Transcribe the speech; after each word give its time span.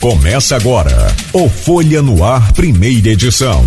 Começa 0.00 0.56
agora 0.56 0.96
o 1.30 1.46
Folha 1.46 2.00
no 2.00 2.24
Ar, 2.24 2.54
primeira 2.54 3.10
edição. 3.10 3.62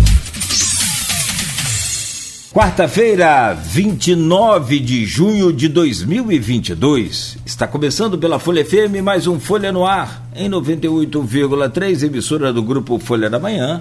Quarta-feira, 2.52 3.54
29 3.54 4.80
de 4.80 5.06
junho 5.06 5.52
de 5.52 5.68
2022. 5.68 7.38
Está 7.46 7.68
começando 7.68 8.18
pela 8.18 8.40
Folha 8.40 8.64
FM 8.64 9.00
mais 9.00 9.28
um 9.28 9.38
Folha 9.38 9.70
no 9.70 9.86
Ar, 9.86 10.28
em 10.34 10.50
98,3, 10.50 12.02
emissora 12.02 12.52
do 12.52 12.64
grupo 12.64 12.98
Folha 12.98 13.30
da 13.30 13.38
Manhã. 13.38 13.80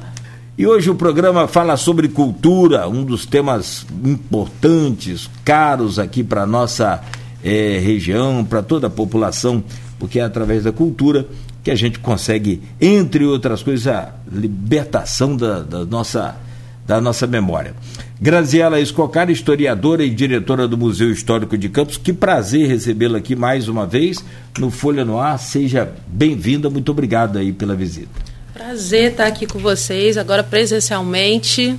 E 0.56 0.68
hoje 0.68 0.92
o 0.92 0.96
programa 0.96 1.48
fala 1.48 1.76
sobre 1.76 2.08
cultura, 2.08 2.88
um 2.88 3.04
dos 3.04 3.26
temas 3.26 3.84
importantes, 4.06 5.28
caros 5.44 5.98
aqui 5.98 6.24
para 6.24 6.46
nossa 6.46 7.02
eh, 7.44 7.82
região, 7.84 8.46
para 8.46 8.62
toda 8.62 8.86
a 8.86 8.92
população, 8.92 9.64
porque 9.98 10.20
é 10.20 10.24
através 10.24 10.66
da 10.66 10.72
cultura 10.72 11.28
que 11.64 11.72
a 11.72 11.76
gente 11.76 11.98
consegue, 12.00 12.62
entre 12.80 13.24
outras 13.24 13.64
coisas, 13.64 13.88
a 13.88 14.14
libertação 14.30 15.36
da, 15.36 15.60
da 15.60 15.86
nossa, 15.86 16.36
da 16.86 17.00
nossa 17.00 17.26
memória. 17.26 17.74
Graziela 18.20 18.80
Escocar, 18.80 19.30
historiadora 19.30 20.04
e 20.04 20.10
diretora 20.10 20.68
do 20.68 20.78
Museu 20.78 21.12
Histórico 21.12 21.58
de 21.58 21.70
Campos, 21.70 21.98
que 21.98 22.12
prazer 22.12 22.68
recebê-la 22.68 23.18
aqui 23.18 23.36
mais 23.36 23.68
uma 23.68 23.88
vez 23.88 24.24
no 24.60 24.70
Folha 24.70 25.06
no 25.06 25.18
Ar. 25.18 25.40
Seja 25.40 25.92
bem-vinda, 26.08 26.70
muito 26.70 26.92
obrigado 26.92 27.38
aí 27.38 27.54
pela 27.54 27.76
visita. 27.76 28.22
Prazer 28.54 29.12
estar 29.12 29.26
aqui 29.26 29.48
com 29.48 29.60
vocês, 29.60 30.18
agora 30.18 30.44
presencialmente. 30.44 31.78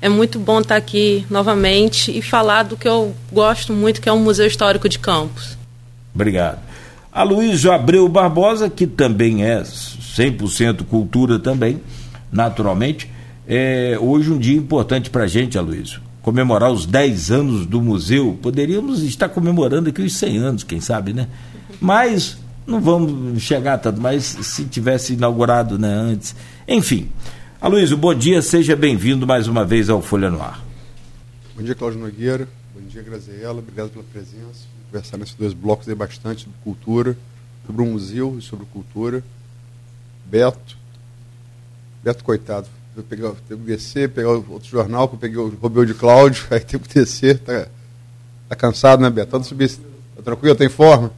É 0.00 0.08
muito 0.08 0.38
bom 0.38 0.60
estar 0.60 0.76
aqui 0.76 1.24
novamente 1.30 2.16
e 2.16 2.20
falar 2.20 2.64
do 2.64 2.76
que 2.76 2.88
eu 2.88 3.14
gosto 3.32 3.72
muito, 3.72 4.00
que 4.00 4.08
é 4.08 4.12
o 4.12 4.18
Museu 4.18 4.46
Histórico 4.46 4.88
de 4.88 4.98
Campos. 4.98 5.56
Obrigado. 6.14 6.71
Aloysio 7.12 7.70
Abreu 7.70 8.08
Barbosa, 8.08 8.70
que 8.70 8.86
também 8.86 9.44
é 9.44 9.60
100% 9.60 10.84
cultura 10.84 11.38
também, 11.38 11.78
naturalmente. 12.32 13.10
É 13.46 13.98
hoje 14.00 14.30
um 14.30 14.38
dia 14.38 14.56
importante 14.56 15.10
para 15.10 15.24
a 15.24 15.26
gente, 15.26 15.58
Aloysio. 15.58 16.00
Comemorar 16.22 16.72
os 16.72 16.86
10 16.86 17.30
anos 17.30 17.66
do 17.66 17.82
museu. 17.82 18.38
Poderíamos 18.40 19.02
estar 19.02 19.28
comemorando 19.28 19.90
aqui 19.90 20.00
os 20.00 20.16
100 20.16 20.38
anos, 20.38 20.64
quem 20.64 20.80
sabe, 20.80 21.12
né? 21.12 21.28
Mas 21.78 22.38
não 22.66 22.80
vamos 22.80 23.42
chegar 23.42 23.76
tanto, 23.76 24.00
mas 24.00 24.24
se 24.24 24.64
tivesse 24.64 25.12
inaugurado 25.12 25.78
né, 25.78 25.92
antes. 25.92 26.34
Enfim. 26.66 27.10
Aloysio, 27.60 27.96
bom 27.96 28.14
dia, 28.14 28.40
seja 28.40 28.74
bem-vindo 28.74 29.26
mais 29.26 29.46
uma 29.48 29.66
vez 29.66 29.90
ao 29.90 30.00
Folha 30.00 30.30
no 30.30 30.40
Ar. 30.40 30.64
Bom 31.54 31.62
dia, 31.62 31.74
Cláudio 31.74 32.00
Nogueira. 32.00 32.48
Bom 32.74 32.80
dia, 32.88 33.02
Graziela. 33.02 33.58
Obrigado 33.58 33.90
pela 33.90 34.04
presença 34.04 34.72
conversar 34.92 35.16
nesses 35.16 35.34
dois 35.34 35.54
blocos 35.54 35.88
aí 35.88 35.94
bastante 35.94 36.44
sobre 36.44 36.58
cultura, 36.62 37.16
sobre 37.66 37.80
o 37.80 37.86
museu 37.86 38.36
e 38.38 38.42
sobre 38.42 38.66
cultura. 38.66 39.24
Beto, 40.26 40.76
Beto, 42.04 42.22
coitado, 42.22 42.68
eu 42.94 43.02
peguei, 43.02 43.32
teve 43.48 43.62
que 43.62 43.66
descer, 43.68 44.10
pegar 44.10 44.28
outro 44.28 44.68
jornal, 44.68 45.08
que 45.08 45.14
eu 45.14 45.18
peguei 45.18 45.38
o 45.38 45.48
Robeu 45.48 45.86
de 45.86 45.94
Cláudio, 45.94 46.46
aí 46.52 46.60
teve 46.60 46.86
que 46.86 46.94
descer, 46.94 47.38
tá, 47.38 47.66
tá 48.50 48.54
cansado, 48.54 49.00
né, 49.00 49.08
Beto? 49.08 49.38
Tá, 49.38 49.42
subir, 49.42 49.70
tá 50.16 50.22
tranquilo, 50.22 50.54
tem 50.54 50.68
forma? 50.68 51.10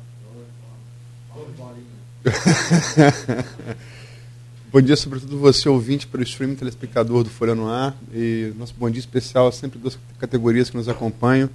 bom 4.72 4.80
dia, 4.80 4.96
sobretudo 4.96 5.36
você, 5.36 5.68
ouvinte, 5.68 6.06
pelo 6.06 6.22
streaming, 6.22 6.54
telespectador 6.54 7.24
do 7.24 7.28
Folha 7.28 7.54
no 7.54 7.68
Ar. 7.68 7.94
E 8.14 8.50
nosso 8.56 8.72
bom 8.78 8.88
dia 8.88 9.00
especial, 9.00 9.52
sempre 9.52 9.78
duas 9.78 9.98
categorias 10.18 10.70
que 10.70 10.76
nos 10.76 10.88
acompanham 10.88 11.50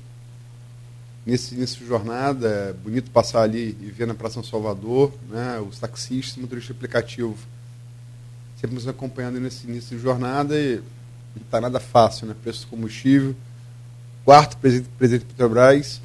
nesse 1.30 1.54
início 1.54 1.80
de 1.80 1.86
jornada, 1.86 2.48
é 2.48 2.74
bonito 2.74 3.12
passar 3.12 3.44
ali 3.44 3.78
e 3.80 3.86
ver 3.86 4.08
na 4.08 4.16
Praça 4.16 4.36
São 4.36 4.44
Salvador, 4.44 5.14
né, 5.30 5.60
os 5.60 5.78
taxistas, 5.78 6.38
motorista 6.38 6.74
aplicativo, 6.74 7.38
sempre 8.60 8.76
nos 8.76 8.88
acompanhando 8.88 9.40
nesse 9.40 9.68
início 9.68 9.96
de 9.96 10.02
jornada 10.02 10.60
e 10.60 10.78
não 11.36 11.44
está 11.44 11.62
nada 11.62 11.80
fácil, 11.80 12.26
né, 12.26 12.36
preço 12.42 12.62
do 12.62 12.68
combustível, 12.68 13.36
quarto 14.26 14.58
presidente, 14.58 14.90
presidente 14.98 15.26
Petrobras, 15.26 16.02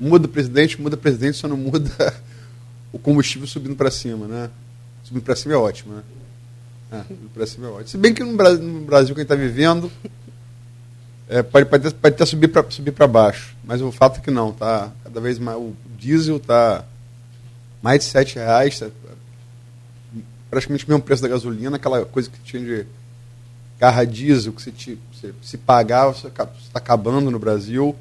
muda 0.00 0.26
o 0.26 0.28
presidente, 0.28 0.80
muda 0.80 0.96
o 0.96 0.98
presidente, 0.98 1.36
só 1.36 1.46
não 1.46 1.58
muda 1.58 2.14
o 2.90 2.98
combustível 2.98 3.46
subindo 3.46 3.76
para 3.76 3.90
cima, 3.90 4.26
né, 4.26 4.50
subindo 5.02 5.22
para 5.22 5.36
cima 5.36 5.54
é 5.54 5.58
ótimo, 5.58 5.94
né, 5.94 6.02
é, 6.90 7.02
subindo 7.02 7.30
para 7.34 7.46
cima 7.46 7.66
é 7.66 7.70
ótimo. 7.70 7.88
Se 7.88 7.98
bem 7.98 8.14
que 8.14 8.24
no 8.24 8.34
Brasil, 8.34 8.64
no 8.64 8.80
Brasil 8.80 9.14
quem 9.14 9.22
está 9.22 9.34
vivendo 9.34 9.92
é, 11.28 11.42
pode, 11.42 11.68
pode, 11.68 11.94
pode 11.94 12.14
até 12.14 12.24
subir 12.24 12.48
para 12.48 12.64
subir 12.70 12.92
baixo, 13.06 13.53
mas 13.66 13.80
o 13.80 13.90
fato 13.90 14.18
é 14.18 14.22
que 14.22 14.30
não, 14.30 14.52
tá 14.52 14.92
cada 15.02 15.20
vez 15.20 15.38
mais 15.38 15.56
o 15.56 15.74
diesel 15.98 16.36
está 16.36 16.84
mais 17.82 18.00
de 18.00 18.04
sete 18.06 18.36
reais, 18.36 18.78
tá, 18.78 18.88
praticamente 20.50 20.84
o 20.84 20.88
mesmo 20.88 21.02
preço 21.02 21.22
da 21.22 21.28
gasolina, 21.28 21.76
aquela 21.76 22.04
coisa 22.04 22.30
que 22.30 22.38
tinha 22.40 22.62
de 22.62 22.86
carro 23.78 24.06
diesel 24.06 24.52
que 24.52 24.62
você, 24.62 24.70
te, 24.70 24.98
se 25.42 25.58
pagar, 25.58 26.06
você 26.06 26.28
está 26.28 26.48
acabando 26.74 27.30
no 27.30 27.38
Brasil. 27.38 27.94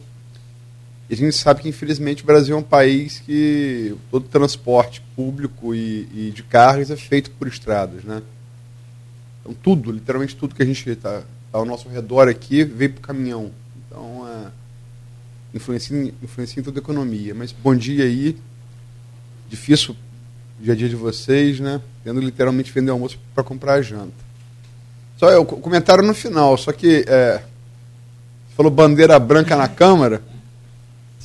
E 1.09 1.13
a 1.13 1.17
gente 1.17 1.35
sabe 1.35 1.61
que, 1.61 1.69
infelizmente, 1.69 2.23
o 2.23 2.25
Brasil 2.25 2.55
é 2.55 2.59
um 2.59 2.63
país 2.63 3.19
que 3.19 3.95
todo 4.09 4.27
transporte 4.27 5.01
público 5.15 5.75
e, 5.75 6.07
e 6.13 6.31
de 6.31 6.43
cargas 6.43 6.89
é 6.89 6.95
feito 6.95 7.29
por 7.31 7.47
estradas, 7.47 8.03
né? 8.03 8.21
Então, 9.41 9.53
tudo, 9.61 9.91
literalmente 9.91 10.35
tudo 10.35 10.55
que 10.55 10.63
a 10.63 10.65
gente 10.65 10.89
está 10.89 11.19
tá 11.51 11.57
ao 11.57 11.65
nosso 11.65 11.89
redor 11.89 12.29
aqui 12.29 12.63
veio 12.63 12.93
para 12.93 12.99
o 12.99 13.01
caminhão. 13.01 13.51
Então, 13.85 14.22
influencia, 15.53 16.13
influencia 16.21 16.59
em 16.59 16.63
toda 16.63 16.79
a 16.79 16.81
economia. 16.81 17.33
Mas 17.33 17.51
bom 17.51 17.75
dia 17.75 18.05
aí. 18.05 18.35
Difícil 19.49 19.95
o 20.59 20.63
dia 20.63 20.73
a 20.73 20.75
dia 20.75 20.89
de 20.89 20.95
vocês, 20.95 21.59
né? 21.59 21.81
Tendo 22.03 22.19
literalmente 22.19 22.71
vender 22.71 22.91
almoço 22.91 23.19
para 23.33 23.43
comprar 23.43 23.75
a 23.75 23.81
janta. 23.81 24.23
Só 25.17 25.39
o 25.39 25.45
comentário 25.45 26.03
no 26.03 26.13
final, 26.13 26.57
só 26.57 26.71
que 26.71 27.05
é, 27.07 27.41
falou 28.55 28.71
bandeira 28.71 29.17
branca 29.19 29.55
na 29.55 29.67
Câmara. 29.67 30.21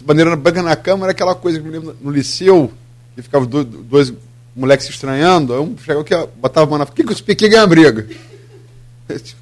Bandeira 0.04 0.36
branca 0.36 0.62
na 0.62 0.76
Câmara 0.76 1.10
é 1.10 1.12
aquela 1.12 1.34
coisa 1.34 1.58
que 1.58 1.64
me 1.64 1.70
lembro 1.70 1.96
no 2.00 2.10
liceu, 2.10 2.72
que 3.14 3.22
ficava 3.22 3.44
dois, 3.44 3.66
dois 3.66 4.12
moleques 4.54 4.86
se 4.86 4.92
estranhando, 4.92 5.52
aí 5.52 5.60
um 5.60 5.76
chegava 5.78 6.04
que 6.04 6.14
botava 6.40 6.66
a 6.66 6.70
mão 6.70 6.78
na 6.78 6.86
frente, 6.86 6.96
que 6.96 7.04
cuspia, 7.04 7.34
que 7.34 7.48
ganha 7.48 7.66
briga. 7.66 8.06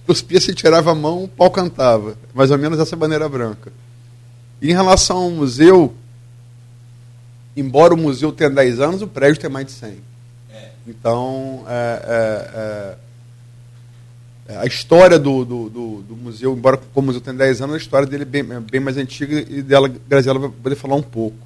Cuspia, 0.06 0.40
se 0.40 0.54
tirava 0.54 0.92
a 0.92 0.94
mão, 0.94 1.24
o 1.24 1.28
pau 1.28 1.50
cantava. 1.50 2.16
Mais 2.32 2.50
ou 2.50 2.58
menos 2.58 2.78
essa 2.78 2.94
bandeira 2.94 3.28
branca. 3.28 3.72
Em 4.60 4.72
relação 4.72 5.18
ao 5.18 5.30
museu, 5.30 5.94
embora 7.56 7.94
o 7.94 7.96
museu 7.96 8.32
tenha 8.32 8.50
10 8.50 8.80
anos, 8.80 9.02
o 9.02 9.06
prédio 9.06 9.40
tem 9.40 9.50
mais 9.50 9.66
de 9.66 9.72
100. 9.72 9.98
É. 10.50 10.70
Então, 10.86 11.64
é, 11.68 12.96
é, 14.48 14.54
é, 14.54 14.56
a 14.58 14.66
história 14.66 15.18
do, 15.18 15.44
do, 15.44 15.68
do, 15.68 16.02
do, 16.02 16.16
museu, 16.16 16.54
embora 16.54 16.80
o 16.94 17.02
museu 17.02 17.20
tenha 17.20 17.36
10 17.36 17.62
anos, 17.62 17.74
a 17.74 17.78
história 17.78 18.06
dele 18.06 18.22
é 18.22 18.26
bem, 18.26 18.40
é 18.42 18.60
bem 18.60 18.80
mais 18.80 18.96
antiga 18.96 19.44
e 19.48 19.62
dela, 19.62 19.88
Graziela 20.08 20.38
vai 20.38 20.50
poder 20.50 20.76
falar 20.76 20.96
um 20.96 21.02
pouco. 21.02 21.36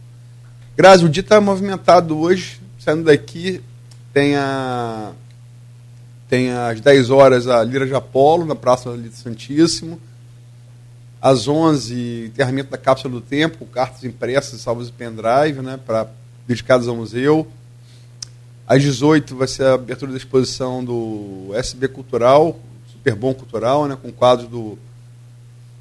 Grazi, 0.76 1.04
o 1.04 1.08
dia 1.08 1.20
está 1.20 1.40
movimentado 1.40 2.18
hoje, 2.18 2.60
saindo 2.78 3.04
daqui, 3.04 3.60
tem 4.12 4.36
a 4.36 5.12
tem 6.28 6.52
às 6.52 6.80
10 6.80 7.10
horas 7.10 7.48
a 7.48 7.62
Lira 7.64 7.84
de 7.84 7.92
Apolo, 7.92 8.46
na 8.46 8.54
Praça 8.54 8.96
do 8.96 9.10
Santíssimo. 9.10 10.00
Às 11.20 11.46
11, 11.46 12.26
enterramento 12.28 12.70
da 12.70 12.78
Cápsula 12.78 13.12
do 13.12 13.20
Tempo, 13.20 13.66
cartas 13.66 14.04
impressas, 14.04 14.60
salvas 14.60 14.88
e 14.88 14.92
pendrive, 14.92 15.60
né, 15.60 15.78
pra, 15.84 16.08
dedicadas 16.46 16.88
ao 16.88 16.96
museu. 16.96 17.46
Às 18.66 18.82
18 18.82 19.36
vai 19.36 19.48
ser 19.48 19.64
a 19.64 19.74
abertura 19.74 20.12
da 20.12 20.16
exposição 20.16 20.84
do 20.84 21.50
SB 21.54 21.88
Cultural, 21.88 22.58
Super 22.90 23.14
Bom 23.14 23.34
Cultural, 23.34 23.86
né, 23.86 23.98
com 24.00 24.10
quadros 24.10 24.48
do 24.48 24.78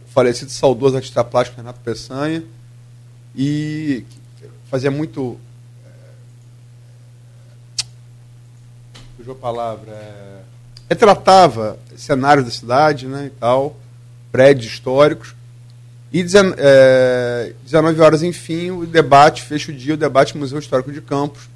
falecido 0.08 0.52
saudoso 0.52 0.96
artista 0.96 1.24
plástico 1.24 1.58
Renato 1.58 1.80
Peçanha. 1.82 2.44
E 3.36 4.04
fazia 4.70 4.92
muito 4.92 5.40
fugiu 9.20 9.34
a 9.34 9.36
palavra. 9.36 9.92
É, 9.92 10.42
retratava 10.90 11.78
cenários 11.96 12.46
da 12.46 12.52
cidade 12.52 13.06
né, 13.06 13.26
e 13.26 13.30
tal, 13.30 13.76
prédios 14.32 14.72
históricos. 14.72 15.36
E 16.12 16.26
é, 16.58 17.54
19 17.64 18.02
horas, 18.02 18.24
enfim, 18.24 18.72
o 18.72 18.86
debate, 18.86 19.44
fecha 19.44 19.72
o 19.72 19.76
dia, 19.76 19.94
o 19.94 19.98
debate 19.98 20.38
Museu 20.38 20.58
Histórico 20.58 20.92
de 20.92 21.02
Campos. 21.02 21.48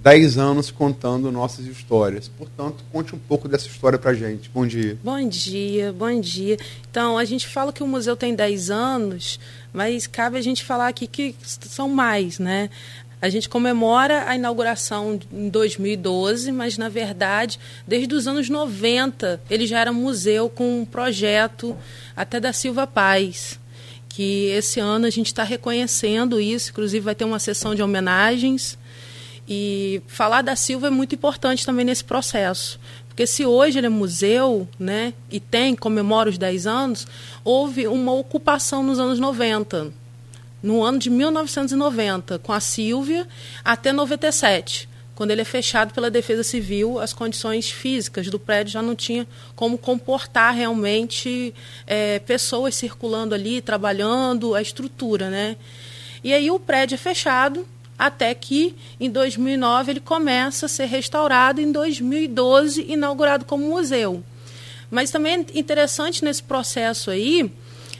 10 0.00 0.38
anos 0.38 0.70
contando 0.70 1.30
nossas 1.32 1.66
histórias. 1.66 2.28
Portanto, 2.28 2.84
conte 2.92 3.14
um 3.14 3.18
pouco 3.18 3.48
dessa 3.48 3.66
história 3.66 3.98
para 3.98 4.14
gente. 4.14 4.48
Bom 4.48 4.64
dia. 4.64 4.96
Bom 5.02 5.28
dia, 5.28 5.92
bom 5.92 6.20
dia. 6.20 6.56
Então, 6.88 7.18
a 7.18 7.24
gente 7.24 7.48
fala 7.48 7.72
que 7.72 7.82
o 7.82 7.86
museu 7.86 8.16
tem 8.16 8.34
10 8.34 8.70
anos, 8.70 9.40
mas 9.72 10.06
cabe 10.06 10.38
a 10.38 10.40
gente 10.40 10.64
falar 10.64 10.88
aqui 10.88 11.06
que 11.06 11.34
são 11.44 11.88
mais, 11.88 12.38
né? 12.38 12.70
A 13.20 13.28
gente 13.28 13.48
comemora 13.48 14.28
a 14.28 14.36
inauguração 14.36 15.18
em 15.32 15.48
2012, 15.48 16.52
mas 16.52 16.78
na 16.78 16.88
verdade, 16.88 17.58
desde 17.86 18.14
os 18.14 18.28
anos 18.28 18.48
90, 18.48 19.40
ele 19.50 19.66
já 19.66 19.80
era 19.80 19.92
museu 19.92 20.48
com 20.48 20.82
um 20.82 20.84
projeto 20.84 21.76
até 22.16 22.38
da 22.38 22.52
Silva 22.52 22.86
Paz, 22.86 23.58
que 24.08 24.46
esse 24.50 24.78
ano 24.78 25.06
a 25.06 25.10
gente 25.10 25.26
está 25.26 25.42
reconhecendo 25.42 26.40
isso, 26.40 26.70
inclusive 26.70 27.04
vai 27.04 27.14
ter 27.14 27.24
uma 27.24 27.40
sessão 27.40 27.74
de 27.74 27.82
homenagens. 27.82 28.78
E 29.48 30.02
falar 30.06 30.42
da 30.42 30.54
Silva 30.54 30.88
é 30.88 30.90
muito 30.90 31.14
importante 31.14 31.64
também 31.64 31.84
nesse 31.84 32.04
processo. 32.04 32.78
Porque 33.08 33.26
se 33.26 33.44
hoje 33.44 33.78
ele 33.78 33.86
é 33.86 33.90
museu, 33.90 34.68
né, 34.78 35.12
e 35.28 35.40
tem, 35.40 35.74
comemora 35.74 36.30
os 36.30 36.38
10 36.38 36.66
anos, 36.68 37.06
houve 37.42 37.88
uma 37.88 38.12
ocupação 38.12 38.82
nos 38.82 39.00
anos 39.00 39.18
90. 39.18 39.92
No 40.62 40.82
ano 40.82 40.98
de 40.98 41.10
1990, 41.10 42.38
com 42.40 42.52
a 42.52 42.60
Silvia, 42.60 43.26
até 43.64 43.92
97 43.92 44.88
quando 45.18 45.32
ele 45.32 45.40
é 45.40 45.44
fechado 45.44 45.92
pela 45.92 46.12
Defesa 46.12 46.44
Civil, 46.44 47.00
as 47.00 47.12
condições 47.12 47.68
físicas 47.68 48.28
do 48.28 48.38
prédio 48.38 48.74
já 48.74 48.80
não 48.80 48.94
tinha 48.94 49.26
como 49.56 49.76
comportar 49.76 50.54
realmente 50.54 51.52
é, 51.88 52.20
pessoas 52.20 52.76
circulando 52.76 53.34
ali, 53.34 53.60
trabalhando, 53.60 54.54
a 54.54 54.62
estrutura, 54.62 55.28
né? 55.28 55.56
E 56.22 56.32
aí 56.32 56.52
o 56.52 56.60
prédio 56.60 56.94
é 56.94 56.98
fechado 56.98 57.66
até 57.98 58.32
que 58.32 58.76
em 59.00 59.10
2009 59.10 59.90
ele 59.90 59.98
começa 59.98 60.66
a 60.66 60.68
ser 60.68 60.86
restaurado, 60.86 61.60
em 61.60 61.72
2012 61.72 62.86
inaugurado 62.88 63.44
como 63.44 63.68
museu. 63.68 64.22
Mas 64.88 65.10
também 65.10 65.32
é 65.34 65.58
interessante 65.58 66.24
nesse 66.24 66.44
processo 66.44 67.10
aí, 67.10 67.50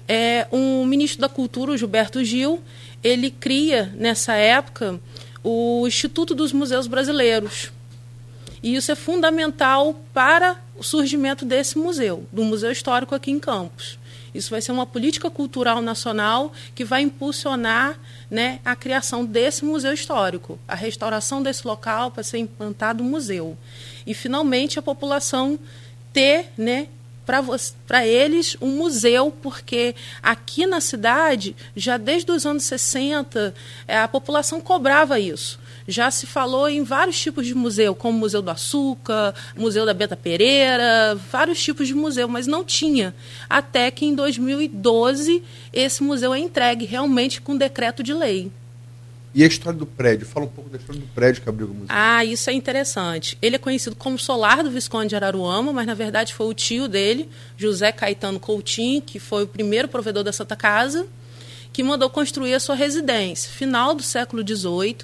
é, 0.09 0.47
um 0.51 0.87
ministro 0.87 1.21
da 1.21 1.29
Cultura, 1.29 1.73
o 1.73 1.77
Gilberto 1.77 2.25
Gil, 2.25 2.63
ele 3.05 3.31
cria 3.31 3.93
nessa 3.97 4.33
época 4.33 4.99
o 5.45 5.87
Instituto 5.87 6.35
dos 6.35 6.53
Museus 6.53 6.87
Brasileiros. 6.87 7.71
E 8.63 8.75
isso 8.75 8.91
é 8.91 8.95
fundamental 8.95 10.01
para 10.13 10.61
o 10.77 10.83
surgimento 10.83 11.45
desse 11.45 11.79
museu, 11.79 12.27
do 12.33 12.43
Museu 12.43 12.73
Histórico 12.73 13.15
aqui 13.15 13.31
em 13.31 13.39
Campos. 13.39 13.99
Isso 14.35 14.51
vai 14.51 14.61
ser 14.61 14.73
uma 14.73 14.87
política 14.87 15.31
cultural 15.31 15.81
nacional 15.81 16.53
que 16.75 16.85
vai 16.85 17.03
impulsionar 17.03 17.99
né, 18.31 18.61
a 18.65 18.77
criação 18.77 19.25
desse 19.25 19.65
museu 19.65 19.93
histórico, 19.93 20.59
a 20.67 20.75
restauração 20.75 21.43
desse 21.43 21.67
local 21.67 22.11
para 22.11 22.23
ser 22.23 22.39
implantado 22.39 23.03
um 23.03 23.09
museu. 23.09 23.57
E, 24.07 24.15
finalmente, 24.15 24.79
a 24.79 24.83
população 24.83 25.59
ter 26.13 26.51
né, 26.57 26.89
para 27.87 28.07
eles 28.07 28.57
um 28.59 28.79
museu, 28.79 29.31
porque 29.31 29.95
aqui 30.23 30.67
na 30.67 30.81
cidade, 30.81 31.55
já 31.77 31.99
desde 31.99 32.33
os 32.33 32.47
anos 32.47 32.65
60, 32.65 33.55
é, 33.87 33.99
a 33.99 34.09
população 34.09 34.63
cobrava 34.63 35.21
isso. 35.21 35.61
Já 35.87 36.11
se 36.11 36.27
falou 36.27 36.69
em 36.69 36.83
vários 36.83 37.19
tipos 37.21 37.47
de 37.47 37.55
museu, 37.55 37.95
como 37.95 38.17
o 38.17 38.21
Museu 38.21 38.41
do 38.41 38.51
Açúcar, 38.51 39.35
Museu 39.57 39.85
da 39.85 39.93
Beta 39.93 40.17
Pereira, 40.17 41.15
vários 41.31 41.63
tipos 41.63 41.87
de 41.87 41.95
museu, 41.95 42.29
mas 42.29 42.47
não 42.47 42.65
tinha. 42.65 43.15
Até 43.49 43.91
que 43.91 44.05
em 44.05 44.15
2012 44.15 45.43
esse 45.73 46.03
museu 46.03 46.33
é 46.33 46.39
entregue 46.39 46.85
realmente 46.85 47.41
com 47.41 47.57
decreto 47.57 48.03
de 48.03 48.13
lei. 48.13 48.51
E 49.35 49.45
a 49.45 49.47
história 49.47 49.79
do 49.79 49.87
prédio? 49.87 50.27
Fala 50.27 50.47
um 50.47 50.49
pouco 50.49 50.71
da 50.71 50.79
história 50.79 51.01
do 51.01 51.07
prédio 51.09 51.43
que 51.43 51.49
abriu 51.49 51.69
o 51.69 51.75
museu. 51.75 51.87
Ah, 51.89 52.25
isso 52.25 52.51
é 52.51 52.53
interessante. 52.53 53.39
Ele 53.41 53.57
é 53.57 53.59
conhecido 53.59 53.95
como 53.95 54.19
Solar 54.19 54.63
do 54.63 54.71
Visconde 54.71 55.09
de 55.09 55.17
Araruama, 55.17 55.73
mas 55.73 55.87
na 55.87 55.95
verdade 55.95 56.35
foi 56.35 56.47
o 56.47 56.55
tio 56.55 56.89
dele, 56.89 57.29
José 57.57 57.93
Caetano 57.93 58.41
Coutinho, 58.41 59.03
que 59.03 59.19
foi 59.19 59.45
o 59.45 59.47
primeiro 59.47 59.89
provedor 59.89 60.25
da 60.25 60.33
Santa 60.33 60.57
Casa, 60.57 61.07
que 61.73 61.83
mandou 61.83 62.09
construir 62.09 62.55
a 62.55 62.61
sua 62.61 62.75
residência. 62.75 63.51
Final 63.51 63.95
do 63.95 64.03
século 64.03 64.43
XVIII, 64.47 64.97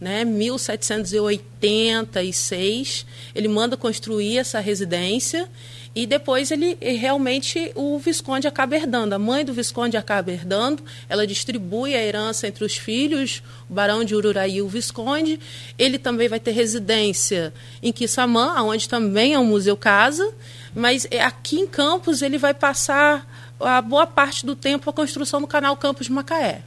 né, 0.00 0.24
1786, 0.24 3.06
ele 3.34 3.48
manda 3.48 3.76
construir 3.76 4.38
essa 4.38 4.60
residência 4.60 5.48
e 5.94 6.06
depois 6.06 6.50
ele 6.50 6.76
realmente 6.80 7.70
o 7.74 7.98
Visconde 7.98 8.48
acaba 8.48 8.74
herdando. 8.74 9.14
A 9.14 9.18
mãe 9.18 9.44
do 9.44 9.52
Visconde 9.52 9.96
acaba 9.96 10.32
herdando, 10.32 10.82
ela 11.08 11.26
distribui 11.26 11.94
a 11.94 12.02
herança 12.02 12.48
entre 12.48 12.64
os 12.64 12.76
filhos, 12.76 13.42
o 13.70 13.74
Barão 13.74 14.02
de 14.04 14.14
Ururaí 14.14 14.56
e 14.56 14.62
o 14.62 14.68
Visconde. 14.68 15.38
Ele 15.78 15.98
também 15.98 16.28
vai 16.28 16.40
ter 16.40 16.50
residência 16.50 17.54
em 17.82 17.92
Quissamã, 17.92 18.60
onde 18.62 18.88
também 18.88 19.34
é 19.34 19.38
um 19.38 19.46
museu 19.46 19.76
casa, 19.76 20.34
mas 20.74 21.06
é, 21.10 21.22
aqui 21.22 21.60
em 21.60 21.66
Campos 21.66 22.22
ele 22.22 22.38
vai 22.38 22.52
passar 22.52 23.54
a 23.60 23.80
boa 23.80 24.06
parte 24.06 24.44
do 24.44 24.56
tempo 24.56 24.90
a 24.90 24.92
construção 24.92 25.40
do 25.40 25.46
canal 25.46 25.76
Campos 25.76 26.06
de 26.06 26.12
Macaé 26.12 26.62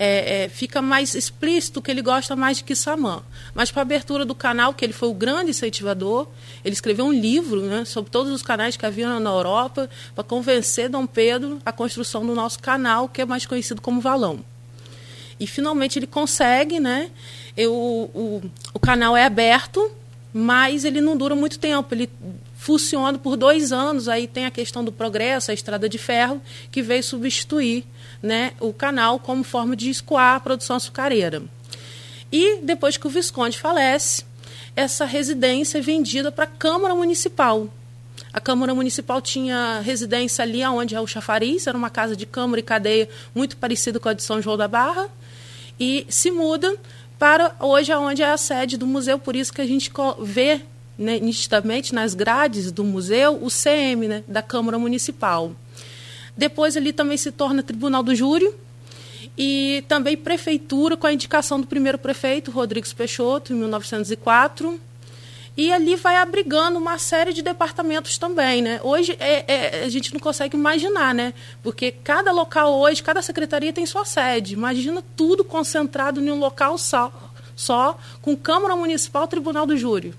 é, 0.00 0.44
é, 0.44 0.48
fica 0.48 0.80
mais 0.80 1.16
explícito 1.16 1.82
que 1.82 1.90
ele 1.90 2.00
gosta 2.00 2.36
mais 2.36 2.58
de 2.58 2.64
Kissamã. 2.64 3.20
Mas 3.52 3.72
para 3.72 3.80
a 3.80 3.82
abertura 3.82 4.24
do 4.24 4.34
canal, 4.34 4.72
que 4.72 4.84
ele 4.84 4.92
foi 4.92 5.08
o 5.08 5.14
grande 5.14 5.50
incentivador, 5.50 6.28
ele 6.64 6.72
escreveu 6.72 7.06
um 7.06 7.12
livro 7.12 7.62
né, 7.62 7.84
sobre 7.84 8.08
todos 8.08 8.32
os 8.32 8.40
canais 8.40 8.76
que 8.76 8.86
haviam 8.86 9.18
na 9.18 9.30
Europa 9.30 9.90
para 10.14 10.22
convencer 10.22 10.88
Dom 10.88 11.04
Pedro 11.04 11.60
à 11.66 11.72
construção 11.72 12.24
do 12.24 12.32
nosso 12.32 12.60
canal, 12.60 13.08
que 13.08 13.20
é 13.20 13.24
mais 13.24 13.44
conhecido 13.44 13.82
como 13.82 14.00
Valão. 14.00 14.44
E 15.40 15.48
finalmente 15.48 15.98
ele 15.98 16.06
consegue, 16.06 16.78
né? 16.78 17.10
Eu, 17.56 17.74
o, 17.74 18.42
o 18.72 18.78
canal 18.78 19.16
é 19.16 19.24
aberto, 19.24 19.90
mas 20.32 20.84
ele 20.84 21.00
não 21.00 21.16
dura 21.16 21.34
muito 21.34 21.58
tempo. 21.58 21.92
Ele 21.92 22.08
funciona 22.58 23.16
por 23.16 23.36
dois 23.36 23.72
anos. 23.72 24.08
Aí 24.08 24.26
tem 24.26 24.44
a 24.44 24.50
questão 24.50 24.84
do 24.84 24.92
progresso, 24.92 25.50
a 25.50 25.54
estrada 25.54 25.88
de 25.88 25.96
ferro, 25.96 26.42
que 26.70 26.82
veio 26.82 27.02
substituir 27.02 27.84
né, 28.20 28.52
o 28.60 28.72
canal 28.72 29.18
como 29.20 29.44
forma 29.44 29.76
de 29.76 29.88
escoar 29.88 30.34
a 30.34 30.40
produção 30.40 30.76
açucareira. 30.76 31.42
E 32.30 32.56
depois 32.56 32.96
que 32.96 33.06
o 33.06 33.10
Visconde 33.10 33.56
falece, 33.56 34.24
essa 34.76 35.04
residência 35.04 35.78
é 35.78 35.80
vendida 35.80 36.30
para 36.30 36.44
a 36.44 36.48
Câmara 36.48 36.94
Municipal. 36.94 37.68
A 38.32 38.40
Câmara 38.40 38.74
Municipal 38.74 39.22
tinha 39.22 39.80
residência 39.80 40.42
ali 40.42 40.62
onde 40.66 40.94
é 40.94 41.00
o 41.00 41.06
Chafariz, 41.06 41.66
era 41.66 41.78
uma 41.78 41.88
casa 41.88 42.14
de 42.14 42.26
câmara 42.26 42.60
e 42.60 42.62
cadeia 42.62 43.08
muito 43.34 43.56
parecida 43.56 43.98
com 43.98 44.08
a 44.08 44.12
de 44.12 44.22
São 44.22 44.42
João 44.42 44.56
da 44.56 44.68
Barra, 44.68 45.08
e 45.80 46.04
se 46.08 46.30
muda 46.30 46.76
para 47.18 47.54
hoje 47.60 47.92
onde 47.94 48.22
é 48.22 48.30
a 48.30 48.36
sede 48.36 48.76
do 48.76 48.86
museu, 48.86 49.18
por 49.18 49.34
isso 49.34 49.52
que 49.52 49.60
a 49.60 49.66
gente 49.66 49.90
vê 50.20 50.60
né, 50.98 51.20
nitidamente 51.20 51.94
nas 51.94 52.14
grades 52.14 52.72
do 52.72 52.82
museu 52.82 53.38
o 53.40 53.48
CM 53.48 54.08
né, 54.08 54.24
da 54.26 54.42
Câmara 54.42 54.78
Municipal. 54.78 55.52
Depois 56.36 56.76
ele 56.76 56.92
também 56.92 57.16
se 57.16 57.30
torna 57.30 57.62
Tribunal 57.62 58.02
do 58.02 58.14
Júri 58.14 58.52
e 59.36 59.84
também 59.88 60.16
prefeitura 60.16 60.96
com 60.96 61.06
a 61.06 61.12
indicação 61.12 61.60
do 61.60 61.66
primeiro 61.66 61.98
prefeito, 61.98 62.50
Rodrigues 62.50 62.92
Peixoto, 62.92 63.52
em 63.52 63.56
1904. 63.56 64.80
E 65.56 65.72
ali 65.72 65.96
vai 65.96 66.16
abrigando 66.16 66.78
uma 66.78 66.98
série 66.98 67.32
de 67.32 67.42
departamentos 67.42 68.16
também, 68.16 68.62
né? 68.62 68.80
Hoje 68.84 69.16
é, 69.18 69.44
é, 69.48 69.84
a 69.84 69.88
gente 69.88 70.12
não 70.12 70.20
consegue 70.20 70.56
imaginar, 70.56 71.12
né? 71.12 71.34
Porque 71.64 71.90
cada 71.90 72.30
local 72.30 72.78
hoje, 72.78 73.02
cada 73.02 73.20
secretaria 73.20 73.72
tem 73.72 73.84
sua 73.84 74.04
sede. 74.04 74.54
Imagina 74.54 75.02
tudo 75.16 75.42
concentrado 75.42 76.20
em 76.20 76.30
um 76.30 76.38
local 76.38 76.78
só, 76.78 77.12
só 77.56 77.98
com 78.22 78.36
Câmara 78.36 78.76
Municipal, 78.76 79.26
Tribunal 79.26 79.66
do 79.66 79.76
Júri. 79.76 80.14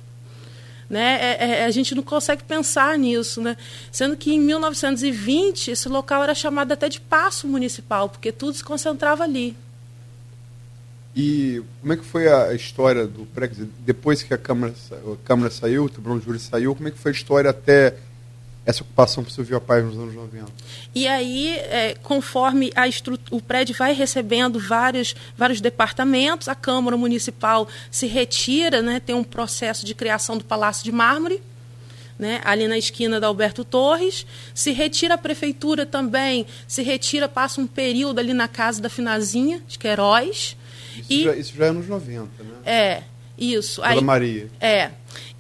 Né? 0.90 1.20
É, 1.22 1.62
é, 1.62 1.66
a 1.66 1.72
gente 1.72 1.94
não 1.94 2.02
consegue 2.02 2.44
pensar 2.44 2.98
nisso, 2.98 3.42
né? 3.42 3.56
sendo 3.92 4.18
que 4.18 4.34
em 4.34 4.40
1920 4.40 5.70
esse 5.70 5.88
local 5.88 6.24
era 6.24 6.34
chamado 6.34 6.72
até 6.72 6.90
de 6.90 7.00
Paço 7.00 7.48
Municipal, 7.48 8.10
porque 8.10 8.32
tudo 8.32 8.56
se 8.56 8.64
concentrava 8.64 9.24
ali. 9.24 9.56
E 11.16 11.62
como 11.82 11.94
é 11.94 11.98
que 11.98 12.06
foi 12.06 12.28
a 12.28 12.54
história 12.54 13.06
do 13.06 13.26
pré 13.26 13.50
depois 13.80 14.24
que 14.24 14.34
a 14.34 14.38
Câmara, 14.38 14.74
a 14.92 15.28
Câmara 15.28 15.52
saiu, 15.52 15.86
o 15.86 15.90
Tribunal 15.90 16.20
de 16.20 16.26
Júri 16.26 16.40
saiu, 16.40 16.76
como 16.76 16.88
é 16.88 16.92
que 16.92 16.98
foi 16.98 17.12
a 17.12 17.16
história 17.16 17.50
até 17.50 17.96
essa 18.70 18.84
ocupação 18.84 19.24
que 19.24 19.34
você 19.34 19.42
viu 19.42 19.58
a 19.58 19.62
paz 19.62 19.84
nos 19.84 19.98
anos 19.98 20.14
90. 20.14 20.46
E 20.94 21.08
aí, 21.08 21.50
é, 21.58 21.96
conforme 22.04 22.72
a 22.76 22.84
o 23.32 23.42
prédio 23.42 23.76
vai 23.76 23.94
recebendo 23.94 24.60
vários, 24.60 25.16
vários 25.36 25.60
departamentos, 25.60 26.48
a 26.48 26.54
Câmara 26.54 26.96
Municipal 26.96 27.68
se 27.90 28.06
retira, 28.06 28.82
né, 28.82 29.00
tem 29.00 29.16
um 29.16 29.24
processo 29.24 29.86
de 29.86 29.96
criação 29.96 30.38
do 30.38 30.44
Palácio 30.44 30.84
de 30.84 30.92
Mármore, 30.92 31.42
né, 32.18 32.42
ali 32.44 32.68
na 32.68 32.78
esquina 32.78 33.20
da 33.20 33.26
Alberto 33.26 33.64
Torres, 33.64 34.26
se 34.54 34.72
retira 34.72 35.16
a 35.16 35.18
prefeitura 35.18 35.84
também, 35.84 36.46
se 36.68 36.84
retira, 36.84 37.28
passa 37.28 37.60
um 37.60 37.66
período 37.66 38.20
ali 38.20 38.34
na 38.34 38.48
casa 38.48 38.80
da 38.80 38.90
Finazinha, 38.90 39.64
de 39.68 39.80
Queiroz. 39.80 40.56
Isso, 40.96 41.14
e, 41.14 41.24
já, 41.24 41.36
isso 41.36 41.54
já 41.56 41.66
é 41.66 41.70
anos 41.70 41.88
90, 41.88 42.44
né? 42.44 42.50
É, 42.66 43.04
isso. 43.36 43.82
Pela 43.82 43.94
aí, 43.94 44.02
Maria. 44.02 44.48
É. 44.60 44.92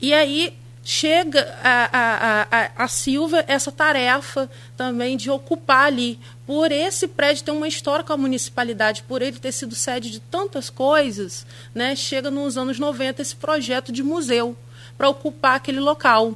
E 0.01 0.13
aí 0.13 0.57
chega 0.89 1.55
a, 1.63 1.89
a, 1.93 2.47
a, 2.49 2.83
a 2.83 2.87
Silva 2.87 3.45
essa 3.47 3.71
tarefa 3.71 4.49
também 4.75 5.15
de 5.15 5.29
ocupar 5.29 5.85
ali. 5.85 6.19
Por 6.47 6.71
esse 6.71 7.07
prédio 7.07 7.43
ter 7.43 7.51
uma 7.51 7.67
história 7.67 8.03
com 8.03 8.11
a 8.11 8.17
municipalidade, 8.17 9.03
por 9.03 9.21
ele 9.21 9.37
ter 9.37 9.51
sido 9.51 9.75
sede 9.75 10.09
de 10.09 10.19
tantas 10.19 10.67
coisas, 10.67 11.45
né, 11.75 11.95
chega 11.95 12.31
nos 12.31 12.57
anos 12.57 12.79
90 12.79 13.21
esse 13.21 13.35
projeto 13.35 13.91
de 13.91 14.01
museu 14.01 14.57
para 14.97 15.07
ocupar 15.07 15.57
aquele 15.57 15.79
local. 15.79 16.35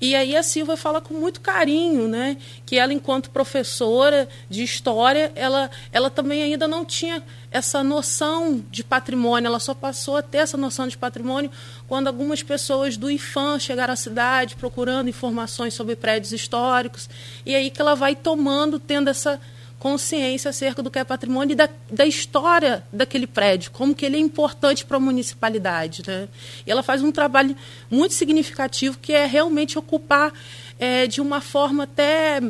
E 0.00 0.14
aí 0.14 0.36
a 0.36 0.42
Silva 0.42 0.76
fala 0.76 1.00
com 1.00 1.14
muito 1.14 1.40
carinho, 1.40 2.06
né, 2.06 2.36
que 2.64 2.78
ela 2.78 2.92
enquanto 2.92 3.30
professora 3.30 4.28
de 4.48 4.62
história, 4.62 5.32
ela, 5.34 5.70
ela 5.92 6.08
também 6.08 6.42
ainda 6.42 6.68
não 6.68 6.84
tinha 6.84 7.22
essa 7.50 7.82
noção 7.82 8.64
de 8.70 8.84
patrimônio, 8.84 9.48
ela 9.48 9.58
só 9.58 9.74
passou 9.74 10.16
a 10.16 10.22
ter 10.22 10.38
essa 10.38 10.56
noção 10.56 10.86
de 10.86 10.96
patrimônio 10.96 11.50
quando 11.88 12.06
algumas 12.06 12.42
pessoas 12.42 12.96
do 12.96 13.10
IFAM 13.10 13.58
chegaram 13.58 13.92
à 13.92 13.96
cidade 13.96 14.54
procurando 14.54 15.08
informações 15.08 15.74
sobre 15.74 15.96
prédios 15.96 16.32
históricos, 16.32 17.08
e 17.44 17.54
aí 17.54 17.70
que 17.70 17.80
ela 17.80 17.96
vai 17.96 18.14
tomando, 18.14 18.78
tendo 18.78 19.10
essa 19.10 19.40
consciência 19.78 20.48
acerca 20.48 20.82
do 20.82 20.90
que 20.90 20.98
é 20.98 21.04
patrimônio 21.04 21.52
e 21.52 21.56
da, 21.56 21.68
da 21.90 22.04
história 22.04 22.84
daquele 22.92 23.26
prédio, 23.26 23.70
como 23.70 23.94
que 23.94 24.04
ele 24.04 24.16
é 24.16 24.20
importante 24.20 24.84
para 24.84 24.96
a 24.96 25.00
municipalidade. 25.00 26.02
Né? 26.06 26.28
E 26.66 26.70
ela 26.70 26.82
faz 26.82 27.02
um 27.02 27.12
trabalho 27.12 27.56
muito 27.90 28.14
significativo 28.14 28.98
que 28.98 29.12
é 29.12 29.24
realmente 29.24 29.78
ocupar 29.78 30.32
é, 30.78 31.06
de 31.06 31.20
uma 31.20 31.40
forma 31.40 31.84
até 31.84 32.40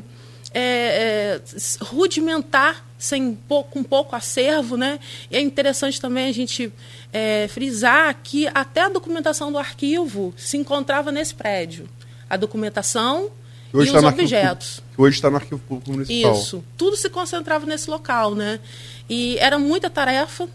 é, 0.55 0.61
é, 0.61 1.41
rudimentar, 1.81 2.85
sem 2.99 3.35
pouco, 3.35 3.71
com 3.71 3.83
pouco 3.83 4.17
acervo, 4.17 4.77
né? 4.77 4.99
E 5.31 5.37
é 5.37 5.41
interessante 5.41 6.01
também 6.01 6.29
a 6.29 6.33
gente 6.33 6.73
é, 7.13 7.47
frisar 7.49 8.17
que 8.23 8.49
até 8.53 8.83
a 8.83 8.89
documentação 8.89 9.53
do 9.53 9.59
arquivo 9.59 10.35
se 10.37 10.57
encontrava 10.57 11.13
nesse 11.13 11.35
prédio. 11.35 11.89
A 12.29 12.37
documentação 12.37 13.31
e 13.73 13.77
os 13.77 13.93
objetos. 13.93 14.83
que 14.95 15.01
hoje 15.01 15.17
está 15.17 15.31
no 15.31 15.37
arquivo 15.37 15.61
público 15.61 15.93
municipal. 15.93 16.33
Isso, 16.33 16.65
tudo 16.77 16.97
se 16.97 17.09
concentrava 17.11 17.67
nesse 17.67 17.91
local, 17.91 18.35
né? 18.35 18.61
E 19.09 19.37
era 19.39 19.59
muita 19.59 19.91
tarefa, 19.91 20.49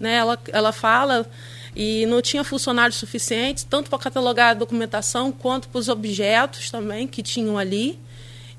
né? 0.00 0.14
Ela, 0.14 0.38
ela 0.48 0.72
fala 0.72 1.28
e 1.76 2.06
não 2.06 2.22
tinha 2.22 2.44
funcionários 2.44 2.96
suficientes, 2.96 3.64
tanto 3.64 3.90
para 3.90 3.98
catalogar 3.98 4.50
a 4.50 4.54
documentação 4.54 5.32
quanto 5.32 5.68
para 5.68 5.78
os 5.78 5.88
objetos 5.88 6.70
também 6.70 7.06
que 7.06 7.22
tinham 7.22 7.58
ali. 7.58 7.98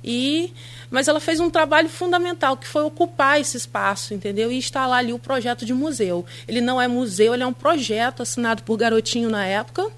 E 0.03 0.53
mas 0.89 1.07
ela 1.07 1.19
fez 1.19 1.39
um 1.39 1.50
trabalho 1.50 1.89
fundamental 1.89 2.55
que 2.55 2.67
foi 2.67 2.83
ocupar 2.83 3.41
esse 3.41 3.57
espaço, 3.57 4.13
entendeu? 4.13 4.51
E 4.51 4.57
instalar 4.57 5.00
ali 5.00 5.12
o 5.12 5.19
projeto 5.19 5.65
de 5.65 5.74
museu. 5.74 6.25
Ele 6.47 6.62
não 6.62 6.79
é 6.79 6.88
museu, 6.88 7.33
ele 7.33 7.43
é 7.43 7.47
um 7.47 7.53
projeto 7.53 8.21
assinado 8.21 8.63
por 8.63 8.77
Garotinho 8.77 9.29
na 9.29 9.45
época, 9.45 9.89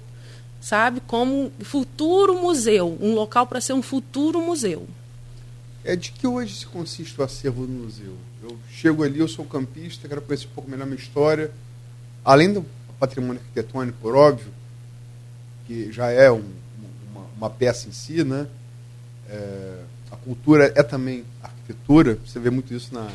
sabe? 0.60 1.00
Como 1.06 1.52
futuro 1.60 2.40
museu, 2.40 2.96
um 3.00 3.14
local 3.14 3.46
para 3.46 3.60
ser 3.60 3.72
um 3.72 3.82
futuro 3.82 4.40
museu. 4.40 4.86
É 5.84 5.96
de 5.96 6.12
que 6.12 6.26
hoje 6.26 6.54
se 6.54 6.66
consiste 6.66 7.18
o 7.20 7.24
acervo 7.24 7.66
do 7.66 7.72
museu? 7.72 8.14
Eu 8.42 8.58
chego 8.70 9.02
ali, 9.02 9.20
eu 9.20 9.28
sou 9.28 9.44
campista, 9.44 10.08
quero 10.08 10.20
conhecer 10.20 10.46
um 10.46 10.50
pouco 10.50 10.70
melhor 10.70 10.84
a 10.84 10.86
minha 10.86 10.98
história. 10.98 11.50
Além 12.24 12.52
do 12.52 12.64
patrimônio 12.98 13.40
arquitetônico, 13.40 13.96
por 14.00 14.14
óbvio, 14.14 14.52
que 15.66 15.92
já 15.92 16.10
é 16.10 16.30
um, 16.30 16.44
uma, 17.10 17.26
uma, 17.36 17.50
peça 17.50 17.88
em 17.88 17.92
si, 17.92 18.24
né? 18.24 18.46
É, 19.28 19.82
a 20.10 20.16
cultura 20.16 20.72
é 20.74 20.82
também 20.82 21.24
arquitetura, 21.42 22.18
você 22.26 22.38
vê 22.38 22.50
muito 22.50 22.74
isso 22.74 22.92
na, 22.92 23.08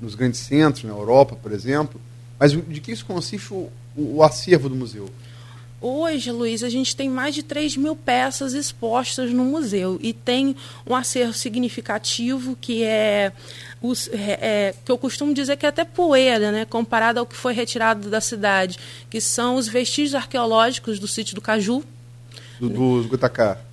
nos 0.00 0.14
grandes 0.14 0.40
centros, 0.40 0.84
na 0.84 0.92
Europa, 0.92 1.36
por 1.36 1.52
exemplo. 1.52 2.00
Mas 2.38 2.52
de 2.52 2.80
que 2.80 2.92
isso 2.92 3.04
consiste 3.04 3.52
o, 3.52 3.70
o, 3.96 4.16
o 4.16 4.22
acervo 4.22 4.68
do 4.68 4.76
museu? 4.76 5.10
Hoje, 5.82 6.30
Luiz, 6.30 6.62
a 6.62 6.68
gente 6.68 6.94
tem 6.94 7.08
mais 7.08 7.34
de 7.34 7.42
3 7.42 7.74
mil 7.78 7.96
peças 7.96 8.52
expostas 8.52 9.32
no 9.32 9.46
museu 9.46 9.98
e 10.02 10.12
tem 10.12 10.54
um 10.86 10.94
acervo 10.94 11.32
significativo 11.32 12.54
que 12.60 12.84
é, 12.84 13.32
é, 14.12 14.74
que 14.84 14.92
eu 14.92 14.98
costumo 14.98 15.32
dizer 15.32 15.56
que 15.56 15.64
é 15.64 15.70
até 15.70 15.82
poeira, 15.82 16.52
né, 16.52 16.66
comparado 16.66 17.18
ao 17.18 17.24
que 17.24 17.34
foi 17.34 17.54
retirado 17.54 18.10
da 18.10 18.20
cidade, 18.20 18.78
que 19.08 19.22
são 19.22 19.54
os 19.54 19.66
vestígios 19.68 20.14
arqueológicos 20.14 20.98
do 20.98 21.08
sítio 21.08 21.34
do 21.34 21.40
Caju, 21.40 21.82
do, 22.60 22.68
do. 22.68 23.08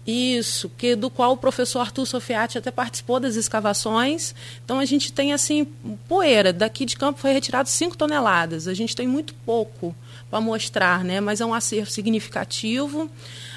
Isso, 0.05 0.71
que 0.77 0.95
do 0.95 1.09
qual 1.09 1.33
o 1.33 1.37
professor 1.37 1.79
Arthur 1.79 2.05
Sofiati 2.05 2.57
até 2.57 2.71
participou 2.71 3.19
das 3.19 3.35
escavações. 3.35 4.33
Então 4.63 4.79
a 4.79 4.85
gente 4.85 5.11
tem 5.11 5.33
assim 5.33 5.65
poeira. 6.07 6.53
Daqui 6.53 6.85
de 6.85 6.95
campo 6.95 7.19
foi 7.19 7.33
retirado 7.33 7.67
5 7.67 7.97
toneladas. 7.97 8.67
A 8.67 8.73
gente 8.73 8.95
tem 8.95 9.07
muito 9.07 9.33
pouco 9.45 9.93
para 10.29 10.39
mostrar, 10.39 11.03
né? 11.03 11.19
Mas 11.19 11.41
é 11.41 11.45
um 11.45 11.53
acervo 11.53 11.91
significativo. 11.91 13.09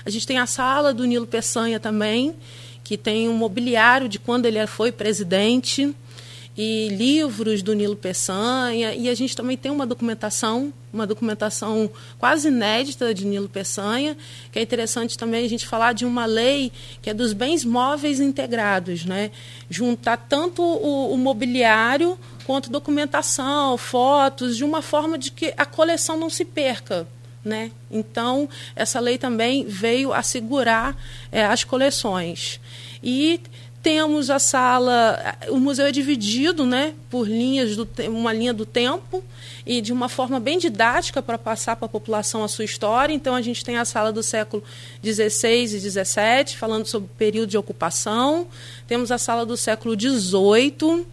A 0.05 0.11
gente 0.11 0.27
tem 0.27 0.39
a 0.39 0.47
sala 0.47 0.93
do 0.93 1.05
Nilo 1.05 1.27
Peçanha 1.27 1.79
também, 1.79 2.35
que 2.83 2.97
tem 2.97 3.29
um 3.29 3.35
mobiliário 3.35 4.09
de 4.09 4.19
quando 4.19 4.47
ele 4.47 4.67
foi 4.67 4.91
presidente 4.91 5.95
e 6.62 6.90
livros 6.90 7.62
do 7.62 7.73
Nilo 7.73 7.97
Peçanha, 7.97 8.93
e 8.93 9.09
a 9.09 9.14
gente 9.14 9.35
também 9.35 9.57
tem 9.57 9.73
uma 9.73 9.87
documentação, 9.87 10.71
uma 10.93 11.07
documentação 11.07 11.90
quase 12.19 12.49
inédita 12.49 13.14
de 13.14 13.25
Nilo 13.25 13.49
Peçanha, 13.49 14.14
que 14.52 14.59
é 14.59 14.62
interessante 14.62 15.17
também 15.17 15.43
a 15.43 15.49
gente 15.49 15.67
falar 15.67 15.95
de 15.95 16.05
uma 16.05 16.26
lei 16.26 16.71
que 17.00 17.09
é 17.09 17.14
dos 17.14 17.33
bens 17.33 17.64
móveis 17.64 18.21
integrados, 18.21 19.07
né? 19.07 19.31
Juntar 19.71 20.19
tanto 20.19 20.61
o, 20.62 21.14
o 21.14 21.17
mobiliário 21.17 22.19
quanto 22.45 22.69
documentação, 22.69 23.79
fotos, 23.79 24.55
de 24.55 24.62
uma 24.62 24.83
forma 24.83 25.17
de 25.17 25.31
que 25.31 25.55
a 25.57 25.64
coleção 25.64 26.19
não 26.19 26.29
se 26.29 26.45
perca. 26.45 27.09
Né? 27.43 27.71
Então, 27.90 28.47
essa 28.76 29.00
lei 29.00 29.17
também 29.17 29.64
veio 29.64 30.12
assegurar 30.12 30.95
é, 31.33 31.43
as 31.43 31.64
coleções. 31.64 32.61
E 33.02 33.40
temos 33.83 34.29
a 34.29 34.39
sala, 34.39 35.37
o 35.49 35.59
museu 35.59 35.87
é 35.87 35.93
dividido 35.93 36.67
né, 36.67 36.95
por 37.09 37.27
linhas, 37.27 37.77
do, 37.77 37.89
uma 38.09 38.33
linha 38.33 38.53
do 38.53 38.67
tempo 38.67 39.25
e 39.65 39.81
de 39.81 39.93
uma 39.93 40.09
forma 40.09 40.39
bem 40.39 40.59
didática 40.59 41.23
para 41.23 41.39
passar 41.39 41.77
para 41.77 41.87
a 41.87 41.89
população 41.89 42.45
a 42.45 42.49
sua 42.49 42.65
história. 42.65 43.15
Então, 43.15 43.35
a 43.35 43.41
gente 43.41 43.65
tem 43.65 43.79
a 43.79 43.85
sala 43.85 44.13
do 44.13 44.23
século 44.23 44.63
XVI 45.03 45.63
e 45.63 45.67
XVII, 45.67 46.57
falando 46.57 46.87
sobre 46.87 47.07
o 47.07 47.17
período 47.17 47.51
de 47.51 47.57
ocupação. 47.57 48.47
Temos 48.87 49.11
a 49.11 49.19
sala 49.19 49.47
do 49.47 49.57
século 49.57 49.99
XVIII, 49.99 51.07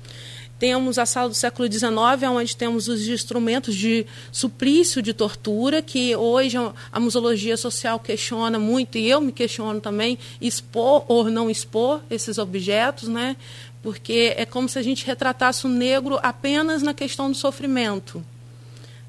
temos 0.60 0.98
a 0.98 1.06
sala 1.06 1.30
do 1.30 1.36
século 1.36 1.72
XIX, 1.72 1.92
onde 2.30 2.56
temos 2.56 2.88
os 2.88 3.08
instrumentos 3.08 3.76
de 3.76 4.06
suplício 4.32 5.02
de 5.02 5.14
tortura, 5.14 5.82
que 5.82 6.16
hoje 6.16 6.58
a 6.92 7.00
museologia 7.00 7.56
social 7.58 8.00
questiona 8.00 8.58
muito, 8.58 8.98
e 8.98 9.10
eu 9.10 9.22
me 9.22 9.32
questiono 9.32 9.80
também, 9.80 10.18
expor 10.42 11.06
ou 11.08 11.30
não 11.30 11.50
expor 11.50 12.02
esses 12.10 12.38
objetos, 12.38 13.08
né? 13.08 13.36
porque 13.82 14.34
é 14.36 14.46
como 14.46 14.68
se 14.68 14.78
a 14.78 14.82
gente 14.82 15.06
retratasse 15.06 15.66
o 15.66 15.70
negro 15.70 16.20
apenas 16.22 16.82
na 16.82 16.94
questão 16.94 17.32
do 17.32 17.38
sofrimento. 17.38 18.24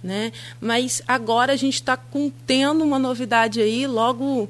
Né? 0.03 0.33
Mas 0.61 1.03
agora 1.09 1.53
a 1.53 1.57
gente 1.57 1.75
está 1.75 1.99
tendo 2.47 2.85
uma 2.85 2.99
novidade 2.99 3.61
aí, 3.61 3.87
logo 3.87 4.49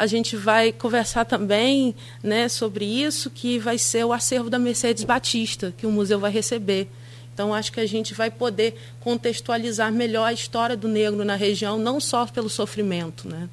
a 0.00 0.06
gente 0.06 0.34
vai 0.34 0.72
conversar 0.72 1.26
também 1.26 1.94
né, 2.22 2.48
sobre 2.48 2.86
isso, 2.86 3.28
que 3.28 3.58
vai 3.58 3.76
ser 3.76 4.02
o 4.02 4.14
acervo 4.14 4.48
da 4.48 4.58
Mercedes 4.58 5.04
Batista, 5.04 5.74
que 5.76 5.86
o 5.86 5.92
museu 5.92 6.18
vai 6.18 6.30
receber. 6.30 6.88
Então, 7.34 7.52
acho 7.52 7.70
que 7.70 7.80
a 7.80 7.86
gente 7.86 8.14
vai 8.14 8.30
poder 8.30 8.74
contextualizar 9.00 9.92
melhor 9.92 10.24
a 10.24 10.32
história 10.32 10.74
do 10.74 10.88
negro 10.88 11.22
na 11.22 11.36
região, 11.36 11.78
não 11.78 12.00
só 12.00 12.24
pelo 12.26 12.48
sofrimento. 12.48 13.28
Né? 13.28 13.46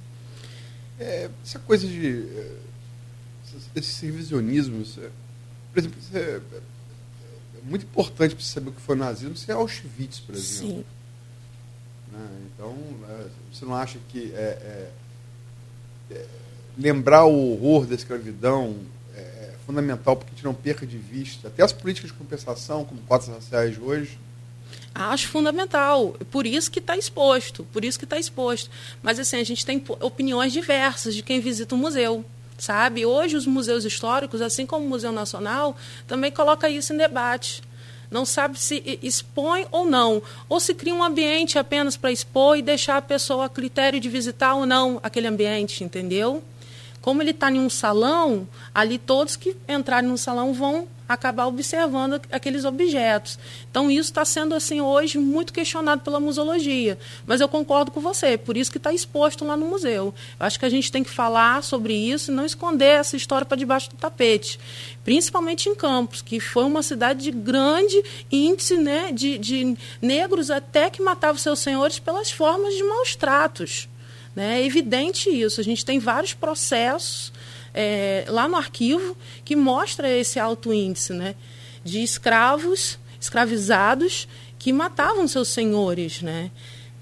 É, 0.97 1.29
essa 1.43 1.59
coisa 1.59 1.85
de. 1.85 2.25
esses 3.75 3.99
revisionismos. 3.99 4.97
É, 4.99 5.09
por 5.73 5.79
exemplo, 5.79 5.99
é, 6.13 6.19
é, 6.19 6.41
muito 7.61 7.83
importante 7.83 8.35
para 8.35 8.43
saber 8.45 8.69
o 8.69 8.71
que 8.71 8.79
foi 8.79 8.95
o 8.95 8.99
nazismo, 8.99 9.35
você 9.35 9.51
é 9.51 9.55
Auschwitz, 9.55 10.21
por 10.21 10.33
exemplo. 10.33 10.77
Sim. 10.77 10.85
Né? 12.13 12.27
Então, 12.53 12.73
é, 13.09 13.25
você 13.51 13.65
não 13.65 13.75
acha 13.75 13.99
que. 14.07 14.31
É, 14.33 14.91
lembrar 16.77 17.25
o 17.25 17.53
horror 17.53 17.85
da 17.85 17.95
escravidão 17.95 18.75
é, 19.15 19.19
é 19.19 19.53
fundamental 19.65 20.15
porque 20.15 20.31
a 20.31 20.35
gente 20.35 20.45
não 20.45 20.53
perca 20.53 20.85
de 20.85 20.97
vista 20.97 21.47
até 21.47 21.63
as 21.63 21.73
políticas 21.73 22.11
de 22.11 22.17
compensação, 22.17 22.85
como 22.85 23.01
cotas 23.01 23.27
raciais 23.27 23.77
hoje. 23.79 24.19
Acho 24.93 25.27
fundamental, 25.27 26.15
por 26.31 26.47
isso 26.47 26.71
que 26.71 26.79
está 26.79 26.97
exposto, 26.97 27.63
por 27.71 27.85
isso 27.85 27.99
que 27.99 28.05
está 28.05 28.17
exposto. 28.17 28.69
Mas 29.01 29.19
assim, 29.19 29.37
a 29.37 29.43
gente 29.43 29.65
tem 29.65 29.83
opiniões 29.99 30.51
diversas 30.51 31.13
de 31.13 31.21
quem 31.21 31.39
visita 31.39 31.75
o 31.75 31.77
museu, 31.77 32.25
sabe? 32.57 33.05
Hoje 33.05 33.35
os 33.35 33.45
museus 33.45 33.85
históricos, 33.85 34.41
assim 34.41 34.65
como 34.65 34.85
o 34.85 34.89
Museu 34.89 35.11
Nacional, 35.11 35.77
também 36.07 36.31
coloca 36.31 36.67
isso 36.69 36.93
em 36.93 36.97
debate 36.97 37.61
não 38.09 38.25
sabe 38.25 38.59
se 38.59 38.99
expõe 39.01 39.65
ou 39.71 39.85
não, 39.85 40.21
ou 40.47 40.59
se 40.59 40.73
cria 40.73 40.93
um 40.93 41.03
ambiente 41.03 41.59
apenas 41.59 41.97
para 41.97 42.11
expor 42.11 42.57
e 42.57 42.61
deixar 42.61 42.97
a 42.97 43.01
pessoa 43.01 43.45
a 43.45 43.49
critério 43.49 43.99
de 43.99 44.09
visitar 44.09 44.55
ou 44.55 44.65
não 44.65 44.99
aquele 45.03 45.27
ambiente, 45.27 45.83
entendeu? 45.83 46.43
Como 47.07 47.21
ele 47.21 47.31
está 47.31 47.49
em 47.49 47.57
um 47.57 47.69
salão, 47.69 48.45
ali 48.75 48.97
todos 48.97 49.37
que 49.37 49.55
entrarem 49.65 50.09
no 50.09 50.17
salão 50.17 50.53
vão 50.53 50.89
acabar 51.07 51.47
observando 51.47 52.19
aqueles 52.29 52.65
objetos. 52.65 53.39
Então 53.71 53.89
isso 53.89 54.09
está 54.09 54.25
sendo 54.25 54.53
assim 54.53 54.81
hoje 54.81 55.17
muito 55.17 55.53
questionado 55.53 56.01
pela 56.01 56.19
museologia, 56.19 56.99
mas 57.25 57.39
eu 57.39 57.47
concordo 57.47 57.91
com 57.91 58.01
você, 58.01 58.37
por 58.37 58.57
isso 58.57 58.69
que 58.69 58.77
está 58.77 58.91
exposto 58.91 59.45
lá 59.45 59.55
no 59.55 59.67
museu. 59.67 60.13
Eu 60.37 60.45
acho 60.45 60.59
que 60.59 60.65
a 60.65 60.69
gente 60.69 60.91
tem 60.91 61.01
que 61.01 61.09
falar 61.09 61.63
sobre 61.63 61.93
isso 61.93 62.29
e 62.29 62.35
não 62.35 62.45
esconder 62.45 62.99
essa 62.99 63.15
história 63.15 63.45
para 63.45 63.55
debaixo 63.55 63.89
do 63.89 63.95
tapete, 63.95 64.59
principalmente 65.05 65.69
em 65.69 65.75
Campos, 65.75 66.21
que 66.21 66.41
foi 66.41 66.65
uma 66.65 66.83
cidade 66.83 67.23
de 67.23 67.31
grande 67.31 68.03
índice 68.29 68.75
né, 68.75 69.13
de, 69.13 69.37
de 69.37 69.77
negros 70.01 70.51
até 70.51 70.89
que 70.89 71.01
matavam 71.01 71.37
seus 71.37 71.59
senhores 71.59 71.99
pelas 71.99 72.29
formas 72.29 72.75
de 72.75 72.83
maus 72.83 73.15
tratos. 73.15 73.87
Né? 74.37 74.61
É 74.61 74.65
evidente 74.67 75.31
isso. 75.31 75.59
A 75.59 75.63
gente 75.63 75.83
tem 75.83 75.97
vários 75.97 76.35
processos 76.35 77.33
é, 77.73 78.23
lá 78.27 78.47
no 78.47 78.55
arquivo 78.55 79.17
que 79.43 79.55
mostra 79.55 80.07
esse 80.07 80.39
alto 80.39 80.71
índice 80.71 81.11
né, 81.11 81.33
de 81.83 82.03
escravos, 82.03 82.99
escravizados, 83.19 84.27
que 84.59 84.71
matavam 84.71 85.27
seus 85.27 85.47
senhores, 85.47 86.21
né? 86.21 86.51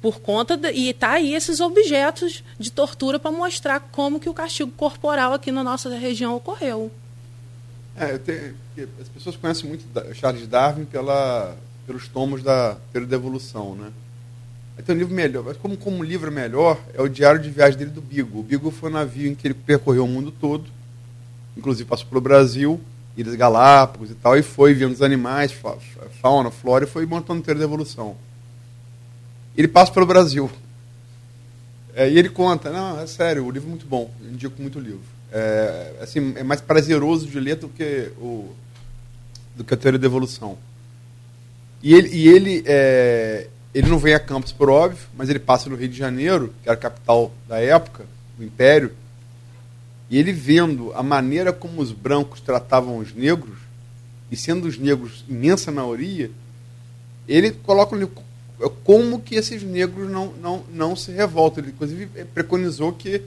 Por 0.02 0.22
conta 0.22 0.56
de, 0.56 0.72
e 0.72 0.94
tá 0.94 1.12
aí 1.12 1.34
esses 1.34 1.60
objetos 1.60 2.42
de 2.58 2.72
tortura 2.72 3.20
para 3.20 3.32
mostrar 3.32 3.82
como 3.82 4.18
que 4.18 4.30
o 4.30 4.34
castigo 4.34 4.72
corporal 4.72 5.34
aqui 5.34 5.52
na 5.52 5.64
nossa 5.64 5.90
região 5.90 6.38
ocorreu. 6.38 6.90
É, 7.98 8.14
as 9.02 9.10
pessoas 9.10 9.36
conhecem 9.36 9.68
muito 9.68 9.86
Charles 10.14 10.48
Darwin 10.48 10.86
pela, 10.86 11.58
pelos 11.86 12.08
tomos 12.08 12.42
da 12.42 12.78
Teoria 12.94 13.10
da 13.10 13.16
Evolução, 13.18 13.76
né? 13.76 13.92
Então, 14.78 14.94
um 14.94 14.98
livro 14.98 15.14
melhor, 15.14 15.44
mas 15.44 15.58
como, 15.58 15.78
como 15.78 15.98
um 15.98 16.04
livro 16.04 16.32
melhor, 16.32 16.80
é 16.94 17.02
o 17.02 17.08
diário 17.08 17.42
de 17.42 17.50
viagem 17.50 17.78
dele 17.78 17.92
do 17.92 18.02
Beagle. 18.02 18.40
O 18.40 18.44
Beagle 18.44 18.72
foi 18.72 18.90
um 18.90 18.94
navio 18.94 19.30
em 19.30 19.36
que 19.36 19.48
ele 19.48 19.54
percorreu 19.54 20.04
o 20.04 20.08
mundo 20.08 20.32
todo, 20.32 20.66
inclusive 21.56 21.88
passou 21.88 22.06
pelo 22.08 22.22
Brasil, 22.22 22.80
Ilhas 23.16 23.36
Galápagos 23.36 24.12
e 24.12 24.16
tal, 24.16 24.38
e 24.38 24.44
foi 24.44 24.74
vendo 24.74 24.92
os 24.92 25.02
animais, 25.02 25.54
fauna, 26.22 26.52
flora, 26.52 26.84
e 26.84 26.88
foi 26.88 27.06
montando 27.06 27.42
a 27.42 27.44
teoria 27.44 27.62
da 27.62 27.66
evolução. 27.66 28.18
Ele 29.56 29.68
passa 29.68 29.92
pelo 29.92 30.06
Brasil. 30.06 30.52
É, 31.94 32.10
e 32.10 32.20
ele 32.20 32.28
conta, 32.28 32.70
não, 32.70 33.00
é 33.00 33.08
sério, 33.08 33.46
o 33.46 33.52
livro 33.52 33.70
é 33.70 33.72
muito 33.72 33.86
bom, 33.86 34.12
eu 34.22 34.30
indico 34.30 34.62
muito 34.62 34.80
o 34.80 34.82
livro. 34.82 35.00
É, 35.32 35.94
assim, 36.02 36.34
é 36.36 36.44
mais 36.44 36.60
prazeroso 36.60 37.26
de 37.26 37.40
ler 37.40 37.56
do 37.56 37.70
que, 37.70 38.12
o, 38.20 38.54
do 39.56 39.64
que 39.64 39.74
a 39.74 39.78
teoria 39.78 39.98
da 39.98 40.06
evolução. 40.06 40.58
E 41.82 41.94
ele, 41.94 42.10
e 42.10 42.28
ele 42.28 42.64
é, 42.66 43.48
ele 43.76 43.90
não 43.90 44.00
vem 44.00 44.14
a 44.14 44.20
Campos 44.22 44.54
por 44.54 44.70
óbvio, 44.70 45.06
mas 45.18 45.30
ele 45.30 45.38
passa 45.38 45.70
no 45.70 45.76
Rio 45.76 45.90
de 45.90 45.98
Janeiro, 45.98 46.54
que 46.64 46.70
era 46.70 46.78
a 46.78 46.82
capital 46.82 47.34
da 47.46 47.60
época, 47.60 48.06
do 48.38 48.46
Império, 48.46 48.94
e 50.10 50.18
ele 50.18 50.32
vendo 50.32 50.94
a 50.94 51.04
maneira 51.04 51.52
como 51.52 51.82
os 51.82 51.92
brancos 51.92 52.40
tratavam 52.40 53.00
os 53.00 53.14
negros, 53.14 53.58
e 54.32 54.38
sendo 54.38 54.66
os 54.66 54.78
negros 54.78 55.26
imensa 55.28 55.74
maioria, 55.74 56.32
ele 57.28 57.52
coloca 57.52 57.98
como 58.86 59.20
que 59.20 59.36
esses 59.36 59.62
negros 59.62 60.10
não, 60.10 60.32
não, 60.42 60.64
não 60.72 60.96
se 60.96 61.12
revoltam. 61.12 61.62
Ele, 61.62 61.74
inclusive, 61.74 62.08
preconizou 62.34 62.94
que 62.94 63.24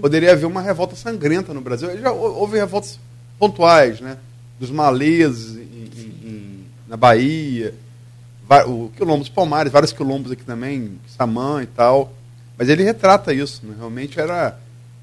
poderia 0.00 0.32
haver 0.32 0.46
uma 0.46 0.62
revolta 0.62 0.96
sangrenta 0.96 1.54
no 1.54 1.60
Brasil. 1.60 1.96
Já 2.00 2.10
houve 2.10 2.58
revoltas 2.58 2.98
pontuais, 3.38 4.00
né? 4.00 4.18
Dos 4.58 4.70
maleses 4.70 5.56
em, 5.56 6.28
em, 6.28 6.64
na 6.88 6.96
Bahia, 6.96 7.72
o 8.66 8.90
quilombo 8.96 9.20
dos 9.20 9.28
Palmares, 9.28 9.72
vários 9.72 9.92
quilombos 9.92 10.32
aqui 10.32 10.42
também, 10.42 10.98
Samã 11.06 11.62
e 11.62 11.66
tal. 11.66 12.12
Mas 12.58 12.68
ele 12.68 12.82
retrata 12.82 13.32
isso, 13.32 13.64
né? 13.64 13.74
realmente 13.78 14.18
era, 14.18 14.58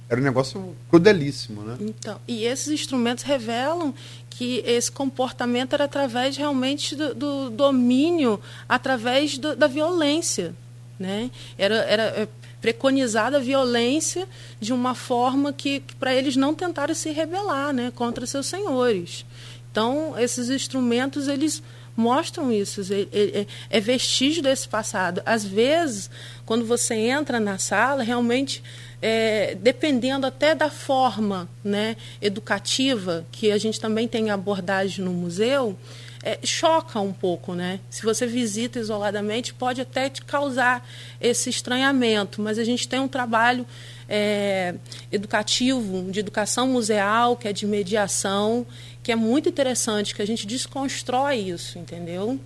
era 0.10 0.20
um 0.20 0.24
negócio 0.24 0.75
crudelíssimo. 0.89 1.62
Né? 1.62 1.77
Então, 1.80 2.20
e 2.27 2.44
esses 2.44 2.68
instrumentos 2.68 3.24
revelam 3.24 3.94
que 4.30 4.62
esse 4.66 4.92
comportamento 4.92 5.74
era 5.74 5.86
através 5.86 6.38
realmente 6.38 6.96
do, 6.96 7.16
do 7.16 7.50
domínio, 7.50 8.39
através 8.68 9.38
do, 9.38 9.56
da 9.56 9.66
violência. 9.66 10.54
Né? 11.00 11.32
Era, 11.58 11.75
era 11.86 12.04
é, 12.04 12.27
preconizada 12.62 13.38
a 13.38 13.39
violência 13.39 14.27
de 14.60 14.74
uma 14.74 14.94
forma 14.94 15.54
que, 15.54 15.80
que 15.80 15.96
para 15.96 16.13
eles 16.13 16.36
não 16.36 16.54
tentarem 16.54 16.94
se 16.94 17.12
rebelar 17.12 17.74
né, 17.74 17.92
contra 17.96 18.27
seus 18.27 18.46
senhores. 18.46 19.25
Então, 19.72 20.16
esses 20.18 20.50
instrumentos, 20.50 21.27
eles 21.27 21.63
mostram 21.98 22.54
isso. 22.54 22.82
É, 22.94 23.39
é, 23.42 23.48
é, 23.72 23.80
vestígio 23.80 24.44
desse 24.44 24.70
passado. 24.70 25.22
Às 25.25 25.44
vezes, 25.44 26.10
quando 26.46 26.63
você 26.63 26.94
entra 26.94 27.39
na 27.39 27.58
sala, 27.58 28.04
realmente, 28.04 28.63
é, 29.01 29.56
dependendo 29.56 30.27
até 30.27 30.54
da 30.54 30.70
forma 30.70 31.50
né, 31.63 31.98
educativa, 32.22 33.25
que 33.32 33.51
a 33.51 33.58
gente 33.58 33.80
também 33.80 34.08
tem 34.08 34.30
abordagem 34.30 35.04
no 35.04 35.12
museu, 35.12 35.75
é, 36.24 36.39
choca 36.44 37.00
um 37.00 37.13
pouco, 37.13 37.54
né? 37.54 37.80
Se 37.89 38.04
você 38.04 38.25
visita 38.25 38.80
isoladamente, 38.80 39.54
pode 39.54 39.82
até 39.82 40.10
te 40.10 40.24
causar 40.24 40.88
esse 41.22 41.50
estranhamento, 41.50 42.42
mas 42.42 42.60
a 42.60 42.63
gente 42.63 42.88
tem 42.88 43.00
um 43.00 43.08
trabalho 43.08 43.66
é, 44.10 44.75
educativo, 45.12 46.12
de 46.12 46.20
educação 46.20 46.68
museal, 46.68 47.36
que 47.36 47.48
é 47.48 47.54
de 47.54 47.66
mediação, 47.66 48.66
que 49.07 49.11
é 49.13 49.15
muito 49.15 49.47
interessante, 49.47 50.13
que 50.13 50.21
a 50.21 50.27
gente 50.27 50.45
desconstrói 50.45 51.37
isso, 51.37 51.79
entendeu? 51.79 52.37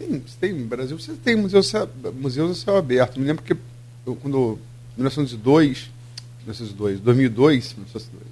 Você 0.00 0.36
tem, 0.40 0.52
no 0.52 0.66
Brasil, 0.66 0.98
você 0.98 1.12
tem 1.12 1.36
museus, 1.36 1.72
museus 2.12 2.50
a 2.50 2.64
céu 2.64 2.76
aberto. 2.76 3.20
Me 3.20 3.24
lembro 3.24 3.44
que 3.44 3.56
eu, 4.04 4.16
quando, 4.16 4.58
em 4.98 5.02
1902, 5.02 5.90
1902, 6.38 6.98
2002, 6.98 7.74
1902, 7.74 8.24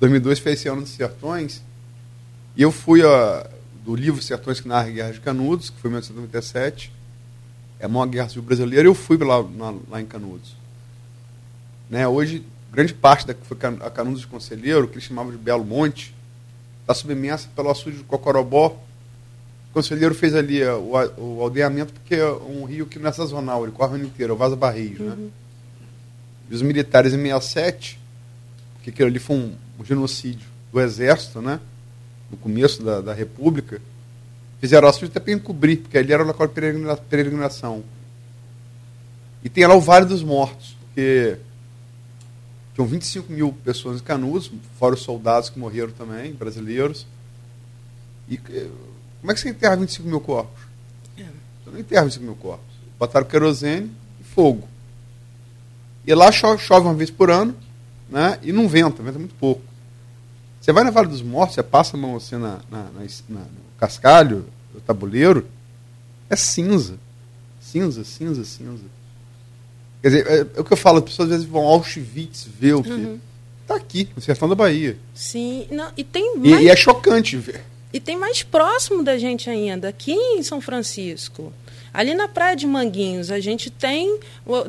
2002 0.00 0.38
foi 0.40 0.52
esse 0.54 0.66
ano 0.66 0.80
dos 0.80 0.90
sertões, 0.90 1.62
e 2.56 2.62
eu 2.62 2.72
fui 2.72 3.06
a, 3.06 3.48
do 3.84 3.94
livro 3.94 4.20
Sertões 4.20 4.60
que 4.60 4.66
narra 4.66 4.88
a 4.88 4.90
Guerra 4.90 5.12
de 5.12 5.20
Canudos, 5.20 5.70
que 5.70 5.78
foi 5.78 5.90
em 5.90 5.92
1997, 5.92 6.92
é 7.78 7.86
a 7.86 7.88
maior 7.88 8.06
guerra 8.06 8.28
civil 8.28 8.42
brasileira, 8.42 8.88
eu 8.88 8.96
fui 8.96 9.16
lá, 9.18 9.38
lá, 9.38 9.72
lá 9.88 10.00
em 10.00 10.06
Canudos. 10.06 10.56
Né, 11.88 12.08
hoje 12.08 12.44
grande 12.72 12.94
parte 12.94 13.26
da 13.26 13.34
que 13.34 13.46
foi 13.46 13.56
a 13.80 13.90
Canudos 13.90 14.20
de 14.20 14.26
Conselheiro, 14.26 14.88
que 14.88 14.94
eles 14.94 15.04
chamavam 15.04 15.32
de 15.32 15.38
Belo 15.38 15.64
Monte, 15.64 16.14
está 16.80 16.94
submersa 16.94 17.48
pelo 17.54 17.70
açude 17.70 17.98
de 17.98 18.04
Cocorobó. 18.04 18.78
O 19.70 19.74
conselheiro 19.74 20.14
fez 20.14 20.34
ali 20.34 20.62
uh, 20.62 20.78
o, 20.78 21.36
o, 21.36 21.42
aldeamento 21.42 21.92
porque 21.92 22.14
é 22.14 22.26
um 22.26 22.64
rio 22.64 22.86
que 22.86 22.98
não 22.98 23.10
é 23.10 23.12
sazonal, 23.12 23.64
ele 23.64 23.72
corre 23.72 23.92
o 23.92 23.94
ano 23.96 24.04
inteiro, 24.06 24.32
é 24.32 24.34
o 24.34 24.38
Vaza 24.38 24.56
Barris, 24.56 24.98
né? 24.98 25.12
Uhum. 25.12 25.30
E 26.50 26.54
os 26.54 26.62
militares 26.62 27.12
em 27.12 27.22
67, 27.22 28.00
porque 28.74 28.90
aquilo 28.90 29.08
ali 29.08 29.18
foi 29.18 29.36
um, 29.36 29.54
um, 29.78 29.84
genocídio 29.84 30.48
do 30.72 30.80
exército, 30.80 31.42
né? 31.42 31.60
No 32.30 32.38
começo 32.38 32.82
da, 32.82 33.02
da 33.02 33.12
República, 33.12 33.80
fizeram 34.58 34.88
açude 34.88 35.10
até 35.10 35.20
para 35.20 35.32
encobrir, 35.32 35.78
porque 35.78 35.98
ali 35.98 36.12
era 36.12 36.22
o 36.22 36.26
local 36.26 36.46
de 36.46 36.54
peregrinação. 37.08 37.84
E 39.44 39.48
tem 39.50 39.66
lá 39.66 39.74
o 39.74 39.80
Vale 39.80 40.06
dos 40.06 40.22
Mortos, 40.22 40.74
porque 40.86 41.36
tinham 42.78 42.86
25 42.86 43.32
mil 43.32 43.52
pessoas 43.64 44.00
em 44.00 44.04
Canudos, 44.04 44.52
fora 44.78 44.94
os 44.94 45.02
soldados 45.02 45.50
que 45.50 45.58
morreram 45.58 45.90
também, 45.90 46.32
brasileiros. 46.32 47.06
E 48.28 48.36
eh, 48.36 48.68
como 49.20 49.32
é 49.32 49.34
que 49.34 49.40
você 49.40 49.48
enterra 49.48 49.74
25 49.74 50.08
mil 50.08 50.20
corpos? 50.20 50.62
É. 51.18 51.24
Você 51.24 51.70
não 51.72 51.80
enterra 51.80 52.04
25 52.04 52.24
mil 52.24 52.36
corpos. 52.36 52.66
Botaram 52.96 53.26
querosene 53.26 53.90
e 54.20 54.24
fogo. 54.24 54.68
E 56.06 56.14
lá 56.14 56.30
chove, 56.30 56.62
chove 56.62 56.86
uma 56.86 56.94
vez 56.94 57.10
por 57.10 57.30
ano, 57.30 57.52
né? 58.08 58.38
E 58.42 58.52
não 58.52 58.68
venta, 58.68 59.02
venta 59.02 59.18
muito 59.18 59.34
pouco. 59.34 59.62
Você 60.60 60.72
vai 60.72 60.84
na 60.84 60.90
Vale 60.90 61.08
dos 61.08 61.22
Mortos, 61.22 61.56
você 61.56 61.62
passa 61.64 61.96
a 61.96 62.00
mão 62.00 62.16
assim 62.16 62.36
na, 62.36 62.60
na, 62.70 62.84
na, 62.84 63.06
na 63.28 63.40
no 63.40 63.46
cascalho, 63.78 64.46
no 64.72 64.80
tabuleiro, 64.80 65.46
é 66.30 66.36
cinza. 66.36 66.96
Cinza, 67.60 68.04
cinza, 68.04 68.44
cinza. 68.44 68.84
Quer 70.02 70.08
dizer, 70.08 70.26
é, 70.26 70.38
é 70.56 70.60
o 70.60 70.64
que 70.64 70.72
eu 70.72 70.76
falo, 70.76 70.98
as 70.98 71.04
pessoas 71.04 71.28
às 71.28 71.36
vezes 71.36 71.46
vão 71.46 71.62
ao 71.62 71.74
Auschwitz 71.74 72.48
ver 72.58 72.74
o 72.74 72.82
que. 72.82 72.90
Uhum. 72.90 73.20
Tá 73.66 73.74
aqui, 73.74 74.08
no 74.16 74.22
sertão 74.22 74.48
da 74.48 74.54
Bahia. 74.54 74.96
Sim, 75.14 75.66
não, 75.70 75.92
e 75.94 76.02
tem 76.02 76.38
mais... 76.38 76.62
e, 76.62 76.64
e, 76.64 76.68
é 76.70 76.76
chocante 76.76 77.36
ver. 77.36 77.62
E 77.92 78.00
tem 78.00 78.16
mais 78.16 78.42
próximo 78.42 79.02
da 79.02 79.18
gente 79.18 79.50
ainda, 79.50 79.88
aqui 79.88 80.12
em 80.12 80.42
São 80.42 80.60
Francisco. 80.60 81.52
Ali 81.92 82.14
na 82.14 82.28
Praia 82.28 82.56
de 82.56 82.66
Manguinhos, 82.66 83.30
a 83.30 83.40
gente 83.40 83.70
tem 83.70 84.20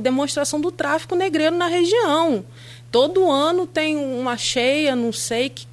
demonstração 0.02 0.60
do 0.60 0.72
tráfico 0.72 1.16
negreiro 1.16 1.56
na 1.56 1.68
região. 1.68 2.44
Todo 2.92 3.30
ano 3.30 3.68
tem 3.68 3.96
uma 3.96 4.36
cheia, 4.36 4.96
não 4.96 5.14
sei, 5.14 5.50
que, 5.50 5.68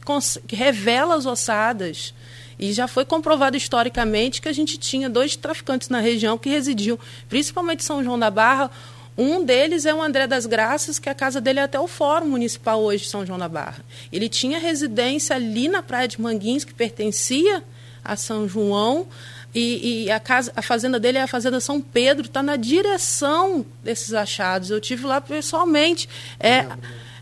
que 0.46 0.54
revela 0.54 1.14
as 1.14 1.24
ossadas. 1.24 2.12
E 2.58 2.72
já 2.72 2.88
foi 2.88 3.04
comprovado 3.04 3.56
historicamente 3.56 4.40
que 4.40 4.48
a 4.48 4.52
gente 4.52 4.78
tinha 4.78 5.08
dois 5.08 5.36
traficantes 5.36 5.88
na 5.88 6.00
região 6.00 6.38
que 6.38 6.48
residiam, 6.48 6.98
principalmente 7.28 7.80
em 7.80 7.86
São 7.86 8.02
João 8.02 8.18
da 8.18 8.30
Barra, 8.30 8.70
um 9.16 9.44
deles 9.44 9.86
é 9.86 9.94
o 9.94 10.02
André 10.02 10.26
das 10.26 10.44
Graças, 10.44 10.98
que 10.98 11.08
a 11.08 11.14
casa 11.14 11.40
dele 11.40 11.58
é 11.58 11.62
até 11.62 11.80
o 11.80 11.86
Fórum 11.86 12.26
Municipal 12.26 12.82
hoje 12.82 13.04
de 13.04 13.10
São 13.10 13.24
João 13.24 13.38
da 13.38 13.48
Barra. 13.48 13.84
Ele 14.12 14.28
tinha 14.28 14.58
residência 14.58 15.34
ali 15.34 15.68
na 15.68 15.82
Praia 15.82 16.06
de 16.06 16.20
Manguins, 16.20 16.64
que 16.64 16.74
pertencia 16.74 17.64
a 18.04 18.14
São 18.14 18.46
João, 18.48 19.06
e, 19.54 20.04
e, 20.04 20.10
a, 20.10 20.20
casa, 20.20 20.52
a 20.54 20.60
fazenda 20.60 21.00
dele 21.00 21.16
é 21.16 21.22
a 21.22 21.26
Fazenda 21.26 21.60
São 21.60 21.80
Pedro, 21.80 22.26
está 22.26 22.42
na 22.42 22.56
direção 22.56 23.64
desses 23.82 24.12
achados. 24.12 24.68
Eu 24.68 24.78
tive 24.82 25.06
lá 25.06 25.18
pessoalmente. 25.18 26.06
É, 26.38 26.66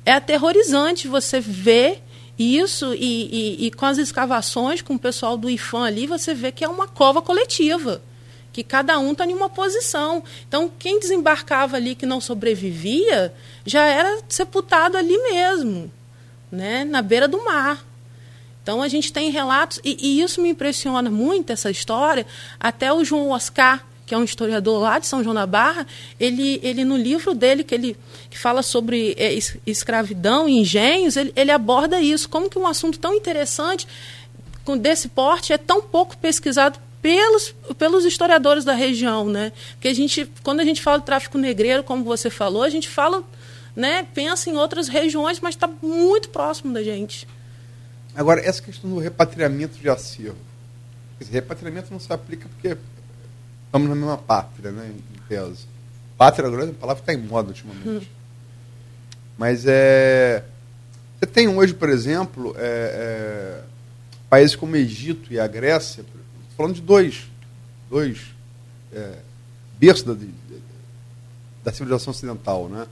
é 0.04 0.12
aterrorizante 0.12 1.07
você 1.07 1.38
ver 1.38 2.02
isso 2.37 2.92
e, 2.92 3.61
e, 3.61 3.66
e 3.66 3.70
com 3.70 3.87
as 3.87 3.98
escavações 3.98 4.83
com 4.83 4.94
o 4.94 4.98
pessoal 4.98 5.37
do 5.37 5.48
IFAM 5.48 5.85
ali, 5.85 6.09
você 6.09 6.35
vê 6.35 6.50
que 6.50 6.64
é 6.64 6.68
uma 6.68 6.88
cova 6.88 7.22
coletiva 7.22 8.02
que 8.55 8.62
cada 8.62 9.01
um 9.01 9.11
está 9.11 9.27
em 9.27 9.35
uma 9.35 9.51
posição. 9.51 10.23
Então, 10.47 10.71
quem 10.79 11.01
desembarcava 11.01 11.77
ali 11.77 11.97
que 11.97 12.07
não 12.07 12.21
sobrevivia 12.21 13.35
já 13.67 13.85
era 13.85 14.21
sepultado 14.29 14.97
ali 14.97 15.19
mesmo, 15.19 15.90
né, 16.53 16.85
na 16.85 17.03
beira 17.03 17.27
do 17.27 17.45
mar. 17.45 17.85
Então, 18.62 18.81
a 18.81 18.87
gente 18.87 19.12
tem 19.12 19.29
relatos, 19.31 19.81
e, 19.85 19.99
e 20.01 20.23
isso 20.23 20.40
me 20.40 20.51
impressiona 20.51 21.11
muito, 21.11 21.53
essa 21.53 21.69
história. 21.69 22.25
Até 22.61 22.93
o 22.93 23.05
João 23.05 23.31
Oscar, 23.31 23.85
que 24.07 24.14
é 24.14 24.19
um 24.19 24.23
historiador 24.23 24.81
lá 24.81 25.01
de 25.01 25.07
São 25.09 25.23
João 25.23 25.35
da 25.35 25.47
Barra, 25.47 25.85
ele, 26.21 26.61
ele 26.62 26.85
no 26.85 26.97
livro 26.97 27.35
dele, 27.35 27.64
que 27.64 27.75
ele 27.75 27.97
que 28.31 28.38
fala 28.38 28.62
sobre 28.62 29.17
é, 29.19 29.37
escravidão 29.67 30.49
e 30.49 30.61
engenhos, 30.61 31.17
ele, 31.17 31.33
ele 31.35 31.51
aborda 31.51 32.01
isso, 32.01 32.29
como 32.29 32.49
que 32.49 32.59
um 32.59 32.69
assunto 32.69 33.01
tão 33.01 33.14
interessante, 33.14 33.87
com 34.64 34.79
desse 34.79 35.09
porte, 35.09 35.53
é 35.53 35.59
tão 35.59 35.83
pouco 35.83 36.17
pesquisado 36.17 36.79
pelos, 37.05 37.55
pelos 37.77 38.07
historiadores 38.07 38.64
da 38.64 38.73
região, 38.73 39.29
né? 39.29 39.53
Porque 39.73 39.88
a 39.88 39.95
gente, 39.95 40.25
quando 40.43 40.61
a 40.61 40.64
gente 40.64 40.81
fala 40.81 40.99
de 40.99 41.05
tráfico 41.05 41.37
negreiro, 41.37 41.85
como 41.85 42.03
você 42.03 42.31
falou, 42.31 42.62
a 42.62 42.71
gente 42.71 42.88
fala, 42.88 43.23
né, 43.77 44.09
pensa 44.14 44.49
em 44.49 44.57
outras 44.57 44.88
regiões, 44.88 45.38
mas 45.38 45.55
está 45.55 45.69
muito 45.83 46.31
próximo 46.31 46.73
da 46.73 46.83
gente. 46.83 47.29
Agora, 48.17 48.40
essa 48.40 48.62
questão 48.62 48.88
do 48.88 48.99
repatriamento 48.99 49.79
de 49.79 49.87
acervo. 49.87 50.38
Dizer, 51.19 51.33
repatriamento 51.33 51.93
não 51.93 52.01
se 52.01 52.11
aplica 52.11 52.49
porque 52.49 52.75
estamos 53.67 53.87
na 53.87 53.95
mesma 53.95 54.17
pátria, 54.17 54.73
né, 54.73 54.90
em 54.90 55.29
tese. 55.29 55.67
Pátria 56.17 56.47
agora 56.47 56.62
é 56.62 56.67
uma 56.69 56.73
palavra 56.73 57.03
que 57.03 57.11
está 57.11 57.21
em 57.21 57.23
moda 57.23 57.49
ultimamente. 57.49 57.87
Hum. 57.87 58.01
Mas 59.37 59.64
é. 59.67 60.43
Você 61.21 61.27
tem 61.27 61.49
hoje, 61.49 61.75
por 61.75 61.90
exemplo, 61.90 62.55
é, 62.57 63.61
é, 63.61 63.62
países 64.31 64.57
como 64.57 64.73
o 64.73 64.77
Egito 64.77 65.31
e 65.31 65.38
a 65.38 65.47
Grécia, 65.47 66.03
falando 66.57 66.75
de 66.75 66.81
dois, 66.81 67.29
dois 67.90 68.21
é, 68.93 69.19
berços 69.79 70.05
da, 70.05 70.14
da 71.64 71.73
civilização 71.73 72.12
ocidental, 72.12 72.69
né? 72.69 72.87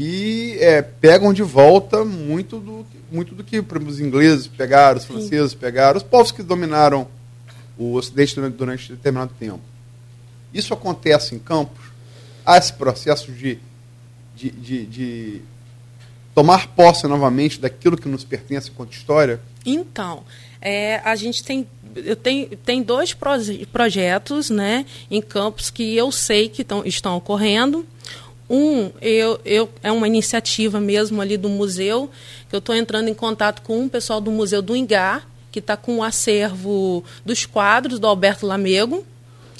que 0.00 0.56
é, 0.60 0.80
pegam 0.80 1.32
de 1.32 1.42
volta 1.42 2.04
muito 2.04 2.58
do, 2.58 2.86
muito 3.12 3.34
do 3.34 3.44
que 3.44 3.56
exemplo, 3.56 3.86
os 3.86 4.00
ingleses 4.00 4.46
pegaram, 4.46 4.98
os 4.98 5.04
franceses 5.04 5.52
Sim. 5.52 5.58
pegaram, 5.58 5.98
os 5.98 6.02
povos 6.02 6.32
que 6.32 6.42
dominaram 6.42 7.06
o 7.76 7.94
Ocidente 7.94 8.34
durante, 8.34 8.56
durante 8.56 8.92
determinado 8.92 9.32
tempo. 9.38 9.60
Isso 10.54 10.72
acontece 10.72 11.34
em 11.34 11.38
campos. 11.38 11.84
Há 12.46 12.56
esse 12.56 12.72
processo 12.72 13.30
de, 13.30 13.58
de, 14.34 14.50
de, 14.50 14.86
de 14.86 15.42
tomar 16.34 16.68
posse 16.68 17.06
novamente 17.06 17.60
daquilo 17.60 17.96
que 17.96 18.08
nos 18.08 18.24
pertence 18.24 18.70
quanto 18.70 18.92
história? 18.92 19.40
Então, 19.66 20.24
é, 20.60 20.96
a 21.04 21.14
gente 21.14 21.44
tem 21.44 21.66
eu 21.96 22.16
tenho, 22.16 22.48
tem 22.64 22.82
dois 22.82 23.16
projetos 23.72 24.50
né, 24.50 24.84
em 25.10 25.20
campos 25.20 25.70
que 25.70 25.96
eu 25.96 26.10
sei 26.10 26.48
que 26.48 26.64
tão, 26.64 26.84
estão 26.84 27.16
ocorrendo. 27.16 27.86
Um, 28.48 28.90
eu, 29.00 29.40
eu, 29.44 29.70
é 29.82 29.92
uma 29.92 30.08
iniciativa 30.08 30.80
mesmo 30.80 31.20
ali 31.20 31.36
do 31.36 31.48
museu, 31.48 32.10
que 32.48 32.56
eu 32.56 32.58
estou 32.58 32.74
entrando 32.74 33.08
em 33.08 33.14
contato 33.14 33.62
com 33.62 33.78
um 33.78 33.88
pessoal 33.88 34.20
do 34.20 34.30
Museu 34.30 34.60
do 34.60 34.74
Ingá, 34.74 35.22
que 35.52 35.60
está 35.60 35.76
com 35.76 35.98
o 35.98 36.02
acervo 36.02 37.04
dos 37.24 37.46
quadros 37.46 37.98
do 37.98 38.06
Alberto 38.06 38.46
Lamego. 38.46 39.06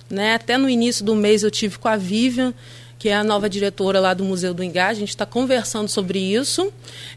Né? 0.08 0.34
Até 0.34 0.58
no 0.58 0.68
início 0.68 1.04
do 1.04 1.14
mês 1.14 1.44
eu 1.44 1.50
tive 1.50 1.78
com 1.78 1.86
a 1.86 1.96
Vivian, 1.96 2.52
que 2.98 3.08
é 3.08 3.14
a 3.14 3.22
nova 3.22 3.48
diretora 3.48 4.00
lá 4.00 4.12
do 4.12 4.24
Museu 4.24 4.52
do 4.52 4.62
Ingá. 4.62 4.88
A 4.88 4.94
gente 4.94 5.10
está 5.10 5.24
conversando 5.24 5.88
sobre 5.88 6.18
isso. 6.18 6.72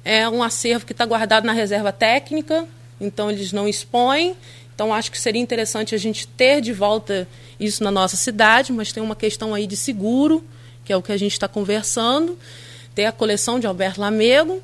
É 0.05 0.29
um 0.29 0.43
acervo 0.43 0.85
que 0.85 0.91
está 0.91 1.05
guardado 1.05 1.45
na 1.45 1.53
reserva 1.53 1.91
técnica, 1.91 2.67
então 3.01 3.31
eles 3.31 3.51
não 3.51 3.67
expõem. 3.67 4.35
Então 4.73 4.93
acho 4.93 5.11
que 5.11 5.19
seria 5.19 5.41
interessante 5.41 5.93
a 5.93 5.97
gente 5.97 6.27
ter 6.27 6.61
de 6.61 6.73
volta 6.73 7.27
isso 7.59 7.83
na 7.83 7.91
nossa 7.91 8.17
cidade, 8.17 8.71
mas 8.71 8.91
tem 8.91 9.01
uma 9.01 9.15
questão 9.15 9.53
aí 9.53 9.67
de 9.67 9.77
seguro 9.77 10.43
que 10.83 10.91
é 10.91 10.97
o 10.97 11.01
que 11.01 11.11
a 11.11 11.17
gente 11.17 11.31
está 11.31 11.47
conversando, 11.47 12.37
tem 12.93 13.05
a 13.05 13.11
coleção 13.11 13.59
de 13.59 13.65
Alberto 13.65 14.01
Lamego, 14.01 14.61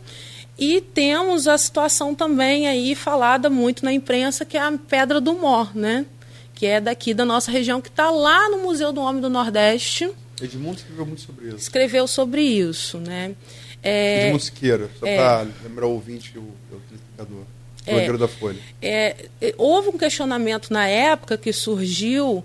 e 0.58 0.82
temos 0.82 1.48
a 1.48 1.58
situação 1.58 2.13
também 2.13 2.67
aí 2.67 2.93
falada 2.93 3.50
muito 3.50 3.86
na 3.86 3.93
imprensa, 3.93 4.43
que 4.43 4.58
é 4.58 4.62
a 4.62 4.78
Pedra 4.78 5.22
do 5.22 5.34
Mor, 5.34 5.76
né? 5.76 6.06
que 6.54 6.65
é 6.65 6.82
daqui 6.82 7.13
da 7.13 7.24
nossa 7.24 7.50
região, 7.50 7.80
que 7.80 7.88
está 7.88 8.12
lá 8.12 8.50
no 8.50 8.58
Museu 8.58 8.91
do 8.91 9.00
Homem 9.00 9.22
do 9.22 9.30
Nordeste. 9.30 10.12
Edmundo 10.41 10.76
escreveu 10.76 11.06
muito 11.06 11.22
sobre 11.22 11.48
isso. 11.48 11.56
Escreveu 11.56 12.08
sobre 12.08 12.41
isso, 12.41 12.98
né? 12.98 13.34
É, 13.82 14.26
Edmundo 14.26 14.43
Siqueira, 14.43 14.89
só 15.00 15.08
é, 15.08 15.15
para 15.15 15.48
lembrar 15.63 15.86
o 15.86 15.91
ouvinte 15.91 16.34
e 16.36 16.38
o, 16.38 16.41
o 16.41 17.45
É, 17.89 18.17
da 18.17 18.28
Folha. 18.28 18.58
É, 18.82 19.15
é, 19.41 19.56
houve 19.58 19.89
um 19.89 19.97
questionamento 19.97 20.71
na 20.71 20.88
época 20.88 21.38
que 21.38 21.52
surgiu 21.52 22.43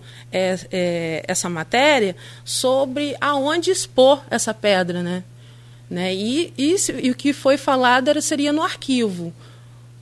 essa 1.27 1.49
matéria 1.49 2.17
sobre 2.45 3.17
aonde 3.21 3.71
expor 3.71 4.23
essa 4.31 4.53
pedra, 4.55 5.03
né? 5.03 5.25
né? 5.89 6.15
E, 6.15 6.53
e, 6.57 6.77
e, 7.03 7.11
o 7.11 7.15
que 7.15 7.33
foi 7.33 7.57
falado 7.57 8.09
era, 8.09 8.21
seria 8.21 8.53
no 8.53 8.63
arquivo, 8.63 9.33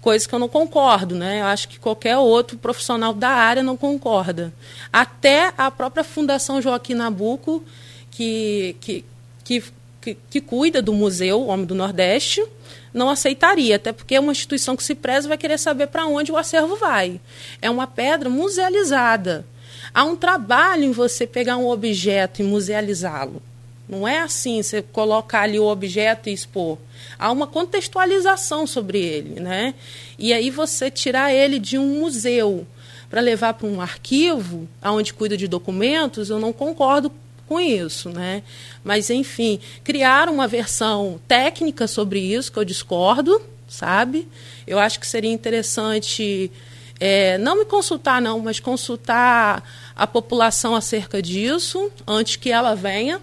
coisa 0.00 0.26
que 0.26 0.34
eu 0.34 0.38
não 0.38 0.48
concordo, 0.48 1.14
né? 1.14 1.40
Eu 1.40 1.46
acho 1.46 1.68
que 1.68 1.78
qualquer 1.78 2.16
outro 2.16 2.56
profissional 2.56 3.12
da 3.12 3.28
área 3.28 3.62
não 3.62 3.76
concorda. 3.76 4.52
Até 4.92 5.52
a 5.56 5.70
própria 5.70 6.02
Fundação 6.02 6.60
Joaquim 6.60 6.94
Nabuco, 6.94 7.62
que, 8.10 8.76
que, 8.80 9.04
que, 9.44 9.64
que, 10.00 10.16
que 10.28 10.40
cuida 10.40 10.82
do 10.82 10.92
Museu 10.92 11.46
Homem 11.46 11.66
do 11.66 11.74
Nordeste, 11.74 12.44
não 12.92 13.08
aceitaria, 13.08 13.76
até 13.76 13.92
porque 13.92 14.14
é 14.14 14.20
uma 14.20 14.32
instituição 14.32 14.76
que 14.76 14.84
se 14.84 14.94
preza 14.94 15.28
vai 15.28 15.38
querer 15.38 15.58
saber 15.58 15.86
para 15.88 16.06
onde 16.06 16.30
o 16.30 16.36
acervo 16.36 16.76
vai. 16.76 17.20
É 17.60 17.70
uma 17.70 17.86
pedra 17.86 18.28
musealizada. 18.28 19.46
Há 19.94 20.04
um 20.04 20.16
trabalho 20.16 20.84
em 20.84 20.92
você 20.92 21.26
pegar 21.26 21.56
um 21.56 21.68
objeto 21.68 22.40
e 22.40 22.44
musealizá-lo. 22.44 23.42
Não 23.88 24.06
é 24.06 24.20
assim, 24.20 24.62
você 24.62 24.80
colocar 24.80 25.42
ali 25.42 25.58
o 25.58 25.66
objeto 25.66 26.28
e 26.28 26.32
expor. 26.32 26.78
Há 27.18 27.30
uma 27.30 27.46
contextualização 27.46 28.66
sobre 28.66 28.98
ele, 28.98 29.40
né? 29.40 29.74
E 30.18 30.32
aí 30.32 30.50
você 30.50 30.90
tirar 30.90 31.32
ele 31.32 31.58
de 31.58 31.76
um 31.76 32.00
museu 32.00 32.66
para 33.10 33.20
levar 33.20 33.52
para 33.52 33.66
um 33.66 33.80
arquivo, 33.80 34.66
aonde 34.80 35.12
cuida 35.12 35.36
de 35.36 35.46
documentos, 35.46 36.30
eu 36.30 36.38
não 36.38 36.52
concordo 36.52 37.12
com 37.52 37.60
isso, 37.60 38.08
né? 38.08 38.42
Mas, 38.82 39.10
enfim, 39.10 39.60
criaram 39.84 40.32
uma 40.32 40.48
versão 40.48 41.20
técnica 41.28 41.86
sobre 41.86 42.18
isso, 42.18 42.50
que 42.50 42.58
eu 42.58 42.64
discordo, 42.64 43.42
sabe? 43.68 44.26
Eu 44.66 44.78
acho 44.78 44.98
que 44.98 45.06
seria 45.06 45.30
interessante 45.30 46.50
é, 46.98 47.36
não 47.36 47.58
me 47.58 47.66
consultar, 47.66 48.22
não, 48.22 48.38
mas 48.38 48.58
consultar 48.58 49.62
a 49.94 50.06
população 50.06 50.74
acerca 50.74 51.20
disso, 51.20 51.90
antes 52.06 52.36
que 52.36 52.50
ela 52.50 52.74
venha. 52.74 53.20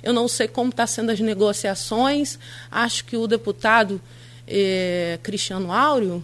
Eu 0.00 0.12
não 0.12 0.28
sei 0.28 0.46
como 0.46 0.70
estão 0.70 0.84
tá 0.84 0.86
sendo 0.86 1.10
as 1.10 1.18
negociações. 1.18 2.38
Acho 2.70 3.04
que 3.04 3.16
o 3.16 3.26
deputado 3.26 4.00
é, 4.46 5.18
Cristiano 5.24 5.72
Áureo. 5.72 6.22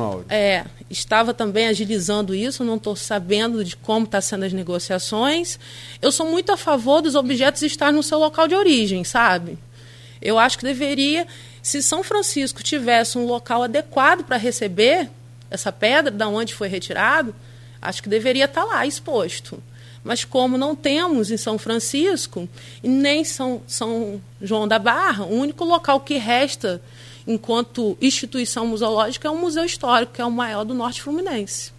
Áureo. 0.00 0.26
É, 0.28 0.64
estava 0.88 1.34
também 1.34 1.66
agilizando 1.66 2.34
isso, 2.34 2.64
não 2.64 2.76
estou 2.76 2.94
sabendo 2.94 3.64
de 3.64 3.76
como 3.76 4.04
estão 4.04 4.18
tá 4.18 4.20
sendo 4.20 4.44
as 4.44 4.52
negociações. 4.52 5.58
Eu 6.00 6.12
sou 6.12 6.30
muito 6.30 6.52
a 6.52 6.56
favor 6.56 7.00
dos 7.00 7.14
objetos 7.14 7.62
estar 7.62 7.92
no 7.92 8.02
seu 8.02 8.18
local 8.18 8.46
de 8.46 8.54
origem, 8.54 9.04
sabe? 9.04 9.58
Eu 10.20 10.38
acho 10.38 10.58
que 10.58 10.64
deveria, 10.64 11.26
se 11.62 11.82
São 11.82 12.02
Francisco 12.02 12.62
tivesse 12.62 13.18
um 13.18 13.26
local 13.26 13.62
adequado 13.62 14.24
para 14.24 14.36
receber 14.36 15.10
essa 15.50 15.70
pedra, 15.72 16.10
da 16.10 16.28
onde 16.28 16.54
foi 16.54 16.68
retirado, 16.68 17.34
acho 17.80 18.02
que 18.02 18.08
deveria 18.08 18.46
estar 18.46 18.62
tá 18.62 18.66
lá 18.66 18.86
exposto. 18.86 19.62
Mas 20.02 20.24
como 20.24 20.56
não 20.56 20.76
temos 20.76 21.30
em 21.32 21.36
São 21.36 21.58
Francisco 21.58 22.48
e 22.82 22.88
nem 22.88 23.24
São, 23.24 23.60
São 23.66 24.20
João 24.40 24.68
da 24.68 24.78
Barra, 24.78 25.24
o 25.24 25.34
único 25.34 25.64
local 25.64 26.00
que 26.00 26.16
resta 26.16 26.80
enquanto 27.26 27.98
instituição 28.00 28.66
museológica, 28.66 29.26
é 29.26 29.30
um 29.30 29.40
museu 29.40 29.64
histórico, 29.64 30.12
que 30.12 30.20
é 30.20 30.24
o 30.24 30.30
maior 30.30 30.64
do 30.64 30.74
norte 30.74 31.02
fluminense. 31.02 31.72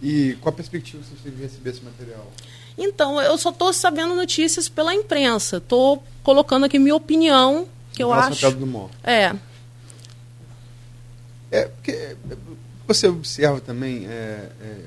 E 0.00 0.36
qual 0.40 0.52
a 0.52 0.56
perspectiva 0.56 1.02
que 1.02 1.08
vocês 1.08 1.20
têm 1.20 1.32
de 1.32 1.42
receber 1.42 1.70
esse 1.70 1.82
material? 1.82 2.30
Então, 2.76 3.20
eu 3.20 3.36
só 3.36 3.50
estou 3.50 3.72
sabendo 3.72 4.14
notícias 4.14 4.68
pela 4.68 4.94
imprensa. 4.94 5.56
Estou 5.56 6.04
colocando 6.22 6.66
aqui 6.66 6.78
minha 6.78 6.94
opinião, 6.94 7.66
que 7.92 8.02
eu 8.02 8.12
acho. 8.12 8.50
Do 8.52 8.66
Mó. 8.66 8.88
É. 9.02 9.34
É, 11.50 11.64
porque 11.64 12.16
você 12.86 13.08
observa 13.08 13.60
também 13.60 14.06
é, 14.06 14.50
é, 14.60 14.84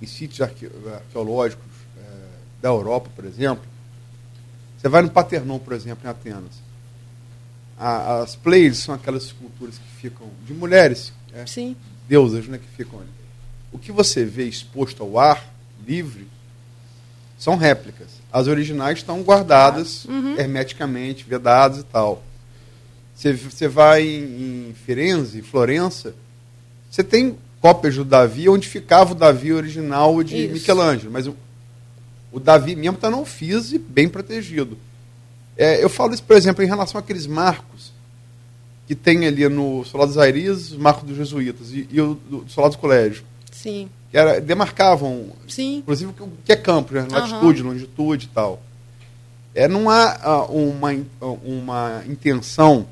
em 0.00 0.06
sítios 0.06 0.40
arqueológicos 0.40 1.66
é, 1.98 2.02
da 2.62 2.70
Europa, 2.70 3.10
por 3.14 3.26
exemplo. 3.26 3.64
Você 4.78 4.88
vai 4.88 5.02
no 5.02 5.10
Paternon, 5.10 5.58
por 5.58 5.74
exemplo, 5.74 6.06
em 6.06 6.10
Atenas 6.10 6.69
a, 7.80 8.20
as 8.20 8.36
Pleiades 8.36 8.78
são 8.78 8.94
aquelas 8.94 9.24
esculturas 9.24 9.78
que 9.78 10.00
ficam 10.02 10.26
de 10.46 10.52
mulheres, 10.52 11.12
é, 11.32 11.44
deusas, 12.06 12.46
né, 12.46 12.58
que 12.58 12.76
ficam 12.76 13.00
ali. 13.00 13.08
O 13.72 13.78
que 13.78 13.90
você 13.90 14.24
vê 14.24 14.44
exposto 14.44 15.02
ao 15.02 15.18
ar, 15.18 15.50
livre, 15.86 16.28
são 17.38 17.56
réplicas. 17.56 18.08
As 18.30 18.46
originais 18.48 18.98
estão 18.98 19.22
guardadas 19.22 20.04
ah, 20.06 20.12
uhum. 20.12 20.38
hermeticamente, 20.38 21.24
vedadas 21.24 21.78
e 21.78 21.84
tal. 21.84 22.22
Você, 23.14 23.32
você 23.32 23.66
vai 23.66 24.02
em, 24.02 24.68
em 24.68 24.74
Firenze, 24.74 25.40
Florença, 25.40 26.14
você 26.90 27.02
tem 27.02 27.38
cópias 27.60 27.96
do 27.96 28.04
Davi 28.04 28.48
onde 28.48 28.68
ficava 28.68 29.12
o 29.12 29.14
Davi 29.14 29.52
original 29.52 30.22
de 30.22 30.44
Isso. 30.44 30.52
Michelangelo, 30.52 31.12
mas 31.12 31.26
o, 31.26 31.36
o 32.30 32.38
Davi 32.38 32.76
mesmo 32.76 32.96
está 32.96 33.08
no 33.08 33.22
Uffizi, 33.22 33.78
bem 33.78 34.08
protegido. 34.08 34.76
É, 35.56 35.82
eu 35.82 35.88
falo 35.88 36.14
isso, 36.14 36.22
por 36.22 36.36
exemplo, 36.36 36.64
em 36.64 36.66
relação 36.66 36.98
àqueles 36.98 37.26
marcos 37.26 37.92
que 38.86 38.94
tem 38.94 39.24
ali 39.24 39.48
no 39.48 39.84
Solar 39.84 40.06
dos 40.06 40.18
Airis, 40.18 40.72
o 40.72 40.80
marco 40.80 41.06
dos 41.06 41.16
jesuítas 41.16 41.70
e, 41.70 41.86
e 41.92 42.00
o 42.00 42.14
do 42.14 42.44
Solar 42.48 42.70
do 42.70 42.78
Colégio. 42.78 43.22
Sim. 43.52 43.88
Que 44.10 44.18
era, 44.18 44.40
demarcavam, 44.40 45.28
Sim. 45.46 45.76
inclusive, 45.76 46.12
o 46.18 46.28
que 46.44 46.50
é 46.50 46.56
campo, 46.56 46.94
né? 46.94 47.06
latitude, 47.08 47.62
uhum. 47.62 47.68
longitude 47.68 48.26
e 48.26 48.28
tal. 48.34 48.60
É, 49.54 49.68
não 49.68 49.88
há 49.88 50.46
uh, 50.48 50.56
uma, 50.56 50.90
uma 51.44 52.02
intenção, 52.08 52.86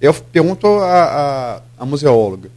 eu 0.00 0.12
pergunto 0.14 0.66
à, 0.66 1.62
a 1.78 1.86
museóloga, 1.86 2.50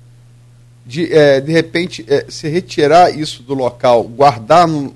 de, 0.83 1.13
é, 1.13 1.39
de 1.39 1.51
repente, 1.51 2.03
é, 2.07 2.25
se 2.27 2.47
retirar 2.47 3.15
isso 3.15 3.43
do 3.43 3.53
local, 3.53 4.03
guardar 4.03 4.67
no. 4.67 4.95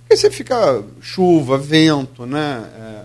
Porque 0.00 0.16
você 0.16 0.30
fica 0.30 0.82
chuva, 1.02 1.58
vento, 1.58 2.24
né? 2.24 2.64
É, 2.78 3.02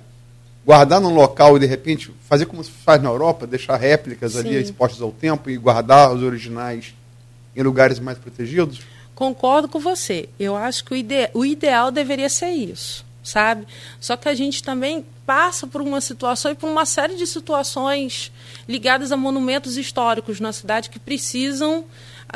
guardar 0.65 1.01
num 1.01 1.13
local 1.13 1.57
e 1.57 1.59
de 1.59 1.65
repente 1.65 2.11
fazer 2.27 2.45
como 2.45 2.63
se 2.63 2.71
faz 2.71 3.01
na 3.01 3.09
Europa, 3.09 3.45
deixar 3.45 3.75
réplicas 3.77 4.33
Sim. 4.33 4.39
ali 4.39 4.55
expostas 4.55 5.01
ao 5.01 5.11
tempo 5.11 5.49
e 5.49 5.57
guardar 5.57 6.13
os 6.13 6.23
originais 6.23 6.93
em 7.55 7.61
lugares 7.61 7.99
mais 7.99 8.17
protegidos? 8.17 8.81
Concordo 9.13 9.67
com 9.67 9.79
você. 9.79 10.27
Eu 10.39 10.55
acho 10.55 10.83
que 10.83 10.93
o, 10.93 10.95
ide 10.95 11.29
o 11.33 11.45
ideal 11.45 11.91
deveria 11.91 12.29
ser 12.29 12.51
isso, 12.51 13.05
sabe? 13.23 13.67
Só 13.99 14.17
que 14.17 14.27
a 14.27 14.33
gente 14.33 14.63
também 14.63 15.05
passa 15.25 15.67
por 15.67 15.81
uma 15.81 16.01
situação 16.01 16.51
e 16.51 16.55
por 16.55 16.69
uma 16.69 16.85
série 16.85 17.15
de 17.15 17.27
situações 17.27 18.31
ligadas 18.67 19.11
a 19.11 19.17
monumentos 19.17 19.77
históricos 19.77 20.39
na 20.39 20.51
cidade 20.51 20.89
que 20.89 20.99
precisam 20.99 21.85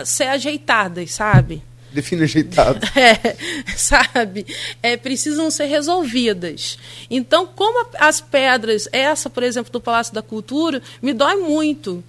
ser 0.06 0.26
ajeitadas, 0.26 1.12
sabe? 1.12 1.64
Define 1.92 2.24
ajeitado. 2.24 2.80
É, 2.98 3.36
sabe? 3.76 4.46
É, 4.82 4.98
precisam 4.98 5.50
ser 5.52 5.66
resolvidas. 5.66 6.78
Então, 7.10 7.48
como 7.48 7.88
as 8.00 8.20
pedras, 8.20 8.90
essa, 8.92 9.30
por 9.30 9.44
exemplo, 9.44 9.72
do 9.72 9.80
Palácio 9.80 10.14
da 10.14 10.22
Cultura, 10.22 10.82
me 11.02 11.14
dói 11.14 11.36
muito. 11.36 12.04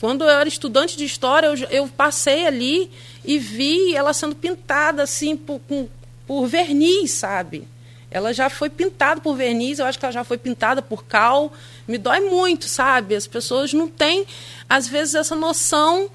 Quando 0.00 0.24
eu 0.24 0.30
era 0.30 0.48
estudante 0.48 0.96
de 0.96 1.04
história, 1.04 1.46
eu, 1.46 1.54
eu 1.70 1.88
passei 1.88 2.46
ali 2.46 2.90
e 3.24 3.38
vi 3.38 3.94
ela 3.94 4.12
sendo 4.12 4.36
pintada 4.36 5.02
assim 5.02 5.36
por, 5.36 5.60
com, 5.66 5.88
por 6.26 6.46
verniz, 6.46 7.12
sabe? 7.12 7.66
Ela 8.10 8.32
já 8.32 8.48
foi 8.48 8.70
pintada 8.70 9.20
por 9.20 9.34
verniz, 9.34 9.78
eu 9.78 9.86
acho 9.86 9.98
que 9.98 10.04
ela 10.04 10.12
já 10.12 10.22
foi 10.22 10.38
pintada 10.38 10.80
por 10.80 11.04
cal. 11.04 11.52
Me 11.88 11.98
dói 11.98 12.20
muito, 12.20 12.68
sabe? 12.68 13.16
As 13.16 13.26
pessoas 13.26 13.72
não 13.72 13.88
têm, 13.88 14.24
às 14.68 14.86
vezes, 14.86 15.16
essa 15.16 15.34
noção 15.34 16.08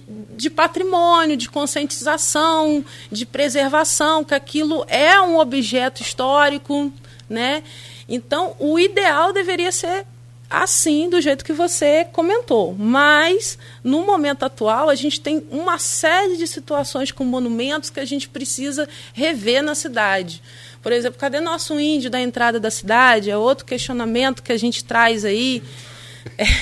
de 0.00 0.50
patrimônio, 0.50 1.36
de 1.36 1.48
conscientização, 1.48 2.84
de 3.10 3.26
preservação, 3.26 4.24
que 4.24 4.34
aquilo 4.34 4.84
é 4.88 5.20
um 5.20 5.38
objeto 5.38 6.02
histórico, 6.02 6.92
né? 7.28 7.62
Então, 8.08 8.54
o 8.58 8.78
ideal 8.78 9.32
deveria 9.32 9.72
ser 9.72 10.06
assim, 10.48 11.08
do 11.08 11.20
jeito 11.20 11.44
que 11.44 11.52
você 11.52 12.06
comentou. 12.12 12.74
Mas, 12.78 13.58
no 13.82 14.04
momento 14.04 14.44
atual, 14.44 14.88
a 14.88 14.94
gente 14.94 15.20
tem 15.20 15.44
uma 15.50 15.78
série 15.78 16.36
de 16.36 16.46
situações 16.46 17.10
com 17.10 17.24
monumentos 17.24 17.90
que 17.90 18.00
a 18.00 18.04
gente 18.04 18.28
precisa 18.28 18.88
rever 19.12 19.62
na 19.62 19.74
cidade. 19.74 20.42
Por 20.82 20.92
exemplo, 20.92 21.18
cadê 21.18 21.40
nosso 21.40 21.80
índio 21.80 22.10
da 22.10 22.20
entrada 22.20 22.60
da 22.60 22.70
cidade? 22.70 23.30
É 23.30 23.36
outro 23.36 23.64
questionamento 23.64 24.42
que 24.42 24.52
a 24.52 24.56
gente 24.56 24.84
traz 24.84 25.24
aí. 25.24 25.62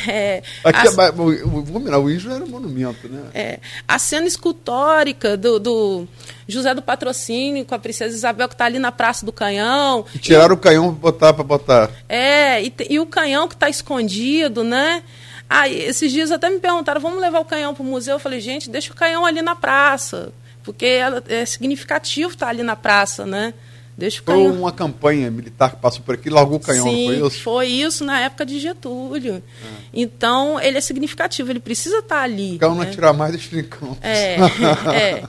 É, 0.08 0.42
Aqui, 0.64 0.88
a, 0.88 1.04
é 1.04 1.12
vamos 1.12 1.90
o 1.90 2.10
índio 2.10 2.30
era 2.30 2.44
um 2.44 2.48
monumento, 2.48 3.08
né? 3.08 3.22
É, 3.32 3.58
a 3.86 3.98
cena 3.98 4.26
escultórica 4.26 5.36
do, 5.36 5.58
do, 5.58 6.08
José 6.46 6.74
do 6.74 6.82
Patrocínio 6.82 7.64
com 7.64 7.74
a 7.74 7.78
princesa 7.78 8.14
Isabel 8.14 8.48
que 8.48 8.54
está 8.54 8.64
ali 8.64 8.78
na 8.78 8.92
Praça 8.92 9.24
do 9.24 9.32
Canhão. 9.32 10.04
E 10.14 10.18
tiraram 10.18 10.54
e, 10.54 10.58
o 10.58 10.60
canhão 10.60 10.92
para 10.92 11.00
botar 11.00 11.32
para 11.32 11.44
botar. 11.44 11.90
É, 12.08 12.62
e, 12.62 12.74
e 12.90 12.98
o 12.98 13.06
canhão 13.06 13.48
que 13.48 13.54
está 13.54 13.68
escondido, 13.68 14.64
né? 14.64 15.02
Ah, 15.48 15.68
esses 15.68 16.10
dias 16.10 16.30
até 16.30 16.48
me 16.48 16.58
perguntaram, 16.58 17.00
vamos 17.00 17.20
levar 17.20 17.40
o 17.40 17.44
canhão 17.44 17.74
para 17.74 17.82
o 17.82 17.86
museu? 17.86 18.14
Eu 18.14 18.20
falei, 18.20 18.40
gente, 18.40 18.70
deixa 18.70 18.92
o 18.92 18.96
canhão 18.96 19.24
ali 19.24 19.42
na 19.42 19.54
praça, 19.54 20.32
porque 20.62 20.86
é, 20.86 21.22
é 21.40 21.46
significativo 21.46 22.30
estar 22.32 22.46
tá 22.46 22.50
ali 22.50 22.62
na 22.62 22.74
praça, 22.74 23.26
né? 23.26 23.54
Deixa 23.96 24.20
o 24.22 24.24
foi 24.24 24.34
canhão. 24.34 24.54
uma 24.54 24.72
campanha 24.72 25.30
militar 25.30 25.70
que 25.70 25.76
passou 25.76 26.02
por 26.02 26.14
aqui 26.14 26.28
e 26.28 26.30
largou 26.30 26.56
o 26.56 26.60
canhão, 26.60 26.88
Sim, 26.88 27.06
foi 27.06 27.26
isso? 27.26 27.42
foi 27.42 27.66
isso 27.68 28.04
na 28.04 28.20
época 28.20 28.46
de 28.46 28.58
Getúlio. 28.58 29.34
É. 29.34 29.68
Então, 29.92 30.58
ele 30.60 30.78
é 30.78 30.80
significativo, 30.80 31.50
ele 31.50 31.60
precisa 31.60 31.98
estar 31.98 32.22
ali. 32.22 32.56
O 32.56 32.58
canhão 32.58 32.74
né? 32.74 32.86
não 32.86 32.90
tirar 32.90 33.12
mais 33.12 33.34
em 33.34 33.62
campo. 33.64 33.98
É, 34.00 34.36
é. 34.94 35.22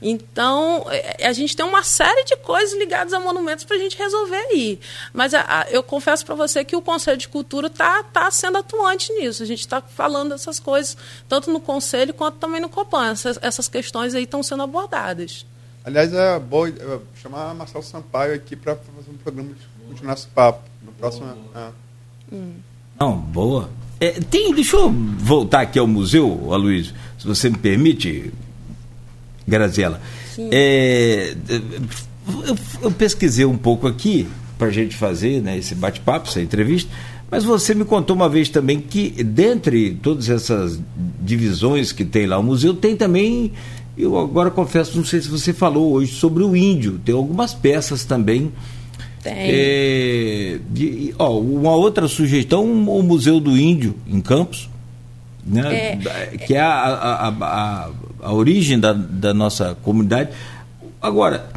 Então, 0.00 0.84
é, 0.90 1.26
a 1.26 1.32
gente 1.32 1.56
tem 1.56 1.64
uma 1.64 1.82
série 1.82 2.24
de 2.24 2.36
coisas 2.36 2.78
ligadas 2.78 3.14
a 3.14 3.18
monumentos 3.18 3.64
para 3.64 3.76
a 3.76 3.78
gente 3.78 3.96
resolver 3.96 4.36
aí. 4.36 4.78
Mas 5.14 5.32
a, 5.32 5.40
a, 5.40 5.70
eu 5.70 5.82
confesso 5.82 6.26
para 6.26 6.34
você 6.34 6.62
que 6.62 6.76
o 6.76 6.82
Conselho 6.82 7.16
de 7.16 7.26
Cultura 7.26 7.68
está 7.68 8.02
tá 8.02 8.30
sendo 8.30 8.58
atuante 8.58 9.10
nisso. 9.14 9.42
A 9.42 9.46
gente 9.46 9.60
está 9.60 9.80
falando 9.80 10.30
dessas 10.30 10.60
coisas, 10.60 10.94
tanto 11.26 11.50
no 11.50 11.58
Conselho 11.58 12.12
quanto 12.12 12.36
também 12.36 12.60
no 12.60 12.68
Copan. 12.68 13.12
Essas, 13.12 13.38
essas 13.40 13.66
questões 13.66 14.14
aí 14.14 14.24
estão 14.24 14.42
sendo 14.42 14.62
abordadas. 14.62 15.46
Aliás, 15.84 16.12
é 16.14 16.38
bom 16.38 16.66
é, 16.66 16.72
chamar 17.20 17.54
Marcelo 17.54 17.84
Sampaio 17.84 18.34
aqui 18.34 18.56
para 18.56 18.74
fazer 18.74 19.10
um 19.10 19.18
programa 19.18 19.50
de 19.50 19.88
continuar 19.88 20.14
esse 20.14 20.26
papo. 20.28 20.62
No 20.82 20.92
próximo. 20.92 21.26
É. 21.54 21.68
Hum. 22.32 22.54
Não, 22.98 23.16
boa. 23.18 23.68
É, 24.00 24.12
tem, 24.12 24.54
deixa 24.54 24.76
eu 24.76 24.90
voltar 24.90 25.60
aqui 25.60 25.78
ao 25.78 25.86
museu, 25.86 26.52
Aloysio, 26.52 26.94
se 27.18 27.26
você 27.26 27.50
me 27.50 27.58
permite, 27.58 28.32
Graziela. 29.46 30.00
É, 30.50 31.34
eu, 31.48 32.56
eu, 32.82 32.90
pesquisei 32.90 33.44
um 33.44 33.56
pouco 33.56 33.86
aqui 33.86 34.26
para 34.58 34.68
a 34.68 34.70
gente 34.70 34.96
fazer 34.96 35.40
né, 35.40 35.58
esse 35.58 35.74
bate-papo, 35.74 36.28
essa 36.28 36.40
entrevista, 36.40 36.90
mas 37.30 37.44
você 37.44 37.74
me 37.74 37.84
contou 37.84 38.16
uma 38.16 38.28
vez 38.28 38.48
também 38.48 38.80
que, 38.80 39.10
dentre 39.22 39.94
todas 39.94 40.28
essas 40.28 40.80
divisões 41.20 41.92
que 41.92 42.04
tem 42.04 42.26
lá 42.26 42.38
o 42.38 42.42
museu, 42.42 42.74
tem 42.74 42.96
também, 42.96 43.52
eu 43.96 44.18
agora 44.18 44.50
confesso, 44.50 44.96
não 44.96 45.04
sei 45.04 45.20
se 45.20 45.28
você 45.28 45.52
falou 45.52 45.92
hoje 45.92 46.12
sobre 46.12 46.42
o 46.42 46.56
índio, 46.56 47.00
tem 47.04 47.14
algumas 47.14 47.54
peças 47.54 48.04
também. 48.04 48.52
Tem. 49.22 49.32
É, 49.36 50.58
de, 50.68 51.14
ó, 51.18 51.38
uma 51.38 51.74
outra 51.74 52.06
sugestão, 52.08 52.64
o 52.64 53.02
Museu 53.02 53.40
do 53.40 53.56
Índio, 53.56 53.94
em 54.06 54.20
Campos, 54.20 54.68
né? 55.46 55.98
É, 56.02 56.36
que 56.36 56.54
é 56.54 56.60
a, 56.60 56.72
a, 56.72 57.28
a, 57.28 57.90
a 58.22 58.32
origem 58.32 58.78
da, 58.78 58.92
da 58.92 59.32
nossa 59.32 59.76
comunidade. 59.82 60.30
Agora, 61.00 61.48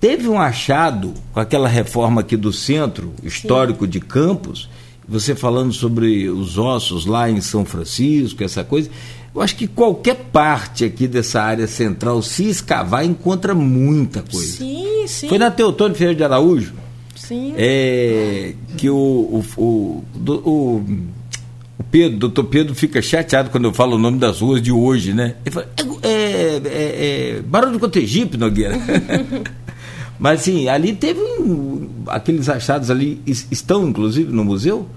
teve 0.00 0.28
um 0.28 0.38
achado 0.38 1.14
com 1.32 1.40
aquela 1.40 1.68
reforma 1.68 2.20
aqui 2.20 2.36
do 2.36 2.52
centro 2.52 3.14
histórico 3.22 3.84
Sim. 3.84 3.90
de 3.90 4.00
Campos, 4.00 4.68
você 5.06 5.34
falando 5.34 5.72
sobre 5.72 6.28
os 6.28 6.58
ossos 6.58 7.06
lá 7.06 7.30
em 7.30 7.40
São 7.40 7.64
Francisco, 7.64 8.42
essa 8.42 8.64
coisa. 8.64 8.90
Eu 9.34 9.42
acho 9.42 9.56
que 9.56 9.66
qualquer 9.66 10.14
parte 10.32 10.84
aqui 10.84 11.08
dessa 11.08 11.42
área 11.42 11.66
central, 11.66 12.22
se 12.22 12.48
escavar, 12.48 13.04
encontra 13.04 13.54
muita 13.54 14.22
coisa. 14.22 14.58
Sim, 14.58 15.04
sim. 15.08 15.28
Foi 15.28 15.38
na 15.38 15.50
Teotônio 15.50 15.96
Ferreira 15.96 16.16
de 16.16 16.24
Araújo. 16.24 16.74
Sim. 17.16 17.52
É, 17.56 18.54
que 18.76 18.88
o, 18.88 18.94
o, 18.94 19.44
o, 19.56 20.04
o 20.44 20.84
o 21.76 21.82
Pedro, 21.82 22.18
doutor 22.18 22.44
Pedro 22.44 22.74
fica 22.74 23.02
chateado 23.02 23.50
quando 23.50 23.64
eu 23.64 23.72
falo 23.72 23.96
o 23.96 23.98
nome 23.98 24.18
das 24.18 24.40
ruas 24.40 24.62
de 24.62 24.70
hoje, 24.70 25.12
né? 25.12 25.34
Ele 25.44 25.52
fala, 25.52 25.68
é, 26.02 26.08
é, 26.08 26.62
é, 26.64 27.38
é 27.38 27.42
Barão 27.42 27.72
do 27.72 27.80
Cotegipe, 27.80 28.36
Nogueira. 28.36 28.78
Mas 30.18 30.40
assim, 30.40 30.68
ali 30.68 30.94
teve 30.94 31.20
um, 31.20 31.88
aqueles 32.06 32.48
achados 32.48 32.90
ali, 32.90 33.20
estão 33.26 33.88
inclusive 33.88 34.32
no 34.32 34.44
museu? 34.44 34.88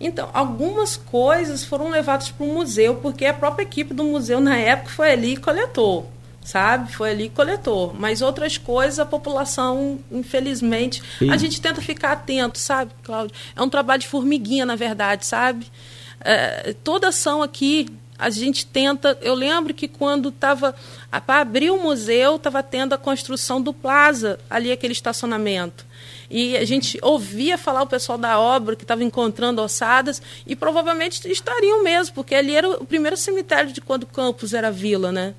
Então, 0.00 0.28
algumas 0.32 0.96
coisas 0.96 1.64
foram 1.64 1.88
levadas 1.88 2.30
para 2.30 2.44
o 2.44 2.52
museu, 2.52 2.96
porque 2.96 3.26
a 3.26 3.34
própria 3.34 3.64
equipe 3.64 3.94
do 3.94 4.04
museu 4.04 4.40
na 4.40 4.56
época 4.56 4.90
foi 4.90 5.12
ali 5.12 5.34
e 5.34 5.36
coletou, 5.36 6.10
sabe? 6.44 6.92
Foi 6.92 7.10
ali 7.10 7.24
e 7.24 7.30
coletou. 7.30 7.94
Mas 7.98 8.22
outras 8.22 8.58
coisas 8.58 8.98
a 8.98 9.06
população, 9.06 9.98
infelizmente, 10.10 11.02
Sim. 11.18 11.30
a 11.30 11.36
gente 11.36 11.60
tenta 11.60 11.80
ficar 11.80 12.12
atento, 12.12 12.58
sabe, 12.58 12.92
Cláudio? 13.02 13.34
É 13.54 13.62
um 13.62 13.68
trabalho 13.68 14.00
de 14.00 14.08
formiguinha, 14.08 14.66
na 14.66 14.76
verdade, 14.76 15.26
sabe? 15.26 15.66
É, 16.20 16.74
toda 16.82 17.08
ação 17.08 17.42
aqui 17.42 17.88
a 18.18 18.30
gente 18.30 18.66
tenta. 18.66 19.18
Eu 19.20 19.34
lembro 19.34 19.74
que 19.74 19.88
quando 19.88 20.28
estava 20.28 20.74
para 21.26 21.40
abrir 21.40 21.70
o 21.70 21.82
museu, 21.82 22.36
estava 22.36 22.62
tendo 22.62 22.94
a 22.94 22.98
construção 22.98 23.60
do 23.60 23.72
plaza, 23.72 24.38
ali 24.48 24.70
aquele 24.72 24.92
estacionamento. 24.92 25.84
E 26.30 26.56
a 26.56 26.64
gente 26.64 26.98
ouvia 27.02 27.58
falar 27.58 27.82
o 27.82 27.86
pessoal 27.86 28.18
da 28.18 28.38
obra 28.38 28.76
que 28.76 28.84
estava 28.84 29.04
encontrando 29.04 29.60
ossadas 29.62 30.20
e 30.46 30.56
provavelmente 30.56 31.26
estariam 31.30 31.82
mesmo, 31.82 32.14
porque 32.14 32.34
ali 32.34 32.54
era 32.54 32.68
o 32.68 32.86
primeiro 32.86 33.16
cemitério 33.16 33.72
de 33.72 33.80
quando 33.80 34.06
Campos 34.06 34.54
era 34.54 34.70
vila, 34.70 35.12
né? 35.12 35.34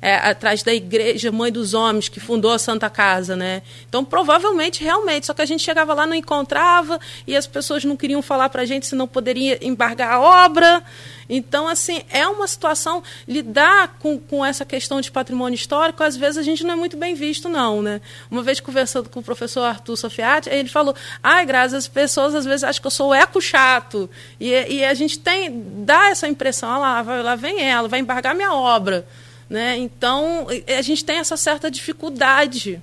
É, 0.00 0.14
atrás 0.14 0.62
da 0.62 0.74
igreja 0.74 1.32
Mãe 1.32 1.50
dos 1.50 1.74
Homens, 1.74 2.08
que 2.08 2.20
fundou 2.20 2.52
a 2.52 2.58
Santa 2.58 2.88
Casa, 2.90 3.34
né? 3.34 3.62
Então, 3.88 4.04
provavelmente, 4.04 4.82
realmente, 4.82 5.26
só 5.26 5.34
que 5.34 5.42
a 5.42 5.46
gente 5.46 5.62
chegava 5.62 5.94
lá, 5.94 6.06
não 6.06 6.14
encontrava, 6.14 7.00
e 7.26 7.36
as 7.36 7.46
pessoas 7.46 7.84
não 7.84 7.96
queriam 7.96 8.22
falar 8.22 8.48
para 8.48 8.62
a 8.62 8.66
gente 8.66 8.86
se 8.86 8.94
não 8.94 9.06
poderia 9.06 9.58
embargar 9.66 10.12
a 10.12 10.20
obra. 10.20 10.82
Então, 11.28 11.66
assim, 11.66 12.02
é 12.10 12.26
uma 12.28 12.46
situação, 12.46 13.02
lidar 13.26 13.96
com, 13.98 14.18
com 14.18 14.44
essa 14.44 14.64
questão 14.64 15.00
de 15.00 15.10
patrimônio 15.10 15.56
histórico, 15.56 16.02
às 16.02 16.16
vezes 16.16 16.38
a 16.38 16.42
gente 16.42 16.62
não 16.62 16.74
é 16.74 16.76
muito 16.76 16.96
bem 16.96 17.14
visto, 17.14 17.48
não, 17.48 17.82
né? 17.82 18.00
Uma 18.30 18.42
vez 18.42 18.60
conversando 18.60 19.08
com 19.08 19.20
o 19.20 19.22
professor 19.22 19.62
Arthur 19.62 19.96
Sofiati, 19.96 20.48
ele 20.48 20.68
falou, 20.68 20.94
ai, 21.22 21.44
Graças, 21.46 21.74
as 21.74 21.88
pessoas 21.88 22.34
às 22.34 22.44
vezes 22.44 22.64
acham 22.64 22.80
que 22.80 22.86
eu 22.86 22.90
sou 22.90 23.14
eco 23.14 23.40
chato, 23.40 24.08
e, 24.38 24.50
e 24.50 24.84
a 24.84 24.94
gente 24.94 25.18
tem, 25.18 25.64
dá 25.84 26.10
essa 26.10 26.28
impressão, 26.28 26.70
ah 26.70 26.78
lá, 26.78 27.22
lá 27.22 27.36
vem 27.36 27.60
ela, 27.68 27.88
vai 27.88 28.00
embargar 28.00 28.34
minha 28.34 28.52
obra. 28.52 29.06
Né? 29.48 29.78
Então, 29.78 30.46
a 30.66 30.82
gente 30.82 31.04
tem 31.04 31.18
essa 31.18 31.36
certa 31.36 31.70
dificuldade, 31.70 32.82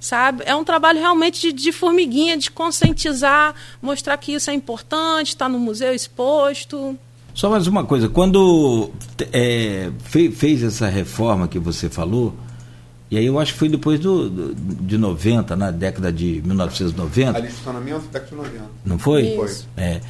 sabe? 0.00 0.42
É 0.44 0.54
um 0.54 0.64
trabalho 0.64 0.98
realmente 0.98 1.40
de, 1.40 1.52
de 1.52 1.72
formiguinha, 1.72 2.36
de 2.36 2.50
conscientizar, 2.50 3.54
mostrar 3.80 4.16
que 4.16 4.32
isso 4.32 4.50
é 4.50 4.54
importante, 4.54 5.28
está 5.28 5.48
no 5.48 5.58
museu 5.58 5.94
exposto. 5.94 6.98
Só 7.34 7.48
mais 7.48 7.66
uma 7.66 7.84
coisa, 7.84 8.08
quando 8.08 8.90
é, 9.32 9.90
fez, 10.04 10.36
fez 10.36 10.62
essa 10.62 10.86
reforma 10.88 11.48
que 11.48 11.58
você 11.58 11.88
falou, 11.88 12.34
E 13.10 13.16
aí 13.18 13.26
eu 13.26 13.38
acho 13.38 13.52
que 13.52 13.58
foi 13.58 13.68
depois 13.68 14.00
do, 14.00 14.28
do 14.28 14.54
de 14.54 14.96
90, 14.96 15.54
na 15.54 15.70
década 15.70 16.10
de 16.10 16.42
1990. 16.44 17.38
Ali 17.38 17.48
estacionamento, 17.48 18.00
década 18.10 18.30
de 18.30 18.34
90. 18.36 18.64
Não 18.86 18.98
foi? 18.98 19.22
Isso. 19.36 19.68
É. 19.76 20.00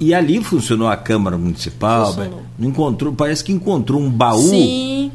E 0.00 0.14
ali 0.14 0.42
funcionou 0.42 0.88
a 0.88 0.96
Câmara 0.96 1.36
Municipal. 1.36 2.06
Funcionou. 2.06 2.42
Encontrou, 2.60 3.12
parece 3.12 3.42
que 3.44 3.52
encontrou 3.52 4.00
um 4.00 4.10
baú. 4.10 4.38
Sim, 4.38 5.10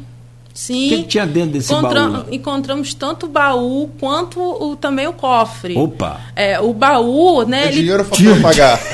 sim. 0.54 0.86
O 0.86 0.88
que, 0.88 1.02
que 1.02 1.08
tinha 1.08 1.26
dentro 1.26 1.50
desse 1.50 1.68
baú? 1.74 1.92
lá? 1.92 2.26
Encontramos 2.30 2.94
tanto 2.94 3.26
o 3.26 3.28
baú 3.28 3.90
quanto 4.00 4.40
o, 4.40 4.76
também 4.76 5.06
o 5.06 5.12
cofre. 5.12 5.76
Opa! 5.76 6.20
É, 6.34 6.58
o 6.60 6.72
baú, 6.72 7.44
né? 7.44 7.64
É 7.64 7.66
ele- 7.66 7.76
dinheiro 7.76 8.04
para 8.04 8.40
pagar. 8.40 8.80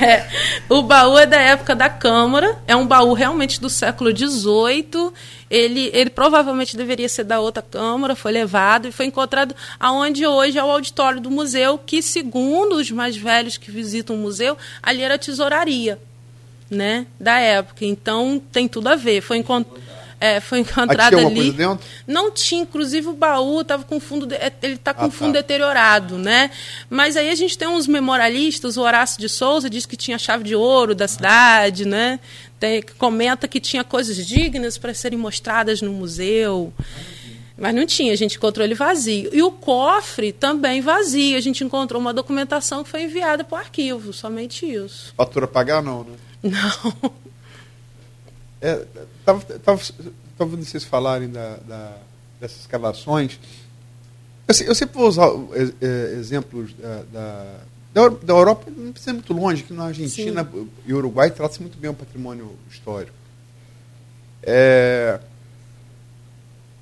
É, 0.00 0.26
o 0.68 0.82
baú 0.82 1.18
é 1.18 1.26
da 1.26 1.36
época 1.36 1.74
da 1.74 1.88
Câmara, 1.88 2.56
é 2.66 2.74
um 2.74 2.86
baú 2.86 3.12
realmente 3.12 3.60
do 3.60 3.68
século 3.68 4.10
XVIII. 4.16 5.10
Ele, 5.50 5.90
ele 5.92 6.10
provavelmente 6.10 6.76
deveria 6.76 7.08
ser 7.08 7.24
da 7.24 7.40
outra 7.40 7.62
Câmara, 7.62 8.14
foi 8.14 8.32
levado 8.32 8.88
e 8.88 8.92
foi 8.92 9.06
encontrado 9.06 9.54
aonde 9.80 10.26
hoje 10.26 10.58
é 10.58 10.64
o 10.64 10.70
auditório 10.70 11.20
do 11.20 11.30
museu, 11.30 11.78
que, 11.78 12.02
segundo 12.02 12.76
os 12.76 12.90
mais 12.90 13.16
velhos 13.16 13.56
que 13.56 13.70
visitam 13.70 14.16
o 14.16 14.18
museu, 14.18 14.56
ali 14.82 15.02
era 15.02 15.14
a 15.14 15.18
tesouraria 15.18 15.98
né, 16.70 17.06
da 17.18 17.38
época. 17.38 17.84
Então 17.84 18.40
tem 18.52 18.68
tudo 18.68 18.88
a 18.88 18.96
ver. 18.96 19.20
Foi, 19.22 19.38
encont 19.38 19.66
é, 20.20 20.40
foi 20.40 20.60
encontrado 20.60 21.14
alguma 21.14 21.40
ali. 21.42 21.54
Não 22.06 22.30
tinha, 22.30 22.62
inclusive 22.62 23.08
o 23.08 23.12
baú 23.12 23.60
estava 23.60 23.84
com 23.84 24.00
fundo, 24.00 24.26
de- 24.26 24.34
é, 24.34 24.52
ele 24.62 24.74
está 24.74 24.92
com 24.92 25.06
Ah, 25.06 25.10
fundo 25.10 25.32
tá. 25.34 25.40
deteriorado, 25.40 26.18
né? 26.18 26.50
Mas 26.90 27.16
aí 27.16 27.30
a 27.30 27.34
gente 27.34 27.56
tem 27.56 27.68
uns 27.68 27.86
memorialistas, 27.86 28.76
o 28.76 28.82
Horácio 28.82 29.20
de 29.20 29.28
Souza 29.28 29.68
diz 29.70 29.86
que 29.86 29.96
tinha 29.96 30.18
chave 30.18 30.44
de 30.44 30.54
ouro 30.54 30.94
da 30.94 31.06
cidade, 31.06 31.84
né? 31.84 32.18
Tem, 32.58 32.82
comenta 32.98 33.46
que 33.46 33.60
tinha 33.60 33.84
coisas 33.84 34.16
dignas 34.26 34.76
para 34.76 34.92
serem 34.92 35.18
mostradas 35.18 35.80
no 35.80 35.92
museu. 35.92 36.72
Mas 37.60 37.74
não 37.74 37.84
tinha, 37.86 38.12
a 38.12 38.16
gente 38.16 38.36
encontrou 38.36 38.64
ele 38.64 38.74
vazio. 38.74 39.30
E 39.32 39.42
o 39.42 39.50
cofre 39.50 40.30
também 40.32 40.80
vazio. 40.80 41.36
A 41.36 41.40
gente 41.40 41.64
encontrou 41.64 42.00
uma 42.00 42.12
documentação 42.12 42.84
que 42.84 42.90
foi 42.90 43.02
enviada 43.02 43.42
para 43.42 43.56
o 43.56 43.58
arquivo, 43.58 44.12
somente 44.12 44.64
isso. 44.64 45.12
Fatura 45.16 45.46
pagar, 45.48 45.82
não, 45.82 46.04
né? 46.04 46.16
Não. 46.42 47.12
É, 48.60 48.84
tava, 49.24 49.40
tava, 49.40 49.78
tava 49.80 50.50
ouvindo 50.50 50.64
vocês 50.64 50.84
falarem 50.84 51.28
da, 51.28 51.56
da- 51.58 51.96
dessas 52.40 52.60
escavações. 52.60 53.38
Eu, 54.46 54.54
se- 54.54 54.64
eu 54.66 54.74
sempre 54.74 54.96
vou 54.98 55.08
usar 55.08 55.28
é, 55.52 55.86
é, 55.86 56.14
exemplos 56.18 56.72
da, 56.74 57.02
da, 57.12 57.54
da 57.94 58.00
Euro- 58.00 58.20
da 58.22 58.32
Europa, 58.34 58.70
não 58.74 58.90
precisa 58.92 59.10
ir 59.10 59.14
muito 59.14 59.32
longe, 59.32 59.62
que 59.62 59.72
na 59.72 59.84
Argentina 59.86 60.48
e 60.86 60.92
Uruguai 60.94 61.30
trata-se 61.30 61.60
muito 61.60 61.78
bem 61.78 61.90
o 61.90 61.94
patrimônio 61.94 62.52
histórico. 62.70 63.12
É, 64.42 65.20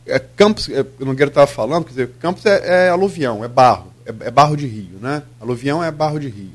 é 0.06 0.18
Campos, 0.18 0.68
é, 0.68 0.84
o 1.00 1.04
Nogueira 1.04 1.30
estava 1.30 1.46
falando, 1.46 1.84
quer 1.84 1.90
dizer, 1.90 2.10
Campos 2.20 2.44
é, 2.46 2.86
é 2.86 2.88
aluvião, 2.88 3.44
é 3.44 3.48
barro, 3.48 3.92
é, 4.04 4.10
é 4.26 4.30
barro 4.30 4.56
de 4.56 4.66
rio, 4.66 4.98
né? 5.00 5.22
Aluvião 5.40 5.82
é 5.82 5.90
barro 5.90 6.18
de 6.20 6.28
rio. 6.28 6.52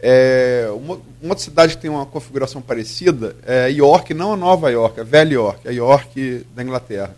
É, 0.00 0.68
uma, 0.74 1.00
uma 1.20 1.36
cidade 1.36 1.74
que 1.74 1.82
tem 1.82 1.90
uma 1.90 2.06
configuração 2.06 2.62
parecida 2.62 3.34
é 3.44 3.70
York, 3.70 4.14
não 4.14 4.32
a 4.32 4.36
Nova 4.36 4.70
York, 4.70 5.00
a 5.00 5.04
Velha 5.04 5.34
York, 5.34 5.68
a 5.68 5.72
York 5.72 6.46
da 6.54 6.62
Inglaterra. 6.62 7.16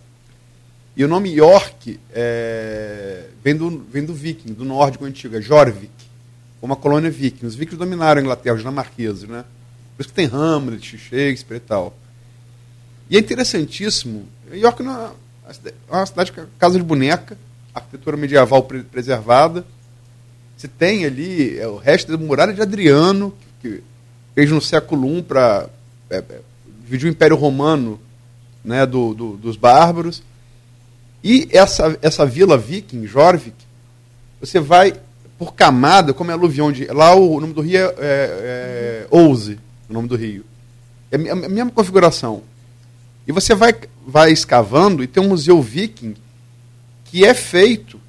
E 0.97 1.05
o 1.05 1.09
nome 1.09 1.31
York 1.31 2.01
é, 2.13 3.27
vem, 3.45 3.55
do, 3.55 3.79
vem 3.91 4.05
do 4.05 4.15
viking, 4.15 4.53
do 4.53 4.65
nórdico 4.65 5.05
antigo, 5.05 5.37
é 5.37 5.41
Jorvik, 5.41 5.93
uma 6.61 6.75
colônia 6.77 7.11
viking. 7.11 7.47
Os 7.47 7.55
vikings 7.55 7.79
dominaram 7.79 8.21
a 8.21 8.23
Inglaterra, 8.23 8.55
os 8.55 8.61
dinamarqueses, 8.61 9.25
né? 9.25 9.45
Por 9.97 10.03
isso 10.03 10.09
que 10.09 10.15
tem 10.15 10.31
Hamlet, 10.33 10.99
Shakespeare 10.99 11.59
e 11.59 11.61
tal. 11.61 11.95
E 13.09 13.17
é 13.17 13.21
interessantíssimo, 13.21 14.27
York 14.53 14.83
é 14.83 14.85
uma 14.85 15.15
é 15.65 15.73
uma 15.93 16.07
cidade 16.07 16.33
casa 16.59 16.79
de 16.79 16.85
boneca, 16.85 17.37
arquitetura 17.75 18.17
medieval 18.17 18.63
pre- 18.63 18.83
preservada, 18.83 19.65
você 20.61 20.69
tem 20.69 21.07
ali 21.07 21.59
é, 21.59 21.67
o 21.67 21.79
resto 21.79 22.13
da 22.13 22.23
muralha 22.23 22.53
de 22.53 22.61
Adriano, 22.61 23.33
que 23.63 23.83
fez 24.35 24.51
no 24.51 24.61
século 24.61 25.17
I 25.17 25.23
para 25.23 25.71
dividir 26.85 27.07
o 27.07 27.11
Império 27.11 27.35
Romano 27.35 27.99
né, 28.63 28.85
do, 28.85 29.15
do- 29.15 29.37
dos 29.39 29.57
bárbaros. 29.57 30.23
E 31.25 31.49
essa, 31.51 31.99
essa 32.03 32.27
vila 32.27 32.59
viking, 32.59 33.07
Jorvik, 33.07 33.57
você 34.39 34.61
vai 34.61 34.93
por 35.39 35.55
camada, 35.55 36.13
como 36.13 36.31
é 36.31 36.35
aluvião 36.35 36.71
de. 36.71 36.85
Lá 36.87 37.15
o 37.15 37.41
nome 37.41 37.55
do 37.55 37.63
rio 37.63 37.79
é, 37.79 37.85
é, 37.85 37.97
é 37.99 39.07
Ouse, 39.11 39.59
o 39.89 39.93
nome 39.95 40.09
do 40.09 40.17
rio. 40.17 40.45
É 41.11 41.17
a 41.17 41.35
mesma 41.37 41.71
configuração. 41.71 42.43
E 43.27 43.33
você 43.33 43.55
vai, 43.55 43.75
vai 44.07 44.31
escavando 44.31 45.03
e 45.03 45.07
tem 45.07 45.23
um 45.23 45.29
museu 45.29 45.63
viking 45.63 46.15
que 47.07 47.25
é 47.25 47.33
feito 47.33 48.00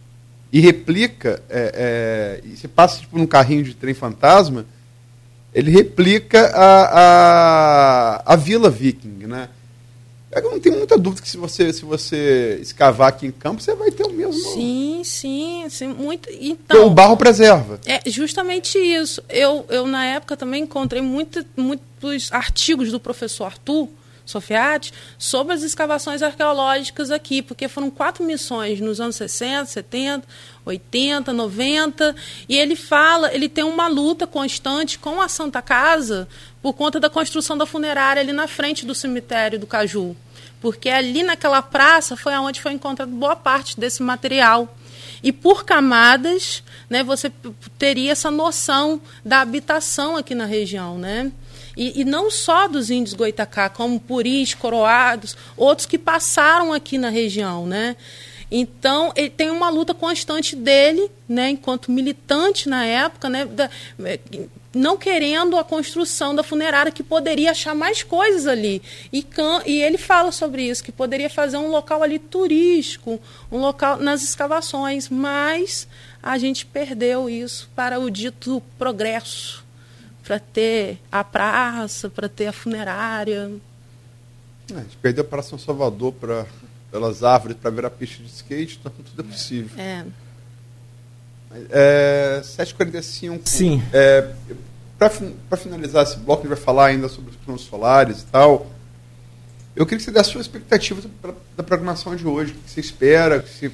e 0.51 0.59
replica, 0.59 1.41
é, 1.49 2.41
é, 2.43 2.47
e 2.47 2.57
você 2.57 2.67
passa 2.67 2.99
tipo, 2.99 3.17
num 3.17 3.25
carrinho 3.25 3.63
de 3.63 3.73
trem 3.73 3.93
fantasma, 3.93 4.65
ele 5.53 5.71
replica 5.71 6.47
a, 6.53 6.99
a, 8.25 8.33
a 8.33 8.35
vila 8.35 8.69
viking, 8.69 9.27
né? 9.27 9.49
Eu 10.31 10.49
não 10.49 10.59
tenho 10.61 10.77
muita 10.77 10.97
dúvida 10.97 11.21
que 11.21 11.29
se 11.29 11.35
você, 11.35 11.73
se 11.73 11.83
você 11.83 12.57
escavar 12.61 13.09
aqui 13.09 13.27
em 13.27 13.31
campo, 13.31 13.61
você 13.61 13.75
vai 13.75 13.91
ter 13.91 14.05
o 14.05 14.13
mesmo. 14.13 14.53
Sim, 14.53 15.01
sim, 15.03 15.67
sim, 15.69 15.87
muito. 15.87 16.29
Então, 16.31 16.87
o 16.87 16.89
barro 16.89 17.17
preserva. 17.17 17.81
É 17.85 18.09
justamente 18.09 18.77
isso. 18.77 19.21
Eu, 19.27 19.65
eu 19.67 19.85
na 19.85 20.05
época, 20.05 20.37
também 20.37 20.63
encontrei 20.63 21.01
muito, 21.01 21.45
muitos 21.57 22.31
artigos 22.31 22.91
do 22.91 22.99
professor 22.99 23.45
Arthur 23.45 23.89
Sofiati 24.25 24.93
sobre 25.17 25.53
as 25.53 25.63
escavações 25.63 26.21
arqueológicas 26.21 27.11
aqui, 27.11 27.41
porque 27.41 27.67
foram 27.67 27.89
quatro 27.89 28.23
missões 28.23 28.79
nos 28.79 28.99
anos 29.01 29.15
60, 29.15 29.65
70, 29.65 30.27
80, 30.65 31.33
90, 31.33 32.15
e 32.47 32.57
ele 32.57 32.75
fala, 32.75 33.33
ele 33.33 33.49
tem 33.49 33.63
uma 33.63 33.87
luta 33.87 34.27
constante 34.27 34.99
com 34.99 35.21
a 35.21 35.27
Santa 35.27 35.61
Casa 35.61 36.27
por 36.61 36.73
conta 36.73 36.99
da 36.99 37.09
construção 37.09 37.57
da 37.57 37.65
funerária 37.65 38.21
ali 38.21 38.31
na 38.31 38.47
frente 38.47 38.85
do 38.85 38.93
cemitério 38.93 39.59
do 39.59 39.67
Caju. 39.67 40.15
Porque 40.61 40.89
ali 40.89 41.23
naquela 41.23 41.61
praça 41.61 42.15
foi 42.15 42.33
onde 42.35 42.61
foi 42.61 42.73
encontrada 42.73 43.11
boa 43.11 43.35
parte 43.35 43.79
desse 43.79 44.03
material. 44.03 44.77
E 45.23 45.31
por 45.31 45.65
camadas, 45.65 46.63
né, 46.89 47.03
você 47.03 47.31
teria 47.77 48.11
essa 48.11 48.29
noção 48.29 49.01
da 49.25 49.41
habitação 49.41 50.15
aqui 50.15 50.35
na 50.35 50.45
região, 50.45 50.97
né? 50.97 51.31
E, 51.75 52.01
e 52.01 52.05
não 52.05 52.29
só 52.29 52.67
dos 52.67 52.89
índios 52.89 53.13
Goitacá, 53.13 53.69
como 53.69 53.99
puris, 53.99 54.53
coroados, 54.53 55.35
outros 55.55 55.85
que 55.85 55.97
passaram 55.97 56.73
aqui 56.73 56.97
na 56.97 57.09
região, 57.09 57.65
né? 57.65 57.95
Então, 58.53 59.13
ele 59.15 59.29
tem 59.29 59.49
uma 59.49 59.69
luta 59.69 59.93
constante 59.93 60.57
dele, 60.57 61.09
né, 61.27 61.51
enquanto 61.51 61.89
militante 61.89 62.67
na 62.67 62.83
época, 62.85 63.29
né, 63.29 63.45
da- 63.45 63.69
eh, 64.03 64.19
não 64.73 64.97
querendo 64.97 65.57
a 65.57 65.63
construção 65.63 66.35
da 66.35 66.43
funerária, 66.43 66.91
que 66.91 67.01
poderia 67.01 67.51
achar 67.51 67.73
mais 67.73 68.03
coisas 68.03 68.47
ali. 68.47 68.81
E, 69.11 69.23
can- 69.23 69.61
e 69.65 69.81
ele 69.81 69.97
fala 69.97 70.33
sobre 70.33 70.63
isso, 70.63 70.83
que 70.83 70.91
poderia 70.91 71.29
fazer 71.29 71.55
um 71.55 71.69
local 71.69 72.03
ali 72.03 72.19
turístico, 72.19 73.21
um 73.49 73.57
local 73.59 73.95
nas 73.97 74.21
escavações, 74.21 75.07
mas 75.07 75.87
a 76.21 76.37
gente 76.37 76.65
perdeu 76.65 77.29
isso 77.29 77.69
para 77.73 77.99
o 78.01 78.09
dito 78.09 78.61
progresso, 78.77 79.63
para 80.23 80.39
ter 80.39 80.99
a 81.11 81.23
praça, 81.23 82.09
para 82.09 82.29
ter 82.29 82.47
a 82.47 82.53
funerária. 82.53 83.51
É, 84.71 84.77
a 84.77 84.81
gente 84.81 84.97
perdeu 84.97 85.23
para 85.23 85.41
São 85.41 85.57
Salvador 85.57 86.13
pra, 86.13 86.45
pelas 86.91 87.23
árvores 87.23 87.57
para 87.57 87.71
virar 87.71 87.89
pista 87.89 88.23
de 88.23 88.29
skate, 88.29 88.79
então 88.79 88.91
tudo 89.03 89.21
é 89.21 89.23
possível. 89.23 89.79
É. 89.79 90.05
É, 91.69 92.41
7h45. 92.43 93.41
Sim. 93.45 93.83
É, 93.91 94.31
para 94.97 95.57
finalizar 95.57 96.03
esse 96.03 96.17
bloco, 96.17 96.41
a 96.41 96.43
gente 96.47 96.55
vai 96.55 96.63
falar 96.63 96.87
ainda 96.87 97.09
sobre 97.09 97.31
os 97.31 97.35
planos 97.37 97.63
solares 97.63 98.21
e 98.21 98.25
tal. 98.25 98.67
Eu 99.75 99.85
queria 99.85 99.97
que 99.97 100.03
você 100.03 100.11
desse 100.11 100.29
a 100.29 100.31
sua 100.33 100.41
expectativa 100.41 101.01
da 101.55 101.63
programação 101.63 102.15
de 102.15 102.27
hoje. 102.27 102.51
O 102.51 102.55
que 102.55 102.69
você 102.69 102.79
espera? 102.79 103.41
Que 103.41 103.49
você, 103.49 103.71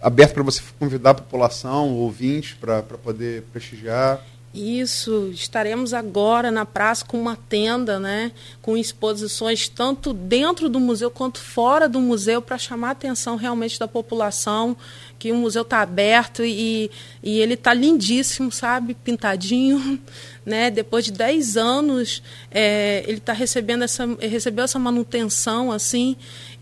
aberto 0.00 0.34
para 0.34 0.42
você 0.42 0.60
convidar 0.78 1.10
a 1.10 1.14
população, 1.14 1.90
ouvintes, 1.94 2.54
para 2.54 2.82
poder 2.82 3.42
prestigiar. 3.52 4.20
Isso, 4.58 5.30
estaremos 5.32 5.94
agora 5.94 6.50
na 6.50 6.66
praça 6.66 7.04
com 7.04 7.16
uma 7.16 7.36
tenda, 7.36 8.00
né, 8.00 8.32
com 8.60 8.76
exposições 8.76 9.68
tanto 9.68 10.12
dentro 10.12 10.68
do 10.68 10.80
museu 10.80 11.12
quanto 11.12 11.38
fora 11.38 11.88
do 11.88 12.00
museu 12.00 12.42
para 12.42 12.58
chamar 12.58 12.88
a 12.88 12.90
atenção 12.90 13.36
realmente 13.36 13.78
da 13.78 13.86
população, 13.86 14.76
que 15.16 15.30
o 15.30 15.36
museu 15.36 15.62
está 15.62 15.80
aberto 15.80 16.44
e, 16.44 16.90
e 17.22 17.38
ele 17.38 17.54
está 17.54 17.72
lindíssimo, 17.72 18.50
sabe, 18.50 18.94
pintadinho, 18.94 20.00
né, 20.44 20.72
depois 20.72 21.04
de 21.04 21.12
10 21.12 21.56
anos 21.56 22.20
é, 22.50 23.04
ele 23.06 23.18
está 23.18 23.32
recebendo 23.32 23.84
essa, 23.84 24.06
recebeu 24.18 24.64
essa 24.64 24.78
manutenção, 24.78 25.70
assim, 25.70 26.16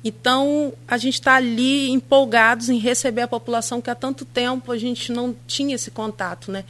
então, 0.09 0.73
a 0.87 0.99
gente 0.99 1.15
está 1.15 1.35
ali 1.35 1.91
empolgados 1.91 2.69
em 2.69 2.79
receber 2.79 3.23
a 3.23 3.27
população 3.29 3.81
que 3.81 3.91
há 3.91 3.95
tanto 3.95 4.25
tempo 4.25 4.71
a 4.71 4.79
gente 4.79 5.11
não 5.11 5.35
tinha 5.49 5.75
esse 5.75 5.91
contato, 5.91 6.53
né? 6.53 6.65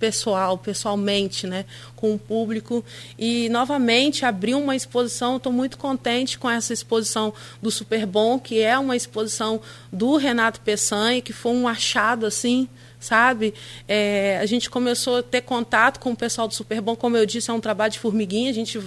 Pessoal, 0.00 0.56
pessoalmente, 0.56 1.46
né, 1.46 1.66
com 1.94 2.14
o 2.14 2.18
público. 2.18 2.82
E 3.18 3.48
novamente 3.50 4.24
abriu 4.24 4.58
uma 4.58 4.74
exposição. 4.74 5.36
Estou 5.36 5.52
muito 5.52 5.76
contente 5.76 6.38
com 6.38 6.50
essa 6.50 6.72
exposição 6.72 7.32
do 7.60 7.70
Super 7.70 8.06
Bom, 8.06 8.38
que 8.38 8.60
é 8.60 8.76
uma 8.78 8.96
exposição 8.96 9.60
do 9.92 10.16
Renato 10.16 10.60
Peçanha, 10.62 11.20
que 11.20 11.32
foi 11.32 11.52
um 11.52 11.68
achado 11.68 12.26
assim 12.26 12.66
sabe? 12.98 13.54
É, 13.88 14.38
a 14.42 14.44
gente 14.44 14.68
começou 14.68 15.20
a 15.20 15.22
ter 15.22 15.40
contato 15.40 15.98
com 15.98 16.12
o 16.12 16.16
pessoal 16.16 16.46
do 16.46 16.52
Super 16.52 16.82
Bom, 16.82 16.94
como 16.94 17.16
eu 17.16 17.24
disse, 17.24 17.50
é 17.50 17.54
um 17.54 17.58
trabalho 17.58 17.90
de 17.90 17.98
formiguinha. 17.98 18.50
A 18.50 18.52
gente, 18.52 18.78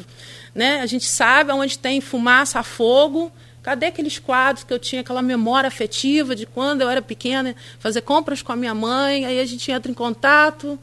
né, 0.53 0.81
a 0.81 0.85
gente 0.85 1.05
sabe 1.05 1.51
onde 1.51 1.79
tem 1.79 1.99
fumaça, 1.99 2.61
fogo. 2.61 3.31
Cadê 3.63 3.85
aqueles 3.85 4.19
quadros 4.19 4.65
que 4.65 4.73
eu 4.73 4.77
tinha 4.77 4.99
aquela 4.99 5.21
memória 5.21 5.69
afetiva 5.69 6.35
de 6.35 6.45
quando 6.45 6.81
eu 6.81 6.89
era 6.89 7.01
pequena, 7.01 7.55
fazer 7.79 8.01
compras 8.01 8.41
com 8.41 8.51
a 8.51 8.57
minha 8.57 8.75
mãe, 8.75 9.25
aí 9.25 9.39
a 9.39 9.45
gente 9.45 9.71
entra 9.71 9.89
em 9.89 9.95
contato. 9.95 10.77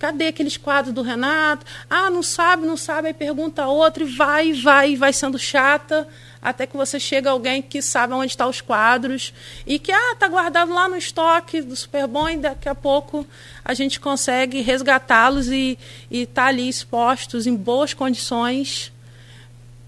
Cadê 0.00 0.26
aqueles 0.26 0.56
quadros 0.56 0.92
do 0.92 1.00
Renato? 1.00 1.64
Ah, 1.88 2.10
não 2.10 2.24
sabe, 2.24 2.66
não 2.66 2.76
sabe, 2.76 3.08
aí 3.08 3.14
pergunta 3.14 3.66
outro 3.66 4.04
e 4.04 4.16
vai, 4.16 4.52
vai, 4.52 4.96
vai 4.96 5.12
sendo 5.12 5.38
chata 5.38 6.08
até 6.42 6.66
que 6.66 6.76
você 6.76 7.00
chega 7.00 7.30
alguém 7.30 7.62
que 7.62 7.80
sabe 7.80 8.12
onde 8.12 8.32
estão 8.32 8.50
os 8.50 8.60
quadros 8.60 9.32
e 9.66 9.78
que 9.78 9.90
ah 9.90 10.14
tá 10.18 10.28
guardado 10.28 10.74
lá 10.74 10.86
no 10.88 10.96
estoque 10.96 11.62
do 11.62 11.74
Superbom 11.74 12.28
e 12.28 12.36
daqui 12.36 12.68
a 12.68 12.74
pouco 12.74 13.26
a 13.64 13.72
gente 13.72 13.98
consegue 13.98 14.60
resgatá-los 14.60 15.48
e 15.48 15.78
estar 16.10 16.42
tá 16.42 16.48
ali 16.48 16.68
expostos 16.68 17.46
em 17.46 17.56
boas 17.56 17.94
condições 17.94 18.92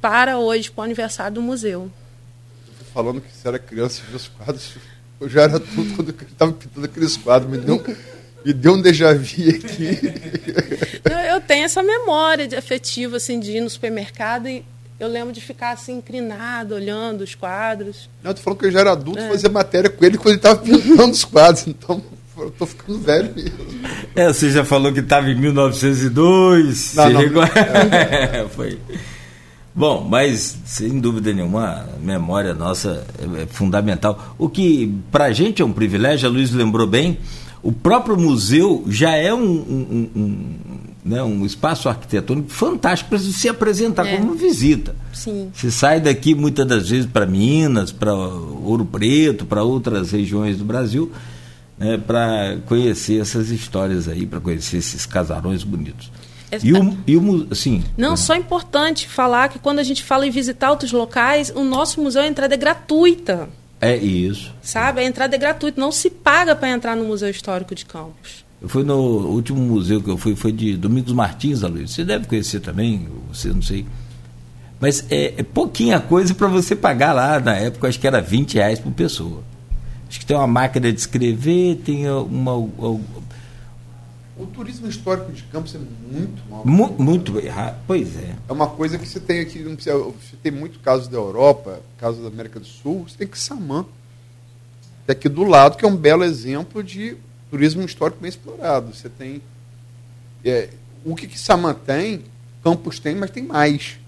para 0.01 0.39
hoje, 0.39 0.71
para 0.71 0.81
o 0.81 0.85
aniversário 0.85 1.35
do 1.35 1.43
museu. 1.43 1.93
Falando 2.97 3.21
que 3.21 3.29
você 3.31 3.47
era 3.47 3.59
criança 3.59 4.01
e 4.03 4.07
viu 4.09 4.17
os 4.17 4.27
quadros, 4.27 4.73
eu 5.21 5.29
já 5.29 5.43
era 5.43 5.61
tudo 5.61 5.95
quando 5.95 6.09
eu 6.19 6.27
estava 6.33 6.51
pintando 6.51 6.87
aqueles 6.87 7.15
quadros, 7.15 7.51
me 7.51 7.59
deu, 7.59 7.85
me 8.43 8.55
deu 8.55 8.73
um 8.73 8.81
déjà 8.81 9.13
vu 9.13 9.23
aqui. 9.23 9.99
Eu, 11.05 11.19
eu 11.35 11.41
tenho 11.43 11.67
essa 11.67 11.83
memória 11.83 12.49
de 12.49 12.57
afetiva 12.57 13.19
assim, 13.19 13.39
de 13.39 13.51
ir 13.51 13.61
no 13.61 13.69
supermercado 13.69 14.49
e 14.49 14.65
eu 14.99 15.09
lembro 15.09 15.31
de 15.31 15.43
ficar 15.43 15.73
assim, 15.73 15.99
inclinado, 15.99 16.75
olhando 16.75 17.21
os 17.21 17.35
quadros. 17.35 18.09
Não, 18.23 18.33
tu 18.33 18.41
falou 18.41 18.59
que 18.59 18.65
eu 18.65 18.71
já 18.71 18.81
era 18.81 18.93
adulto, 18.93 19.21
é. 19.21 19.29
fazia 19.29 19.51
matéria 19.51 19.91
com 19.91 20.03
ele 20.03 20.17
quando 20.17 20.29
ele 20.29 20.37
estava 20.37 20.59
pintando 20.59 21.11
os 21.11 21.23
quadros, 21.23 21.67
então 21.67 22.03
eu 22.39 22.51
tô 22.51 22.65
ficando 22.65 22.99
velho 22.99 23.31
mesmo. 23.37 23.59
É, 24.15 24.29
você 24.29 24.51
já 24.51 24.65
falou 24.65 24.91
que 24.91 25.01
estava 25.01 25.29
em 25.29 25.39
1902. 25.39 26.95
Não, 26.95 27.11
não, 27.11 27.23
não. 27.31 27.43
É, 27.93 28.49
foi. 28.49 28.79
Bom, 29.77 30.07
mas 30.09 30.57
sem 30.65 30.99
dúvida 30.99 31.35
nenhuma, 31.35 31.87
a 31.95 31.99
memória 32.01 32.55
nossa 32.55 33.07
é 33.39 33.45
fundamental. 33.45 34.35
O 34.39 34.49
que 34.49 34.91
para 35.13 35.27
a 35.27 35.33
gente 35.33 35.61
é 35.61 35.65
um 35.65 35.73
privilégio, 35.73 36.27
a 36.27 36.33
Luiz 36.33 36.51
lembrou 36.51 36.87
bem, 36.87 37.19
o 37.63 37.71
próprio 37.71 38.17
museu 38.17 38.85
já 38.89 39.15
é 39.17 39.35
um, 39.35 39.45
um, 39.45 40.11
um 40.17 40.57
né, 41.05 41.23
um 41.23 41.45
espaço 41.45 41.89
arquitetônico 41.91 42.49
fantástico 42.49 43.11
para 43.11 43.19
se 43.19 43.49
apresentar 43.49 44.07
é. 44.07 44.17
como 44.17 44.35
visita. 44.35 44.97
Sim. 45.13 45.51
Você 45.53 45.71
sai 45.71 46.01
daqui 46.01 46.35
muitas 46.35 46.67
das 46.67 46.89
vezes 46.89 47.07
para 47.07 47.27
Minas, 47.27 47.93
para 47.93 48.15
Ouro 48.15 48.85
Preto, 48.85 49.45
para 49.45 49.63
outras 49.63 50.11
regiões 50.11 50.57
do 50.57 50.65
Brasil, 50.65 51.13
né, 51.79 51.97
para 51.99 52.59
conhecer 52.67 53.21
essas 53.21 53.51
histórias 53.51 54.09
aí, 54.09 54.27
para 54.27 54.41
conhecer 54.41 54.79
esses 54.79 55.05
casarões 55.05 55.63
bonitos. 55.63 56.11
É, 56.51 56.59
e 56.63 56.73
o, 56.73 56.99
e 57.07 57.17
o 57.17 57.49
assim, 57.51 57.83
Não, 57.97 58.13
é. 58.13 58.17
só 58.17 58.35
é 58.35 58.39
importante 58.39 59.09
falar 59.09 59.49
que 59.49 59.59
quando 59.59 59.81
a 59.81 59.83
gente 59.83 60.03
fala 60.05 60.27
em 60.27 60.31
visitar 60.31 60.71
outros 60.71 60.93
locais, 60.93 61.53
o 61.55 61.65
nosso 61.65 62.01
museu 62.01 62.23
a 62.23 62.27
entrada 62.27 62.55
é 62.55 62.57
gratuita. 62.57 63.49
É 63.81 63.97
isso. 63.97 64.55
Sabe? 64.63 65.01
A 65.01 65.05
entrada 65.05 65.35
é 65.35 65.39
gratuita, 65.39 65.81
não 65.81 65.93
se 65.93 66.09
paga 66.09 66.55
para 66.55 66.71
entrar 66.71 66.97
no 66.97 67.05
Museu 67.05 67.29
Histórico 67.29 67.75
de 67.75 67.85
Campos. 67.85 68.45
Eu 68.61 68.69
fui 68.69 68.83
no 68.83 68.97
último 68.97 69.61
museu 69.61 70.03
que 70.03 70.09
eu 70.09 70.17
fui, 70.17 70.35
foi 70.35 70.51
de 70.51 70.77
Domingos 70.77 71.13
Martins, 71.13 71.61
Luiz. 71.61 71.91
Você 71.91 72.05
deve 72.05 72.27
conhecer 72.27 72.61
também, 72.61 73.07
você 73.31 73.49
não 73.49 73.61
sei. 73.61 73.85
Mas 74.81 75.05
é, 75.11 75.35
é 75.37 75.43
pouquinha 75.43 76.01
coisa 76.01 76.35
para 76.35 76.49
você 76.49 76.75
pagar 76.75 77.13
lá. 77.13 77.39
Na 77.39 77.55
época, 77.55 77.89
acho 77.89 78.01
que 78.01 78.07
era 78.07 78.21
20 78.21 78.55
reais 78.55 78.79
por 78.79 78.93
pessoa. 78.93 79.43
Acho 80.09 80.21
que 80.21 80.27
tem 80.27 80.37
uma 80.37 80.47
máquina 80.47 80.93
de 80.93 80.99
escrever, 80.99 81.77
tem 81.85 82.09
uma. 82.09 82.55
uma 82.55 83.01
o 84.39 84.47
turismo 84.47 84.87
histórico 84.87 85.33
de 85.33 85.43
Campos 85.45 85.75
é 85.75 85.79
muito 85.79 86.43
mal. 86.51 86.67
Mu 86.67 86.95
muito 86.99 87.39
errado, 87.39 87.83
pois 87.87 88.17
é. 88.17 88.35
É 88.49 88.53
uma 88.53 88.69
coisa 88.69 88.99
que 88.99 89.09
você 89.09 89.19
tem 89.19 89.41
aqui, 89.41 89.61
não 89.61 89.75
precisa, 89.75 89.97
você 89.97 90.37
tem 90.43 90.53
muito 90.53 90.79
casos 90.81 91.09
da 91.09 91.17
Europa, 91.17 91.81
casos 91.99 92.23
da 92.23 92.29
América 92.29 92.61
do 92.61 92.67
Sul, 92.67 93.07
você 93.09 93.17
tem 93.17 93.27
que 93.27 93.39
Samã. 93.39 93.87
Daqui 95.07 95.29
do 95.29 95.45
lado, 95.45 95.77
que 95.77 95.85
é 95.85 95.89
um 95.89 95.97
belo 95.97 96.25
exemplo 96.25 96.83
de 96.83 97.17
turismo 97.51 97.83
histórico 97.85 98.21
bem 98.21 98.29
explorado. 98.29 98.95
Você 98.95 99.09
tem. 99.09 99.41
É, 100.45 100.69
o 101.05 101.15
que, 101.15 101.27
que 101.27 101.39
Samã 101.39 101.73
tem, 101.73 102.25
Campos 102.63 102.99
tem, 102.99 103.15
mas 103.15 103.31
tem 103.31 103.45
mais. 103.45 103.99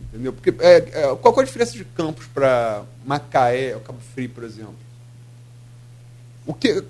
Entendeu? 0.00 0.32
Porque, 0.32 0.54
é, 0.58 0.76
é, 0.76 1.16
qual 1.16 1.38
é 1.38 1.40
a 1.42 1.44
diferença 1.44 1.72
de 1.72 1.84
Campos 1.84 2.26
para 2.26 2.84
Macaé 3.04 3.74
ou 3.74 3.80
Cabo 3.80 3.98
Frio, 4.14 4.30
por 4.30 4.42
exemplo? 4.42 4.76
O 6.46 6.52
que, 6.52 6.82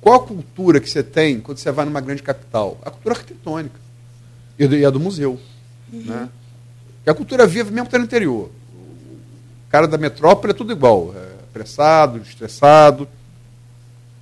qual 0.00 0.16
a 0.16 0.26
cultura 0.26 0.80
que 0.80 0.88
você 0.88 1.02
tem 1.02 1.40
quando 1.40 1.58
você 1.58 1.70
vai 1.70 1.84
numa 1.84 2.00
grande 2.00 2.22
capital? 2.22 2.78
A 2.82 2.90
cultura 2.90 3.14
arquitetônica. 3.14 3.78
E, 4.58 4.84
a 4.84 4.90
do 4.90 5.00
museu. 5.00 5.38
Uhum. 5.92 6.02
Né? 6.02 6.28
A 7.06 7.14
cultura 7.14 7.46
viva 7.46 7.70
mesmo 7.70 7.86
está 7.86 7.98
no 7.98 8.04
interior. 8.04 8.50
O 9.66 9.70
cara 9.70 9.88
da 9.88 9.98
metrópole 9.98 10.52
é 10.52 10.54
tudo 10.54 10.72
igual. 10.72 11.14
É 11.16 11.44
apressado, 11.44 12.18
estressado 12.18 13.08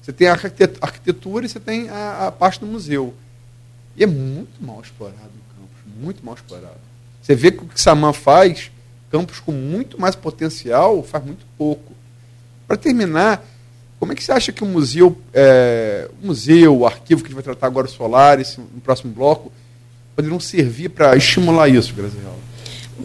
você 0.09 0.13
tem 0.15 0.27
a 0.27 0.33
arquitetura 0.81 1.45
e 1.45 1.51
você 1.51 1.61
tem 1.61 1.91
a, 1.91 2.29
a 2.29 2.33
parte 2.33 2.61
do 2.61 2.67
museu. 2.67 3.13
E 3.95 4.03
é 4.03 4.07
muito 4.07 4.65
mal 4.65 4.81
explorado 4.81 5.19
o 5.19 5.55
campus, 5.55 6.03
muito 6.03 6.25
mal 6.25 6.35
explorado. 6.35 6.81
Você 7.21 7.35
vê 7.35 7.53
que 7.53 7.63
o 7.63 7.69
que 7.69 7.79
Saman 7.79 8.15
faz, 8.15 8.71
campos 9.11 9.39
com 9.39 9.53
muito 9.53 10.01
mais 10.01 10.17
potencial, 10.17 11.03
faz 11.03 11.23
muito 11.23 11.45
pouco. 11.59 11.93
Para 12.67 12.79
terminar, 12.79 13.45
como 13.99 14.13
é 14.13 14.15
que 14.15 14.23
você 14.23 14.33
acha 14.33 14.53
que 14.53 14.63
o 14.63 14.67
museu, 14.67 15.17
é, 15.35 16.09
o 16.23 16.27
museu, 16.29 16.79
o 16.79 16.87
arquivo 16.87 17.23
que 17.23 17.27
a 17.27 17.31
gente 17.31 17.35
vai 17.35 17.43
tratar 17.43 17.67
agora, 17.67 17.87
o 17.87 17.91
Solares, 17.91 18.57
no 18.57 18.81
próximo 18.81 19.13
bloco, 19.13 19.51
poderiam 20.15 20.39
servir 20.39 20.91
para 20.91 21.17
estimular 21.17 21.69
isso, 21.69 21.93
Graziela? 21.95 22.39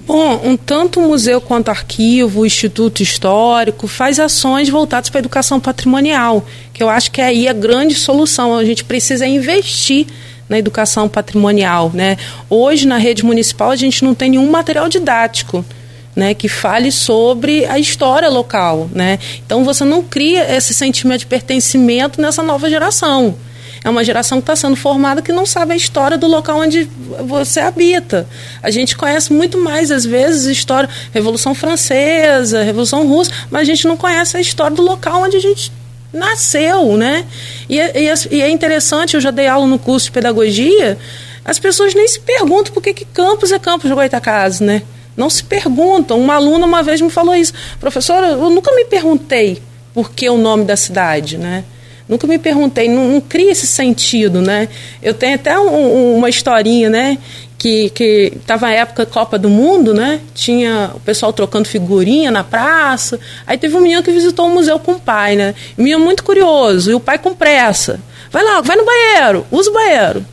Bom, 0.06 0.42
um, 0.44 0.58
tanto 0.58 1.00
o 1.00 1.08
museu 1.08 1.40
quanto 1.40 1.68
o 1.68 1.72
arquivo, 1.72 2.42
o 2.42 2.46
Instituto 2.46 3.02
Histórico, 3.04 3.88
faz 3.88 4.20
ações 4.20 4.68
voltadas 4.68 5.10
para 5.10 5.20
a 5.20 5.22
educação 5.22 5.60
patrimonial, 5.60 6.46
que 6.74 6.82
eu 6.82 6.90
acho 6.90 7.12
que 7.12 7.22
é 7.22 7.26
aí 7.26 7.48
a 7.48 7.54
grande 7.54 7.94
solução. 7.94 8.58
A 8.58 8.66
gente 8.66 8.84
precisa 8.84 9.28
investir 9.28 10.08
na 10.50 10.58
educação 10.58 11.08
patrimonial. 11.08 11.92
Né? 11.94 12.18
Hoje, 12.50 12.88
na 12.88 12.98
rede 12.98 13.24
municipal, 13.24 13.70
a 13.70 13.76
gente 13.76 14.04
não 14.04 14.16
tem 14.16 14.32
nenhum 14.32 14.50
material 14.50 14.90
didático. 14.90 15.64
Né, 16.16 16.36
que 16.36 16.48
fale 16.48 16.92
sobre 16.92 17.66
a 17.66 17.80
história 17.80 18.30
local. 18.30 18.88
Né? 18.94 19.18
Então 19.44 19.64
você 19.66 19.84
não 19.84 20.04
cria 20.04 20.56
esse 20.56 20.72
sentimento 20.72 21.22
de 21.22 21.26
pertencimento 21.26 22.22
nessa 22.22 22.44
nova 22.44 22.70
geração. 22.70 23.36
É 23.84 23.90
uma 23.90 24.04
geração 24.04 24.38
que 24.40 24.44
está 24.44 24.56
sendo 24.56 24.78
formada 24.78 25.22
que 25.22 25.34
não 25.34 25.46
sabe 25.46 25.74
a 25.74 25.76
história 25.76 26.18
do 26.18 26.26
local 26.26 26.60
onde 26.60 26.88
você 27.26 27.60
habita. 27.60 28.26
A 28.62 28.72
gente 28.72 28.96
conhece 28.96 29.34
muito 29.34 29.58
mais, 29.58 29.92
às 29.92 30.06
vezes, 30.06 30.46
história 30.46 30.90
Revolução 31.12 31.54
Francesa, 31.54 32.64
Revolução 32.64 33.06
Russa, 33.06 33.32
mas 33.52 33.64
a 33.64 33.66
gente 33.66 33.86
não 33.86 33.98
conhece 33.98 34.38
a 34.38 34.40
história 34.40 34.76
do 34.76 34.82
local 34.82 35.24
onde 35.24 35.36
a 35.36 35.42
gente 35.42 35.70
nasceu, 36.14 36.96
né? 36.96 37.26
E, 37.68 37.78
é, 37.78 38.04
e, 38.04 38.08
é, 38.08 38.14
e 38.32 38.42
é 38.42 38.50
interessante, 38.50 39.16
eu 39.16 39.22
já 39.22 39.32
dei 39.32 39.48
aula 39.48 39.68
no 39.68 39.80
curso 39.80 40.06
de 40.06 40.12
pedagogia, 40.12 40.98
as 41.44 41.60
pessoas 41.60 41.94
nem 41.94 42.08
se 42.08 42.22
perguntam 42.22 42.74
por 42.74 42.82
que, 42.82 42.94
que 42.94 43.04
Campos 43.04 43.52
é 43.52 43.60
Campos 43.60 43.90
de 43.90 43.96
Goitacazes, 43.96 44.62
né? 44.62 44.84
Não 45.16 45.30
se 45.30 45.44
perguntam. 45.44 46.20
Uma 46.20 46.36
aluna 46.36 46.66
uma 46.66 46.84
vez 46.84 47.02
me 47.02 47.10
falou 47.10 47.36
isso. 47.36 47.54
Professora, 47.80 48.28
eu 48.28 48.50
nunca 48.50 48.74
me 48.74 48.86
perguntei 48.86 49.62
por 49.94 50.12
que 50.12 50.30
o 50.30 50.38
nome 50.38 50.66
da 50.66 50.76
cidade, 50.76 51.38
né? 51.38 51.64
Nunca 52.08 52.28
me 52.28 52.38
perguntei, 52.38 52.90
não, 52.90 53.08
não 53.08 53.22
cria 53.22 53.52
esse 53.52 53.66
sentido, 53.66 54.42
né? 54.42 54.68
Eu 55.02 55.14
tenho 55.14 55.36
até 55.36 55.58
um, 55.58 56.16
uma 56.16 56.30
historinha, 56.30 56.90
né? 56.90 57.18
Que, 57.58 57.90
que 57.92 58.34
na 58.46 58.72
época 58.72 59.06
Copa 59.06 59.40
do 59.40 59.50
Mundo, 59.50 59.94
né? 59.94 60.20
Tinha 60.34 60.92
o 60.96 61.00
pessoal 61.00 61.32
trocando 61.32 61.68
figurinha 61.68 62.30
na 62.30 62.44
praça. 62.44 63.20
Aí 63.48 63.58
teve 63.58 63.76
um 63.78 63.80
menino 63.80 64.04
que 64.04 64.12
visitou 64.12 64.48
o 64.48 64.50
museu 64.50 64.78
com 64.80 64.94
o 64.94 65.00
pai, 65.00 65.36
né? 65.36 65.56
O 65.78 65.82
menino 65.82 66.04
muito 66.04 66.24
curioso, 66.24 66.92
e 66.92 66.94
o 66.94 67.00
pai 67.00 67.18
com 67.18 67.34
pressa. 67.34 68.02
Vai 68.30 68.44
lá, 68.44 68.60
vai 68.62 68.76
no 68.76 68.84
banheiro, 68.84 69.46
usa 69.50 69.70
o 69.70 69.74
banheiro. 69.74 70.26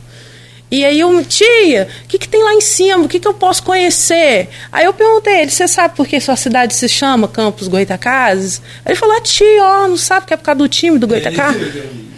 E 0.71 0.85
aí 0.85 1.01
eu, 1.01 1.25
tia, 1.25 1.89
o 2.05 2.07
que, 2.07 2.17
que 2.17 2.29
tem 2.29 2.41
lá 2.41 2.53
em 2.53 2.61
cima? 2.61 3.03
O 3.03 3.09
que, 3.09 3.19
que 3.19 3.27
eu 3.27 3.33
posso 3.33 3.61
conhecer? 3.61 4.47
Aí 4.71 4.85
eu 4.85 4.93
perguntei 4.93 5.41
ele, 5.41 5.51
você 5.51 5.67
sabe 5.67 5.97
por 5.97 6.07
que 6.07 6.17
sua 6.21 6.37
cidade 6.37 6.73
se 6.73 6.87
chama 6.87 7.27
Campos 7.27 7.67
Goitacazes? 7.67 8.61
Aí 8.85 8.93
ele 8.93 8.99
falou, 8.99 9.17
ah, 9.17 9.21
tia, 9.21 9.61
ó, 9.61 9.87
não 9.89 9.97
sabe 9.97 10.27
que 10.27 10.33
é 10.33 10.37
por 10.37 10.43
causa 10.43 10.59
do 10.59 10.69
time 10.69 10.97
do 10.97 11.07
Goitacazes? 11.07 11.83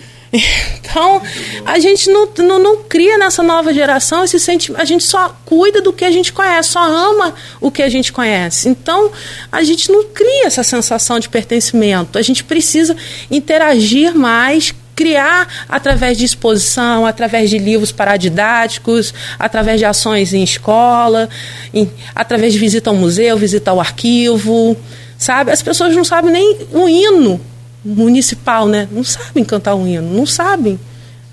Então, 0.79 1.21
a 1.63 1.77
gente 1.77 2.09
não, 2.09 2.27
não, 2.39 2.57
não, 2.57 2.83
cria 2.83 3.19
nessa 3.19 3.43
nova 3.43 3.71
geração 3.71 4.23
esse 4.23 4.39
sentimento. 4.39 4.81
A 4.81 4.85
gente 4.85 5.03
só 5.03 5.29
cuida 5.45 5.79
do 5.79 5.93
que 5.93 6.03
a 6.03 6.09
gente 6.09 6.33
conhece, 6.33 6.69
só 6.69 6.83
ama 6.83 7.35
o 7.61 7.69
que 7.69 7.83
a 7.83 7.89
gente 7.89 8.11
conhece. 8.11 8.67
Então, 8.67 9.11
a 9.51 9.63
gente 9.63 9.91
não 9.91 10.05
cria 10.05 10.47
essa 10.47 10.63
sensação 10.63 11.19
de 11.19 11.29
pertencimento. 11.29 12.17
A 12.17 12.21
gente 12.23 12.43
precisa 12.43 12.97
interagir 13.29 14.15
mais 14.15 14.73
criar 14.95 15.47
através 15.67 16.17
de 16.17 16.25
exposição, 16.25 17.05
através 17.05 17.49
de 17.49 17.57
livros 17.57 17.91
paradidáticos, 17.91 19.13
através 19.37 19.79
de 19.79 19.85
ações 19.85 20.33
em 20.33 20.43
escola, 20.43 21.29
em, 21.73 21.89
através 22.13 22.53
de 22.53 22.59
visita 22.59 22.89
ao 22.89 22.95
museu, 22.95 23.37
visita 23.37 23.71
ao 23.71 23.79
arquivo, 23.79 24.77
sabe? 25.17 25.51
As 25.51 25.61
pessoas 25.61 25.95
não 25.95 26.03
sabem 26.03 26.31
nem 26.31 26.57
o 26.71 26.87
hino 26.87 27.39
municipal, 27.83 28.67
né? 28.67 28.87
Não 28.91 29.03
sabem 29.03 29.43
cantar 29.43 29.75
um 29.75 29.87
hino, 29.87 30.13
não 30.13 30.25
sabem 30.25 30.79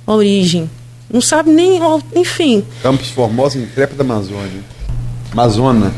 a 0.07 0.13
origem, 0.13 0.69
não 1.13 1.21
sabem 1.21 1.55
nem, 1.55 1.81
enfim. 2.15 2.65
Campos 2.83 3.11
Formosa, 3.11 3.59
intrépida 3.59 4.03
Amazônia. 4.03 4.63
Amazônia. 5.33 5.93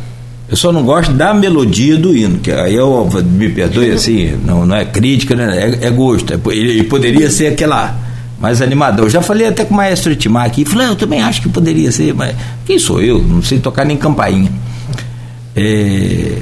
Eu 0.52 0.56
só 0.58 0.70
não 0.70 0.84
gosto 0.84 1.14
da 1.14 1.32
melodia 1.32 1.96
do 1.96 2.14
hino, 2.14 2.38
que 2.38 2.52
aí 2.52 2.74
eu 2.74 3.08
me 3.24 3.48
perdoe 3.48 3.90
assim, 3.90 4.38
não, 4.44 4.66
não 4.66 4.76
é 4.76 4.84
crítica, 4.84 5.34
né? 5.34 5.78
é, 5.80 5.86
é 5.86 5.90
gosto. 5.90 6.30
É, 6.34 6.38
ele 6.54 6.82
poderia 6.82 7.30
ser 7.30 7.46
aquela 7.46 7.96
mais 8.38 8.60
animador. 8.60 9.06
Eu 9.06 9.10
já 9.10 9.22
falei 9.22 9.48
até 9.48 9.64
com 9.64 9.72
o 9.72 9.76
maestro 9.78 10.14
Timar 10.14 10.44
aqui, 10.44 10.66
falei, 10.66 10.88
ah, 10.88 10.90
eu 10.90 10.96
também 10.96 11.22
acho 11.22 11.40
que 11.40 11.48
poderia 11.48 11.90
ser, 11.90 12.12
mas 12.12 12.36
quem 12.66 12.78
sou 12.78 13.00
eu? 13.00 13.18
Não 13.22 13.42
sei 13.42 13.60
tocar 13.60 13.86
nem 13.86 13.96
campainha. 13.96 14.52
É, 15.56 16.36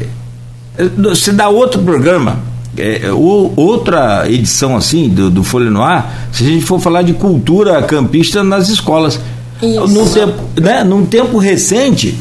se 1.14 1.30
dá 1.30 1.48
outro 1.48 1.80
programa, 1.80 2.40
é, 2.76 3.12
o, 3.12 3.52
outra 3.54 4.28
edição 4.28 4.76
assim 4.76 5.08
do, 5.08 5.30
do 5.30 5.44
Folha 5.44 5.70
no 5.70 5.82
Ar, 5.82 6.30
se 6.32 6.42
a 6.42 6.46
gente 6.48 6.64
for 6.64 6.80
falar 6.80 7.02
de 7.02 7.12
cultura 7.12 7.80
campista 7.82 8.42
nas 8.42 8.70
escolas. 8.70 9.20
Isso. 9.62 9.86
Num 9.86 10.08
tempo, 10.08 10.60
né, 10.60 10.82
num 10.82 11.06
tempo 11.06 11.38
recente, 11.38 12.18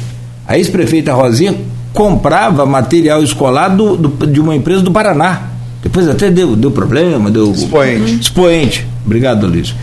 a 0.47 0.55
ex-prefeita 0.55 1.13
Rosinha 1.13 1.68
comprava 1.93 2.65
material 2.65 3.23
escolar 3.23 3.69
do, 3.69 3.97
do, 3.97 4.27
de 4.27 4.39
uma 4.39 4.55
empresa 4.55 4.81
do 4.81 4.91
Paraná. 4.91 5.49
Depois 5.81 6.07
até 6.09 6.29
deu, 6.29 6.55
deu 6.55 6.71
problema, 6.71 7.31
deu. 7.31 7.51
Expoente. 7.51 8.19
Expoente. 8.19 8.87
Obrigado, 9.05 9.47
Luiz. 9.47 9.73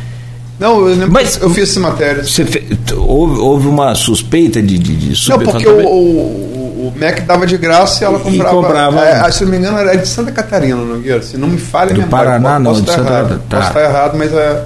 Não, 0.59 0.89
eu, 0.89 1.11
Mas, 1.11 1.41
eu 1.41 1.51
fiz 1.51 1.71
essa 1.71 1.81
matéria. 1.81 2.25
Fe... 2.25 2.79
Houve, 2.97 3.39
houve, 3.39 3.69
uma 3.69 3.95
suspeita 3.95 4.63
de, 4.63 4.79
de, 4.79 4.97
de 4.97 5.29
Não, 5.29 5.39
porque 5.39 5.69
o, 5.69 5.87
o, 5.87 6.89
o, 6.89 6.93
MEC 6.97 7.23
dava 7.23 7.47
de 7.47 7.59
graça 7.59 8.03
e 8.03 8.07
ela 8.07 8.19
comprava. 8.19 8.51
E 8.51 8.63
comprava 8.63 9.05
é, 9.05 9.31
se 9.31 9.45
não 9.45 9.51
me 9.51 9.59
engano, 9.59 9.79
era 9.79 9.97
de 9.97 10.09
Santa 10.09 10.33
Catarina, 10.33 10.77
Nogueira. 10.77 11.21
Se 11.23 11.37
não 11.37 11.49
me 11.49 11.59
falha, 11.59 11.93
Do 11.93 12.03
Paraná, 12.05 12.59
não, 12.59 12.73
de 12.73 12.79
Santa 12.79 13.03
Catarina. 13.03 13.43
Tá. 13.49 13.57
Posso 13.57 13.69
estar 13.69 13.85
errado, 13.85 14.17
mas 14.17 14.33
é. 14.33 14.65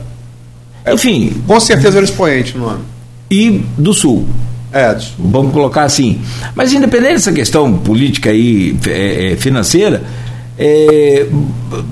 é 0.85 0.95
Enfim. 0.95 1.43
Com 1.47 1.59
certeza 1.59 1.99
era 1.99 2.05
expoente 2.05 2.57
no 2.57 2.69
ano. 2.69 2.85
E 3.29 3.65
do 3.77 3.93
Sul. 3.93 4.29
É, 4.73 4.97
vamos 5.19 5.53
colocar 5.53 5.83
assim. 5.83 6.21
Mas 6.55 6.73
independente 6.73 7.15
dessa 7.15 7.33
questão 7.33 7.73
política 7.79 8.33
e 8.33 8.77
é, 8.87 9.33
é, 9.33 9.37
financeira, 9.37 10.03
é, 10.59 11.27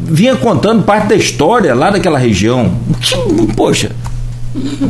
vinha 0.04 0.36
contando 0.36 0.84
parte 0.84 1.08
da 1.08 1.16
história 1.16 1.74
lá 1.74 1.90
daquela 1.90 2.18
região. 2.18 2.72
Que, 3.00 3.52
poxa, 3.54 3.90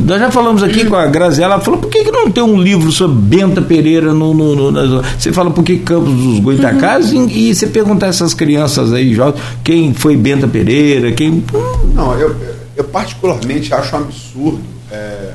nós 0.05 0.19
já 0.19 0.31
falamos 0.31 0.63
aqui 0.63 0.85
com 0.85 0.95
a 0.95 1.07
Graziela, 1.07 1.55
ela 1.55 1.63
falou, 1.63 1.79
por 1.79 1.89
que, 1.89 2.03
que 2.03 2.11
não 2.11 2.29
tem 2.31 2.43
um 2.43 2.61
livro 2.61 2.91
sobre 2.91 3.37
Benta 3.37 3.61
Pereira 3.61 4.13
no. 4.13 4.33
no, 4.33 4.71
no 4.71 5.03
você 5.17 5.31
fala 5.31 5.51
por 5.51 5.63
que 5.63 5.77
Campos 5.79 6.13
dos 6.13 6.39
Goitacazes 6.39 7.11
uhum. 7.13 7.27
e, 7.27 7.49
e, 7.49 7.55
você 7.55 7.67
perguntar 7.67 8.07
essas 8.07 8.33
crianças 8.33 8.93
aí, 8.93 9.13
jovens, 9.13 9.41
quem 9.63 9.93
foi 9.93 10.15
Benta 10.15 10.47
Pereira, 10.47 11.11
quem. 11.11 11.43
Não, 11.93 12.13
eu, 12.17 12.35
eu 12.75 12.83
particularmente 12.85 13.73
acho 13.73 13.95
um 13.95 13.99
absurdo. 13.99 14.61
É, 14.91 15.31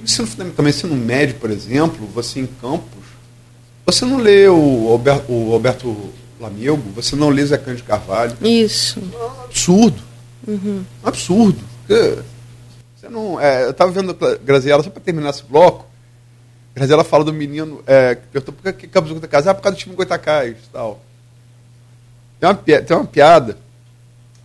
digo 0.00 0.04
ensino 0.04 0.52
também 0.52 0.70
ensino 0.70 0.96
médio, 0.96 1.36
por 1.36 1.50
exemplo, 1.50 2.06
você 2.06 2.40
em 2.40 2.46
Campos, 2.46 3.04
você 3.84 4.04
não 4.04 4.18
lê 4.18 4.48
o 4.48 4.88
Alberto, 4.88 5.32
o 5.32 5.52
Alberto 5.52 6.10
Lamego, 6.38 6.90
você 6.94 7.16
não 7.16 7.28
lê 7.28 7.44
Zé 7.44 7.58
Cândido 7.58 7.86
Carvalho. 7.86 8.36
Isso. 8.42 9.00
É 9.12 9.16
um 9.16 9.44
absurdo. 9.44 10.02
Uhum. 10.46 10.84
Um 11.04 11.08
absurdo. 11.08 11.58
Você 12.96 13.08
não, 13.08 13.40
é, 13.40 13.64
eu 13.64 13.70
estava 13.70 13.90
vendo 13.90 14.16
a 14.24 14.36
Graziela, 14.36 14.82
só 14.82 14.90
para 14.90 15.02
terminar 15.02 15.30
esse 15.30 15.44
bloco, 15.44 15.86
Graziela 16.74 17.02
fala 17.02 17.24
do 17.24 17.32
menino 17.32 17.82
é, 17.86 18.14
que 18.14 18.22
perguntou 18.28 18.54
por 18.54 18.72
que 18.72 18.86
Campos 18.86 19.10
do 19.10 19.14
Goitacás? 19.14 19.46
Ah, 19.46 19.54
por 19.54 19.62
causa 19.62 19.76
do 19.76 19.80
time 19.80 19.94
Goitacás 19.94 20.50
e 20.52 20.70
tal. 20.72 21.02
Tem 22.38 22.48
uma, 22.48 22.54
tem 22.54 22.96
uma 22.96 23.06
piada 23.06 23.58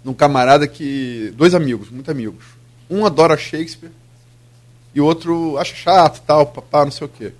num 0.03 0.13
camarada 0.13 0.67
que. 0.67 1.31
Dois 1.37 1.53
amigos, 1.53 1.89
muito 1.89 2.09
amigos. 2.09 2.43
Um 2.89 3.05
adora 3.05 3.37
Shakespeare 3.37 3.91
e 4.95 5.01
o 5.01 5.05
outro 5.05 5.57
acha 5.57 5.75
chato, 5.75 6.23
tal, 6.25 6.47
papá, 6.47 6.85
não 6.85 6.91
sei 6.91 7.05
o 7.05 7.09
quê. 7.09 7.33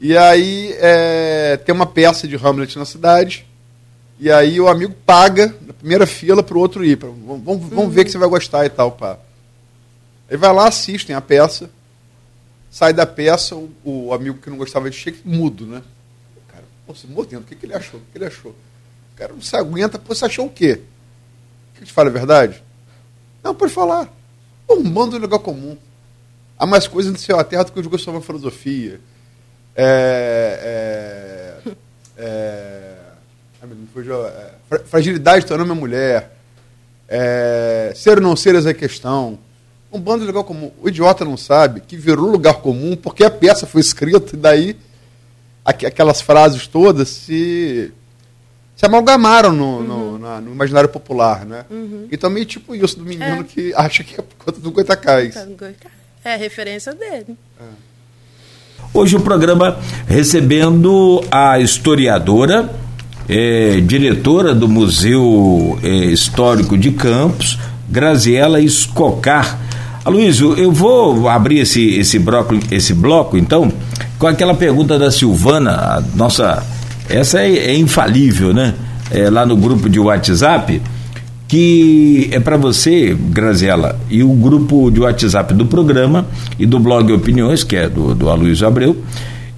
E 0.00 0.16
aí 0.16 0.74
é, 0.78 1.58
tem 1.58 1.74
uma 1.74 1.84
peça 1.84 2.26
de 2.26 2.36
Hamlet 2.36 2.78
na 2.78 2.86
cidade, 2.86 3.46
e 4.18 4.32
aí 4.32 4.58
o 4.58 4.66
amigo 4.66 4.94
paga 5.04 5.54
na 5.60 5.74
primeira 5.74 6.06
fila 6.06 6.42
para 6.42 6.56
o 6.56 6.60
outro 6.60 6.82
ir. 6.82 6.96
Pra, 6.96 7.10
vamos 7.10 7.44
vamos 7.44 7.70
uhum. 7.70 7.90
ver 7.90 8.06
que 8.06 8.10
você 8.10 8.16
vai 8.16 8.28
gostar 8.28 8.64
e 8.64 8.70
tal, 8.70 8.92
pá. 8.92 9.18
Ele 10.28 10.38
vai 10.38 10.52
lá, 10.54 10.68
assistem 10.68 11.14
a 11.14 11.20
peça, 11.20 11.70
sai 12.70 12.94
da 12.94 13.04
peça, 13.04 13.54
o, 13.54 13.70
o 13.84 14.14
amigo 14.14 14.38
que 14.38 14.48
não 14.48 14.56
gostava 14.56 14.88
de 14.88 14.96
Shakespeare, 14.96 15.30
mudo, 15.30 15.66
né? 15.66 15.82
O 16.36 16.52
cara, 16.52 16.64
pô, 16.86 16.94
você 16.94 17.06
mordendo, 17.06 17.42
o 17.42 17.44
que, 17.44 17.54
que 17.54 17.66
ele 17.66 17.74
achou? 17.74 18.00
O 18.00 18.02
que, 18.02 18.12
que 18.12 18.18
ele 18.18 18.26
achou? 18.26 18.52
O 18.52 19.16
cara 19.16 19.34
não 19.34 19.42
se 19.42 19.54
aguenta, 19.54 19.98
pô, 19.98 20.14
você 20.14 20.24
achou 20.24 20.46
o 20.46 20.50
quê? 20.50 20.80
O 21.74 21.78
que 21.78 21.84
te 21.84 21.92
fala 21.92 22.08
a 22.08 22.12
verdade? 22.12 22.62
Não, 23.44 23.54
pode 23.54 23.72
falar. 23.72 24.10
Um 24.68 24.82
bando 24.82 25.12
de 25.12 25.18
lugar 25.18 25.38
comum. 25.38 25.76
Há 26.58 26.66
mais 26.66 26.86
coisas 26.86 27.12
no 27.12 27.18
céu 27.18 27.38
à 27.38 27.44
terra 27.44 27.64
do 27.64 27.72
que 27.72 27.80
os 27.80 27.86
gostos 27.86 28.12
da 28.12 28.20
filosofia. 28.20 29.00
É, 29.74 31.52
é, 31.66 31.72
é, 32.16 32.96
é, 33.62 34.80
fragilidade 34.86 35.44
nome 35.50 35.70
é 35.70 35.74
mulher. 35.74 36.36
É, 37.08 37.92
ser 37.94 38.16
ou 38.16 38.22
não 38.22 38.34
ser 38.34 38.54
essa 38.54 38.68
é 38.68 38.70
a 38.70 38.74
questão. 38.74 39.38
Um 39.92 40.00
bando 40.00 40.20
de 40.20 40.26
lugar 40.26 40.44
comum. 40.44 40.72
O 40.80 40.88
idiota 40.88 41.24
não 41.24 41.36
sabe 41.36 41.80
que 41.80 41.96
virou 41.96 42.26
lugar 42.26 42.54
comum 42.54 42.96
porque 42.96 43.22
a 43.22 43.30
peça 43.30 43.66
foi 43.66 43.80
escrita 43.80 44.34
e 44.34 44.38
daí 44.38 44.76
aquelas 45.64 46.20
frases 46.20 46.66
todas 46.66 47.08
se, 47.08 47.92
se 48.74 48.86
amalgamaram 48.86 49.52
no, 49.52 49.78
uhum. 49.78 50.18
no, 50.18 50.40
no 50.40 50.52
imaginário 50.52 50.88
popular. 50.88 51.44
Né? 51.44 51.64
Uhum. 51.70 52.08
E 52.10 52.16
também 52.16 52.44
tipo 52.44 52.74
isso 52.74 52.98
do 52.98 53.04
menino 53.04 53.40
é. 53.40 53.44
que 53.44 53.74
acha 53.74 54.02
que 54.02 54.18
é 54.18 54.22
por 54.22 54.36
conta 54.36 54.60
do 54.60 54.70
Goitacás. 54.70 55.36
É 55.36 55.46
a 56.34 56.36
referência 56.36 56.92
dele. 56.94 57.36
Hoje 58.92 59.16
o 59.16 59.20
programa 59.20 59.78
recebendo 60.06 61.22
a 61.30 61.58
historiadora, 61.60 62.70
é, 63.28 63.80
diretora 63.80 64.54
do 64.54 64.68
Museu 64.68 65.78
é, 65.82 65.88
Histórico 65.88 66.76
de 66.78 66.92
Campos, 66.92 67.58
Graziela 67.88 68.60
Escocar. 68.60 69.58
Aloysio, 70.04 70.54
eu 70.54 70.70
vou 70.70 71.28
abrir 71.28 71.58
esse, 71.58 71.94
esse, 71.98 72.18
bloco, 72.18 72.58
esse 72.70 72.94
bloco, 72.94 73.36
então, 73.36 73.72
com 74.18 74.26
aquela 74.26 74.54
pergunta 74.54 74.98
da 74.98 75.10
Silvana, 75.10 76.02
nossa. 76.14 76.64
Essa 77.08 77.40
é, 77.40 77.70
é 77.70 77.76
infalível, 77.76 78.52
né? 78.52 78.74
É, 79.10 79.30
lá 79.30 79.46
no 79.46 79.56
grupo 79.56 79.88
de 79.88 80.00
WhatsApp 80.00 80.82
que 81.48 82.28
é 82.32 82.40
para 82.40 82.56
você, 82.56 83.16
Graziela, 83.30 83.98
e 84.10 84.22
o 84.22 84.28
grupo 84.30 84.90
de 84.90 85.00
WhatsApp 85.00 85.54
do 85.54 85.66
programa 85.66 86.26
e 86.58 86.66
do 86.66 86.78
blog 86.78 87.12
Opiniões, 87.12 87.62
que 87.62 87.76
é 87.76 87.88
do, 87.88 88.14
do 88.14 88.28
Aloysio 88.28 88.66
Abreu, 88.66 88.96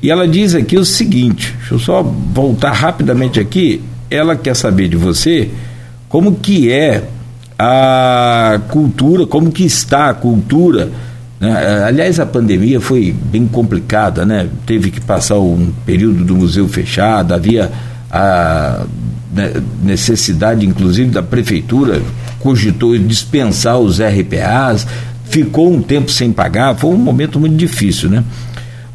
e 0.03 0.11
ela 0.11 0.29
diz 0.29 0.55
aqui 0.55 0.77
o 0.77 0.85
seguinte, 0.85 1.55
deixa 1.59 1.75
eu 1.75 1.79
só 1.79 2.03
voltar 2.03 2.73
rapidamente 2.73 3.41
aqui, 3.41 3.83
ela 4.11 4.37
quer 4.37 4.55
saber 4.55 4.89
de 4.89 4.97
você 4.97 5.51
como 6.09 6.37
que 6.37 6.71
é 6.71 7.05
a 7.59 8.61
cultura, 8.69 9.27
como 9.27 9.51
que 9.51 9.65
está 9.65 10.11
a 10.11 10.15
cultura, 10.15 10.91
né? 11.41 11.85
aliás 11.87 12.21
a 12.21 12.27
pandemia 12.27 12.81
foi 12.81 13.13
bem 13.13 13.47
complicada, 13.47 14.25
né? 14.25 14.49
teve 14.67 14.91
que 14.91 15.01
passar 15.01 15.39
um 15.39 15.73
período 15.85 16.25
do 16.25 16.37
museu 16.37 16.69
fechado, 16.69 17.35
havia 17.35 17.71
a 18.11 18.85
necessidade, 19.83 20.67
inclusive, 20.67 21.11
da 21.11 21.23
prefeitura 21.23 22.03
cogitou 22.39 22.97
dispensar 22.97 23.79
os 23.79 24.01
RPAs, 24.01 24.87
ficou 25.25 25.73
um 25.73 25.83
tempo 25.83 26.11
sem 26.11 26.33
pagar, 26.33 26.77
foi 26.77 26.91
um 26.91 26.99
momento 26.99 27.39
muito 27.39 27.57
difícil, 27.57 28.09
né? 28.09 28.25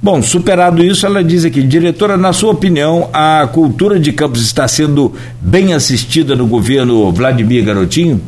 Bom, 0.02 0.22
superado 0.22 0.84
isso, 0.84 1.06
ela 1.06 1.24
diz 1.24 1.46
aqui, 1.46 1.62
diretora, 1.62 2.18
na 2.18 2.34
sua 2.34 2.52
opinião, 2.52 3.10
a 3.14 3.48
cultura 3.48 3.98
de 3.98 4.12
Campos 4.12 4.42
está 4.42 4.68
sendo 4.68 5.14
bem 5.40 5.74
assistida 5.74 6.36
no 6.36 6.46
governo 6.46 7.10
Vladimir 7.12 7.64
Garotinho? 7.64 8.22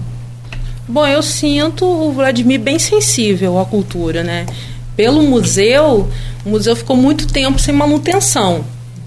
Bom, 0.88 1.06
eu 1.06 1.22
sinto 1.22 1.84
o 1.86 2.14
Vladimir 2.14 2.62
bem 2.62 2.80
sensível 2.80 3.60
à 3.60 3.66
cultura, 3.66 4.24
né? 4.24 4.46
Pelo 4.96 5.22
museu, 5.24 6.08
o 6.46 6.50
museu 6.50 6.76
ficou 6.76 6.96
muito 6.96 7.28
tempo 7.28 7.60
sem 7.60 7.76
manutenção. 7.76 8.64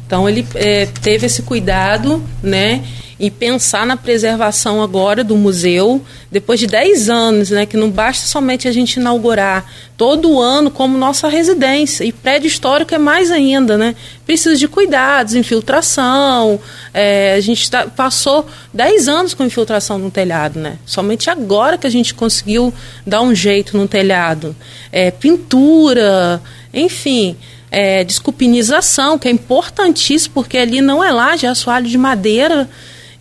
Então 0.09 0.27
ele 0.27 0.45
é, 0.55 0.87
teve 0.87 1.27
esse 1.27 1.43
cuidado, 1.43 2.25
né? 2.43 2.83
e 3.21 3.31
pensar 3.31 3.85
na 3.85 3.97
preservação 3.97 4.81
agora 4.81 5.25
do 5.25 5.37
museu, 5.37 6.01
depois 6.31 6.61
de 6.61 6.69
10 6.69 7.11
anos, 7.11 7.51
né, 7.51 7.67
que 7.67 7.77
não 7.77 7.91
basta 7.91 8.27
somente 8.27 8.69
a 8.69 8.73
gente 8.73 8.99
inaugurar 8.99 9.67
todo 9.97 10.41
ano 10.41 10.71
como 10.71 10.97
nossa 10.97 11.29
residência, 11.29 12.05
e 12.05 12.13
prédio 12.13 12.47
histórico 12.47 12.95
é 12.95 12.99
mais 12.99 13.33
ainda, 13.33 13.77
né? 13.77 13.97
Precisa 14.25 14.55
de 14.55 14.69
cuidados, 14.69 15.35
infiltração, 15.35 16.61
é, 16.95 17.35
a 17.35 17.41
gente 17.41 17.69
tá, 17.69 17.89
passou 17.89 18.47
10 18.73 19.09
anos 19.09 19.35
com 19.35 19.43
infiltração 19.43 19.99
no 19.99 20.11
telhado, 20.13 20.61
né? 20.61 20.79
Somente 20.87 21.29
agora 21.29 21.77
que 21.77 21.89
a 21.89 21.91
gente 21.91 22.15
conseguiu 22.15 22.73
dar 23.05 23.23
um 23.23 23.35
jeito 23.35 23.77
no 23.77 23.89
telhado. 23.89 24.55
É, 24.93 25.11
pintura, 25.11 26.41
enfim 26.73 27.37
é, 27.71 28.05
desculpinização, 28.05 29.19
que 29.19 29.29
é 29.29 29.31
importantíssimo, 29.31 30.35
porque 30.35 30.59
ali 30.59 30.81
não 30.81 31.03
é 31.03 31.13
laje, 31.13 31.47
é 31.47 31.49
assoalho 31.49 31.87
de 31.87 31.99
madeira. 31.99 32.69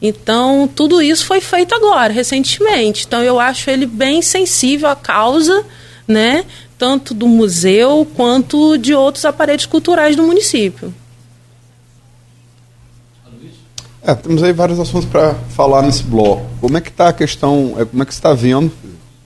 Então, 0.02 0.70
tudo 0.74 1.02
isso 1.02 1.26
foi 1.26 1.41
feito 1.41 1.74
agora, 1.74 2.14
recentemente. 2.14 3.06
Então, 3.06 3.24
eu 3.24 3.39
acho 3.39 3.70
ele 3.70 3.86
bem 3.86 4.22
sensível 4.22 4.89
à 4.89 4.95
causa, 4.95 5.66
né? 6.08 6.45
Tanto 6.78 7.14
do 7.14 7.28
museu 7.28 8.08
quanto 8.16 8.78
de 8.78 8.93
outros 8.93 9.26
aparelhos 9.26 9.66
culturais 9.66 10.16
do 10.16 10.24
município. 10.24 10.93
É, 14.04 14.14
temos 14.14 14.41
aí 14.43 14.54
vários 14.54 14.80
assuntos 14.80 15.10
para 15.10 15.34
falar 15.50 15.82
nesse 15.82 16.04
bloco. 16.04 16.45
Como 16.62 16.78
é 16.78 16.82
que 16.82 16.89
está 16.89 17.10
a 17.10 17.14
questão, 17.14 17.76
é, 17.78 17.84
como 17.84 18.04
é 18.04 18.06
que 18.06 18.14
você 18.14 18.20
está 18.20 18.34
vendo, 18.34 18.72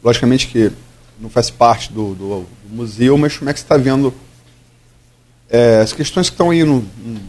logicamente 0.04 0.48
que 0.48 0.72
não 1.20 1.30
faz 1.30 1.52
parte 1.52 1.92
do, 1.94 2.16
do, 2.16 2.40
do 2.40 2.76
museu, 2.76 3.16
mas 3.18 3.38
como 3.38 3.50
é 3.50 3.54
que 3.54 3.60
você 3.60 3.66
está 3.66 3.78
vendo 3.78 4.12
é, 5.52 5.82
as 5.82 5.91
questões 5.91 6.30
que 6.30 6.34
estão 6.34 6.49
aí 6.49 6.64
no, 6.64 6.78
no 7.04 7.20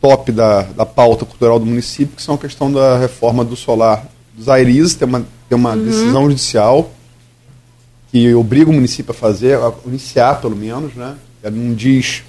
top 0.00 0.30
da, 0.30 0.62
da, 0.62 0.84
pauta 0.84 1.24
cultural 1.24 1.58
do 1.58 1.64
município, 1.64 2.14
que 2.14 2.22
são 2.22 2.34
a 2.34 2.38
questão 2.38 2.70
da 2.70 2.98
reforma 2.98 3.42
do 3.42 3.56
solar 3.56 4.06
dos 4.34 4.48
Aires, 4.48 4.94
tem 4.94 5.08
uma, 5.08 5.24
tem 5.48 5.56
uma 5.56 5.72
uhum. 5.72 5.84
decisão 5.84 6.28
judicial 6.28 6.90
que 8.10 8.34
obriga 8.34 8.70
o 8.70 8.74
município 8.74 9.12
a 9.12 9.14
fazer, 9.14 9.56
a 9.56 9.72
iniciar 9.86 10.38
pelo 10.40 10.54
menos, 10.54 10.94
né? 10.94 11.16
Ela 11.42 11.56
não 11.56 11.74
diz, 11.74 12.22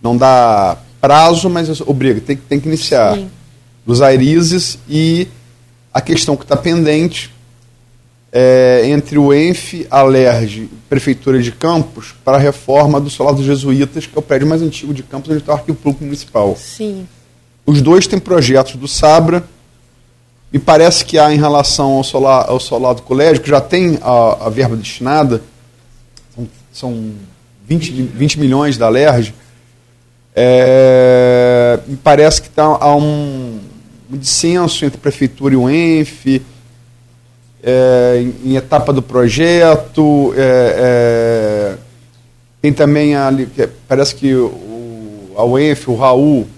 não 0.00 0.16
dá 0.16 0.78
prazo, 1.00 1.50
mas 1.50 1.80
obriga, 1.80 2.20
tem, 2.20 2.36
tem 2.36 2.60
que 2.60 2.68
iniciar. 2.68 3.16
Sim. 3.16 3.28
Dos 3.84 4.00
Airizes 4.00 4.78
e 4.88 5.26
a 5.92 6.00
questão 6.00 6.36
que 6.36 6.44
está 6.44 6.56
pendente 6.56 7.34
é, 8.38 8.82
entre 8.84 9.16
o 9.16 9.32
ENF, 9.32 9.86
a 9.90 10.02
LERJ 10.02 10.68
Prefeitura 10.90 11.40
de 11.40 11.50
Campos 11.50 12.14
para 12.22 12.36
a 12.36 12.40
reforma 12.40 13.00
do 13.00 13.08
Solar 13.08 13.32
dos 13.32 13.46
Jesuítas, 13.46 14.04
que 14.04 14.14
é 14.14 14.18
o 14.18 14.22
prédio 14.22 14.46
mais 14.46 14.60
antigo 14.60 14.92
de 14.92 15.02
Campos, 15.02 15.30
onde 15.30 15.38
está 15.38 15.52
o 15.52 15.56
Arquivo 15.56 15.78
Público 15.78 16.04
Municipal. 16.04 16.54
Sim. 16.54 17.08
Os 17.64 17.80
dois 17.80 18.06
têm 18.06 18.18
projetos 18.18 18.76
do 18.76 18.86
Sabra, 18.86 19.42
e 20.52 20.58
parece 20.58 21.02
que 21.02 21.18
há 21.18 21.32
em 21.32 21.38
relação 21.38 21.92
ao 21.92 22.04
solar, 22.04 22.44
ao 22.50 22.60
solar 22.60 22.94
do 22.94 23.00
colégio, 23.00 23.42
que 23.42 23.48
já 23.48 23.58
tem 23.58 23.98
a, 24.02 24.46
a 24.46 24.50
verba 24.50 24.76
destinada, 24.76 25.40
são, 26.34 26.48
são 26.70 27.12
20, 27.66 27.90
20 27.90 28.38
milhões 28.38 28.76
da 28.76 28.86
LERJ, 28.90 29.32
é, 30.34 31.80
parece 32.04 32.42
que 32.42 32.50
tá, 32.50 32.64
há 32.64 32.94
um, 32.94 33.60
um 34.12 34.16
dissenso 34.18 34.84
entre 34.84 34.98
a 34.98 35.00
Prefeitura 35.00 35.54
e 35.54 35.56
o 35.56 35.70
ENF, 35.70 36.42
é, 37.62 38.20
em, 38.20 38.50
em, 38.52 38.56
etapa 38.56 38.92
do 38.92 39.02
projeto. 39.02 40.34
É, 40.36 41.76
é 41.78 41.86
tem 42.66 42.72
também 42.72 43.14
ali, 43.14 43.48
parece 43.86 44.14
que 44.14 44.34
o, 44.34 45.30
a 45.36 45.44
UENF, 45.44 45.88
o 45.88 45.94
Raul 45.94 46.48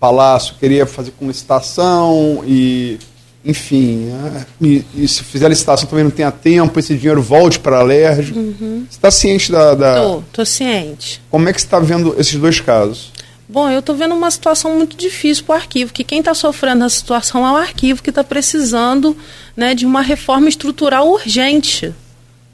Palácio, 0.00 0.56
queria 0.58 0.84
fazer 0.86 1.12
com 1.12 1.28
licitação 1.28 2.42
e 2.44 2.98
enfim, 3.44 4.08
é, 4.08 4.44
e, 4.60 4.84
e, 4.94 5.08
se 5.08 5.22
fizer 5.22 5.48
licitação 5.48 5.88
também 5.88 6.04
não 6.04 6.10
tenha 6.10 6.32
tempo, 6.32 6.78
esse 6.78 6.96
dinheiro 6.96 7.22
volte 7.22 7.60
para 7.60 7.78
a 7.78 7.82
LERJ. 7.82 8.32
Uhum. 8.32 8.86
Você 8.88 8.96
está 8.96 9.10
ciente 9.10 9.52
da. 9.52 9.74
da... 9.74 10.18
Tô, 10.32 10.44
ciente. 10.44 11.20
Como 11.30 11.48
é 11.48 11.52
que 11.52 11.60
você 11.60 11.66
está 11.66 11.78
vendo 11.78 12.14
esses 12.18 12.34
dois 12.34 12.60
casos? 12.60 13.11
Bom, 13.52 13.68
eu 13.68 13.80
estou 13.80 13.94
vendo 13.94 14.14
uma 14.14 14.30
situação 14.30 14.78
muito 14.78 14.96
difícil 14.96 15.44
para 15.44 15.52
o 15.52 15.56
arquivo, 15.56 15.92
que 15.92 16.02
quem 16.02 16.20
está 16.20 16.32
sofrendo 16.32 16.84
a 16.84 16.88
situação 16.88 17.46
é 17.46 17.52
o 17.52 17.56
arquivo 17.56 18.02
que 18.02 18.08
está 18.08 18.24
precisando 18.24 19.14
né, 19.54 19.74
de 19.74 19.84
uma 19.84 20.00
reforma 20.00 20.48
estrutural 20.48 21.06
urgente. 21.06 21.94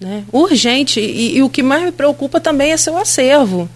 Né, 0.01 0.25
urgente. 0.33 0.99
E, 0.99 1.37
e, 1.37 1.43
o 1.45 1.49
que 1.49 1.63
mais 1.63 1.85
me 1.85 1.93
preocupa 1.93 2.41
também 2.41 2.73
é 2.73 2.77
seu 2.77 2.99
acervo. 2.99 3.71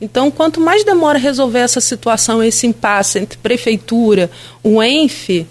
Então, 0.00 0.32
quanto 0.32 0.60
mais 0.60 0.82
demora 0.82 1.16
resolver 1.16 1.60
essa 1.60 1.80
situação, 1.80 2.42
esse 2.42 2.66
impasse 2.66 3.20
entre 3.20 3.38
prefeitura, 3.38 4.28
o 4.60 4.82
ENF, 4.82 5.46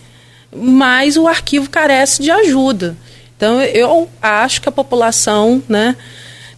mais 0.54 1.16
o 1.16 1.26
arquivo 1.26 1.70
carece 1.70 2.22
de 2.22 2.32
ajuda. 2.32 2.98
Então, 3.38 3.62
eu 3.62 4.10
acho 4.22 4.62
que 4.62 4.68
a 4.68 4.74
população 4.74 5.64
né, 5.70 5.96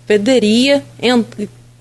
poderia 0.08 0.84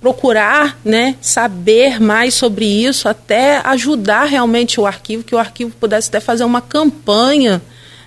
procurar 0.04 0.78
né, 0.84 1.16
saber 1.18 1.98
mais 1.98 2.34
sobre 2.34 2.66
isso, 2.66 3.08
até 3.08 3.62
ajudar 3.64 4.24
realmente 4.24 4.78
o 4.78 4.84
arquivo, 4.84 5.24
que 5.24 5.34
o 5.34 5.38
arquivo 5.38 5.74
pudesse 5.80 6.10
até 6.10 6.20
fazer 6.20 6.44
uma 6.44 6.60
campanha 6.60 7.62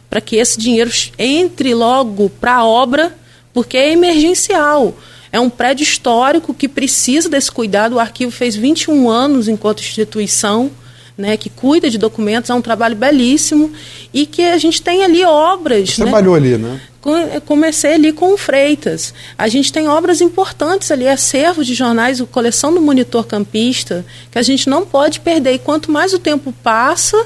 para 0.08 0.22
que 0.22 0.36
esse 0.36 0.60
dinheiro 0.60 0.92
entre 1.18 1.74
logo 1.74 2.30
para 2.30 2.58
a 2.58 2.64
obra, 2.64 3.18
porque 3.52 3.76
é 3.78 3.94
emergencial. 3.94 4.96
É 5.32 5.40
um 5.40 5.50
prédio 5.50 5.82
histórico 5.82 6.54
que 6.54 6.68
precisa 6.68 7.28
desse 7.28 7.52
cuidado. 7.52 7.94
O 7.96 8.00
arquivo 8.00 8.32
fez 8.32 8.56
21 8.56 9.10
anos 9.10 9.48
enquanto 9.48 9.80
instituição. 9.80 10.70
Né, 11.18 11.36
que 11.36 11.50
cuida 11.50 11.90
de 11.90 11.98
documentos, 11.98 12.52
é 12.52 12.54
um 12.54 12.62
trabalho 12.62 12.96
belíssimo 12.96 13.72
e 14.14 14.28
que 14.28 14.44
a 14.44 14.58
gente 14.60 14.80
tem 14.84 15.04
ali 15.04 15.26
obras. 15.26 15.90
Você 15.90 16.02
né? 16.02 16.12
trabalhou 16.12 16.36
ali, 16.36 16.60
né? 16.60 16.80
comecei 17.46 17.94
ali 17.94 18.12
com 18.12 18.34
o 18.34 18.38
Freitas. 18.38 19.14
A 19.38 19.48
gente 19.48 19.72
tem 19.72 19.88
obras 19.88 20.22
importantes 20.22 20.92
ali, 20.92 21.08
acervo 21.08 21.64
de 21.64 21.74
jornais, 21.74 22.22
coleção 22.32 22.74
do 22.74 22.82
Monitor 22.82 23.26
Campista, 23.26 24.06
que 24.30 24.38
a 24.38 24.44
gente 24.44 24.70
não 24.70 24.86
pode 24.86 25.20
perder. 25.20 25.54
E 25.54 25.60
quanto 25.60 25.92
mais 25.92 26.14
o 26.14 26.20
tempo 26.20 26.54
passa, 26.64 27.18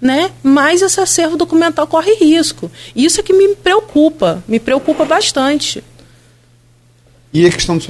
né, 0.00 0.30
mais 0.42 0.82
esse 0.82 1.00
acervo 1.00 1.36
documental 1.36 1.86
corre 1.86 2.14
risco. 2.14 2.70
Isso 2.94 3.20
é 3.20 3.22
que 3.22 3.32
me 3.32 3.54
preocupa, 3.56 4.42
me 4.46 4.60
preocupa 4.60 5.04
bastante. 5.04 5.82
E 7.32 7.44
a 7.46 7.50
questão 7.50 7.76
do 7.76 7.82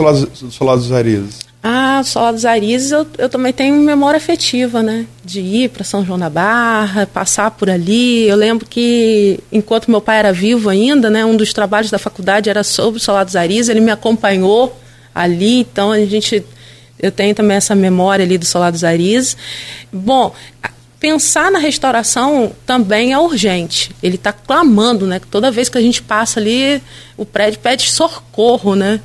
solar 0.50 0.76
dos 0.76 0.90
Arizes? 0.92 1.45
Ah, 1.68 2.00
Solar 2.04 2.32
dos 2.32 2.44
Arizes 2.44 2.92
eu, 2.92 3.04
eu 3.18 3.28
também 3.28 3.52
tenho 3.52 3.74
memória 3.74 4.18
afetiva, 4.18 4.84
né? 4.84 5.04
De 5.24 5.40
ir 5.40 5.70
para 5.70 5.82
São 5.82 6.06
João 6.06 6.16
da 6.16 6.30
Barra, 6.30 7.08
passar 7.08 7.50
por 7.50 7.68
ali. 7.68 8.22
Eu 8.28 8.36
lembro 8.36 8.64
que, 8.64 9.40
enquanto 9.50 9.90
meu 9.90 10.00
pai 10.00 10.20
era 10.20 10.32
vivo 10.32 10.68
ainda, 10.70 11.10
né? 11.10 11.24
Um 11.24 11.36
dos 11.36 11.52
trabalhos 11.52 11.90
da 11.90 11.98
faculdade 11.98 12.48
era 12.48 12.62
sobre 12.62 12.98
o 12.98 13.02
Solar 13.02 13.24
dos. 13.24 13.34
Ele 13.68 13.80
me 13.80 13.90
acompanhou 13.90 14.80
ali, 15.12 15.58
então 15.58 15.90
a 15.90 15.98
gente... 16.06 16.44
Eu 17.00 17.10
tenho 17.10 17.34
também 17.34 17.56
essa 17.56 17.74
memória 17.74 18.24
ali 18.24 18.38
do 18.38 18.44
Solar 18.46 18.70
dos. 18.70 19.36
Bom, 19.92 20.32
pensar 21.00 21.50
na 21.50 21.58
restauração 21.58 22.52
também 22.64 23.12
é 23.12 23.18
urgente. 23.18 23.90
Ele 24.00 24.14
está 24.14 24.32
clamando, 24.32 25.04
né? 25.04 25.20
Toda 25.32 25.50
vez 25.50 25.68
que 25.68 25.78
a 25.78 25.82
gente 25.82 26.00
passa 26.00 26.38
ali, 26.38 26.80
o 27.16 27.24
prédio 27.26 27.58
pede 27.58 27.90
socorro, 27.90 28.76
né? 28.76 29.00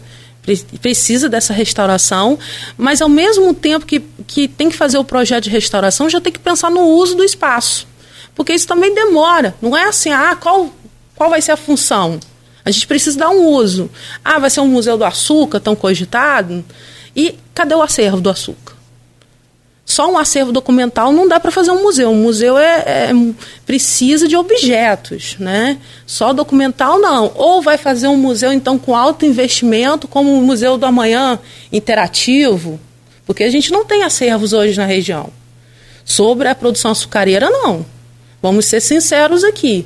Precisa 0.81 1.29
dessa 1.29 1.53
restauração, 1.53 2.37
mas 2.77 3.01
ao 3.01 3.09
mesmo 3.09 3.53
tempo 3.53 3.85
que, 3.85 3.99
que 4.25 4.47
tem 4.47 4.69
que 4.69 4.75
fazer 4.75 4.97
o 4.97 5.03
projeto 5.03 5.45
de 5.45 5.49
restauração, 5.49 6.09
já 6.09 6.19
tem 6.19 6.33
que 6.33 6.39
pensar 6.39 6.71
no 6.71 6.81
uso 6.81 7.15
do 7.15 7.23
espaço. 7.23 7.87
Porque 8.33 8.53
isso 8.53 8.67
também 8.67 8.93
demora. 8.93 9.55
Não 9.61 9.75
é 9.77 9.83
assim, 9.85 10.09
ah, 10.09 10.35
qual, 10.35 10.73
qual 11.15 11.29
vai 11.29 11.41
ser 11.41 11.51
a 11.51 11.57
função? 11.57 12.19
A 12.63 12.71
gente 12.71 12.87
precisa 12.87 13.17
dar 13.17 13.29
um 13.29 13.45
uso. 13.47 13.89
Ah, 14.23 14.39
vai 14.39 14.49
ser 14.49 14.61
um 14.61 14.67
museu 14.67 14.97
do 14.97 15.03
açúcar, 15.03 15.59
tão 15.59 15.75
cogitado? 15.75 16.63
E 17.15 17.35
cadê 17.53 17.75
o 17.75 17.81
acervo 17.81 18.21
do 18.21 18.29
açúcar? 18.29 18.80
Só 19.91 20.09
um 20.09 20.17
acervo 20.17 20.53
documental 20.53 21.11
não 21.11 21.27
dá 21.27 21.37
para 21.37 21.51
fazer 21.51 21.69
um 21.71 21.81
museu. 21.81 22.11
Um 22.11 22.21
museu 22.21 22.57
é, 22.57 23.09
é, 23.09 23.11
precisa 23.65 24.25
de 24.25 24.37
objetos, 24.37 25.35
né? 25.37 25.77
Só 26.05 26.31
documental 26.31 26.97
não. 26.97 27.29
Ou 27.35 27.61
vai 27.61 27.77
fazer 27.77 28.07
um 28.07 28.15
museu 28.15 28.53
então 28.53 28.79
com 28.79 28.95
alto 28.95 29.25
investimento, 29.25 30.07
como 30.07 30.33
o 30.33 30.41
Museu 30.41 30.77
do 30.77 30.85
Amanhã 30.85 31.37
interativo, 31.73 32.79
porque 33.25 33.43
a 33.43 33.49
gente 33.49 33.69
não 33.69 33.83
tem 33.83 34.03
acervos 34.03 34.53
hoje 34.53 34.77
na 34.77 34.85
região. 34.85 35.29
Sobre 36.05 36.47
a 36.47 36.55
produção 36.55 36.91
açucareira, 36.91 37.49
não. 37.49 37.85
Vamos 38.41 38.67
ser 38.67 38.79
sinceros 38.79 39.43
aqui. 39.43 39.85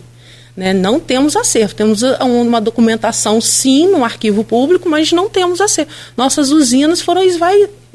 Né? 0.56 0.74
Não 0.74 1.00
temos 1.00 1.36
acervo. 1.36 1.76
Temos 1.76 2.02
uma 2.22 2.62
documentação, 2.62 3.42
sim, 3.42 3.88
no 3.88 4.04
arquivo 4.04 4.44
público, 4.44 4.88
mas 4.90 5.12
não 5.12 5.30
temos 5.30 5.60
acervo. 5.62 5.92
Nossas 6.16 6.52
usinas 6.52 7.02
foram 7.02 7.24
esvaídas 7.24 7.86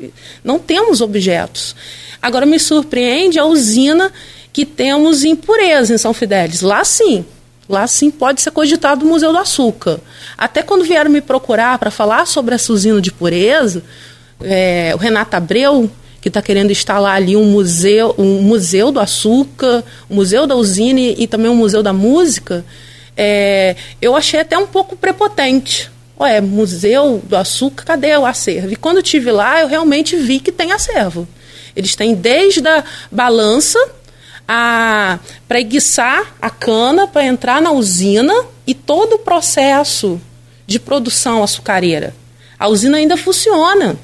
não 0.42 0.58
temos 0.58 1.00
objetos. 1.00 1.74
Agora 2.20 2.46
me 2.46 2.58
surpreende 2.58 3.38
a 3.38 3.44
usina 3.44 4.12
que 4.52 4.64
temos 4.64 5.24
impureza 5.24 5.94
em 5.94 5.98
São 5.98 6.12
Fidélis. 6.12 6.60
Lá 6.60 6.84
sim. 6.84 7.24
Lá 7.68 7.86
sim 7.86 8.10
pode 8.10 8.42
ser 8.42 8.50
cogitado 8.50 9.04
o 9.04 9.08
Museu 9.08 9.32
do 9.32 9.38
Açúcar. 9.38 10.00
Até 10.36 10.62
quando 10.62 10.84
vieram 10.84 11.10
me 11.10 11.20
procurar 11.20 11.78
para 11.78 11.90
falar 11.90 12.26
sobre 12.26 12.54
essa 12.54 12.72
usina 12.72 13.00
de 13.00 13.12
pureza, 13.12 13.82
é, 14.42 14.92
o 14.94 14.98
Renato 14.98 15.36
Abreu, 15.36 15.88
que 16.20 16.28
está 16.28 16.42
querendo 16.42 16.70
instalar 16.70 17.16
ali 17.16 17.36
um 17.36 17.46
museu, 17.46 18.14
um 18.18 18.42
museu 18.42 18.92
do 18.92 19.00
açúcar, 19.00 19.82
um 20.08 20.16
museu 20.16 20.46
da 20.46 20.54
usina 20.54 21.00
e, 21.00 21.26
também 21.26 21.50
um 21.50 21.56
museu 21.56 21.82
da 21.82 21.92
música, 21.92 22.64
é, 23.16 23.74
eu 24.00 24.14
achei 24.14 24.40
até 24.40 24.56
um 24.58 24.66
pouco 24.66 24.96
prepotente. 24.96 25.90
Ué, 26.18 26.40
museu 26.40 27.22
do 27.24 27.36
açúcar, 27.36 27.84
cadê 27.84 28.14
o 28.16 28.26
acervo? 28.26 28.72
E 28.72 28.76
quando 28.76 29.02
tive 29.02 29.32
lá, 29.32 29.60
eu 29.60 29.68
realmente 29.68 30.16
vi 30.16 30.38
que 30.40 30.52
tem 30.52 30.72
acervo. 30.72 31.26
Eles 31.74 31.94
têm 31.94 32.14
desde 32.14 32.66
a 32.68 32.84
balança 33.10 33.78
a 34.46 35.18
preguiçar 35.48 36.34
a 36.42 36.50
cana 36.50 37.06
para 37.06 37.24
entrar 37.24 37.62
na 37.62 37.70
usina 37.72 38.34
e 38.66 38.74
todo 38.74 39.14
o 39.14 39.18
processo 39.20 40.20
de 40.66 40.78
produção 40.78 41.42
açucareira. 41.42 42.14
A 42.58 42.68
usina 42.68 42.98
ainda 42.98 43.16
funciona 43.16 43.96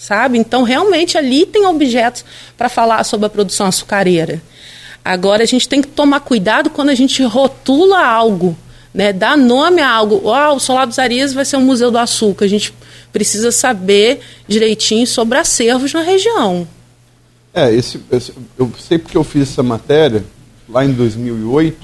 sabe? 0.00 0.38
Então, 0.38 0.62
realmente, 0.62 1.18
ali 1.18 1.44
tem 1.44 1.66
objetos 1.66 2.24
para 2.56 2.70
falar 2.70 3.04
sobre 3.04 3.26
a 3.26 3.28
produção 3.28 3.66
açucareira. 3.66 4.40
Agora, 5.04 5.42
a 5.42 5.46
gente 5.46 5.68
tem 5.68 5.82
que 5.82 5.88
tomar 5.88 6.20
cuidado 6.20 6.70
quando 6.70 6.88
a 6.88 6.94
gente 6.94 7.22
rotula 7.22 8.02
algo, 8.02 8.56
né? 8.94 9.12
dá 9.12 9.36
nome 9.36 9.82
a 9.82 9.90
algo. 9.90 10.22
O 10.24 10.58
Solar 10.58 10.86
dos 10.86 10.98
Arias 10.98 11.34
vai 11.34 11.44
ser 11.44 11.58
um 11.58 11.64
museu 11.64 11.90
do 11.90 11.98
açúcar. 11.98 12.46
A 12.46 12.48
gente 12.48 12.72
precisa 13.12 13.52
saber 13.52 14.20
direitinho 14.48 15.06
sobre 15.06 15.36
acervos 15.36 15.92
na 15.92 16.00
região. 16.00 16.66
É, 17.52 17.70
esse, 17.70 18.00
esse 18.10 18.32
eu 18.58 18.72
sei 18.78 18.96
porque 18.96 19.18
eu 19.18 19.24
fiz 19.24 19.50
essa 19.50 19.62
matéria 19.62 20.24
lá 20.66 20.82
em 20.82 20.92
2008 20.92 21.76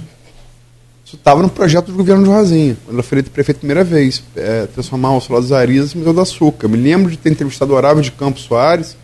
isso 1.06 1.14
estava 1.14 1.40
no 1.40 1.48
projeto 1.48 1.86
do 1.86 1.92
governo 1.92 2.24
de 2.24 2.30
Rosinha, 2.30 2.76
quando 2.84 2.96
ela 2.96 3.02
foi 3.04 3.18
eleita 3.18 3.30
prefeito 3.30 3.58
a 3.58 3.60
primeira 3.60 3.84
vez, 3.84 4.24
é, 4.34 4.66
transformar 4.66 5.16
o 5.16 5.20
Solar 5.20 5.40
dos 5.40 5.52
Arias 5.52 5.94
em 5.94 5.98
Museu 5.98 6.12
do 6.12 6.20
Açúcar. 6.20 6.66
Me 6.66 6.76
lembro 6.76 7.08
de 7.08 7.16
ter 7.16 7.30
entrevistado 7.30 7.72
o 7.72 7.76
Horácio 7.76 8.02
de 8.02 8.10
Campos 8.10 8.42
Soares 8.42 8.96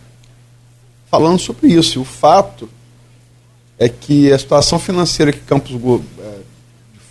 falando 1.08 1.38
sobre 1.38 1.68
isso. 1.68 2.00
E 2.00 2.02
o 2.02 2.04
fato 2.04 2.68
é 3.78 3.88
que 3.88 4.32
a 4.32 4.36
situação 4.36 4.80
financeira 4.80 5.30
que 5.30 5.38
Campos, 5.42 5.70
é, 6.18 6.38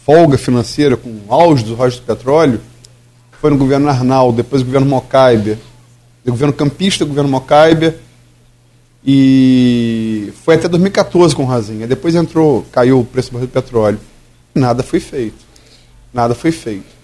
folga 0.05 0.37
financeira, 0.37 0.97
com 0.97 1.09
o 1.09 1.33
auge 1.33 1.63
dos 1.63 1.77
royalties 1.77 2.01
do 2.01 2.05
petróleo, 2.05 2.59
foi 3.39 3.49
no 3.49 3.57
governo 3.57 3.87
Arnaldo, 3.87 4.43
depois 4.43 4.61
no 4.61 4.65
governo 4.65 4.87
Mocaibe, 4.87 5.57
no 6.25 6.33
governo 6.33 6.53
campista, 6.53 7.05
governo 7.05 7.29
Mocaibe, 7.29 7.93
e 9.05 10.33
foi 10.43 10.55
até 10.55 10.67
2014 10.67 11.33
com 11.33 11.45
Rosinha. 11.45 11.87
Depois 11.87 12.13
entrou, 12.13 12.65
caiu 12.73 12.99
o 12.99 13.05
preço 13.05 13.31
do 13.31 13.47
petróleo. 13.47 14.10
Nada 14.53 14.83
foi 14.83 14.99
feito. 14.99 15.45
Nada 16.13 16.35
foi 16.35 16.51
feito. 16.51 17.01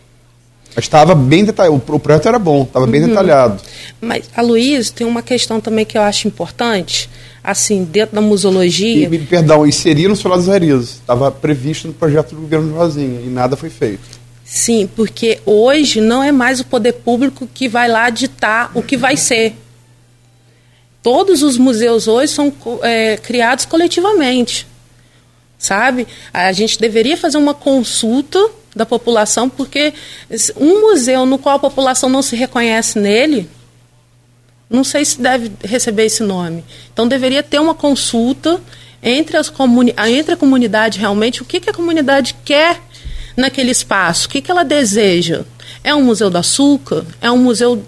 Mas 0.75 0.85
estava 0.85 1.15
bem 1.15 1.43
detalhado. 1.43 1.81
O 1.87 1.99
projeto 1.99 2.27
era 2.27 2.37
bom, 2.37 2.63
estava 2.63 2.85
bem 2.85 3.01
uhum. 3.01 3.07
detalhado. 3.07 3.59
Mas, 3.99 4.29
a 4.35 4.41
Luiz, 4.41 4.91
tem 4.91 5.07
uma 5.07 5.23
questão 5.23 5.59
também 5.59 5.85
que 5.85 5.97
eu 5.97 6.01
acho 6.01 6.27
importante, 6.27 7.09
assim, 7.43 7.83
dentro 7.83 8.15
da 8.15 8.21
museologia. 8.21 9.09
E, 9.11 9.19
perdão, 9.19 9.69
seria 9.71 10.07
no 10.07 10.15
Solar 10.15 10.39
dos. 10.39 10.89
Estava 10.91 11.31
previsto 11.31 11.87
no 11.87 11.93
projeto 11.93 12.35
do 12.35 12.41
governo 12.41 12.67
de 12.67 12.77
Rosinha 12.77 13.21
e 13.21 13.27
nada 13.27 13.55
foi 13.55 13.69
feito. 13.69 14.17
Sim, 14.45 14.87
porque 14.95 15.39
hoje 15.45 15.99
não 15.99 16.23
é 16.23 16.31
mais 16.31 16.59
o 16.59 16.65
poder 16.65 16.93
público 16.93 17.49
que 17.53 17.67
vai 17.67 17.87
lá 17.87 18.09
ditar 18.09 18.71
o 18.75 18.81
que 18.83 18.95
vai 18.95 19.17
ser. 19.17 19.55
Todos 21.01 21.41
os 21.41 21.57
museus 21.57 22.07
hoje 22.07 22.33
são 22.33 22.53
é, 22.83 23.17
criados 23.17 23.65
coletivamente 23.65 24.67
sabe? 25.57 26.07
A 26.33 26.51
gente 26.51 26.79
deveria 26.79 27.17
fazer 27.17 27.37
uma 27.37 27.53
consulta 27.53 28.39
da 28.75 28.85
população, 28.85 29.49
porque 29.49 29.93
um 30.55 30.81
museu 30.81 31.25
no 31.25 31.37
qual 31.37 31.55
a 31.55 31.59
população 31.59 32.09
não 32.09 32.21
se 32.21 32.35
reconhece 32.35 32.99
nele, 32.99 33.49
não 34.69 34.83
sei 34.83 35.03
se 35.03 35.19
deve 35.19 35.51
receber 35.63 36.05
esse 36.05 36.21
nome. 36.23 36.63
Então 36.93 37.07
deveria 37.07 37.41
ter 37.41 37.59
uma 37.59 37.73
consulta 37.73 38.61
entre, 39.01 39.37
as 39.37 39.49
comuni 39.49 39.93
entre 39.97 40.33
a 40.33 40.37
comunidade 40.37 40.99
realmente, 40.99 41.41
o 41.41 41.45
que, 41.45 41.59
que 41.59 41.69
a 41.69 41.73
comunidade 41.73 42.35
quer 42.45 42.79
naquele 43.35 43.71
espaço, 43.71 44.27
o 44.27 44.29
que, 44.29 44.41
que 44.41 44.51
ela 44.51 44.63
deseja. 44.63 45.45
É 45.83 45.93
um 45.93 46.03
museu 46.03 46.29
do 46.29 46.37
açúcar? 46.37 47.05
É 47.21 47.31
um 47.31 47.37
museu 47.37 47.83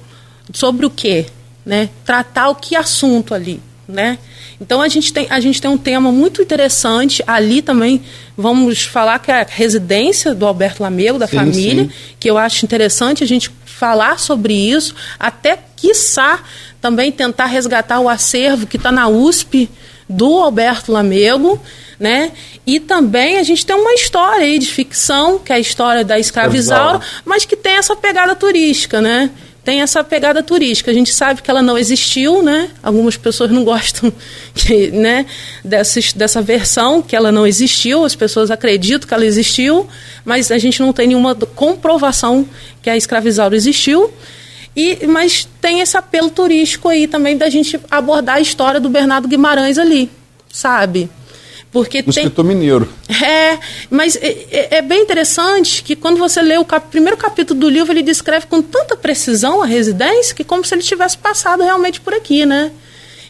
sobre 0.53 0.85
o 0.85 0.89
quê? 0.89 1.25
Né? 1.65 1.89
Tratar 2.05 2.49
o 2.49 2.55
que 2.55 2.75
assunto 2.75 3.33
ali, 3.33 3.61
né? 3.87 4.17
Então 4.61 4.81
a 4.81 4.87
gente 4.87 5.13
tem, 5.13 5.27
a 5.29 5.39
gente 5.39 5.61
tem 5.61 5.71
um 5.71 5.77
tema 5.77 6.11
muito 6.11 6.41
interessante 6.41 7.23
ali 7.25 7.61
também. 7.61 8.01
Vamos 8.35 8.83
falar 8.83 9.19
que 9.19 9.31
é 9.31 9.41
a 9.41 9.47
residência 9.47 10.35
do 10.35 10.45
Alberto 10.45 10.83
Lamego, 10.83 11.17
da 11.17 11.27
sim, 11.27 11.37
família, 11.37 11.85
sim. 11.85 11.91
que 12.19 12.29
eu 12.29 12.37
acho 12.37 12.65
interessante 12.65 13.23
a 13.23 13.27
gente 13.27 13.51
falar 13.65 14.19
sobre 14.19 14.53
isso, 14.53 14.93
até 15.17 15.57
quiçá 15.77 16.43
também 16.81 17.11
tentar 17.11 17.45
resgatar 17.45 18.01
o 18.01 18.09
acervo 18.09 18.67
que 18.67 18.75
está 18.75 18.91
na 18.91 19.07
USP 19.07 19.69
do 20.09 20.37
Alberto 20.39 20.91
Lamego, 20.91 21.61
né? 21.97 22.31
E 22.65 22.79
também 22.79 23.37
a 23.37 23.43
gente 23.43 23.65
tem 23.65 23.75
uma 23.75 23.93
história 23.93 24.43
aí 24.43 24.59
de 24.59 24.67
ficção, 24.67 25.39
que 25.39 25.51
é 25.51 25.55
a 25.55 25.59
história 25.59 26.03
da 26.03 26.19
escravizaura, 26.19 26.99
mas 27.23 27.45
que 27.45 27.55
tem 27.55 27.73
essa 27.73 27.95
pegada 27.95 28.35
turística, 28.35 28.99
né? 29.01 29.29
Tem 29.69 29.81
essa 29.81 30.03
pegada 30.03 30.41
turística. 30.41 30.89
A 30.89 30.93
gente 30.95 31.13
sabe 31.13 31.43
que 31.43 31.51
ela 31.51 31.61
não 31.61 31.77
existiu, 31.77 32.41
né? 32.41 32.71
Algumas 32.81 33.15
pessoas 33.15 33.51
não 33.51 33.61
gostam 33.63 34.11
que, 34.55 34.89
né, 34.89 35.27
dessa, 35.63 35.99
dessa 36.15 36.41
versão, 36.41 37.03
que 37.03 37.15
ela 37.15 37.31
não 37.31 37.45
existiu, 37.45 38.03
as 38.03 38.15
pessoas 38.15 38.49
acreditam 38.49 39.07
que 39.07 39.13
ela 39.13 39.23
existiu, 39.23 39.87
mas 40.25 40.49
a 40.49 40.57
gente 40.57 40.81
não 40.81 40.91
tem 40.91 41.09
nenhuma 41.09 41.35
comprovação 41.35 42.49
que 42.81 42.89
a 42.89 42.97
escravizaura 42.97 43.55
existiu. 43.55 44.11
E, 44.75 45.05
mas 45.05 45.47
tem 45.61 45.81
esse 45.81 45.95
apelo 45.95 46.31
turístico 46.31 46.89
aí 46.89 47.05
também 47.05 47.37
da 47.37 47.47
gente 47.47 47.79
abordar 47.91 48.37
a 48.37 48.41
história 48.41 48.79
do 48.79 48.89
Bernardo 48.89 49.27
Guimarães 49.27 49.77
ali, 49.77 50.09
sabe? 50.51 51.11
Porque 51.71 52.01
do 52.01 52.11
tem... 52.11 52.23
escritor 52.23 52.43
mineiro. 52.43 52.89
É, 53.23 53.59
mas 53.89 54.15
é, 54.15 54.45
é, 54.49 54.77
é, 54.77 54.81
bem 54.81 55.01
interessante 55.01 55.83
que 55.83 55.95
quando 55.95 56.17
você 56.17 56.41
lê 56.41 56.57
o 56.57 56.65
cap... 56.65 56.87
primeiro 56.89 57.17
capítulo 57.17 57.59
do 57.59 57.69
livro, 57.69 57.91
ele 57.93 58.01
descreve 58.01 58.47
com 58.47 58.61
tanta 58.61 58.95
precisão 58.95 59.61
a 59.61 59.65
residência 59.65 60.33
que 60.33 60.43
como 60.43 60.63
se 60.65 60.73
ele 60.73 60.81
tivesse 60.81 61.17
passado 61.17 61.61
realmente 61.61 62.01
por 62.01 62.13
aqui, 62.13 62.45
né? 62.45 62.71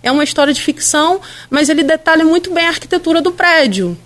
É 0.02 0.12
uma 0.12 0.24
história 0.24 0.54
de 0.54 0.62
ficção, 0.62 1.20
mas 1.50 1.68
ele 1.68 1.84
detalha 1.84 2.24
muito 2.24 2.54
bem 2.54 2.66
a 2.66 2.70
arquitetura 2.70 3.22
do 3.22 3.32
prédio. 3.32 3.98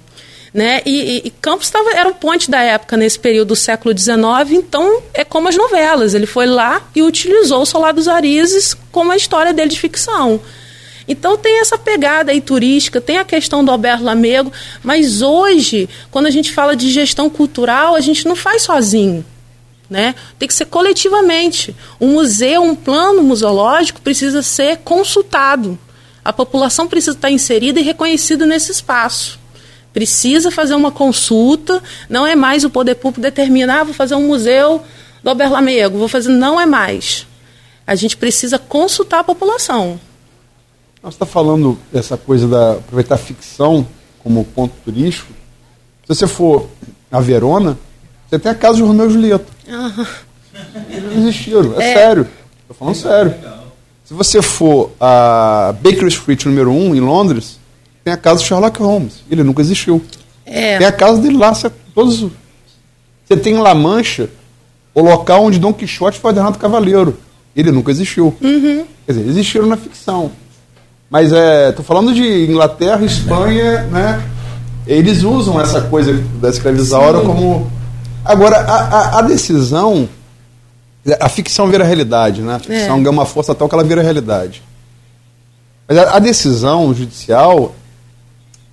Né? 0.53 0.81
E, 0.85 1.01
e, 1.01 1.21
e 1.25 1.29
Campos 1.29 1.69
tava, 1.69 1.91
era 1.91 2.07
o 2.09 2.15
ponte 2.15 2.49
da 2.49 2.61
época 2.61 2.95
nesse 2.95 3.19
período 3.19 3.49
do 3.49 3.55
século 3.55 3.95
XIX, 3.97 4.17
então 4.51 5.01
é 5.13 5.23
como 5.23 5.47
as 5.47 5.55
novelas. 5.55 6.13
Ele 6.13 6.27
foi 6.27 6.45
lá 6.45 6.81
e 6.95 7.01
utilizou 7.01 7.61
o 7.61 7.65
Solar 7.65 7.93
dos 7.93 8.07
Arizes 8.07 8.75
como 8.91 9.11
a 9.11 9.15
história 9.15 9.53
dele 9.53 9.69
de 9.69 9.79
ficção. 9.79 10.39
Então 11.07 11.37
tem 11.37 11.59
essa 11.59 11.77
pegada 11.77 12.31
aí 12.31 12.39
turística, 12.39 13.01
tem 13.01 13.17
a 13.17 13.25
questão 13.25 13.63
do 13.63 13.71
Alberto 13.71 14.03
Lamego, 14.03 14.51
mas 14.81 15.21
hoje, 15.21 15.89
quando 16.09 16.27
a 16.27 16.31
gente 16.31 16.51
fala 16.51 16.75
de 16.75 16.89
gestão 16.89 17.29
cultural, 17.29 17.95
a 17.95 18.01
gente 18.01 18.25
não 18.25 18.35
faz 18.35 18.63
sozinho. 18.63 19.25
Né? 19.89 20.15
Tem 20.39 20.47
que 20.47 20.53
ser 20.53 20.65
coletivamente. 20.65 21.75
Um 21.99 22.13
museu, 22.13 22.63
um 22.63 22.75
plano 22.75 23.21
museológico 23.21 24.01
precisa 24.01 24.41
ser 24.41 24.77
consultado. 24.77 25.77
A 26.23 26.31
população 26.31 26.87
precisa 26.87 27.17
estar 27.17 27.29
inserida 27.29 27.79
e 27.79 27.83
reconhecida 27.83 28.45
nesse 28.45 28.71
espaço. 28.71 29.39
Precisa 29.91 30.49
fazer 30.49 30.73
uma 30.73 30.89
consulta, 30.89 31.83
não 32.09 32.25
é 32.25 32.35
mais 32.35 32.63
o 32.63 32.69
poder 32.69 32.95
público 32.95 33.21
determinar, 33.21 33.81
ah, 33.81 33.83
vou 33.83 33.93
fazer 33.93 34.15
um 34.15 34.25
museu 34.25 34.81
do 35.21 35.29
Alberto 35.29 35.53
Lamego, 35.53 35.99
vou 35.99 36.07
fazer, 36.07 36.29
não 36.29 36.59
é 36.59 36.65
mais. 36.65 37.27
A 37.85 37.93
gente 37.93 38.17
precisa 38.17 38.57
consultar 38.57 39.19
a 39.19 39.23
população. 39.23 39.99
Nós 41.03 41.15
está 41.15 41.25
falando 41.25 41.77
dessa 41.91 42.15
coisa 42.15 42.47
da 42.47 42.73
aproveitar 42.75 43.15
a 43.15 43.17
ficção 43.17 43.85
como 44.19 44.45
ponto 44.45 44.73
turístico. 44.85 45.33
Se 46.03 46.15
você 46.15 46.25
for 46.25 46.69
a 47.11 47.19
Verona, 47.19 47.77
você 48.29 48.39
tem 48.39 48.49
a 48.49 48.55
casa 48.55 48.77
de 48.77 48.83
Romeu 48.83 49.09
e 49.09 49.13
Julieta. 49.13 49.45
Uhum. 49.67 50.05
Eles 50.89 51.03
não 51.03 51.27
existiram, 51.27 51.73
é, 51.77 51.91
é. 51.91 51.93
sério. 51.93 52.27
Estou 52.61 52.75
falando 52.77 52.95
sério. 52.95 53.35
Se 54.05 54.13
você 54.13 54.41
for 54.41 54.91
a 54.97 55.75
Baker 55.81 56.07
Street 56.07 56.45
número 56.45 56.71
1 56.71 56.95
em 56.95 57.01
Londres, 57.01 57.59
tem 58.01 58.13
a 58.13 58.17
casa 58.17 58.39
de 58.39 58.47
Sherlock 58.47 58.81
Holmes. 58.81 59.23
Ele 59.29 59.43
nunca 59.43 59.61
existiu. 59.61 60.01
É. 60.45 60.77
Tem 60.77 60.87
a 60.87 60.91
casa 60.91 61.21
dele 61.21 61.35
lá. 61.35 61.53
Você, 61.53 61.69
todos, 61.93 62.27
você 63.25 63.35
tem 63.35 63.55
em 63.55 63.59
La 63.59 63.75
Mancha 63.75 64.29
o 64.93 65.01
local 65.01 65.43
onde 65.43 65.59
Dom 65.59 65.73
Quixote 65.73 66.17
foi 66.17 66.29
ordenado 66.29 66.57
cavaleiro. 66.57 67.17
Ele 67.53 67.71
nunca 67.71 67.91
existiu. 67.91 68.33
Uhum. 68.41 68.85
Quer 69.05 69.11
dizer, 69.11 69.27
existiram 69.27 69.65
na 69.65 69.75
ficção. 69.75 70.31
Mas 71.13 71.31
é, 71.31 71.71
tô 71.71 71.83
falando 71.83 72.11
de 72.11 72.49
Inglaterra, 72.49 73.05
Espanha, 73.05 73.83
né? 73.83 74.19
Eles 74.87 75.21
usam 75.21 75.61
essa 75.61 75.79
coisa 75.81 76.11
da 76.41 76.49
escravizaura 76.49 77.19
Sim. 77.19 77.27
como. 77.27 77.71
Agora, 78.25 78.57
a, 78.57 78.77
a, 78.77 79.19
a, 79.19 79.21
decisão. 79.21 80.09
A 81.19 81.29
ficção 81.29 81.67
vira 81.67 81.83
realidade, 81.83 82.41
né? 82.41 82.55
A 82.55 82.59
ficção 82.59 82.97
é. 82.97 82.99
ganha 82.99 83.11
uma 83.11 83.27
força 83.27 83.53
tal 83.53 83.69
que 83.69 83.75
ela 83.75 83.83
vira 83.83 84.01
realidade. 84.01 84.63
Mas 85.87 85.99
a, 85.99 86.15
a 86.15 86.19
decisão 86.19 86.91
judicial, 86.95 87.75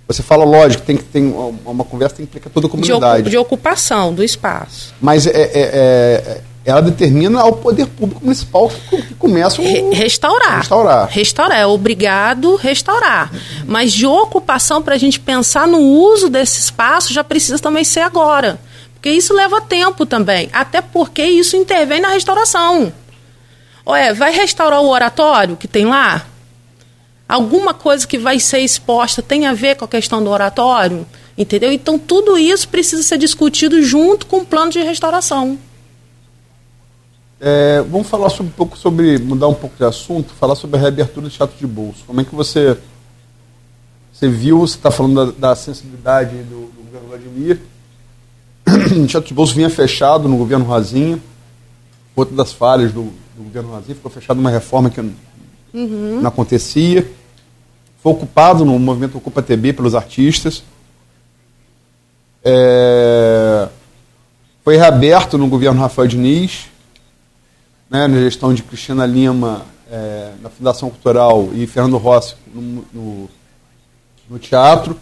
você 0.07 0.23
fala, 0.23 0.43
lógico, 0.43 0.83
tem 0.83 0.97
que 0.97 1.03
ter 1.03 1.21
uma, 1.21 1.53
uma 1.63 1.83
conversa 1.83 2.15
que 2.15 2.23
implica 2.23 2.49
toda 2.49 2.65
a 2.65 2.69
comunidade. 2.71 3.25
De, 3.25 3.29
de, 3.29 3.37
ocupação 3.37 4.15
do 4.15 4.23
espaço. 4.23 4.95
Mas 4.99 5.27
é, 5.27 5.29
é, 5.29 5.51
é 5.53 6.41
ela 6.63 6.81
determina 6.81 7.41
ao 7.41 7.53
poder 7.53 7.87
público 7.87 8.23
municipal 8.23 8.69
que, 8.69 9.01
que 9.01 9.13
começa 9.15 9.61
o, 9.61 9.91
restaurar. 9.91 10.59
Restaurar. 10.59 11.09
Restaurar. 11.09 11.59
É 11.59 11.65
obrigado 11.65 12.55
restaurar. 12.55 13.31
Mas 13.65 13.91
de 13.91 14.05
ocupação, 14.05 14.81
para 14.81 14.93
a 14.95 14.97
gente 14.97 15.19
pensar 15.19 15.67
no 15.67 15.79
uso 15.79 16.29
desse 16.29 16.59
espaço, 16.59 17.13
já 17.13 17.23
precisa 17.23 17.57
também 17.57 17.83
ser 17.83 18.01
agora. 18.01 18.59
Porque 18.93 19.09
isso 19.09 19.33
leva 19.33 19.59
tempo 19.59 20.05
também. 20.05 20.49
Até 20.53 20.81
porque 20.81 21.23
isso 21.23 21.57
intervém 21.57 21.99
na 21.99 22.09
restauração. 22.09 22.93
Ué, 23.87 24.13
vai 24.13 24.31
restaurar 24.31 24.81
o 24.81 24.89
oratório 24.89 25.57
que 25.57 25.67
tem 25.67 25.85
lá? 25.85 26.27
Alguma 27.27 27.73
coisa 27.73 28.05
que 28.05 28.19
vai 28.19 28.39
ser 28.39 28.59
exposta 28.59 29.23
tem 29.23 29.47
a 29.47 29.53
ver 29.53 29.75
com 29.77 29.85
a 29.85 29.87
questão 29.87 30.23
do 30.23 30.29
oratório? 30.29 31.07
Entendeu? 31.35 31.71
Então, 31.71 31.97
tudo 31.97 32.37
isso 32.37 32.67
precisa 32.67 33.01
ser 33.01 33.17
discutido 33.17 33.81
junto 33.81 34.27
com 34.27 34.37
o 34.37 34.45
plano 34.45 34.69
de 34.69 34.83
restauração. 34.83 35.57
É, 37.43 37.81
vamos 37.89 38.07
falar 38.07 38.29
sobre, 38.29 38.51
um 38.51 38.55
pouco 38.55 38.77
sobre, 38.77 39.17
mudar 39.17 39.47
um 39.47 39.55
pouco 39.55 39.75
de 39.75 39.83
assunto, 39.83 40.31
falar 40.33 40.53
sobre 40.53 40.77
a 40.77 40.79
reabertura 40.79 41.27
do 41.27 41.31
teatro 41.31 41.57
de 41.57 41.65
bolso. 41.65 42.03
Como 42.05 42.21
é 42.21 42.23
que 42.23 42.35
você, 42.35 42.77
você 44.13 44.29
viu, 44.29 44.59
você 44.59 44.75
está 44.75 44.91
falando 44.91 45.31
da, 45.33 45.49
da 45.49 45.55
sensibilidade 45.55 46.35
do, 46.43 46.67
do, 46.67 46.83
governo 46.85 47.07
Vladimir. 47.07 47.59
O 49.03 49.07
teatro 49.07 49.27
de 49.27 49.33
bolso 49.33 49.55
vinha 49.55 49.71
fechado 49.71 50.29
no 50.29 50.37
governo 50.37 50.65
Rosinha, 50.65 51.19
outra 52.15 52.35
das 52.35 52.53
falhas 52.53 52.91
do, 52.91 53.05
do 53.35 53.43
governo 53.43 53.71
Rosinha, 53.71 53.95
ficou 53.95 54.11
fechado 54.11 54.39
uma 54.39 54.51
reforma 54.51 54.91
que 54.91 55.01
uhum. 55.01 56.19
não 56.21 56.27
acontecia. 56.27 57.09
Foi 58.03 58.11
ocupado 58.11 58.63
no 58.63 58.77
movimento 58.77 59.17
Ocupa 59.17 59.41
TB 59.41 59.73
pelos 59.73 59.95
artistas. 59.95 60.63
É, 62.43 63.67
foi 64.63 64.77
reaberto 64.77 65.39
no 65.39 65.47
governo 65.47 65.81
Rafael 65.81 66.07
Diniz, 66.07 66.70
né, 67.91 68.07
na 68.07 68.19
gestão 68.19 68.53
de 68.53 68.63
Cristina 68.63 69.05
Lima 69.05 69.65
é, 69.91 70.31
na 70.41 70.49
Fundação 70.49 70.89
Cultural 70.89 71.49
e 71.53 71.67
Fernando 71.67 71.97
Rossi 71.97 72.35
no, 72.55 72.85
no, 72.93 73.29
no, 74.29 74.39
teatro. 74.39 74.97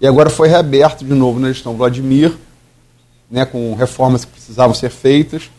E 0.00 0.06
agora 0.06 0.30
foi 0.30 0.48
reaberto 0.48 1.04
de 1.04 1.12
novo 1.12 1.38
na 1.38 1.48
gestão 1.48 1.76
Vladimir, 1.76 2.34
né, 3.30 3.44
com 3.44 3.74
reformas 3.74 4.24
que 4.24 4.32
precisavam 4.32 4.74
ser 4.74 4.88
feitas. 4.88 5.50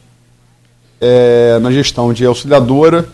É, 0.99 1.59
na 1.59 1.71
gestão 1.71 2.11
de 2.11 2.25
auxiliadora. 2.25 3.07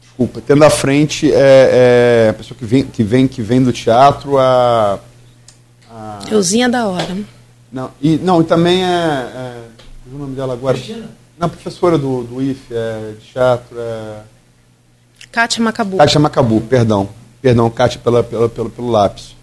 Desculpa, 0.00 0.42
tendo 0.44 0.64
à 0.64 0.70
frente 0.70 1.30
é, 1.30 2.26
é, 2.26 2.28
a 2.30 2.32
pessoa 2.32 2.58
que 2.58 2.64
vem, 2.64 2.84
que, 2.84 3.04
vem, 3.04 3.28
que 3.28 3.42
vem 3.42 3.62
do 3.62 3.72
teatro, 3.72 4.38
a 4.38 4.98
a... 5.90 6.20
Euzinha 6.30 6.68
da 6.68 6.86
hora. 6.88 7.16
Não, 7.70 7.90
e, 8.00 8.16
não, 8.16 8.40
e 8.40 8.44
também 8.44 8.82
é. 8.82 9.71
O 10.14 10.18
nome 10.18 10.34
dela 10.34 10.52
agora? 10.52 10.76
Cristina? 10.76 11.08
Não, 11.38 11.48
professora 11.48 11.98
do, 11.98 12.22
do 12.22 12.42
IF, 12.42 12.60
é, 12.70 13.14
de 13.18 13.26
teatro. 13.26 13.76
É... 13.78 14.20
Kátia 15.30 15.62
Macabu. 15.62 15.96
Kátia 15.96 16.20
Macabu, 16.20 16.60
perdão. 16.60 17.08
Perdão, 17.40 17.68
Kátia, 17.70 18.00
pela, 18.02 18.22
pela, 18.22 18.48
pelo, 18.48 18.70
pelo 18.70 18.90
lápis. 18.90 19.34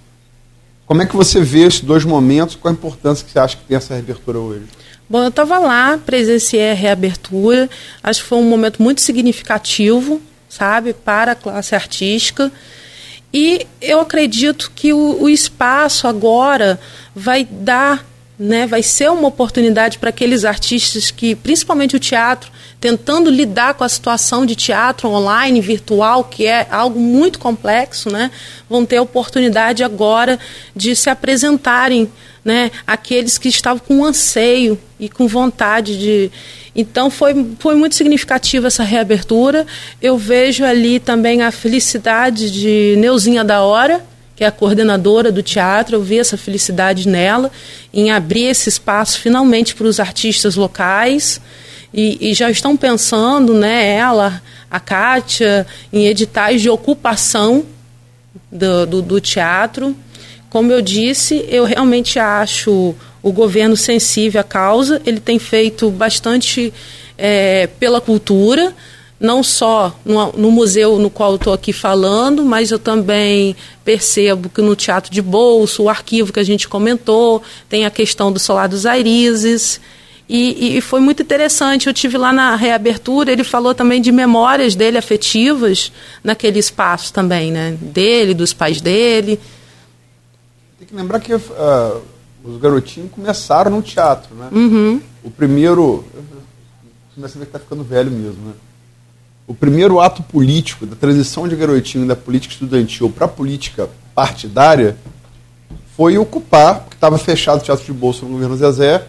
Como 0.85 1.01
é 1.01 1.05
que 1.05 1.15
você 1.15 1.41
vê 1.41 1.65
esses 1.65 1.81
dois 1.81 2.03
momentos? 2.05 2.55
Qual 2.55 2.71
a 2.71 2.75
importância 2.75 3.25
que 3.25 3.31
você 3.31 3.39
acha 3.39 3.57
que 3.57 3.63
tem 3.63 3.77
essa 3.77 3.93
reabertura 3.93 4.39
hoje? 4.39 4.65
Bom, 5.09 5.23
eu 5.23 5.29
estava 5.29 5.59
lá, 5.59 5.97
presenciei 5.97 6.71
a 6.71 6.73
reabertura. 6.73 7.69
Acho 8.01 8.21
que 8.21 8.27
foi 8.27 8.37
um 8.37 8.49
momento 8.49 8.81
muito 8.81 9.01
significativo, 9.01 10.21
sabe, 10.47 10.93
para 10.93 11.33
a 11.33 11.35
classe 11.35 11.75
artística. 11.75 12.51
E 13.33 13.67
eu 13.81 13.99
acredito 13.99 14.71
que 14.75 14.93
o, 14.93 15.23
o 15.23 15.29
espaço 15.29 16.07
agora 16.07 16.79
vai 17.13 17.43
dar 17.43 18.05
né, 18.39 18.65
vai 18.65 18.81
ser 18.81 19.11
uma 19.11 19.27
oportunidade 19.27 19.99
para 19.99 20.11
aqueles 20.11 20.45
artistas 20.45 21.11
que, 21.11 21.35
principalmente 21.35 21.97
o 21.97 21.99
teatro, 21.99 22.49
tentando 22.79 23.29
lidar 23.29 23.73
com 23.73 23.83
a 23.83 23.89
situação 23.89 24.45
de 24.45 24.55
teatro 24.55 25.09
online, 25.09 25.59
virtual, 25.59 26.23
que 26.23 26.47
é 26.47 26.65
algo 26.71 26.97
muito 26.97 27.37
complexo, 27.37 28.09
né, 28.09 28.31
vão 28.69 28.85
ter 28.85 28.95
a 28.95 29.01
oportunidade 29.01 29.83
agora 29.83 30.39
de 30.73 30.95
se 30.95 31.09
apresentarem, 31.09 32.09
né, 32.45 32.71
aqueles 32.87 33.37
que 33.37 33.49
estavam 33.49 33.83
com 33.85 34.05
anseio 34.05 34.79
e 34.97 35.09
com 35.09 35.27
vontade 35.27 35.99
de. 35.99 36.31
Então 36.73 37.11
foi, 37.11 37.33
foi 37.59 37.75
muito 37.75 37.95
significativa 37.95 38.67
essa 38.67 38.83
reabertura. 38.83 39.67
Eu 40.01 40.17
vejo 40.17 40.63
ali 40.63 40.97
também 40.97 41.41
a 41.41 41.51
felicidade 41.51 42.49
de 42.49 42.95
Neuzinha 42.97 43.43
da 43.43 43.61
Hora, 43.61 44.01
que 44.39 44.43
é 44.45 44.47
a 44.47 44.51
coordenadora 44.53 45.33
do 45.33 45.43
teatro, 45.43 45.97
eu 45.97 46.01
vi 46.01 46.17
essa 46.17 46.37
felicidade 46.37 47.09
nela, 47.09 47.51
em 47.93 48.09
abrir 48.09 48.45
esse 48.45 48.69
espaço 48.69 49.19
finalmente 49.19 49.75
para 49.75 49.85
os 49.85 49.99
artistas 49.99 50.55
locais. 50.55 51.41
E, 51.93 52.29
e, 52.29 52.33
já 52.33 52.49
estão 52.49 52.77
pensando, 52.77 53.53
né, 53.53 53.97
ela, 53.97 54.41
a 54.71 54.79
Kátia, 54.79 55.67
em 55.91 56.07
editais 56.07 56.61
de 56.61 56.69
ocupação 56.69 57.65
do, 58.49 58.85
do, 58.85 59.01
do 59.01 59.19
teatro. 59.19 59.93
Como 60.49 60.71
eu 60.71 60.81
disse, 60.81 61.45
eu 61.49 61.65
realmente 61.65 62.17
acho 62.17 62.95
o 63.21 63.33
governo 63.33 63.75
sensível 63.75 64.39
à 64.39 64.43
causa, 64.45 65.01
ele 65.05 65.19
tem 65.19 65.37
feito 65.37 65.91
bastante 65.91 66.73
é, 67.17 67.67
pela 67.77 67.99
cultura, 67.99 68.73
não 69.19 69.43
só 69.43 69.93
no, 70.05 70.31
no 70.33 70.51
museu 70.51 70.97
no 70.97 71.09
qual 71.09 71.35
estou 71.35 71.51
aqui 71.51 71.73
falando, 71.73 72.45
mas 72.45 72.71
eu 72.71 72.79
também 72.79 73.55
percebo 73.83 74.49
que 74.49 74.61
no 74.61 74.75
Teatro 74.75 75.11
de 75.11 75.21
Bolso, 75.21 75.83
o 75.83 75.89
arquivo 75.89 76.31
que 76.31 76.39
a 76.39 76.43
gente 76.43 76.69
comentou, 76.69 77.43
tem 77.67 77.85
a 77.85 77.89
questão 77.89 78.31
do 78.31 78.39
Solar 78.39 78.69
dos 78.69 78.85
Airizes. 78.85 79.81
E, 80.27 80.77
e, 80.77 80.81
foi 80.81 80.99
muito 80.99 81.23
interessante. 81.23 81.87
Eu 81.87 81.93
tive 81.93 82.17
lá 82.17 82.31
na 82.31 82.55
reabertura, 82.55 83.31
ele 83.31 83.43
falou 83.43 83.73
também 83.73 83.99
de 83.99 84.11
memórias 84.11 84.75
dele 84.75 84.97
afetivas 84.97 85.91
naquele 86.23 86.59
espaço 86.59 87.11
também, 87.11 87.51
né? 87.51 87.75
Dele, 87.81 88.35
dos 88.35 88.53
pais 88.53 88.79
dele. 88.79 89.39
Tem 90.77 90.87
que 90.87 90.95
lembrar 90.95 91.19
que 91.19 91.33
uh, 91.33 92.01
os 92.43 92.57
garotinhos 92.61 93.11
começaram 93.11 93.71
no 93.71 93.81
teatro, 93.81 94.35
né? 94.35 94.49
Uhum. 94.51 95.01
O 95.23 95.31
primeiro. 95.31 96.05
Começa 97.15 97.37
a 97.37 97.39
ver 97.39 97.45
que 97.45 97.49
está 97.49 97.59
ficando 97.59 97.83
velho 97.83 98.11
mesmo, 98.11 98.49
né? 98.49 98.53
O 99.49 99.53
primeiro 99.55 99.99
ato 99.99 100.21
político 100.21 100.85
da 100.85 100.95
transição 100.95 101.47
de 101.47 101.55
garotinho 101.55 102.07
da 102.07 102.15
política 102.15 102.53
estudantil 102.53 103.09
para 103.09 103.25
a 103.25 103.27
política 103.27 103.89
partidária 104.13 104.95
foi 105.97 106.19
ocupar, 106.19 106.81
porque 106.81 106.95
estava 106.95 107.17
fechado 107.17 107.57
o 107.57 107.63
teatro 107.63 107.83
de 107.83 107.91
bolsa 107.91 108.23
no 108.27 108.33
governo 108.33 108.55
Zezé, 108.55 109.07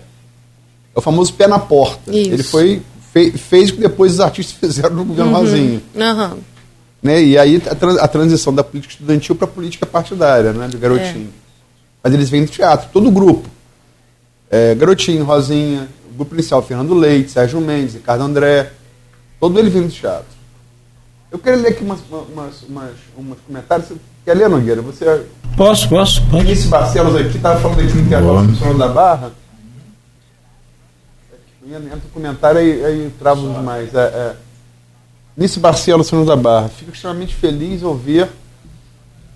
é 0.95 0.99
o 0.99 1.03
famoso 1.03 1.35
pé 1.35 1.47
na 1.47 1.59
porta. 1.59 2.11
Isso. 2.11 2.31
Ele 2.33 2.43
foi 2.43 2.83
fe, 3.13 3.33
fez 3.33 3.69
o 3.69 3.75
que 3.75 3.81
depois 3.81 4.15
os 4.15 4.21
artistas 4.21 4.57
fizeram 4.59 4.97
no 4.97 5.05
governo 5.05 5.31
uhum. 5.31 5.37
Rosinho. 5.41 5.83
Uhum. 5.95 6.39
Né? 7.03 7.23
E 7.23 7.37
aí 7.37 7.63
a, 7.67 8.05
a, 8.05 8.09
transição 8.09 8.55
da 8.55 8.65
política 8.65 8.95
estudantil 8.95 9.35
para 9.35 9.45
a 9.45 9.51
política 9.51 9.85
partidária, 9.85 10.55
né? 10.55 10.69
de 10.69 10.79
garotinho. 10.79 11.29
É. 11.29 11.41
Mas 12.03 12.15
eles 12.15 12.31
vêm 12.31 12.47
do 12.47 12.51
teatro, 12.51 12.89
todo 12.91 13.09
o 13.11 13.13
grupo. 13.13 13.47
É, 14.51 14.75
garotinho, 14.75 15.23
Rosinha, 15.23 15.87
o 16.11 16.15
grupo 16.15 16.35
inicial, 16.35 16.63
Fernando 16.63 16.95
Leite, 16.95 17.31
Sérgio 17.31 17.61
Mendes, 17.61 17.93
Ricardo 17.93 18.25
André, 18.25 18.73
Todo 19.41 19.59
ele 19.59 19.71
vem 19.71 19.83
do 19.83 19.89
teatro. 19.89 20.39
Eu 21.31 21.39
quero 21.39 21.63
ler 21.63 21.69
aqui 21.69 21.83
umas, 21.83 22.01
umas, 22.11 22.63
umas, 22.63 22.93
umas 23.17 23.39
comentários. 23.47 23.89
Você 23.89 23.97
quer 24.25 24.37
ler, 24.37 24.49
Nogueira? 24.49 24.83
Você... 24.83 25.27
Posso, 25.57 25.89
posso. 25.89 26.23
pode. 26.29 26.51
Esse 26.51 26.69
Barcelos 26.69 27.17
aqui 27.17 27.37
estava 27.37 27.59
falando 27.61 27.81
aqui 27.81 27.95
no 27.95 28.01
intervalo 28.03 28.49
funcional 28.49 28.75
da 28.75 28.89
Barra. 28.89 29.33
Entra 31.67 31.99
o 31.99 32.13
comentário 32.13 32.61
aí, 32.61 32.85
aí 32.85 33.13
travo 33.19 33.49
demais. 33.53 33.95
É, 33.95 34.01
é. 34.01 34.37
Nice 35.37 35.59
Barcelos, 35.59 36.09
São 36.09 36.25
da 36.25 36.37
Barra. 36.37 36.69
Fico 36.69 36.91
extremamente 36.91 37.35
feliz 37.35 37.83
ao 37.83 37.95
ver 37.95 38.29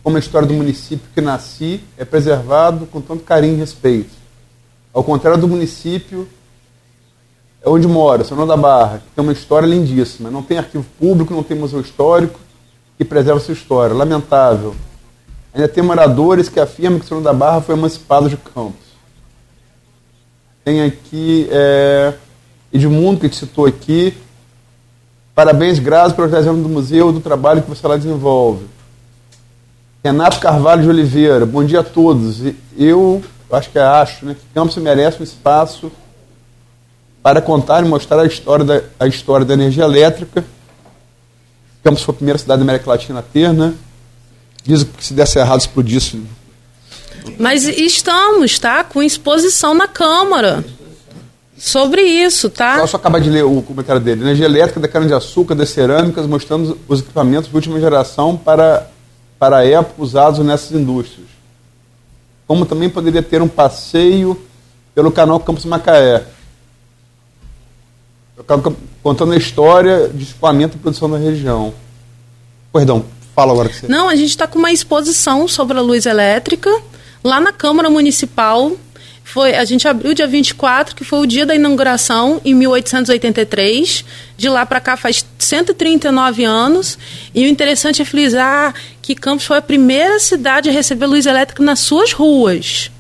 como 0.03 0.17
a 0.17 0.21
história 0.21 0.47
do 0.47 0.53
município 0.53 1.09
que 1.15 1.21
nasci 1.21 1.81
é 1.97 2.05
preservado 2.05 2.87
com 2.87 3.01
tanto 3.01 3.23
carinho 3.23 3.55
e 3.55 3.59
respeito. 3.59 4.11
Ao 4.93 5.03
contrário 5.03 5.41
do 5.41 5.49
município 5.49 6.29
é 7.65 7.69
onde 7.69 7.89
mora, 7.89 8.23
São 8.25 8.47
da 8.47 8.57
Barra, 8.59 8.99
que 8.99 9.15
tem 9.15 9.25
uma 9.25 9.33
história 9.33 9.67
lindíssima. 9.67 10.31
Não 10.31 10.43
tem 10.43 10.59
arquivo 10.59 10.85
público, 10.99 11.33
não 11.33 11.43
tem 11.43 11.57
museu 11.57 11.81
histórico 11.81 12.39
que 12.99 13.05
preserva 13.05 13.41
sua 13.41 13.55
história. 13.55 13.97
Lamentável. 13.97 14.75
Ainda 15.53 15.67
tem 15.67 15.83
moradores 15.83 16.51
que 16.51 16.61
afirmam 16.61 17.01
que 17.01 17.07
São 17.07 17.23
da 17.23 17.33
Barra 17.33 17.63
foi 17.63 17.75
emancipado 17.75 18.29
de 18.29 18.37
Campos. 18.37 18.85
Tem 20.63 20.83
aqui 20.83 21.49
é, 21.51 22.13
Edmundo, 22.71 23.21
que 23.21 23.31
te 23.31 23.37
citou 23.37 23.65
aqui. 23.65 24.15
Parabéns, 25.35 25.79
Grazi, 25.79 26.15
pelo 26.15 26.29
10 26.29 26.47
anos 26.47 26.63
do 26.63 26.69
museu 26.69 27.13
do 27.13 27.21
trabalho 27.21 27.63
que 27.63 27.71
você 27.71 27.87
lá 27.87 27.97
desenvolve. 27.97 28.67
Renato 30.05 30.39
Carvalho 30.39 30.83
de 30.83 30.89
Oliveira, 30.89 31.47
bom 31.47 31.65
dia 31.65 31.81
a 31.81 31.85
todos. 31.85 32.43
Eu 32.77 33.23
acho 33.51 33.71
que 33.71 33.79
acho 33.79 34.27
né, 34.27 34.35
que 34.35 34.45
Campos 34.53 34.77
merece 34.77 35.21
um 35.21 35.25
espaço 35.25 35.91
para 37.25 37.41
contar 37.41 37.83
e 37.83 37.89
mostrar 37.89 38.21
a 38.21 38.27
história 38.27 38.67
da, 38.67 38.83
a 39.01 39.07
história 39.07 39.47
da 39.47 39.55
energia 39.55 39.85
elétrica. 39.85 40.45
Campos 41.83 42.03
foi 42.03 42.13
a 42.13 42.17
primeira 42.17 42.39
cidade 42.39 42.59
da 42.59 42.65
América 42.65 42.91
Latina 42.91 43.21
a 43.21 43.23
ter, 43.23 43.51
né? 43.51 43.73
Dizem 44.63 44.87
que 44.95 45.03
se 45.03 45.15
desse 45.15 45.39
errado 45.39 45.59
explodisse. 45.59 46.23
Mas 47.39 47.65
estamos, 47.65 48.59
tá? 48.59 48.85
Com 48.85 49.03
exposição 49.03 49.73
na 49.73 49.89
Câmara. 49.89 50.63
sobre 51.57 52.03
isso, 52.03 52.51
tá? 52.51 52.81
Só, 52.81 52.89
só 52.89 52.97
acabar 52.99 53.23
de 53.23 53.31
ler 53.31 53.43
o 53.43 53.63
comentário 53.63 54.03
dele. 54.03 54.21
Energia 54.21 54.45
elétrica 54.45 54.81
da 54.81 54.89
cana-de-açúcar, 54.89 55.55
das 55.55 55.71
cerâmicas, 55.71 56.27
mostrando 56.27 56.79
os 56.87 57.01
equipamentos 57.01 57.49
de 57.49 57.57
última 57.57 57.81
geração 57.81 58.37
para, 58.37 58.91
para 59.39 59.59
a 59.59 59.67
época 59.67 60.03
usados 60.03 60.45
nessas 60.45 60.73
indústrias. 60.73 61.29
Como 62.47 62.67
também 62.67 62.91
poderia 62.91 63.23
ter 63.23 63.41
um 63.41 63.49
passeio 63.49 64.39
pelo 64.95 65.11
canal 65.11 65.41
Campos 65.41 65.65
Macaé, 65.65 66.34
contando 69.03 69.33
a 69.33 69.37
história 69.37 70.09
de 70.09 70.25
escoamento 70.25 70.77
e 70.77 70.81
produção 70.81 71.09
da 71.09 71.19
região. 71.19 71.73
Perdão, 72.73 73.05
fala 73.35 73.53
agora 73.53 73.69
que 73.69 73.77
você. 73.77 73.89
Não, 73.89 74.09
a 74.09 74.17
gente 74.17 74.31
está 74.31 74.47
com 74.47 74.59
uma 74.59 74.73
exposição 74.73 75.47
sobre 75.47 75.79
a 75.79 75.81
luz 75.81 76.07
elétrica 76.07 76.71
lá 77.23 77.41
na 77.41 77.53
Câmara 77.53 77.89
Municipal. 77.89 78.73
Foi, 79.23 79.55
a 79.55 79.65
gente 79.65 79.89
abriu 79.89 80.13
dia 80.13 80.27
24, 80.27 80.95
que 80.95 81.03
foi 81.03 81.21
o 81.21 81.27
dia 81.27 81.47
da 81.47 81.55
inauguração, 81.55 82.41
em 82.45 82.55
1883. 82.55 84.05
De 84.37 84.49
lá 84.49 84.67
para 84.67 84.81
cá 84.81 84.97
faz 84.97 85.25
139 85.39 86.45
anos. 86.45 86.99
E 87.35 87.45
o 87.45 87.49
interessante 87.49 88.03
é 88.03 88.05
frisar 88.05 88.75
que 89.01 89.15
Campos 89.15 89.47
foi 89.47 89.59
a 89.59 89.63
primeira 89.63 90.19
cidade 90.19 90.69
a 90.69 90.73
receber 90.73 91.07
luz 91.07 91.25
elétrica 91.25 91.63
nas 91.63 91.79
suas 91.79 92.13
ruas 92.13 92.91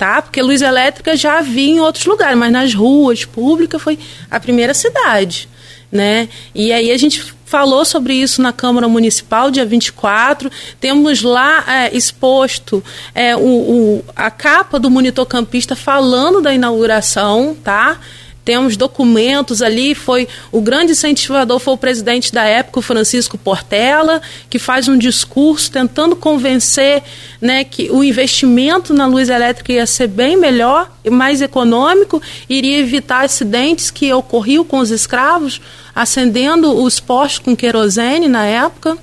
tá? 0.00 0.22
Porque 0.22 0.40
luz 0.40 0.62
elétrica 0.62 1.14
já 1.14 1.40
havia 1.40 1.72
em 1.72 1.78
outros 1.78 2.06
lugares, 2.06 2.38
mas 2.38 2.50
nas 2.50 2.72
ruas 2.72 3.26
públicas 3.26 3.82
foi 3.82 3.98
a 4.30 4.40
primeira 4.40 4.72
cidade, 4.72 5.46
né? 5.92 6.26
E 6.54 6.72
aí 6.72 6.90
a 6.90 6.96
gente 6.96 7.34
falou 7.44 7.84
sobre 7.84 8.14
isso 8.14 8.40
na 8.40 8.50
Câmara 8.50 8.88
Municipal, 8.88 9.50
dia 9.50 9.66
24. 9.66 10.50
Temos 10.80 11.22
lá 11.22 11.64
é, 11.68 11.94
exposto 11.94 12.82
é, 13.14 13.36
o, 13.36 13.40
o, 13.40 14.04
a 14.16 14.30
capa 14.30 14.78
do 14.78 14.88
monitor 14.88 15.26
campista 15.26 15.76
falando 15.76 16.40
da 16.40 16.54
inauguração, 16.54 17.54
tá? 17.62 18.00
Temos 18.44 18.76
documentos 18.76 19.62
ali, 19.62 19.94
foi 19.94 20.26
o 20.50 20.60
grande 20.60 20.92
incentivador 20.92 21.58
foi 21.58 21.74
o 21.74 21.76
presidente 21.76 22.32
da 22.32 22.44
época, 22.44 22.78
o 22.78 22.82
Francisco 22.82 23.36
Portela, 23.36 24.20
que 24.48 24.58
faz 24.58 24.88
um 24.88 24.96
discurso 24.96 25.70
tentando 25.70 26.16
convencer 26.16 27.02
né, 27.40 27.64
que 27.64 27.90
o 27.90 28.02
investimento 28.02 28.92
na 28.94 29.06
luz 29.06 29.28
elétrica 29.28 29.72
ia 29.72 29.86
ser 29.86 30.08
bem 30.08 30.36
melhor 30.36 30.90
e 31.04 31.10
mais 31.10 31.42
econômico, 31.42 32.20
iria 32.48 32.78
evitar 32.78 33.24
acidentes 33.24 33.90
que 33.90 34.12
ocorriam 34.12 34.64
com 34.64 34.78
os 34.78 34.90
escravos, 34.90 35.60
acendendo 35.94 36.82
os 36.82 37.00
postos 37.00 37.38
com 37.40 37.56
querosene 37.56 38.28
na 38.28 38.44
época. 38.44 38.96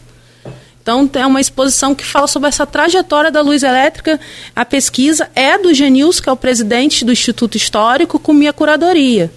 Então, 0.87 1.05
tem 1.05 1.25
uma 1.25 1.41
exposição 1.41 1.93
que 1.93 2.05
fala 2.05 2.27
sobre 2.27 2.47
essa 2.47 2.65
trajetória 2.65 3.29
da 3.29 3.41
luz 3.41 3.61
elétrica. 3.61 4.17
A 4.55 4.63
pesquisa 4.63 5.27
é 5.35 5.57
do 5.57 5.73
Genils, 5.73 6.21
que 6.21 6.29
é 6.29 6.31
o 6.31 6.37
presidente 6.37 7.03
do 7.03 7.11
Instituto 7.11 7.57
Histórico, 7.57 8.17
com 8.17 8.31
minha 8.31 8.53
curadoria. 8.53 9.29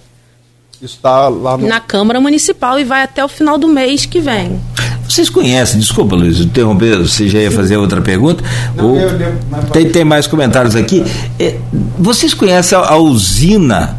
Está 0.81 1.27
lá 1.27 1.59
no... 1.59 1.67
Na 1.67 1.81
Câmara 1.81 2.21
Municipal 2.21 2.79
e 2.79 2.85
vai 2.85 3.03
até 3.03 3.25
o 3.25 3.27
final 3.27 3.59
do 3.59 3.67
mês 3.67 4.07
que 4.07 4.21
vem. 4.21 4.61
Vocês 5.09 5.29
conhecem, 5.29 5.81
desculpa 5.81 6.15
Luiz, 6.15 6.39
interromper, 6.39 6.99
você 6.99 7.29
já 7.29 7.41
ia 7.41 7.51
fazer 7.51 7.77
outra 7.77 8.01
pergunta? 8.01 8.45
Não, 8.77 8.95
eu, 8.95 9.09
eu, 9.09 9.37
tem, 9.73 9.91
tem 9.91 10.05
mais 10.05 10.29
comentários 10.29 10.77
aqui. 10.77 11.05
É, 11.37 11.57
vocês 11.99 12.33
conhecem 12.33 12.79
a, 12.79 12.93
a 12.93 12.97
usina 12.97 13.99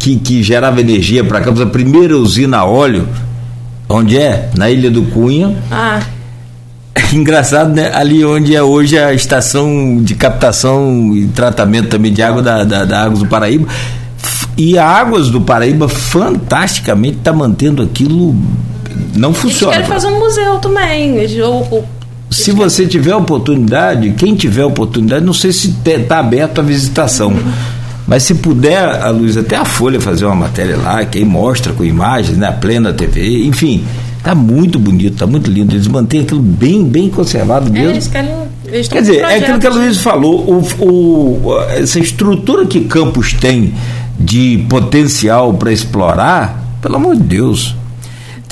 que, 0.00 0.18
que 0.18 0.42
gerava 0.42 0.80
energia 0.80 1.22
para 1.22 1.40
Campos, 1.40 1.60
a 1.60 1.66
primeira 1.66 2.18
usina 2.18 2.58
a 2.58 2.64
óleo, 2.64 3.08
onde 3.88 4.18
é? 4.18 4.50
Na 4.56 4.68
Ilha 4.68 4.90
do 4.90 5.04
Cunha. 5.04 5.56
Ah. 5.70 6.02
Engraçado, 7.12 7.72
né? 7.74 7.90
Ali 7.94 8.24
onde 8.24 8.54
é 8.54 8.62
hoje 8.62 8.98
a 8.98 9.12
estação 9.12 10.00
de 10.02 10.14
captação 10.14 11.14
e 11.14 11.26
tratamento 11.28 11.88
também 11.88 12.12
de 12.12 12.22
água 12.22 12.42
da, 12.42 12.64
da, 12.64 12.84
da 12.84 13.02
Águas 13.04 13.20
do 13.20 13.26
Paraíba. 13.26 13.66
E 14.56 14.78
a 14.78 14.86
Águas 14.86 15.30
do 15.30 15.40
Paraíba, 15.40 15.88
fantasticamente, 15.88 17.18
está 17.18 17.32
mantendo 17.32 17.82
aquilo. 17.82 18.34
Não 19.14 19.32
funciona. 19.32 19.74
Eles 19.74 19.86
querem 19.86 20.00
fazer 20.00 20.14
um 20.14 20.18
museu 20.18 20.58
também. 20.58 21.16
Ou, 21.42 21.88
se 22.30 22.50
você 22.50 22.86
tiver 22.86 23.14
oportunidade, 23.14 24.10
quem 24.12 24.34
tiver 24.34 24.64
oportunidade, 24.64 25.24
não 25.24 25.34
sei 25.34 25.52
se 25.52 25.74
está 25.84 26.18
aberto 26.18 26.60
a 26.60 26.62
visitação. 26.62 27.34
Mas 28.06 28.24
se 28.24 28.34
puder, 28.34 28.78
a 28.78 29.10
Luiz, 29.10 29.36
até 29.36 29.56
a 29.56 29.64
Folha 29.64 30.00
fazer 30.00 30.24
uma 30.24 30.34
matéria 30.34 30.76
lá, 30.76 31.04
que 31.04 31.18
aí 31.18 31.24
mostra 31.24 31.72
com 31.72 31.84
imagens, 31.84 32.36
né? 32.36 32.50
Plena 32.50 32.92
TV, 32.92 33.44
enfim. 33.44 33.84
Tá 34.22 34.34
muito 34.34 34.78
bonito, 34.78 35.16
tá 35.16 35.26
muito 35.26 35.50
lindo. 35.50 35.74
Eles 35.74 35.88
mantêm 35.88 36.20
aquilo 36.20 36.40
bem, 36.40 36.84
bem 36.84 37.08
conservado 37.08 37.68
é, 37.68 37.70
mesmo. 37.70 37.88
É, 37.88 37.90
eles 37.92 38.06
querem, 38.06 38.30
eles 38.64 38.88
Quer 38.88 39.00
dizer, 39.00 39.18
é 39.18 39.36
aquilo 39.36 39.58
que 39.58 39.66
a 39.66 39.70
Luiz 39.70 39.98
falou, 39.98 40.40
o, 40.48 40.84
o, 40.84 41.60
essa 41.70 41.98
estrutura 41.98 42.64
que 42.66 42.82
Campos 42.82 43.32
tem 43.32 43.74
de 44.18 44.64
potencial 44.68 45.52
para 45.54 45.72
explorar, 45.72 46.76
pelo 46.80 46.96
amor 46.96 47.16
de 47.16 47.22
Deus. 47.22 47.74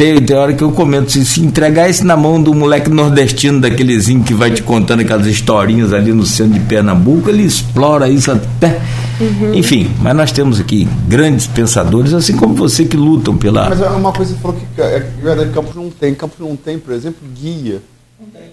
Tem, 0.00 0.18
tem 0.18 0.34
hora 0.34 0.54
que 0.54 0.64
eu 0.64 0.72
comento, 0.72 1.12
se, 1.12 1.22
se 1.26 1.42
entregar 1.42 1.90
isso 1.90 2.06
na 2.06 2.16
mão 2.16 2.42
do 2.42 2.54
moleque 2.54 2.88
nordestino, 2.88 3.60
daquelezinho 3.60 4.24
que 4.24 4.32
vai 4.32 4.50
te 4.50 4.62
contando 4.62 5.00
aquelas 5.00 5.26
historinhas 5.26 5.92
ali 5.92 6.10
no 6.10 6.24
centro 6.24 6.54
de 6.54 6.60
Pernambuco, 6.60 7.28
ele 7.28 7.42
explora 7.42 8.08
isso 8.08 8.32
até 8.32 8.80
Uhum. 9.20 9.52
Enfim, 9.52 9.94
mas 10.00 10.16
nós 10.16 10.32
temos 10.32 10.58
aqui 10.58 10.88
grandes 11.06 11.46
pensadores, 11.46 12.14
assim 12.14 12.34
como 12.34 12.54
você, 12.54 12.86
que 12.86 12.96
lutam 12.96 13.36
pela. 13.36 13.68
Mas 13.68 13.82
é 13.82 13.88
uma 13.90 14.14
coisa 14.14 14.32
que 14.32 14.40
você 14.40 14.42
falou 14.42 14.58
que 14.74 14.80
é, 14.80 14.96
é 14.96 15.00
verdade, 15.00 15.50
Campos 15.50 15.74
não 15.74 15.90
tem. 15.90 16.14
Campos 16.14 16.38
não 16.38 16.56
tem, 16.56 16.78
por 16.78 16.94
exemplo, 16.94 17.20
guia. 17.38 17.82
Não 18.18 18.28
tem. 18.28 18.48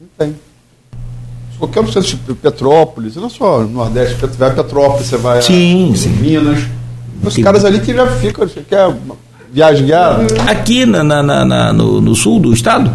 Não 0.00 0.08
tem. 0.16 0.36
Qualquer 1.58 1.80
um 1.80 1.90
centro 1.90 2.16
de 2.16 2.34
Petrópolis, 2.34 3.16
não 3.16 3.28
só 3.28 3.62
no 3.62 3.70
Nordeste, 3.70 4.14
você 4.14 4.36
vai 4.36 4.50
a 4.50 4.52
Petrópolis, 4.52 5.08
você 5.08 5.16
vai 5.16 5.42
sim, 5.42 5.90
a, 5.92 5.96
sim. 5.96 6.10
Minas. 6.10 6.60
Os 7.20 7.34
que... 7.34 7.42
caras 7.42 7.64
ali 7.64 7.80
que 7.80 7.92
já 7.92 8.06
ficam, 8.06 8.46
você 8.46 8.60
quer 8.60 8.88
viagem 9.52 9.86
guiada? 9.86 10.26
Aqui 10.48 10.84
na, 10.86 11.02
na, 11.02 11.22
na, 11.22 11.72
no, 11.72 12.00
no 12.00 12.14
sul 12.14 12.40
do 12.40 12.52
estado, 12.52 12.90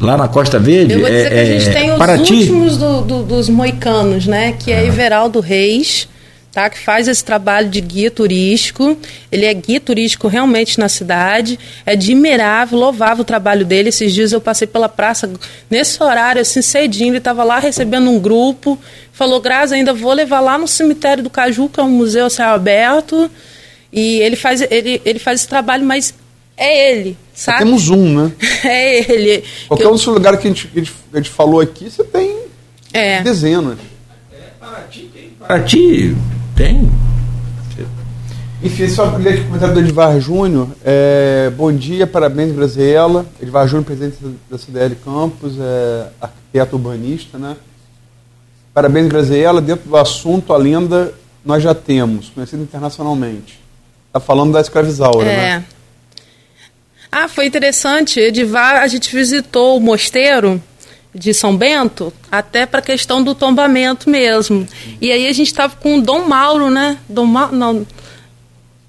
lá 0.00 0.16
na 0.16 0.28
Costa 0.28 0.58
Verde. 0.58 0.94
Eu 0.94 1.00
vou 1.00 1.08
dizer 1.08 1.26
é, 1.26 1.30
que 1.30 1.38
a 1.38 1.44
gente 1.44 1.68
é, 1.68 1.72
tem 1.72 1.92
os 1.92 1.98
Paraty. 1.98 2.34
últimos 2.34 2.76
do, 2.76 3.00
do, 3.02 3.22
dos 3.22 3.48
moicanos, 3.48 4.26
né? 4.26 4.52
Que 4.52 4.72
é 4.72 4.78
ah. 4.78 4.84
Everaldo 4.84 5.40
Reis 5.40 6.08
tá? 6.52 6.68
que 6.68 6.78
faz 6.78 7.08
esse 7.08 7.24
trabalho 7.24 7.68
de 7.68 7.80
guia 7.80 8.10
turístico. 8.10 8.96
Ele 9.30 9.46
é 9.46 9.54
guia 9.54 9.80
turístico 9.80 10.28
realmente 10.28 10.78
na 10.78 10.88
cidade. 10.88 11.58
É 11.86 11.92
admirável, 11.92 12.78
louvável 12.78 13.22
o 13.22 13.24
trabalho 13.24 13.64
dele. 13.64 13.88
Esses 13.90 14.12
dias 14.12 14.32
eu 14.32 14.40
passei 14.40 14.66
pela 14.66 14.88
praça, 14.88 15.30
nesse 15.68 16.02
horário, 16.02 16.42
assim, 16.42 16.62
cedinho, 16.62 17.10
ele 17.10 17.18
estava 17.18 17.44
lá 17.44 17.58
recebendo 17.58 18.10
um 18.10 18.18
grupo. 18.18 18.78
Falou, 19.12 19.40
Graça, 19.40 19.74
ainda 19.74 19.92
vou 19.92 20.12
levar 20.12 20.40
lá 20.40 20.58
no 20.58 20.66
cemitério 20.66 21.22
do 21.22 21.30
Caju, 21.30 21.68
que 21.68 21.80
é 21.80 21.82
um 21.82 21.90
museu 21.90 22.26
a 22.26 22.30
céu 22.30 22.50
aberto. 22.50 23.30
E 23.92 24.20
ele 24.20 24.36
faz, 24.36 24.60
ele, 24.60 25.00
ele 25.04 25.18
faz 25.18 25.40
esse 25.40 25.48
trabalho, 25.48 25.84
mas 25.84 26.14
é 26.56 26.92
ele, 26.92 27.16
sabe? 27.34 27.58
temos 27.58 27.88
um, 27.88 28.22
né? 28.22 28.32
é 28.64 29.12
ele. 29.12 29.44
Qualquer 29.66 29.86
eu... 29.86 29.90
outro 29.90 30.12
lugar 30.12 30.36
que 30.36 30.46
a 30.46 30.50
gente, 30.50 30.68
que 30.68 30.80
a 31.12 31.16
gente 31.16 31.30
falou 31.30 31.60
aqui, 31.60 31.90
você 31.90 32.04
tem 32.04 32.36
é. 32.92 33.22
dezenas. 33.22 33.78
É, 34.32 34.36
Paraty 34.60 35.10
tem. 35.12 35.30
Paraty 35.38 36.16
tem. 36.56 36.90
Enfim, 38.62 38.88
só 38.90 39.16
ler 39.16 39.30
aqui 39.30 39.40
o 39.40 39.44
comentário 39.46 39.74
do 39.74 39.80
Edvar 39.80 40.20
Júnior. 40.20 40.68
É, 40.84 41.50
bom 41.56 41.72
dia, 41.72 42.06
parabéns, 42.06 42.54
Graziela. 42.54 43.24
Edvar 43.40 43.66
Júnior, 43.66 43.86
presidente 43.86 44.16
da 44.50 44.58
CDL 44.58 44.96
Campos, 44.96 45.54
é, 45.58 46.08
arquiteto 46.20 46.76
urbanista, 46.76 47.38
né? 47.38 47.56
Parabéns, 48.74 49.08
Graziela. 49.08 49.62
Dentro 49.62 49.88
do 49.88 49.96
assunto, 49.96 50.52
a 50.52 50.58
lenda 50.58 51.14
nós 51.42 51.62
já 51.62 51.74
temos, 51.74 52.28
conhecida 52.28 52.62
internacionalmente. 52.62 53.59
Está 54.10 54.18
falando 54.18 54.52
da 54.52 54.60
escravizaura, 54.60 55.28
é. 55.28 55.36
né? 55.36 55.64
Ah, 57.12 57.28
foi 57.28 57.46
interessante. 57.46 58.18
Edivar, 58.18 58.82
a 58.82 58.86
gente 58.88 59.14
visitou 59.14 59.76
o 59.76 59.80
mosteiro 59.80 60.60
de 61.14 61.32
São 61.32 61.56
Bento, 61.56 62.12
até 62.30 62.66
para 62.66 62.80
a 62.80 62.82
questão 62.82 63.22
do 63.22 63.34
tombamento 63.36 64.10
mesmo. 64.10 64.66
E 65.00 65.12
aí 65.12 65.28
a 65.28 65.32
gente 65.32 65.46
estava 65.48 65.76
com 65.76 65.98
o 65.98 66.02
Dom 66.02 66.26
Mauro, 66.26 66.70
né? 66.70 66.98
Dom 67.08 67.26
Mauro, 67.26 67.54
não, 67.54 67.86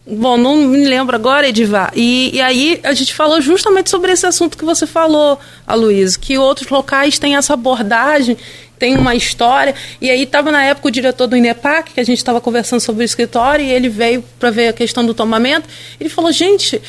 Bom, 0.05 0.35
não 0.35 0.57
me 0.57 0.85
lembro 0.85 1.15
agora, 1.15 1.47
Edivar. 1.47 1.91
E, 1.95 2.35
e 2.35 2.41
aí 2.41 2.79
a 2.83 2.93
gente 2.93 3.13
falou 3.13 3.39
justamente 3.39 3.89
sobre 3.89 4.11
esse 4.11 4.25
assunto 4.25 4.57
que 4.57 4.65
você 4.65 4.87
falou, 4.87 5.39
Aloysio, 5.65 6.19
que 6.19 6.37
outros 6.37 6.69
locais 6.69 7.19
têm 7.19 7.35
essa 7.35 7.53
abordagem, 7.53 8.35
tem 8.81 8.97
uma 8.97 9.13
história. 9.13 9.75
E 10.01 10.09
aí 10.09 10.23
estava 10.23 10.51
na 10.51 10.63
época 10.63 10.87
o 10.87 10.91
diretor 10.91 11.27
do 11.27 11.37
INEPAC, 11.37 11.93
que 11.93 11.99
a 11.99 12.03
gente 12.03 12.17
estava 12.17 12.41
conversando 12.41 12.79
sobre 12.79 13.03
o 13.03 13.05
escritório, 13.05 13.63
e 13.63 13.69
ele 13.69 13.87
veio 13.87 14.23
para 14.39 14.49
ver 14.49 14.69
a 14.69 14.73
questão 14.73 15.05
do 15.05 15.13
tombamento. 15.13 15.69
Ele 15.99 16.09
falou, 16.09 16.31
gente, 16.31 16.81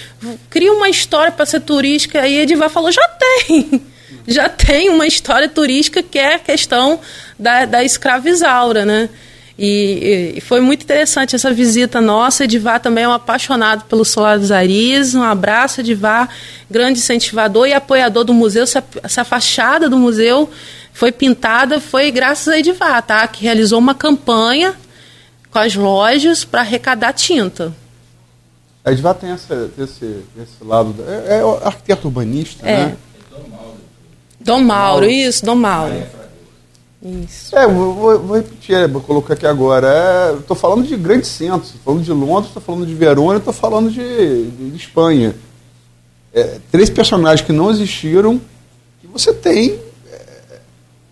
cria 0.48 0.72
uma 0.72 0.88
história 0.88 1.30
para 1.30 1.44
ser 1.44 1.60
turística. 1.60 2.26
E 2.26 2.38
Edivar 2.38 2.70
falou, 2.70 2.90
já 2.90 3.06
tem 3.08 3.82
já 4.26 4.48
tem 4.48 4.88
uma 4.88 5.06
história 5.06 5.50
turística 5.50 6.02
que 6.02 6.18
é 6.18 6.36
a 6.36 6.38
questão 6.38 6.98
da, 7.38 7.66
da 7.66 7.84
escravizaura, 7.84 8.86
né? 8.86 9.10
E, 9.58 10.34
e, 10.36 10.40
foi 10.40 10.62
muito 10.62 10.82
interessante 10.84 11.36
essa 11.36 11.52
visita 11.52 12.00
nossa. 12.00 12.44
Edivá 12.44 12.78
também 12.78 13.04
é 13.04 13.08
um 13.08 13.12
apaixonado 13.12 13.84
pelo 13.84 14.02
Solar 14.02 14.38
dos 14.38 14.50
Aris. 14.50 15.14
Um 15.14 15.22
abraço, 15.22 15.80
Edivá, 15.82 16.26
grande 16.70 17.00
incentivador 17.00 17.68
e 17.68 17.74
apoiador 17.74 18.24
do 18.24 18.32
museu. 18.32 18.62
Essa, 18.62 18.82
essa 19.02 19.24
fachada 19.24 19.90
do 19.90 19.98
museu 19.98 20.48
foi 20.92 21.10
pintada, 21.10 21.80
foi 21.80 22.10
graças 22.10 22.48
a 22.48 22.58
Edivá, 22.58 23.00
tá? 23.00 23.26
Que 23.26 23.42
realizou 23.42 23.78
uma 23.78 23.94
campanha 23.94 24.74
com 25.50 25.58
as 25.58 25.74
lojas 25.74 26.44
para 26.44 26.60
arrecadar 26.60 27.12
tinta. 27.12 27.74
A 28.84 28.90
Edvar 28.90 29.14
tem 29.14 29.30
essa, 29.30 29.70
esse, 29.78 30.24
esse 30.36 30.64
lado. 30.64 30.94
É, 31.06 31.36
é 31.36 31.66
arquiteto 31.66 32.08
urbanista, 32.08 32.66
é. 32.66 32.86
né? 32.86 32.96
Dom 34.40 34.60
Mauro, 34.60 35.06
isso, 35.08 35.44
Dom 35.44 35.54
Mauro. 35.54 35.94
Isso. 37.02 37.56
É, 37.56 37.66
vou, 37.66 38.18
vou 38.18 38.36
repetir, 38.36 38.74
é, 38.74 38.88
vou 38.88 39.00
colocar 39.00 39.34
aqui 39.34 39.46
agora. 39.46 40.36
Estou 40.38 40.56
falando 40.56 40.86
de 40.86 40.96
grandes 40.96 41.28
centros, 41.28 41.74
estou 41.74 41.80
falando 41.84 42.04
de 42.04 42.12
Londres, 42.12 42.46
estou 42.48 42.62
falando 42.62 42.86
de 42.86 42.94
Verona, 42.94 43.38
estou 43.38 43.52
falando 43.52 43.90
de, 43.90 44.50
de, 44.50 44.70
de 44.70 44.76
Espanha. 44.76 45.34
É, 46.34 46.58
três 46.70 46.90
personagens 46.90 47.46
que 47.46 47.52
não 47.52 47.70
existiram, 47.70 48.40
que 49.00 49.06
você 49.06 49.32
tem. 49.32 49.78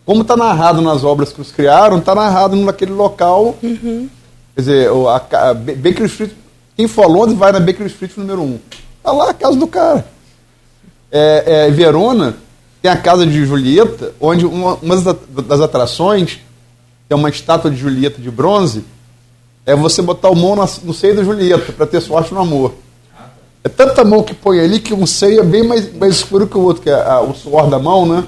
Como 0.05 0.23
está 0.23 0.37
narrado 0.37 0.81
nas 0.81 1.05
obras 1.05 1.33
que 1.33 1.41
os 1.41 1.53
criaram, 1.53 1.99
está 1.99 2.15
narrado 2.15 2.57
naquele 2.57 2.93
local. 2.93 3.57
Uhum. 3.63 4.09
Quer 4.55 4.61
dizer, 4.61 4.91
a, 4.91 5.51
a 5.51 5.55
Baker 5.55 6.07
Street, 6.07 6.33
quem 6.77 6.89
for 6.89 7.05
a 7.05 7.09
Londres 7.09 7.39
vai 7.39 7.53
na 7.53 7.61
Baker 7.61 7.87
Street 7.87 8.13
número 8.17 8.43
um. 8.43 8.59
Está 8.99 9.13
lá 9.13 9.31
a 9.31 9.35
casa 9.35 9.57
do 9.57 9.67
cara. 9.67 10.07
É, 11.13 11.67
é, 11.67 11.71
Verona 11.71 12.37
tem 12.83 12.91
a 12.91 12.97
casa 12.97 13.27
de 13.27 13.45
Julieta, 13.45 14.15
onde 14.21 14.47
uma, 14.47 14.75
uma 14.75 14.97
das 15.43 15.61
atrações 15.61 16.41
é 17.09 17.15
uma 17.15 17.29
estátua 17.29 17.71
de 17.71 17.77
Julieta 17.77 18.21
de 18.21 18.31
bronze, 18.31 18.85
é 19.67 19.75
você 19.75 20.01
botar 20.01 20.31
o 20.31 20.37
mão 20.37 20.57
no 20.83 20.95
seio 20.95 21.17
da 21.17 21.25
Julieta 21.25 21.73
para 21.73 21.87
ter 21.87 22.01
sorte 22.01 22.33
no 22.33 22.41
amor. 22.41 22.75
É 23.63 23.69
tanta 23.69 24.05
mão 24.05 24.23
que 24.23 24.33
põe 24.33 24.61
ali 24.61 24.81
que 24.81 24.95
um 24.95 25.07
seio 25.07 25.41
é 25.41 25.45
bem 25.45 25.63
mais, 25.63 25.93
mais 25.95 26.17
escuro 26.17 26.47
que 26.47 26.57
o 26.57 26.63
outro, 26.63 26.83
que 26.83 26.89
é 26.89 26.95
a, 26.95 27.21
o 27.21 27.35
suor 27.35 27.69
da 27.69 27.79
mão, 27.79 28.07
né? 28.07 28.25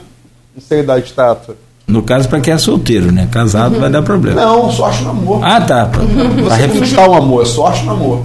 Seio 0.59 0.87
da 0.87 0.99
estátua. 0.99 1.57
No 1.87 2.03
caso, 2.03 2.29
para 2.29 2.41
quem 2.41 2.55
é 2.55 2.59
solteiro, 2.59 3.11
né? 3.11 3.29
Casado 3.31 3.75
uhum. 3.75 3.81
vai 3.81 3.91
dar 3.91 4.03
problema. 4.03 4.41
Não, 4.41 4.71
sorte 4.71 5.03
no 5.03 5.11
amor. 5.11 5.45
Ah, 5.45 5.61
tá. 5.61 5.87
Pra, 5.87 6.03
você 6.03 6.67
reforçar 6.67 7.09
o 7.09 7.15
amor, 7.15 7.43
é 7.43 7.47
sorte 7.47 7.85
no 7.85 7.93
amor. 7.93 8.23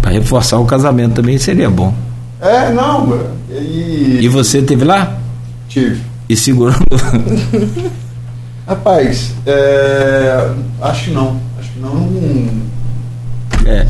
Para 0.00 0.10
reforçar 0.12 0.58
o 0.58 0.64
casamento 0.64 1.14
também 1.14 1.38
seria 1.38 1.70
bom. 1.70 1.94
É, 2.40 2.72
não. 2.72 3.20
E, 3.50 4.20
e 4.22 4.28
você 4.28 4.62
teve 4.62 4.84
lá? 4.84 5.18
Tive. 5.68 6.00
E 6.28 6.36
segurando? 6.36 6.78
Rapaz, 8.66 9.32
é, 9.46 10.50
acho 10.80 11.04
que 11.04 11.10
não. 11.10 11.38
Acho 11.58 11.70
que 11.70 11.78
não. 11.80 12.08
É. 13.66 13.86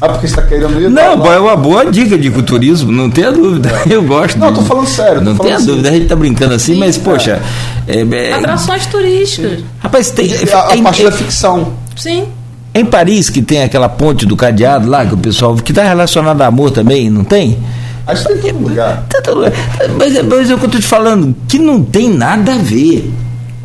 Ah, 0.00 0.08
porque 0.08 0.26
você 0.26 0.34
está 0.34 0.42
querendo 0.42 0.80
ir? 0.80 0.90
Não, 0.90 1.20
tá 1.20 1.34
é 1.34 1.38
uma 1.38 1.56
boa 1.56 1.90
dica 1.90 2.18
de 2.18 2.30
culturismo, 2.30 2.90
não 2.90 3.10
tenha 3.10 3.30
dúvida. 3.30 3.70
É. 3.88 3.94
Eu 3.94 4.02
gosto. 4.02 4.38
Não, 4.38 4.48
estou 4.48 4.64
falando 4.64 4.86
sério. 4.86 5.20
Não 5.20 5.36
tenha 5.36 5.56
assim. 5.56 5.66
dúvida, 5.66 5.88
a 5.88 5.92
gente 5.92 6.02
está 6.02 6.16
brincando 6.16 6.54
assim, 6.54 6.74
Sim, 6.74 6.80
mas, 6.80 6.98
poxa. 6.98 7.40
É, 7.86 8.00
é, 8.00 8.32
Atrações 8.32 8.86
turísticas. 8.86 9.60
Rapaz, 9.78 10.10
tem. 10.10 10.30
A, 10.52 10.74
a 10.74 10.82
parte 10.82 11.04
da 11.04 11.12
ficção. 11.12 11.74
Sim. 11.96 12.26
Em 12.74 12.84
Paris, 12.84 13.30
que 13.30 13.40
tem 13.40 13.62
aquela 13.62 13.88
ponte 13.88 14.26
do 14.26 14.36
cadeado 14.36 14.88
lá, 14.88 15.06
que 15.06 15.14
o 15.14 15.18
pessoal. 15.18 15.54
que 15.54 15.70
está 15.70 15.84
relacionado 15.84 16.42
a 16.42 16.46
amor 16.46 16.72
também, 16.72 17.08
não 17.08 17.22
tem? 17.22 17.58
Acho 18.06 18.26
que 18.26 18.34
tem 18.34 18.52
todo 18.52 19.38
lugar. 19.38 19.52
Mas, 19.96 20.22
mas 20.24 20.50
é 20.50 20.54
o 20.54 20.58
que 20.58 20.64
eu 20.64 20.66
estou 20.66 20.80
te 20.80 20.82
falando, 20.82 21.34
que 21.48 21.58
não 21.58 21.82
tem 21.82 22.08
nada 22.10 22.54
a 22.54 22.58
ver. 22.58 23.10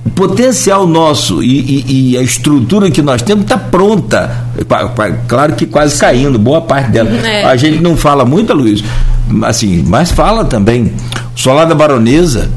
O 0.10 0.12
potencial 0.12 0.88
nosso 0.88 1.44
e, 1.44 1.60
e, 1.60 2.12
e 2.12 2.18
a 2.18 2.22
estrutura 2.22 2.90
que 2.90 3.02
nós 3.02 3.22
temos 3.22 3.44
está 3.44 3.58
pronta. 3.58 4.46
Claro 5.28 5.56
que 5.56 5.68
quase 5.68 6.00
caindo, 6.00 6.40
boa 6.40 6.62
parte 6.62 6.90
dela. 6.90 7.10
É. 7.10 7.44
A 7.46 7.56
gente 7.56 7.80
não 7.80 7.96
fala 7.96 8.26
muito, 8.26 8.54
Luiz, 8.54 8.84
assim, 9.44 9.84
mas 9.86 10.10
fala 10.12 10.44
também. 10.46 10.92
Solar 11.36 11.68
da 11.68 11.76
Baronesa 11.76 12.50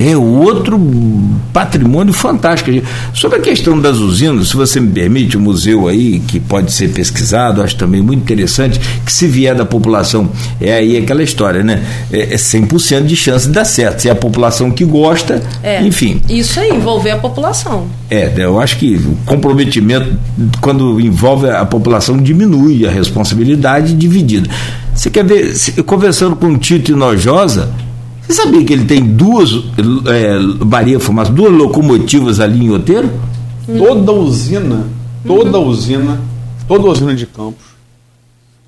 é 0.00 0.16
outro 0.16 0.80
patrimônio 1.52 2.14
fantástico. 2.14 2.70
Sobre 3.12 3.38
a 3.38 3.42
questão 3.42 3.78
das 3.78 3.98
usinas, 3.98 4.48
se 4.48 4.56
você 4.56 4.80
me 4.80 4.90
permite, 4.90 5.36
o 5.36 5.40
um 5.40 5.42
museu 5.42 5.86
aí, 5.86 6.20
que 6.20 6.40
pode 6.40 6.72
ser 6.72 6.88
pesquisado, 6.88 7.62
acho 7.62 7.76
também 7.76 8.00
muito 8.00 8.22
interessante, 8.22 8.80
que 9.04 9.12
se 9.12 9.26
vier 9.26 9.54
da 9.54 9.66
população, 9.66 10.30
é 10.58 10.72
aí 10.72 10.96
aquela 10.96 11.22
história, 11.22 11.62
né? 11.62 11.84
É 12.10 12.34
100% 12.34 12.96
é 12.96 13.00
de 13.02 13.14
chance 13.14 13.46
de 13.46 13.52
dar 13.52 13.66
certo. 13.66 14.00
Se 14.00 14.08
é 14.08 14.12
a 14.12 14.14
população 14.14 14.70
que 14.70 14.86
gosta, 14.86 15.42
é, 15.62 15.82
enfim. 15.82 16.22
Isso 16.30 16.58
aí, 16.58 16.70
envolver 16.70 17.10
a 17.10 17.18
população. 17.18 17.86
É, 18.10 18.32
eu 18.38 18.58
acho 18.58 18.78
que 18.78 18.96
o 18.96 19.16
comprometimento, 19.26 20.18
quando 20.62 20.98
envolve 20.98 21.50
a 21.50 21.66
população, 21.66 22.16
diminui 22.16 22.86
a 22.86 22.90
responsabilidade 22.90 23.92
dividida. 23.92 24.48
Você 24.94 25.10
quer 25.10 25.24
ver, 25.24 25.54
conversando 25.84 26.36
com 26.36 26.46
o 26.46 26.56
Tito 26.56 26.92
Inojosa, 26.92 27.70
você 28.30 28.42
sabia 28.42 28.64
que 28.64 28.72
ele 28.72 28.84
tem 28.84 29.02
duas, 29.02 29.50
é, 30.06 30.38
Maria 30.64 31.00
Fumaça, 31.00 31.32
duas 31.32 31.52
locomotivas 31.52 32.38
ali 32.38 32.66
em 32.66 32.70
Oteiro? 32.70 33.10
Toda 33.66 34.12
usina, 34.12 34.86
toda 35.26 35.58
uhum. 35.58 35.66
usina, 35.66 36.20
toda 36.68 36.88
usina 36.88 37.14
de 37.14 37.26
Campos 37.26 37.70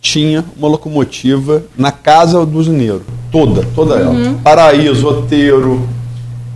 tinha 0.00 0.44
uma 0.58 0.66
locomotiva 0.66 1.62
na 1.78 1.92
casa 1.92 2.44
do 2.44 2.58
usineiro. 2.58 3.02
Toda, 3.30 3.64
toda 3.72 3.94
ela. 3.94 4.10
Uhum. 4.10 4.34
Paraíso, 4.38 5.06
Oteiro, 5.06 5.88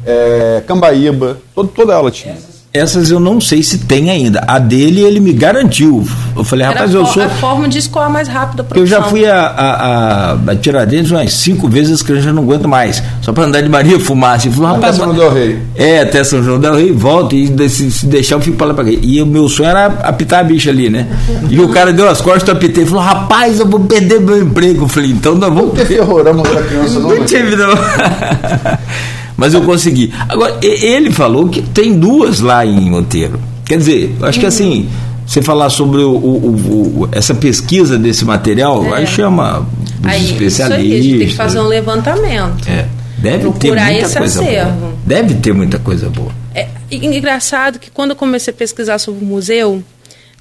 é, 0.05 0.65
Cambaíba, 0.67 1.39
toda, 1.55 1.69
toda 1.69 1.93
ela 1.93 2.11
tinha. 2.11 2.37
Essas 2.77 3.11
eu 3.11 3.19
não 3.19 3.41
sei 3.41 3.63
se 3.63 3.79
tem 3.79 4.11
ainda. 4.11 4.45
A 4.47 4.59
dele 4.59 5.03
ele 5.03 5.21
me 5.21 5.33
garantiu. 5.33 6.07
Eu 6.37 6.45
falei, 6.45 6.67
rapaz, 6.67 6.93
eu 6.93 7.07
sou. 7.07 7.23
a 7.23 7.29
forma 7.29 7.69
de 7.69 7.79
escoar 7.79 8.11
mais 8.11 8.29
rápido 8.29 8.61
a 8.61 8.65
produção. 8.65 8.83
Eu 8.83 8.87
já 8.87 9.09
fui 9.09 9.25
a, 9.27 9.47
a, 9.47 10.33
a 10.33 10.57
Tiradentes 10.57 11.11
umas 11.11 11.33
cinco 11.33 11.69
vezes 11.69 12.03
que 12.03 12.13
eu 12.13 12.21
já 12.21 12.33
não 12.33 12.43
aguento 12.43 12.69
mais. 12.69 13.03
Só 13.23 13.33
para 13.33 13.45
andar 13.45 13.63
de 13.63 13.69
Maria 13.69 13.99
Fumaça. 13.99 14.51
Falei, 14.51 14.73
rapaz, 14.73 14.97
até 14.97 15.05
São 15.05 15.15
João 15.15 15.17
del 15.17 15.35
Rei. 15.35 15.63
É, 15.75 16.01
até 16.01 16.25
São 16.25 16.43
João 16.43 16.61
del 16.61 16.75
Rei, 16.75 16.93
volta 16.93 17.35
e 17.35 17.69
se, 17.69 17.91
se 17.91 18.07
deixar 18.07 18.37
eu 18.37 18.41
fico 18.41 18.57
para 18.57 18.69
lá 18.69 18.75
para 18.75 18.85
cá. 18.85 18.91
E 18.91 19.21
o 19.23 19.27
meu 19.27 19.49
sonho 19.49 19.69
era 19.69 19.87
apitar 19.87 20.41
a 20.41 20.45
bicha 20.45 20.71
ali, 20.71 20.91
né? 20.91 21.07
E 21.49 21.59
o 21.61 21.69
cara 21.69 21.93
deu 21.93 22.09
as 22.09 22.21
costas, 22.21 22.49
eu 22.49 22.55
apitei. 22.55 22.85
Falou, 22.87 23.03
rapaz, 23.03 23.61
eu 23.61 23.67
vou 23.67 23.81
perder 23.81 24.21
meu 24.21 24.43
emprego. 24.43 24.85
Eu 24.85 24.89
falei, 24.89 25.11
então 25.11 25.35
nós 25.35 25.53
vamos. 25.53 25.67
Não 25.67 25.75
teve 25.75 25.95
terrorama 25.95 26.43
para 26.43 26.63
criança, 26.63 27.01
não? 27.01 27.15
Não 27.15 27.25
tive, 27.25 27.57
não. 27.57 27.75
mas 29.37 29.55
eu 29.55 29.63
consegui. 29.63 30.13
Agora, 30.29 30.59
ele 30.63 31.11
falou 31.11 31.49
que 31.49 31.63
tem 31.63 31.99
duas 31.99 32.41
lá 32.41 32.65
em 32.65 32.91
Monteiro. 32.91 33.39
Quer 33.65 33.79
dizer, 33.79 34.17
acho 34.23 34.41
que 34.41 34.47
assim, 34.47 34.89
você 35.27 35.43
falar 35.43 35.71
sobre 35.71 36.03
o, 36.03 36.13
o, 36.13 37.03
o, 37.03 37.09
essa 37.13 37.35
pesquisa 37.35 37.99
desse 37.99 38.25
material, 38.25 38.85
é. 38.87 38.99
aí 38.99 39.07
chama 39.07 39.67
os 40.01 40.07
aí, 40.07 40.25
especialistas. 40.25 40.85
Isso 40.85 40.95
aí, 40.95 40.99
a 40.99 41.03
gente 41.03 41.19
tem 41.19 41.29
que 41.29 41.35
fazer 41.35 41.59
um 41.59 41.67
levantamento. 41.67 42.69
É. 42.69 42.87
Deve 43.19 43.51
ter 43.53 43.73
muita 43.73 44.09
coisa 44.09 44.41
acervo. 44.41 44.71
boa. 44.79 44.93
Deve 45.05 45.35
ter 45.35 45.55
muita 45.55 45.79
coisa 45.79 46.09
boa. 46.11 46.33
É 46.55 46.69
engraçado 46.91 47.79
que 47.79 47.91
quando 47.91 48.11
eu 48.11 48.17
comecei 48.17 48.53
a 48.53 48.57
pesquisar 48.57 48.99
sobre 48.99 49.25
o 49.25 49.27
museu, 49.27 49.83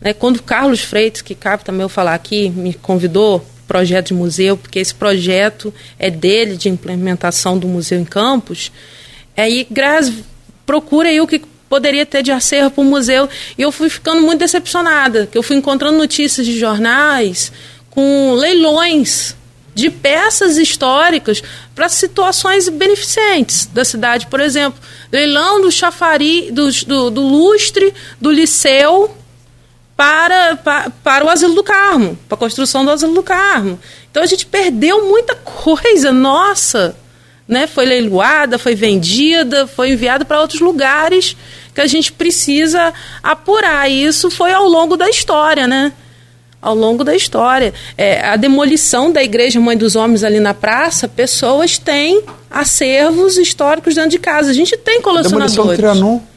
né, 0.01 0.13
quando 0.13 0.37
o 0.37 0.43
Carlos 0.43 0.81
Freitas, 0.81 1.21
que 1.21 1.33
cabe 1.33 1.63
também 1.63 1.81
eu 1.81 1.89
falar 1.89 2.13
aqui, 2.13 2.49
me 2.49 2.73
convidou, 2.73 3.43
projeto 3.67 4.07
de 4.07 4.13
museu, 4.13 4.57
porque 4.57 4.79
esse 4.79 4.93
projeto 4.93 5.73
é 5.99 6.09
dele, 6.09 6.57
de 6.57 6.69
implementação 6.69 7.57
do 7.57 7.67
museu 7.67 7.99
em 7.99 8.05
Campos. 8.05 8.71
Aí, 9.35 9.67
Graz, 9.69 10.11
procura 10.65 11.09
aí 11.09 11.19
o 11.19 11.27
que 11.27 11.41
poderia 11.69 12.05
ter 12.05 12.23
de 12.23 12.31
acervo 12.31 12.71
para 12.71 12.81
o 12.81 12.85
museu. 12.85 13.27
E 13.57 13.61
eu 13.61 13.71
fui 13.71 13.89
ficando 13.89 14.21
muito 14.21 14.39
decepcionada, 14.39 15.27
que 15.27 15.37
eu 15.37 15.43
fui 15.43 15.55
encontrando 15.55 15.97
notícias 15.97 16.45
de 16.45 16.57
jornais 16.57 17.51
com 17.89 18.33
leilões 18.33 19.35
de 19.73 19.89
peças 19.89 20.57
históricas 20.57 21.43
para 21.75 21.89
situações 21.89 22.69
beneficentes 22.69 23.65
da 23.65 23.83
cidade. 23.83 24.27
Por 24.27 24.39
exemplo, 24.39 24.79
leilão 25.11 25.61
do 25.61 25.71
chafari, 25.71 26.49
do, 26.49 26.71
do, 26.71 27.09
do 27.09 27.21
lustre 27.21 27.93
do 28.19 28.31
liceu 28.31 29.13
para, 29.95 30.57
para, 30.57 30.89
para 31.03 31.25
o 31.25 31.29
Asilo 31.29 31.55
do 31.55 31.63
Carmo, 31.63 32.17
para 32.27 32.35
a 32.35 32.39
construção 32.39 32.83
do 32.83 32.91
Asilo 32.91 33.13
do 33.13 33.23
Carmo. 33.23 33.79
Então 34.11 34.21
a 34.21 34.25
gente 34.25 34.45
perdeu 34.45 35.07
muita 35.07 35.35
coisa, 35.35 36.11
nossa, 36.11 36.95
né? 37.47 37.67
Foi 37.67 37.85
leiloada, 37.85 38.57
foi 38.59 38.75
vendida, 38.75 39.67
foi 39.67 39.91
enviada 39.91 40.25
para 40.25 40.41
outros 40.41 40.59
lugares 40.59 41.37
que 41.73 41.81
a 41.81 41.87
gente 41.87 42.11
precisa 42.11 42.93
apurar. 43.23 43.89
E 43.89 44.05
isso 44.05 44.29
foi 44.29 44.51
ao 44.51 44.67
longo 44.67 44.97
da 44.97 45.09
história, 45.09 45.67
né? 45.67 45.93
Ao 46.61 46.75
longo 46.75 47.03
da 47.03 47.15
história. 47.15 47.73
É, 47.97 48.25
a 48.25 48.35
demolição 48.35 49.11
da 49.11 49.23
Igreja 49.23 49.59
Mãe 49.59 49.77
dos 49.77 49.95
Homens 49.95 50.23
ali 50.23 50.39
na 50.39 50.53
praça, 50.53 51.07
pessoas 51.07 51.77
têm 51.77 52.23
acervos 52.49 53.37
históricos 53.37 53.95
dentro 53.95 54.09
de 54.09 54.19
casa. 54.19 54.49
A 54.49 54.53
gente 54.53 54.75
tem 54.75 55.01
colecionadores. 55.01 55.53
A 55.53 55.61
demolição 55.61 55.67
do 55.67 55.99
Trianon. 55.99 56.34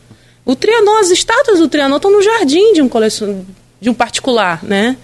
O 0.48 0.56
Trianon, 0.56 0.96
as 0.96 1.10
estátuas 1.10 1.58
do 1.58 1.68
Trianon 1.68 1.96
estão 1.96 2.10
no 2.10 2.22
jardim 2.22 2.72
de 2.72 2.80
um 2.80 2.88
colecion... 2.88 3.42
de 3.78 3.90
um 3.90 3.94
particular, 3.94 4.64
né? 4.64 4.96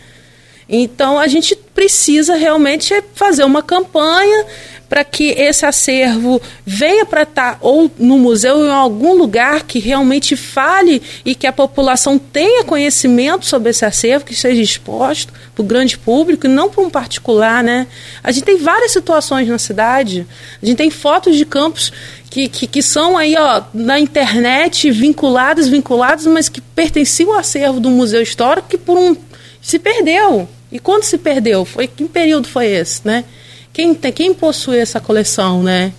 Então 0.68 1.18
a 1.18 1.26
gente 1.26 1.56
precisa 1.56 2.34
realmente 2.34 2.94
fazer 3.14 3.44
uma 3.44 3.62
campanha 3.62 4.46
para 4.88 5.02
que 5.02 5.30
esse 5.30 5.66
acervo 5.66 6.40
venha 6.64 7.04
para 7.04 7.22
estar 7.22 7.54
tá 7.54 7.58
ou 7.60 7.90
no 7.98 8.18
museu 8.18 8.58
ou 8.58 8.66
em 8.66 8.70
algum 8.70 9.14
lugar 9.14 9.64
que 9.64 9.78
realmente 9.78 10.36
fale 10.36 11.02
e 11.24 11.34
que 11.34 11.46
a 11.46 11.52
população 11.52 12.18
tenha 12.18 12.64
conhecimento 12.64 13.44
sobre 13.44 13.70
esse 13.70 13.84
acervo, 13.84 14.24
que 14.24 14.36
seja 14.36 14.62
exposto 14.62 15.32
para 15.54 15.62
o 15.62 15.66
grande 15.66 15.98
público 15.98 16.46
e 16.46 16.48
não 16.48 16.70
para 16.70 16.84
um 16.84 16.90
particular, 16.90 17.64
né? 17.64 17.86
A 18.22 18.30
gente 18.30 18.44
tem 18.44 18.56
várias 18.56 18.92
situações 18.92 19.48
na 19.48 19.58
cidade, 19.58 20.26
a 20.62 20.66
gente 20.66 20.76
tem 20.76 20.90
fotos 20.90 21.36
de 21.36 21.44
campos 21.44 21.92
que, 22.30 22.48
que, 22.48 22.66
que, 22.66 22.82
são 22.82 23.16
aí 23.16 23.34
ó, 23.36 23.62
na 23.72 23.98
internet 23.98 24.90
vinculadas, 24.90 25.68
vinculadas, 25.68 26.26
mas 26.26 26.48
que 26.48 26.60
pertenciam 26.60 27.32
ao 27.32 27.38
acervo 27.38 27.80
do 27.80 27.90
Museu 27.90 28.22
Histórico 28.22 28.68
que 28.68 28.78
por 28.78 28.98
um 28.98 29.16
se 29.64 29.78
perdeu. 29.78 30.46
E 30.70 30.78
quando 30.78 31.04
se 31.04 31.16
perdeu? 31.16 31.64
Foi 31.64 31.86
que 31.86 32.04
período 32.04 32.46
foi 32.46 32.66
esse, 32.66 33.00
né? 33.04 33.24
Quem, 33.72 33.94
tem, 33.94 34.12
quem 34.12 34.34
possui 34.34 34.78
essa 34.78 35.00
coleção, 35.00 35.62
né? 35.62 35.92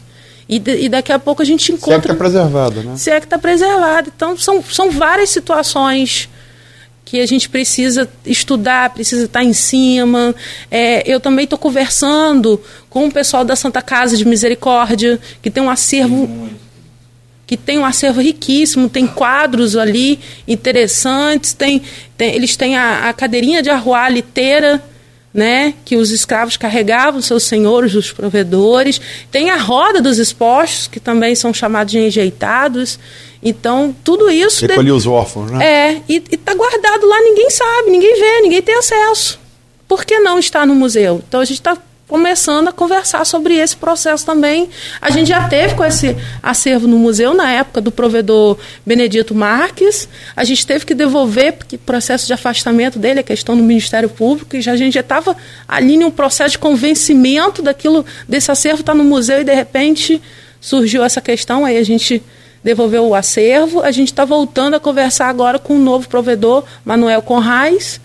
E, 0.47 0.57
e 0.57 0.87
daqui 0.87 1.11
a 1.11 1.17
pouco 1.17 1.41
a 1.41 1.45
gente 1.45 1.71
encontra. 1.71 1.93
Se 1.93 1.97
é 1.97 1.99
que 1.99 2.05
está 2.05 2.15
preservado, 2.15 2.83
né? 2.83 2.95
Se 2.95 3.09
é 3.09 3.19
que 3.19 3.25
está 3.25 3.39
preservado. 3.39 4.11
Então, 4.15 4.37
são, 4.37 4.63
são 4.63 4.91
várias 4.91 5.31
situações 5.31 6.29
que 7.03 7.19
a 7.19 7.25
gente 7.25 7.49
precisa 7.49 8.07
estudar, 8.23 8.91
precisa 8.91 9.25
estar 9.25 9.43
em 9.43 9.53
cima. 9.53 10.35
É, 10.69 11.11
eu 11.11 11.19
também 11.19 11.45
estou 11.45 11.57
conversando 11.57 12.61
com 12.87 13.07
o 13.07 13.11
pessoal 13.11 13.43
da 13.43 13.55
Santa 13.55 13.81
Casa 13.81 14.15
de 14.15 14.25
Misericórdia, 14.25 15.19
que 15.41 15.49
tem 15.49 15.63
um 15.63 15.69
acervo. 15.69 16.29
Que 17.47 17.55
tem 17.55 17.77
um 17.77 17.85
acervo 17.85 18.21
riquíssimo, 18.21 18.89
tem 18.89 19.05
quadros 19.05 19.75
ali 19.77 20.19
interessantes, 20.47 21.53
tem, 21.53 21.81
tem 22.17 22.33
eles 22.33 22.55
têm 22.55 22.75
a, 22.75 23.09
a 23.09 23.13
cadeirinha 23.13 23.61
de 23.61 23.69
arruar 23.69 24.11
liteira, 24.11 24.83
né, 25.35 25.73
que 25.83 25.97
os 25.97 26.11
escravos 26.11 26.55
carregavam 26.55 27.21
seus 27.21 27.43
senhores, 27.43 27.93
os 27.93 28.11
provedores. 28.11 29.01
Tem 29.29 29.49
a 29.49 29.57
roda 29.57 30.01
dos 30.01 30.17
expostos, 30.17 30.87
que 30.87 30.99
também 30.99 31.35
são 31.35 31.53
chamados 31.53 31.91
de 31.91 31.99
enjeitados. 31.99 32.97
Então, 33.43 33.93
tudo 34.01 34.31
isso. 34.31 34.65
Recolher 34.65 34.85
de... 34.85 34.91
os 34.93 35.05
órfãos, 35.05 35.51
né? 35.51 35.65
É, 35.65 36.01
e 36.07 36.23
está 36.31 36.53
guardado 36.55 37.05
lá, 37.05 37.21
ninguém 37.21 37.49
sabe, 37.49 37.91
ninguém 37.91 38.15
vê, 38.17 38.41
ninguém 38.41 38.61
tem 38.61 38.75
acesso. 38.75 39.37
Por 39.87 40.05
que 40.05 40.19
não 40.19 40.39
está 40.39 40.65
no 40.65 40.73
museu? 40.73 41.21
Então, 41.27 41.41
a 41.41 41.45
gente 41.45 41.59
está 41.59 41.77
começando 42.07 42.67
a 42.67 42.71
conversar 42.71 43.25
sobre 43.25 43.55
esse 43.55 43.75
processo 43.75 44.25
também. 44.25 44.69
A 45.01 45.09
gente 45.09 45.29
já 45.29 45.47
teve 45.47 45.73
com 45.73 45.83
esse 45.83 46.15
acervo 46.41 46.87
no 46.87 46.97
museu 46.97 47.33
na 47.33 47.51
época 47.51 47.81
do 47.81 47.91
provedor 47.91 48.57
Benedito 48.85 49.33
Marques. 49.33 50.07
A 50.35 50.43
gente 50.43 50.65
teve 50.65 50.85
que 50.85 50.93
devolver 50.93 51.53
porque 51.53 51.77
processo 51.77 52.27
de 52.27 52.33
afastamento 52.33 52.99
dele, 52.99 53.21
a 53.21 53.23
questão 53.23 53.57
do 53.57 53.63
Ministério 53.63 54.09
Público, 54.09 54.55
e 54.55 54.61
já, 54.61 54.73
a 54.73 54.77
gente 54.77 54.93
já 54.93 54.99
estava 54.99 55.35
ali 55.67 55.95
em 55.95 56.03
um 56.03 56.11
processo 56.11 56.51
de 56.51 56.59
convencimento 56.59 57.61
daquilo 57.61 58.05
desse 58.29 58.51
acervo 58.51 58.81
estar 58.81 58.93
tá 58.93 58.97
no 58.97 59.03
museu 59.03 59.41
e 59.41 59.43
de 59.43 59.53
repente 59.53 60.21
surgiu 60.61 61.03
essa 61.03 61.21
questão, 61.21 61.65
aí 61.65 61.77
a 61.77 61.83
gente 61.83 62.21
devolveu 62.63 63.07
o 63.07 63.15
acervo. 63.15 63.81
A 63.81 63.91
gente 63.91 64.07
está 64.07 64.25
voltando 64.25 64.75
a 64.75 64.79
conversar 64.79 65.27
agora 65.27 65.59
com 65.59 65.75
o 65.75 65.79
novo 65.79 66.07
provedor, 66.07 66.63
Manuel 66.83 67.21
Conrais 67.21 67.99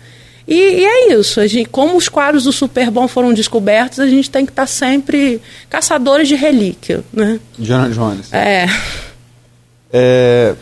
e, 0.47 0.53
e, 0.55 0.85
é 0.85 1.13
isso. 1.13 1.39
A 1.39 1.47
gente, 1.47 1.69
como 1.69 1.95
os 1.95 2.09
quadros 2.09 2.43
do 2.43 2.51
Superbom 2.51 3.07
foram 3.07 3.33
descobertos, 3.33 3.99
a 3.99 4.07
gente 4.07 4.29
tem 4.29 4.45
que 4.45 4.51
estar 4.51 4.63
tá 4.63 4.67
sempre 4.67 5.41
caçadores 5.69 6.27
de 6.27 6.35
relíquia. 6.35 7.03
Né? 7.13 7.39
Diana 7.57 7.89
Jones. 7.89 8.33
É. 8.33 8.67
é 9.91 10.55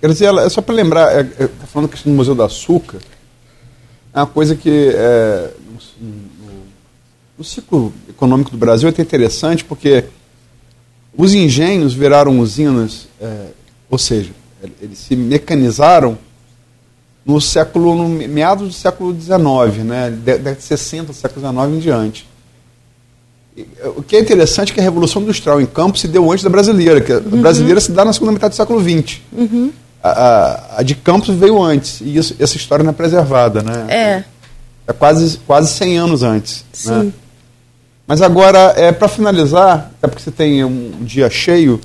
quer 0.00 0.08
dizer, 0.08 0.34
é 0.34 0.48
só 0.48 0.62
para 0.62 0.74
lembrar, 0.74 1.12
é, 1.14 1.20
é, 1.20 1.46
tá 1.46 1.66
falando 1.66 1.88
questão 1.88 2.10
do 2.10 2.16
Museu 2.16 2.34
da 2.34 2.46
Açúcar, 2.46 2.98
é 4.12 4.18
uma 4.18 4.26
coisa 4.26 4.56
que 4.56 4.90
é, 4.94 5.50
no, 6.00 6.64
no, 7.38 7.44
ciclo 7.44 7.92
econômico 8.08 8.50
do 8.50 8.56
Brasil 8.56 8.88
é 8.88 8.90
até 8.90 9.02
interessante, 9.02 9.64
porque 9.64 10.04
os 11.16 11.34
engenhos 11.34 11.92
viraram 11.92 12.40
usinas, 12.40 13.06
é, 13.20 13.48
ou 13.88 13.98
seja, 13.98 14.30
eles 14.80 14.98
se 14.98 15.14
mecanizaram 15.14 16.18
no 17.24 17.40
século, 17.40 17.94
no 17.94 18.08
meados 18.08 18.68
do 18.68 18.74
século 18.74 19.14
XIX, 19.18 19.84
né, 19.84 20.10
década 20.10 20.54
de 20.54 20.62
60, 20.62 21.12
século 21.12 21.46
XIX 21.46 21.76
em 21.76 21.78
diante. 21.78 22.30
O 23.96 24.02
que 24.02 24.16
é 24.16 24.20
interessante 24.20 24.72
é 24.72 24.74
que 24.74 24.80
a 24.80 24.82
Revolução 24.82 25.22
Industrial 25.22 25.60
em 25.60 25.66
campo 25.66 25.98
se 25.98 26.08
deu 26.08 26.30
antes 26.30 26.42
da 26.42 26.50
brasileira, 26.50 27.00
que 27.00 27.12
a 27.12 27.16
uhum. 27.16 27.40
brasileira 27.40 27.80
se 27.80 27.92
dá 27.92 28.04
na 28.04 28.12
segunda 28.12 28.32
metade 28.32 28.54
do 28.54 28.56
século 28.56 28.80
XX. 28.80 29.20
Uhum. 29.32 29.72
A, 30.02 30.08
a, 30.08 30.78
a, 30.78 30.82
de 30.82 30.94
Campos 30.94 31.28
veio 31.34 31.62
antes, 31.62 32.00
e 32.00 32.16
isso, 32.16 32.34
essa 32.38 32.56
história 32.56 32.82
não 32.82 32.90
é 32.90 32.94
preservada, 32.94 33.62
né? 33.62 33.86
É. 33.88 34.24
É 34.86 34.92
quase, 34.92 35.38
quase 35.46 35.72
100 35.74 35.98
anos 35.98 36.22
antes. 36.22 36.64
Sim. 36.72 36.90
Né? 36.90 37.12
Mas 38.06 38.22
agora, 38.22 38.74
é, 38.76 38.90
para 38.90 39.08
finalizar, 39.08 39.92
é 40.02 40.06
porque 40.08 40.22
você 40.22 40.30
tem 40.30 40.64
um, 40.64 40.92
um 41.00 41.04
dia 41.04 41.28
cheio, 41.28 41.80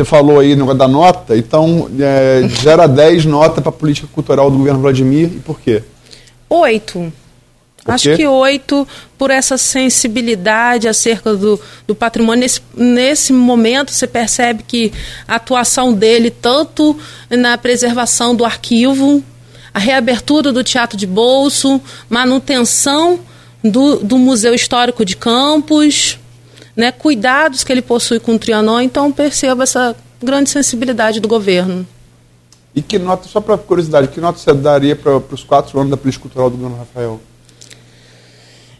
você 0.00 0.04
falou 0.04 0.38
aí 0.38 0.56
no 0.56 0.72
da 0.74 0.88
nota, 0.88 1.36
então 1.36 1.90
é, 1.98 2.42
de 2.42 2.62
0 2.62 2.82
a 2.82 2.86
10 2.86 3.26
nota 3.26 3.60
para 3.60 3.68
a 3.68 3.72
política 3.72 4.08
cultural 4.10 4.50
do 4.50 4.56
governo 4.56 4.80
Vladimir 4.80 5.26
e 5.26 5.40
por 5.40 5.60
quê? 5.60 5.82
Oito. 6.48 7.12
Acho 7.86 8.14
que 8.14 8.26
oito 8.26 8.86
por 9.18 9.30
essa 9.30 9.56
sensibilidade 9.58 10.86
acerca 10.86 11.34
do, 11.34 11.58
do 11.86 11.94
patrimônio. 11.94 12.42
Nesse, 12.42 12.60
nesse 12.76 13.32
momento, 13.32 13.90
você 13.90 14.06
percebe 14.06 14.62
que 14.66 14.92
a 15.26 15.36
atuação 15.36 15.92
dele, 15.92 16.30
tanto 16.30 16.96
na 17.30 17.56
preservação 17.56 18.34
do 18.34 18.44
arquivo, 18.44 19.24
a 19.72 19.78
reabertura 19.78 20.52
do 20.52 20.62
teatro 20.62 20.96
de 20.96 21.06
bolso, 21.06 21.80
manutenção 22.08 23.20
do, 23.64 23.96
do 23.96 24.18
Museu 24.18 24.54
Histórico 24.54 25.04
de 25.04 25.16
Campos, 25.16 26.19
né, 26.80 26.90
cuidados 26.90 27.62
que 27.62 27.70
ele 27.70 27.82
possui 27.82 28.18
com 28.18 28.34
o 28.34 28.38
Trianon, 28.38 28.80
então 28.80 29.12
perceba 29.12 29.64
essa 29.64 29.94
grande 30.20 30.48
sensibilidade 30.48 31.20
do 31.20 31.28
governo. 31.28 31.86
E 32.74 32.80
que 32.80 32.98
nota, 32.98 33.28
só 33.28 33.38
para 33.38 33.58
curiosidade, 33.58 34.08
que 34.08 34.20
nota 34.20 34.38
você 34.38 34.54
daria 34.54 34.96
para 34.96 35.18
os 35.18 35.44
quatro 35.44 35.78
anos 35.78 35.90
da 35.90 35.96
política 35.96 36.22
cultural 36.22 36.48
do 36.48 36.56
governo 36.56 36.78
Rafael? 36.78 37.20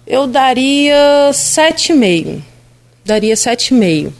Eu 0.07 0.27
daria 0.27 1.31
sete 1.35 1.93
meio. 1.93 2.43
Daria 3.05 3.37
sete 3.37 3.75
meio. 3.75 4.15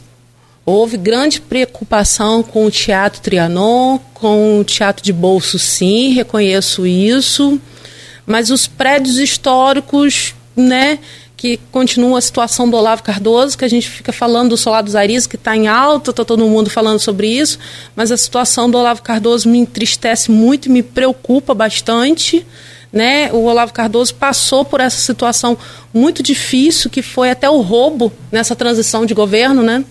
Houve 0.63 0.95
grande 0.95 1.41
preocupação 1.41 2.43
com 2.43 2.65
o 2.65 2.71
Teatro 2.71 3.19
Trianon, 3.19 3.97
com 4.13 4.59
o 4.59 4.63
Teatro 4.63 5.03
de 5.03 5.11
Bolso, 5.11 5.57
sim, 5.57 6.13
reconheço 6.13 6.85
isso. 6.85 7.59
Mas 8.27 8.51
os 8.51 8.67
prédios 8.67 9.17
históricos, 9.17 10.35
né, 10.55 10.99
que 11.41 11.57
continua 11.71 12.19
a 12.19 12.21
situação 12.21 12.69
do 12.69 12.77
Olavo 12.77 13.01
Cardoso, 13.01 13.57
que 13.57 13.65
a 13.65 13.67
gente 13.67 13.89
fica 13.89 14.13
falando 14.13 14.49
do 14.49 14.57
Solar 14.57 14.83
dos 14.83 14.95
Aris, 14.95 15.25
que 15.25 15.35
está 15.35 15.57
em 15.57 15.67
alta, 15.67 16.11
está 16.11 16.23
todo 16.23 16.47
mundo 16.47 16.69
falando 16.69 16.99
sobre 16.99 17.27
isso, 17.27 17.57
mas 17.95 18.11
a 18.11 18.17
situação 18.17 18.69
do 18.69 18.77
Olavo 18.77 19.01
Cardoso 19.01 19.49
me 19.49 19.57
entristece 19.57 20.29
muito 20.29 20.69
me 20.69 20.83
preocupa 20.83 21.55
bastante. 21.55 22.45
Né? 22.93 23.31
O 23.33 23.45
Olavo 23.45 23.73
Cardoso 23.73 24.13
passou 24.13 24.63
por 24.63 24.81
essa 24.81 24.97
situação 24.97 25.57
muito 25.91 26.21
difícil, 26.21 26.91
que 26.91 27.01
foi 27.01 27.31
até 27.31 27.49
o 27.49 27.59
roubo 27.61 28.13
nessa 28.31 28.55
transição 28.55 29.03
de 29.03 29.15
governo, 29.15 29.63
né? 29.63 29.83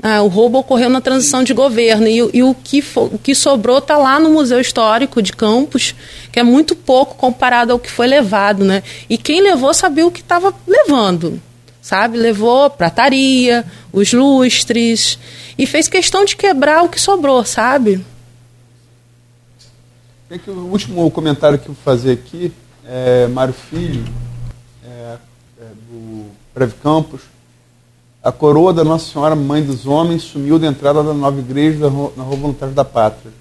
Ah, 0.00 0.22
o 0.22 0.28
roubo 0.28 0.58
ocorreu 0.58 0.88
na 0.88 1.00
transição 1.00 1.42
de 1.42 1.52
governo 1.52 2.06
e, 2.06 2.18
e 2.32 2.42
o, 2.42 2.54
que 2.54 2.80
for, 2.80 3.12
o 3.12 3.18
que 3.18 3.34
sobrou 3.34 3.78
está 3.78 3.96
lá 3.96 4.20
no 4.20 4.30
Museu 4.30 4.60
Histórico 4.60 5.20
de 5.20 5.32
Campos, 5.32 5.92
que 6.30 6.38
é 6.38 6.42
muito 6.44 6.76
pouco 6.76 7.16
comparado 7.16 7.72
ao 7.72 7.80
que 7.80 7.90
foi 7.90 8.06
levado, 8.06 8.64
né? 8.64 8.84
E 9.10 9.18
quem 9.18 9.40
levou 9.40 9.74
sabia 9.74 10.06
o 10.06 10.10
que 10.10 10.20
estava 10.20 10.54
levando, 10.64 11.40
sabe? 11.82 12.16
Levou 12.16 12.70
prataria, 12.70 13.64
os 13.92 14.12
lustres 14.12 15.18
e 15.58 15.66
fez 15.66 15.88
questão 15.88 16.24
de 16.24 16.36
quebrar 16.36 16.84
o 16.84 16.88
que 16.88 17.00
sobrou, 17.00 17.44
sabe? 17.44 18.04
o 20.46 20.50
último 20.50 21.10
comentário 21.10 21.58
que 21.58 21.68
eu 21.68 21.74
vou 21.74 21.82
fazer 21.82 22.12
aqui 22.12 22.52
é 22.86 23.26
Mário 23.26 23.54
Filho, 23.54 24.04
é, 24.84 25.16
é 25.60 25.64
do 25.90 26.26
Breve 26.54 26.74
Campos 26.82 27.22
a 28.28 28.32
coroa 28.32 28.74
da 28.74 28.84
Nossa 28.84 29.10
Senhora 29.10 29.34
Mãe 29.34 29.62
dos 29.62 29.86
Homens 29.86 30.22
sumiu 30.22 30.58
da 30.58 30.66
entrada 30.66 31.02
da 31.02 31.14
nova 31.14 31.40
igreja 31.40 31.78
da 31.78 31.88
na 31.88 32.22
Rua 32.22 32.36
Voluntários 32.36 32.76
da 32.76 32.84
Pátria. 32.84 33.32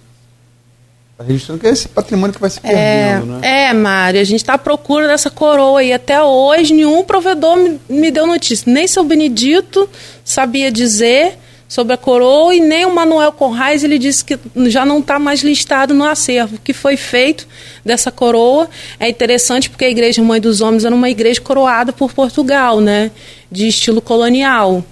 Está 1.11 1.25
registrando 1.25 1.59
que 1.59 1.67
é 1.67 1.71
esse 1.71 1.89
patrimônio 1.89 2.33
que 2.33 2.39
vai 2.39 2.49
se 2.49 2.61
perdendo, 2.61 2.83
é, 2.83 3.39
né? 3.39 3.69
É, 3.69 3.73
Mário, 3.73 4.21
a 4.21 4.23
gente 4.23 4.39
está 4.39 4.53
à 4.53 4.57
procura 4.57 5.07
dessa 5.07 5.29
coroa 5.29 5.83
e 5.83 5.91
até 5.91 6.23
hoje 6.23 6.73
nenhum 6.73 7.03
provedor 7.03 7.57
me, 7.57 7.81
me 7.89 8.11
deu 8.11 8.25
notícia. 8.25 8.71
Nem 8.71 8.87
seu 8.87 9.03
Benedito 9.03 9.89
sabia 10.23 10.71
dizer 10.71 11.37
sobre 11.67 11.93
a 11.93 11.97
coroa 11.97 12.55
e 12.55 12.59
nem 12.59 12.85
o 12.85 12.95
Manuel 12.95 13.31
Conrais 13.31 13.83
ele 13.83 13.99
disse 13.99 14.23
que 14.23 14.39
já 14.67 14.85
não 14.85 14.99
está 14.99 15.19
mais 15.19 15.41
listado 15.41 15.93
no 15.93 16.05
acervo. 16.05 16.55
O 16.55 16.59
que 16.59 16.73
foi 16.73 16.95
feito 16.95 17.47
dessa 17.83 18.11
coroa 18.11 18.69
é 18.99 19.09
interessante 19.09 19.69
porque 19.69 19.85
a 19.85 19.89
Igreja 19.89 20.21
Mãe 20.23 20.39
dos 20.39 20.61
Homens 20.61 20.85
era 20.85 20.95
uma 20.95 21.09
igreja 21.09 21.41
coroada 21.41 21.91
por 21.91 22.13
Portugal, 22.13 22.79
né, 22.79 23.11
de 23.51 23.67
estilo 23.67 24.01
colonial. 24.01 24.83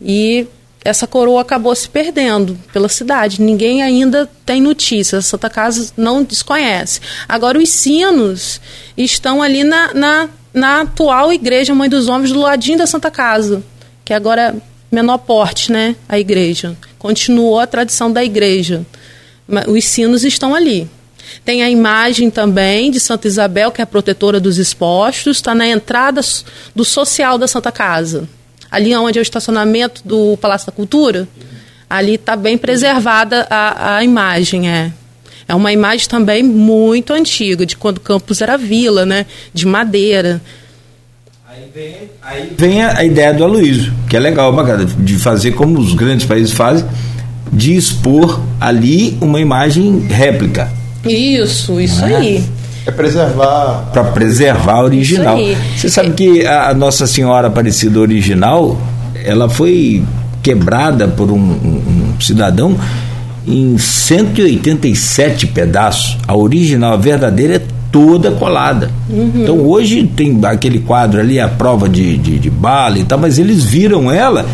E 0.00 0.46
essa 0.84 1.06
coroa 1.06 1.42
acabou 1.42 1.74
se 1.74 1.88
perdendo 1.88 2.58
pela 2.72 2.88
cidade. 2.88 3.42
Ninguém 3.42 3.82
ainda 3.82 4.28
tem 4.44 4.60
notícia. 4.60 5.18
A 5.18 5.22
Santa 5.22 5.50
Casa 5.50 5.92
não 5.96 6.22
desconhece. 6.22 7.00
Agora, 7.28 7.58
os 7.58 7.68
sinos 7.68 8.60
estão 8.96 9.42
ali 9.42 9.64
na, 9.64 9.92
na, 9.94 10.28
na 10.54 10.80
atual 10.82 11.32
igreja 11.32 11.74
Mãe 11.74 11.88
dos 11.88 12.08
Homens, 12.08 12.30
do 12.30 12.40
ladinho 12.40 12.78
da 12.78 12.86
Santa 12.86 13.10
Casa, 13.10 13.62
que 14.04 14.12
agora 14.12 14.54
menor 14.96 15.18
porte, 15.18 15.70
né? 15.70 15.94
A 16.08 16.18
igreja. 16.18 16.74
Continuou 16.98 17.60
a 17.60 17.66
tradição 17.66 18.10
da 18.10 18.24
igreja. 18.24 18.84
Os 19.68 19.84
sinos 19.84 20.24
estão 20.24 20.54
ali. 20.54 20.88
Tem 21.44 21.62
a 21.62 21.68
imagem 21.68 22.30
também 22.30 22.90
de 22.90 22.98
Santa 22.98 23.28
Isabel, 23.28 23.70
que 23.70 23.82
é 23.82 23.84
a 23.84 23.86
protetora 23.86 24.40
dos 24.40 24.56
expostos, 24.56 25.36
está 25.36 25.54
na 25.54 25.66
entrada 25.66 26.20
do 26.74 26.84
social 26.84 27.36
da 27.36 27.46
Santa 27.46 27.70
Casa. 27.70 28.26
Ali 28.70 28.94
onde 28.96 29.18
é 29.18 29.20
o 29.20 29.22
estacionamento 29.22 30.00
do 30.04 30.36
Palácio 30.38 30.66
da 30.66 30.72
Cultura, 30.72 31.28
ali 31.90 32.14
está 32.14 32.34
bem 32.34 32.56
preservada 32.56 33.46
a, 33.50 33.96
a 33.96 34.04
imagem. 34.04 34.68
É. 34.68 34.92
é 35.46 35.54
uma 35.54 35.72
imagem 35.72 36.08
também 36.08 36.42
muito 36.42 37.12
antiga, 37.12 37.66
de 37.66 37.76
quando 37.76 38.00
Campos 38.00 38.40
era 38.40 38.56
vila, 38.56 39.04
né? 39.04 39.26
de 39.52 39.66
madeira. 39.66 40.40
Aí 41.56 41.70
vem, 41.74 41.96
aí 42.20 42.52
vem 42.54 42.82
a, 42.82 42.98
a, 42.98 43.04
ideia 43.04 43.32
do 43.32 43.42
Aloysio, 43.42 43.90
que 44.10 44.14
é 44.14 44.20
legal, 44.20 44.52
bacana, 44.52 44.84
de 44.84 45.16
fazer 45.16 45.52
como 45.52 45.78
os 45.78 45.94
grandes 45.94 46.26
países 46.26 46.52
fazem, 46.52 46.86
de 47.50 47.74
expor 47.74 48.38
ali 48.60 49.16
uma 49.22 49.40
imagem 49.40 50.00
réplica. 50.00 50.70
Isso, 51.02 51.80
isso 51.80 52.04
é? 52.04 52.14
aí. 52.14 52.44
É 52.84 52.90
preservar. 52.90 53.88
Para 53.90 54.04
preservar 54.04 54.74
a 54.74 54.84
original. 54.84 55.38
Você 55.74 55.88
sabe 55.88 56.10
que 56.10 56.46
a 56.46 56.74
Nossa 56.74 57.06
Senhora 57.06 57.46
Aparecida 57.46 57.98
original, 58.00 58.78
ela 59.24 59.48
foi 59.48 60.04
quebrada 60.42 61.08
por 61.08 61.30
um, 61.30 61.38
um, 61.38 62.14
um 62.16 62.20
cidadão 62.20 62.76
em 63.46 63.78
187 63.78 65.46
pedaços. 65.46 66.18
A 66.28 66.36
original, 66.36 66.92
a 66.92 66.96
verdadeira, 66.96 67.54
é 67.54 67.75
toda 67.96 68.30
colada. 68.32 68.90
Uhum. 69.08 69.32
Então 69.36 69.58
hoje 69.66 70.06
tem 70.06 70.38
aquele 70.44 70.80
quadro 70.80 71.18
ali, 71.18 71.40
a 71.40 71.48
prova 71.48 71.88
de, 71.88 72.18
de, 72.18 72.38
de 72.38 72.50
bala 72.50 72.98
e 72.98 73.04
tal, 73.04 73.18
mas 73.18 73.38
eles 73.38 73.64
viram 73.64 74.12
ela 74.12 74.44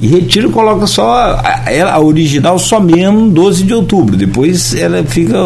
e 0.00 0.06
retira 0.06 0.46
e 0.46 0.50
coloca 0.50 0.86
só 0.86 1.12
a, 1.12 1.92
a, 1.92 1.98
original 1.98 2.56
só 2.56 2.78
mesmo 2.78 3.28
12 3.30 3.64
de 3.64 3.74
outubro. 3.74 4.16
Depois 4.16 4.76
ela 4.76 5.02
fica. 5.02 5.36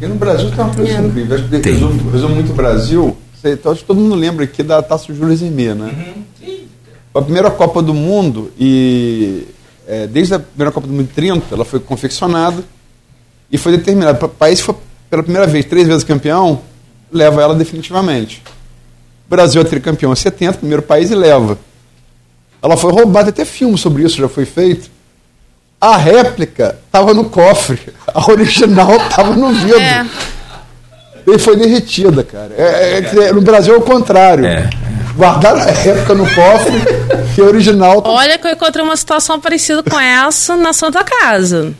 E 0.00 0.06
no 0.06 0.14
Brasil 0.14 0.50
tem 0.50 0.64
uma 0.64 0.74
coisa 0.74 0.90
é. 0.90 1.00
incrível. 1.00 1.36
Acho 1.36 1.48
que 1.48 1.70
resumo, 1.70 2.10
resumo 2.10 2.34
muito 2.34 2.52
o 2.52 2.54
Brasil. 2.54 3.14
Sei, 3.42 3.52
então, 3.52 3.72
acho 3.72 3.82
que 3.82 3.86
todo 3.86 4.00
mundo 4.00 4.14
lembra 4.14 4.44
aqui 4.44 4.62
da 4.62 4.80
Taça 4.80 5.12
Júlio 5.12 5.36
Zimmer, 5.36 5.74
né? 5.74 5.92
Uhum. 6.42 6.54
A 7.12 7.20
primeira 7.20 7.50
Copa 7.50 7.82
do 7.82 7.92
Mundo, 7.92 8.50
e 8.58 9.44
é, 9.86 10.06
desde 10.06 10.34
a 10.34 10.38
primeira 10.38 10.72
Copa 10.72 10.86
do 10.86 10.92
Mundo 10.94 11.08
30, 11.14 11.54
ela 11.54 11.64
foi 11.64 11.80
confeccionada 11.80 12.62
e 13.52 13.58
foi 13.58 13.72
determinada. 13.72 14.24
O 14.24 14.28
país 14.28 14.60
foi 14.60 14.74
pela 15.10 15.22
primeira 15.22 15.46
vez, 15.46 15.64
três 15.64 15.88
vezes 15.88 16.04
campeão, 16.04 16.60
leva 17.12 17.42
ela 17.42 17.54
definitivamente. 17.54 18.42
O 19.26 19.30
Brasil 19.30 19.60
é 19.60 19.64
tricampeão 19.64 20.12
em 20.12 20.16
70, 20.16 20.58
primeiro 20.58 20.82
país, 20.82 21.10
e 21.10 21.14
leva. 21.14 21.58
Ela 22.62 22.76
foi 22.76 22.92
roubada, 22.92 23.30
até 23.30 23.44
filme 23.44 23.78
sobre 23.78 24.02
isso 24.02 24.16
já 24.16 24.28
foi 24.28 24.44
feito. 24.44 24.90
A 25.80 25.96
réplica 25.96 26.78
estava 26.84 27.14
no 27.14 27.24
cofre, 27.30 27.80
a 28.06 28.30
original 28.30 28.96
estava 28.96 29.34
no 29.34 29.52
vidro. 29.52 29.80
É. 29.80 30.06
E 31.26 31.38
foi 31.38 31.56
derretida, 31.56 32.22
cara. 32.22 32.52
É, 32.56 32.98
é, 32.98 33.24
é, 33.28 33.32
no 33.32 33.40
Brasil 33.40 33.74
é 33.74 33.76
o 33.78 33.82
contrário. 33.82 34.44
É. 34.44 34.68
Guardaram 35.16 35.60
a 35.60 35.64
réplica 35.64 36.14
no 36.14 36.24
cofre 36.24 36.82
e 37.36 37.40
a 37.40 37.44
original. 37.44 38.02
Tá... 38.02 38.10
Olha 38.10 38.38
que 38.38 38.46
eu 38.46 38.52
encontrei 38.52 38.84
uma 38.84 38.96
situação 38.96 39.40
parecida 39.40 39.82
com 39.82 39.98
essa 39.98 40.56
na 40.56 40.72
Santa 40.72 41.04
Casa. 41.04 41.74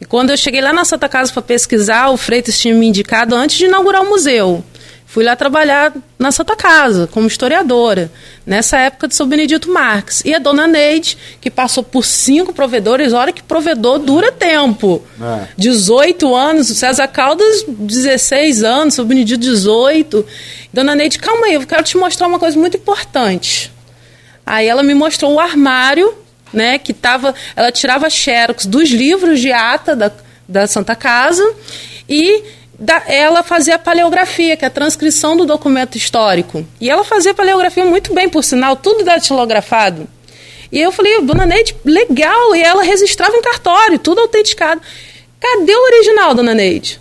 E 0.00 0.04
quando 0.04 0.30
eu 0.30 0.36
cheguei 0.36 0.60
lá 0.60 0.72
na 0.72 0.84
Santa 0.84 1.08
Casa 1.08 1.32
para 1.32 1.42
pesquisar, 1.42 2.10
o 2.10 2.16
Freitas 2.16 2.58
tinha 2.58 2.74
me 2.74 2.86
indicado 2.86 3.34
antes 3.34 3.56
de 3.56 3.66
inaugurar 3.66 4.02
o 4.02 4.08
museu. 4.08 4.64
Fui 5.08 5.24
lá 5.24 5.34
trabalhar 5.34 5.94
na 6.18 6.30
Santa 6.30 6.54
Casa, 6.54 7.08
como 7.10 7.26
historiadora, 7.26 8.12
nessa 8.44 8.76
época 8.76 9.08
de 9.08 9.14
São 9.14 9.26
Benedito 9.26 9.72
Marques. 9.72 10.22
E 10.22 10.34
a 10.34 10.38
dona 10.38 10.66
Neide, 10.66 11.16
que 11.40 11.50
passou 11.50 11.82
por 11.82 12.04
cinco 12.04 12.52
provedores, 12.52 13.14
olha 13.14 13.32
que 13.32 13.42
provedor 13.42 13.98
dura 13.98 14.30
tempo. 14.30 15.02
É. 15.18 15.48
18 15.56 16.36
anos, 16.36 16.68
o 16.68 16.74
César 16.74 17.08
Caldas, 17.08 17.64
16 17.66 18.62
anos, 18.62 18.94
São 18.94 19.04
Benedito, 19.06 19.40
18. 19.40 20.26
Dona 20.74 20.94
Neide, 20.94 21.18
calma 21.18 21.46
aí, 21.46 21.54
eu 21.54 21.66
quero 21.66 21.82
te 21.82 21.96
mostrar 21.96 22.26
uma 22.28 22.38
coisa 22.38 22.58
muito 22.58 22.76
importante. 22.76 23.72
Aí 24.44 24.66
ela 24.66 24.82
me 24.82 24.94
mostrou 24.94 25.32
o 25.32 25.40
armário, 25.40 26.14
né, 26.52 26.78
que 26.78 26.92
tava, 26.92 27.34
ela 27.54 27.70
tirava 27.70 28.08
xerox 28.08 28.66
dos 28.66 28.90
livros 28.90 29.40
de 29.40 29.52
ata 29.52 29.94
da, 29.94 30.10
da 30.48 30.66
Santa 30.66 30.94
Casa 30.94 31.54
e 32.08 32.42
da, 32.78 33.02
ela 33.06 33.42
fazia 33.42 33.74
a 33.74 33.78
paleografia, 33.78 34.56
que 34.56 34.64
é 34.64 34.68
a 34.68 34.70
transcrição 34.70 35.36
do 35.36 35.44
documento 35.44 35.96
histórico. 35.96 36.64
E 36.80 36.88
ela 36.88 37.04
fazia 37.04 37.32
a 37.32 37.34
paleografia 37.34 37.84
muito 37.84 38.14
bem, 38.14 38.28
por 38.28 38.44
sinal, 38.44 38.76
tudo 38.76 39.04
datilografado. 39.04 40.08
E 40.70 40.80
eu 40.80 40.92
falei, 40.92 41.20
dona 41.22 41.44
Neide, 41.44 41.74
legal. 41.84 42.54
E 42.54 42.62
ela 42.62 42.82
registrava 42.82 43.34
em 43.36 43.42
cartório, 43.42 43.98
tudo 43.98 44.20
autenticado. 44.20 44.80
Cadê 45.40 45.74
o 45.74 45.84
original, 45.86 46.34
dona 46.34 46.54
Neide? 46.54 47.00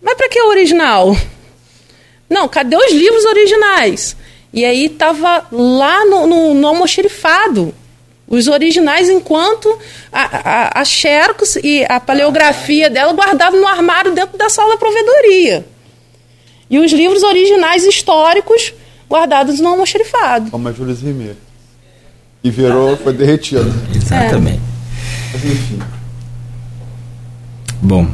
Mas 0.00 0.14
para 0.14 0.28
que 0.28 0.40
o 0.40 0.48
original? 0.48 1.14
Não, 2.30 2.48
cadê 2.48 2.76
os 2.76 2.92
livros 2.92 3.24
originais? 3.26 4.16
E 4.52 4.64
aí 4.64 4.86
estava 4.86 5.46
lá 5.50 6.04
no, 6.06 6.26
no, 6.26 6.54
no 6.54 6.68
almoxerifado 6.68 7.74
os 8.34 8.48
originais, 8.48 9.08
enquanto 9.08 9.68
a, 10.12 10.22
a, 10.22 10.80
a 10.80 10.84
Xerox 10.84 11.56
e 11.56 11.84
a 11.88 12.00
paleografia 12.00 12.90
dela 12.90 13.12
guardavam 13.12 13.60
no 13.60 13.66
armário 13.66 14.12
dentro 14.14 14.36
da 14.36 14.48
sala 14.48 14.70
da 14.70 14.78
provedoria. 14.78 15.64
E 16.68 16.78
os 16.78 16.92
livros 16.92 17.22
originais 17.22 17.84
históricos 17.84 18.72
guardados 19.08 19.60
no 19.60 19.68
almoxerifado. 19.68 20.50
Como 20.50 20.68
a 20.68 20.72
Júlia 20.72 20.94
Rimeiro. 20.94 21.36
E 22.42 22.50
virou, 22.50 22.96
foi 22.96 23.12
derretido. 23.12 23.72
Exatamente. 23.94 24.58
É. 24.58 25.32
Mas 25.32 25.44
enfim. 25.44 25.78
Bom. 27.80 28.06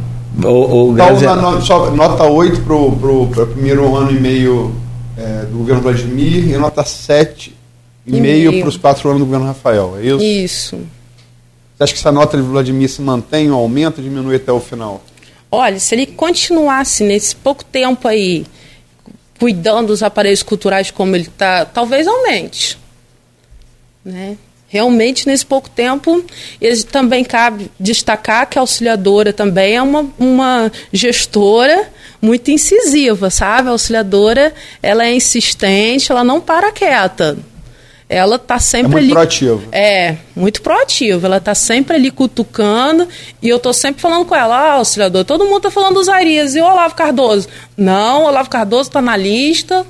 O, 0.45 0.91
o 0.91 0.93
então, 0.95 1.37
na, 1.37 1.61
só, 1.61 1.91
nota 1.91 2.25
8 2.25 2.61
para 2.63 2.75
o 2.75 3.47
primeiro 3.53 3.97
ano 3.97 4.13
e 4.13 4.21
meio 4.21 4.75
é, 5.17 5.45
do 5.47 5.59
governo 5.59 5.83
Vladimir 5.83 6.49
e 6.49 6.57
nota 6.57 6.85
7 6.85 7.60
e 8.17 8.21
meio 8.21 8.61
para 8.61 8.69
os 8.69 8.77
quatro 8.77 9.09
anos 9.09 9.21
do 9.21 9.25
governo 9.25 9.47
Rafael, 9.47 9.97
é 9.99 10.05
isso? 10.05 10.23
Isso. 10.23 10.77
Você 11.77 11.85
acha 11.85 11.93
que 11.95 11.99
essa 11.99 12.13
nota 12.13 12.37
de 12.37 12.43
Vladimir 12.43 12.89
se 12.89 13.01
mantém 13.01 13.51
ou 13.51 13.59
aumenta 13.59 14.01
ou 14.01 14.05
diminui 14.05 14.37
até 14.37 14.53
o 14.53 14.61
final? 14.61 15.03
Olha, 15.51 15.81
se 15.81 15.95
ele 15.95 16.07
continuasse 16.07 17.03
nesse 17.03 17.35
pouco 17.35 17.65
tempo 17.65 18.07
aí, 18.07 18.45
cuidando 19.39 19.89
dos 19.89 20.03
aparelhos 20.03 20.43
culturais 20.43 20.91
como 20.91 21.17
ele 21.17 21.25
está, 21.25 21.65
talvez 21.65 22.07
aumente. 22.07 22.79
Né? 24.05 24.37
Realmente, 24.69 25.27
nesse 25.27 25.45
pouco 25.45 25.69
tempo, 25.71 26.23
também 26.93 27.25
cabe 27.25 27.71
destacar 27.81 28.47
que 28.47 28.59
a 28.59 28.61
auxiliadora 28.61 29.33
também 29.33 29.77
é 29.77 29.83
uma, 29.83 30.07
uma 30.19 30.71
gestora 30.93 31.91
muito 32.21 32.51
incisiva, 32.51 33.31
sabe? 33.31 33.69
A 33.69 33.73
auxiliadora, 33.73 34.55
ela 34.83 35.07
é 35.07 35.15
insistente, 35.15 36.13
ela 36.13 36.23
não 36.23 36.41
para 36.41 36.71
quieta 36.71 37.39
ela 38.11 38.35
está 38.35 38.59
sempre 38.59 38.87
é 38.87 38.91
muito 38.91 39.05
ali. 39.05 39.13
Proativa. 39.13 39.63
É, 39.71 40.17
muito 40.35 40.61
proativa. 40.63 41.29
Ela 41.29 41.37
está 41.37 41.55
sempre 41.55 41.95
ali 41.95 42.11
cutucando 42.11 43.07
e 43.41 43.49
eu 43.49 43.57
estou 43.57 43.73
sempre 43.73 44.03
falando 44.03 44.27
com 44.27 44.35
ela, 44.35 44.57
ah, 44.57 44.73
auxiliador, 44.75 45.25
todo 45.25 45.45
mundo 45.45 45.59
está 45.59 45.71
falando 45.71 45.95
dos 45.95 46.09
Arias 46.09 46.57
e 46.57 46.61
o 46.61 46.65
Olavo 46.65 46.97
Cardoso. 46.97 47.47
Não, 47.77 48.25
o 48.25 48.27
Olavo 48.27 48.51
Cardoso 48.51 48.89
está 48.89 49.01
na 49.01 49.17
lista. 49.17 49.87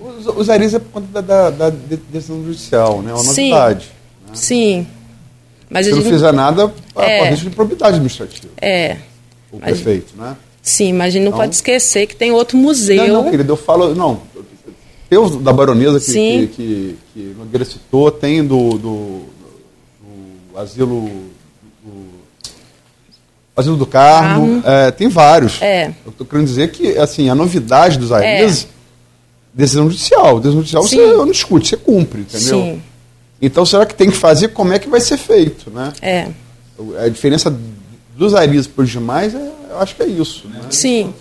Os, 0.00 0.26
os 0.26 0.50
Arias 0.50 0.74
é 0.74 0.80
por 0.80 1.00
conta 1.00 1.22
da, 1.22 1.50
da, 1.50 1.70
da 1.70 1.76
decisão 2.10 2.42
judicial, 2.44 3.02
né? 3.02 3.12
É 3.12 3.14
uma 3.14 3.22
Sim. 3.22 3.50
novidade. 3.50 3.86
Né? 4.26 4.34
Sim. 4.34 4.86
Mas 5.70 5.86
Se 5.86 5.92
não 5.92 6.02
fizer 6.02 6.32
nada, 6.32 6.74
é, 6.96 7.30
risco 7.30 7.48
de 7.48 7.54
probidade 7.54 7.92
administrativa. 7.92 8.48
É. 8.60 8.96
O 9.52 9.60
prefeito, 9.60 10.14
né? 10.16 10.36
Sim, 10.60 10.92
mas 10.92 11.06
a 11.06 11.10
gente 11.10 11.22
não 11.22 11.28
então, 11.28 11.40
pode 11.40 11.54
esquecer 11.54 12.06
que 12.06 12.16
tem 12.16 12.32
outro 12.32 12.56
museu. 12.58 13.08
Não, 13.08 13.22
não, 13.22 13.30
querido, 13.30 13.52
eu 13.52 13.56
falo. 13.56 13.94
Não, 13.94 14.20
tem 15.10 15.18
os 15.18 15.36
da 15.42 15.52
baronesa 15.52 15.98
que, 15.98 16.12
que, 16.12 16.46
que, 16.46 16.98
que 17.12 17.34
Nogueira 17.36 17.64
citou, 17.64 18.12
tem 18.12 18.46
do, 18.46 18.78
do, 18.78 19.22
do 20.00 20.58
asilo 20.58 21.10
do, 21.82 22.10
asilo 23.56 23.76
do 23.76 23.86
Carmo, 23.86 24.62
é, 24.64 24.92
tem 24.92 25.08
vários. 25.08 25.60
É. 25.60 25.92
Eu 26.06 26.12
estou 26.12 26.24
querendo 26.24 26.46
dizer 26.46 26.70
que 26.70 26.96
assim, 26.96 27.28
a 27.28 27.34
novidade 27.34 27.98
dos 27.98 28.12
AIS, 28.12 28.62
é. 28.62 28.66
decisão 29.52 29.90
judicial. 29.90 30.38
Decisão 30.38 30.60
judicial 30.60 30.82
Sim. 30.84 30.96
você 30.96 31.16
não 31.16 31.26
discute, 31.26 31.68
você 31.68 31.76
cumpre, 31.76 32.20
entendeu? 32.20 32.60
Sim. 32.60 32.82
Então 33.42 33.66
será 33.66 33.84
que 33.84 33.96
tem 33.96 34.12
que 34.12 34.16
fazer 34.16 34.48
como 34.48 34.72
é 34.72 34.78
que 34.78 34.88
vai 34.88 35.00
ser 35.00 35.16
feito, 35.16 35.72
né? 35.72 35.92
É. 36.00 36.28
A 37.04 37.08
diferença 37.08 37.52
dos 38.16 38.32
AIS 38.32 38.68
para 38.68 38.84
os 38.84 38.90
demais, 38.90 39.34
é, 39.34 39.52
eu 39.70 39.80
acho 39.80 39.96
que 39.96 40.04
é 40.04 40.06
isso. 40.06 40.46
Né? 40.46 40.60
Sim. 40.70 41.12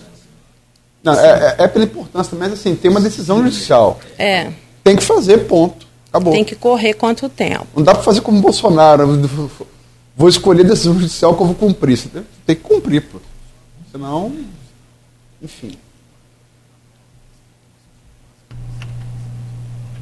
Não, 1.04 1.14
é, 1.14 1.56
é, 1.58 1.64
é, 1.64 1.68
pela 1.68 1.86
importância, 1.86 2.38
mas 2.38 2.54
assim, 2.54 2.76
tem 2.76 2.92
uma 2.92 3.00
decisão 3.00 3.42
judicial. 3.44 4.00
É. 4.18 4.52
Tem 4.84 4.96
que 4.96 5.04
fazer, 5.04 5.40
ponto. 5.40 5.88
Acabou. 6.10 6.34
Tem 6.34 6.44
que 6.44 6.56
correr 6.56 6.94
quanto 6.94 7.30
tempo. 7.30 7.68
Não 7.76 7.84
dá 7.84 7.94
para 7.94 8.04
fazer 8.04 8.22
como 8.22 8.40
o 8.40 8.42
Bolsonaro. 8.42 9.08
Vou 10.18 10.28
escolher 10.28 10.66
a 10.66 10.70
decisão 10.70 10.94
judicial 10.96 11.36
que 11.36 11.42
eu 11.42 11.48
vou 11.48 11.56
cumprir. 11.56 11.98
Você 11.98 12.10
tem 12.46 12.56
que 12.56 12.62
cumprir, 12.62 13.02
pô. 13.04 13.20
Senão, 13.92 14.34
enfim. 15.42 15.72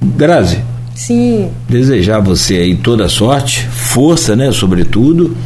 Grazi. 0.02 0.64
Sim. 0.96 1.54
Desejar 1.70 2.20
você 2.20 2.56
aí 2.56 2.76
toda 2.76 3.08
sorte, 3.08 3.68
força, 3.68 4.36
né, 4.36 4.52
sobretudo, 4.52 5.38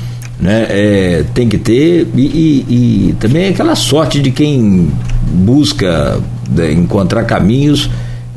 né, 0.41 0.65
é, 0.69 1.25
tem 1.33 1.47
que 1.47 1.57
ter. 1.57 2.07
E, 2.15 2.21
e, 2.21 2.65
e, 3.09 3.13
também 3.19 3.49
aquela 3.49 3.75
sorte 3.75 4.19
de 4.19 4.31
quem 4.31 4.89
busca 5.31 6.19
né, 6.49 6.71
encontrar 6.73 7.23
caminhos, 7.25 7.89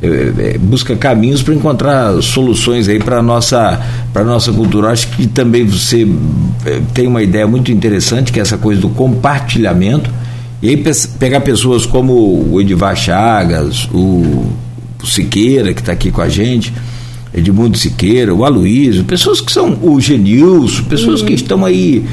é, 0.03 0.07
é, 0.07 0.59
busca 0.59 0.95
caminhos 0.95 1.43
para 1.43 1.55
encontrar 1.55 2.23
soluções 2.23 2.89
aí 2.89 2.99
para 2.99 3.23
nossa 3.23 3.81
para 4.13 4.23
nossa 4.23 4.53
cultura. 4.53 4.91
Acho 4.91 5.09
que 5.09 5.27
também 5.27 5.65
você 5.65 6.07
é, 6.67 6.81
tem 6.93 7.07
uma 7.07 7.23
ideia 7.23 7.47
muito 7.47 7.73
interessante 7.73 8.31
que 8.31 8.39
é 8.39 8.43
essa 8.43 8.59
coisa 8.59 8.81
do 8.81 8.91
compartilhamento. 8.91 10.11
E 10.63 10.69
aí 10.69 10.85
pegar 11.19 11.41
pessoas 11.41 11.85
como 11.85 12.13
o 12.51 12.61
Edivar 12.61 12.95
Chagas, 12.97 13.89
o 13.93 14.47
o 15.05 15.07
Siqueira, 15.07 15.75
que 15.75 15.81
está 15.81 15.93
aqui 15.93 16.11
com 16.11 16.23
a 16.23 16.29
gente, 16.29 16.73
Edmundo 17.35 17.77
Siqueira, 17.77 18.35
o 18.35 18.45
Aloysio, 18.45 19.05
pessoas 19.05 19.41
que 19.41 19.53
são 19.53 19.77
o 19.83 20.01
Genilson, 20.01 20.85
pessoas 20.85 21.21
uhum. 21.21 21.27
que 21.27 21.33
estão 21.35 21.65
aí 21.65 22.05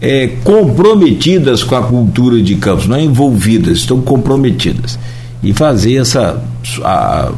é, 0.00 0.28
comprometidas 0.44 1.64
com 1.64 1.74
a 1.74 1.82
cultura 1.82 2.40
de 2.40 2.54
Campos, 2.54 2.86
não 2.86 2.96
é 2.96 3.02
envolvidas, 3.02 3.78
estão 3.78 4.00
comprometidas. 4.00 4.98
E 5.42 5.52
fazer 5.52 5.96
essa. 5.96 6.42
A, 6.82 7.32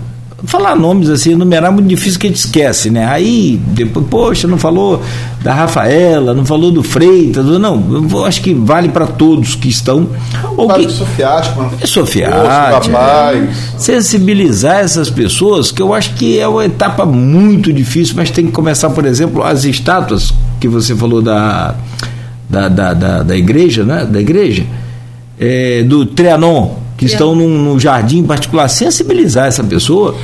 falar 0.44 0.74
nomes 0.74 1.10
assim, 1.10 1.32
enumerar 1.32 1.70
é 1.70 1.74
muito 1.74 1.88
difícil 1.88 2.18
que 2.18 2.26
a 2.26 2.30
gente 2.30 2.38
esquece, 2.38 2.90
né? 2.90 3.06
Aí, 3.06 3.60
depois, 3.68 4.06
poxa, 4.08 4.48
não 4.48 4.58
falou 4.58 5.02
da 5.42 5.52
Rafaela, 5.52 6.34
não 6.34 6.44
falou 6.44 6.70
do 6.70 6.82
Freitas, 6.82 7.44
não, 7.44 8.08
eu 8.10 8.24
acho 8.24 8.40
que 8.40 8.54
vale 8.54 8.88
para 8.88 9.06
todos 9.06 9.54
que 9.54 9.68
estão. 9.68 10.08
Ou 10.56 10.68
que, 10.68 10.88
sofiático, 10.90 11.70
é 11.80 11.86
sofiático. 11.86 12.96
É, 12.96 13.78
sensibilizar 13.78 14.80
essas 14.80 15.10
pessoas, 15.10 15.70
que 15.70 15.82
eu 15.82 15.92
acho 15.92 16.14
que 16.14 16.38
é 16.38 16.48
uma 16.48 16.64
etapa 16.64 17.04
muito 17.04 17.72
difícil, 17.72 18.14
mas 18.16 18.30
tem 18.30 18.46
que 18.46 18.52
começar, 18.52 18.90
por 18.90 19.04
exemplo, 19.04 19.42
as 19.42 19.64
estátuas 19.64 20.32
que 20.58 20.68
você 20.68 20.94
falou 20.94 21.20
da, 21.20 21.74
da, 22.48 22.68
da, 22.68 22.94
da, 22.94 23.22
da 23.22 23.36
igreja, 23.36 23.84
né? 23.84 24.04
Da 24.04 24.20
igreja, 24.20 24.64
é, 25.38 25.82
do 25.82 26.06
Trianon 26.06 26.89
que 27.01 27.06
estão 27.06 27.35
num, 27.35 27.48
num 27.48 27.81
jardim 27.81 28.22
particular, 28.22 28.68
sensibilizar 28.68 29.47
essa 29.47 29.64
pessoa 29.64 30.14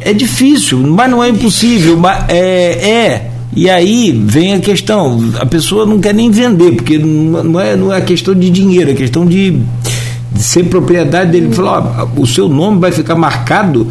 é 0.00 0.12
difícil, 0.12 0.78
mas 0.78 1.08
não 1.08 1.22
é 1.22 1.28
impossível. 1.28 1.96
Mas 1.96 2.24
é, 2.28 2.90
é. 2.90 3.30
E 3.54 3.70
aí 3.70 4.10
vem 4.10 4.54
a 4.54 4.58
questão, 4.58 5.32
a 5.38 5.46
pessoa 5.46 5.86
não 5.86 6.00
quer 6.00 6.12
nem 6.12 6.32
vender, 6.32 6.72
porque 6.72 6.98
não 6.98 7.60
é, 7.60 7.76
não 7.76 7.94
é 7.94 8.00
questão 8.00 8.34
de 8.34 8.50
dinheiro, 8.50 8.90
é 8.90 8.94
questão 8.94 9.24
de, 9.24 9.60
de 10.32 10.42
ser 10.42 10.64
propriedade 10.64 11.30
dele. 11.30 11.54
Falou, 11.54 12.10
o 12.16 12.26
seu 12.26 12.48
nome 12.48 12.80
vai 12.80 12.90
ficar 12.90 13.14
marcado 13.14 13.86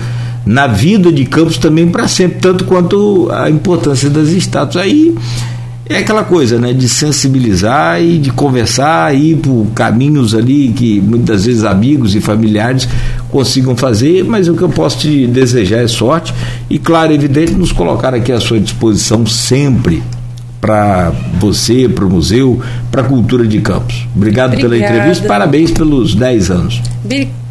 na 0.45 0.67
vida 0.67 1.09
de 1.09 1.23
Campos 1.23 1.57
também 1.57 1.87
para 1.87 2.05
sempre, 2.05 2.39
tanto 2.39 2.65
quanto 2.65 3.29
a 3.31 3.49
importância 3.49 4.09
das 4.09 4.27
estátuas. 4.27 4.83
Aí 4.83 5.15
é 5.89 5.97
aquela 5.97 6.23
coisa, 6.23 6.59
né, 6.59 6.71
de 6.71 6.87
sensibilizar 6.87 7.99
e 7.99 8.19
de 8.19 8.29
conversar, 8.31 9.15
ir 9.15 9.37
por 9.37 9.65
caminhos 9.73 10.35
ali 10.35 10.71
que 10.71 11.01
muitas 11.01 11.45
vezes 11.45 11.63
amigos 11.63 12.13
e 12.13 12.21
familiares 12.21 12.87
consigam 13.31 13.75
fazer, 13.75 14.23
mas 14.23 14.47
o 14.47 14.53
que 14.53 14.61
eu 14.61 14.69
posso 14.69 14.99
te 14.99 15.25
desejar 15.25 15.83
é 15.83 15.87
sorte 15.87 16.31
e, 16.69 16.77
claro, 16.77 17.11
evidente, 17.11 17.53
nos 17.53 17.71
colocar 17.71 18.13
aqui 18.13 18.31
à 18.31 18.39
sua 18.39 18.59
disposição 18.59 19.25
sempre 19.25 20.03
para 20.61 21.11
você, 21.39 21.89
para 21.89 22.05
o 22.05 22.09
museu, 22.09 22.61
para 22.91 23.01
a 23.01 23.05
cultura 23.05 23.47
de 23.47 23.59
Campos. 23.59 24.07
Obrigado 24.15 24.53
Obrigada. 24.53 24.75
pela 24.75 24.77
entrevista, 24.77 25.27
parabéns 25.27 25.71
pelos 25.71 26.13
10 26.13 26.51
anos. 26.51 26.81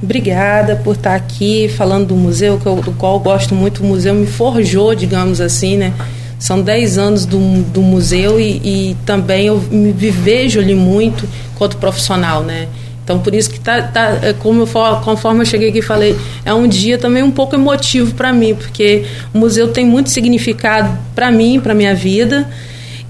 Obrigada 0.01 0.77
por 0.77 0.95
estar 0.95 1.17
aqui 1.17 1.69
falando 1.77 2.09
do 2.09 2.15
museu, 2.15 2.57
que 2.59 2.67
eu, 2.67 2.77
do 2.77 2.93
qual 2.93 3.15
eu 3.15 3.21
gosto 3.21 3.53
muito. 3.53 3.83
O 3.83 3.87
museu 3.87 4.15
me 4.15 4.27
forjou, 4.27 4.95
digamos 4.95 5.41
assim, 5.41 5.77
né? 5.77 5.93
São 6.39 6.63
10 6.63 6.99
anos 6.99 7.27
do, 7.27 7.63
do 7.65 7.83
museu 7.83 8.39
e, 8.39 8.61
e, 8.65 8.97
também 9.05 9.47
eu 9.47 9.61
me 9.71 9.93
vejo 9.93 10.61
ali 10.61 10.75
muito 10.75 11.29
enquanto 11.53 11.77
profissional, 11.79 12.43
né? 12.43 12.69
Então, 13.03 13.19
por 13.19 13.35
isso 13.35 13.51
que 13.51 13.59
tá, 13.59 13.83
tá 13.83 14.19
é 14.23 14.35
como 14.35 14.63
eu, 14.63 14.97
conforme 15.03 15.41
eu 15.41 15.47
cheguei 15.47 15.71
aqui 15.71 15.81
falei, 15.81 16.15
é 16.45 16.53
um 16.53 16.69
dia 16.69 16.99
também 16.99 17.23
um 17.23 17.31
pouco 17.31 17.55
emotivo 17.55 18.15
para 18.15 18.33
mim, 18.33 18.55
porque 18.55 19.05
o 19.33 19.39
museu 19.39 19.69
tem 19.69 19.85
muito 19.85 20.11
significado 20.11 20.97
para 21.15 21.31
mim, 21.31 21.59
para 21.59 21.75
minha 21.75 21.95
vida, 21.95 22.49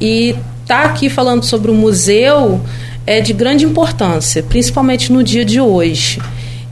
e 0.00 0.36
tá 0.66 0.82
aqui 0.84 1.10
falando 1.10 1.44
sobre 1.44 1.70
o 1.70 1.74
museu 1.74 2.60
é 3.04 3.20
de 3.20 3.32
grande 3.32 3.64
importância, 3.64 4.42
principalmente 4.42 5.10
no 5.10 5.24
dia 5.24 5.44
de 5.44 5.60
hoje. 5.60 6.20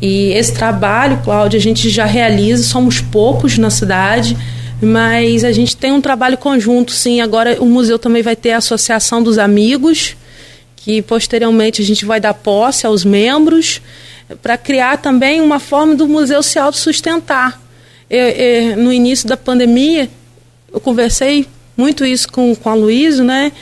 E 0.00 0.32
esse 0.32 0.52
trabalho, 0.52 1.18
Cláudia, 1.24 1.58
a 1.58 1.62
gente 1.62 1.88
já 1.88 2.04
realiza, 2.04 2.62
somos 2.62 3.00
poucos 3.00 3.56
na 3.58 3.70
cidade, 3.70 4.36
mas 4.80 5.44
a 5.44 5.52
gente 5.52 5.76
tem 5.76 5.92
um 5.92 6.00
trabalho 6.00 6.36
conjunto, 6.36 6.92
sim. 6.92 7.20
Agora 7.20 7.56
o 7.60 7.66
museu 7.66 7.98
também 7.98 8.22
vai 8.22 8.36
ter 8.36 8.52
a 8.52 8.58
Associação 8.58 9.22
dos 9.22 9.38
Amigos, 9.38 10.16
que 10.76 11.00
posteriormente 11.02 11.80
a 11.80 11.84
gente 11.84 12.04
vai 12.04 12.20
dar 12.20 12.34
posse 12.34 12.86
aos 12.86 13.04
membros, 13.04 13.80
para 14.42 14.58
criar 14.58 14.98
também 14.98 15.40
uma 15.40 15.58
forma 15.58 15.94
do 15.94 16.08
museu 16.08 16.42
se 16.42 16.58
autossustentar. 16.58 17.60
Eu, 18.10 18.28
eu, 18.28 18.76
no 18.76 18.92
início 18.92 19.28
da 19.28 19.36
pandemia, 19.36 20.08
eu 20.72 20.80
conversei 20.80 21.46
muito 21.76 22.04
isso 22.04 22.30
com, 22.30 22.54
com 22.54 22.70
a 22.70 22.74
Luísa, 22.74 23.22
né? 23.24 23.52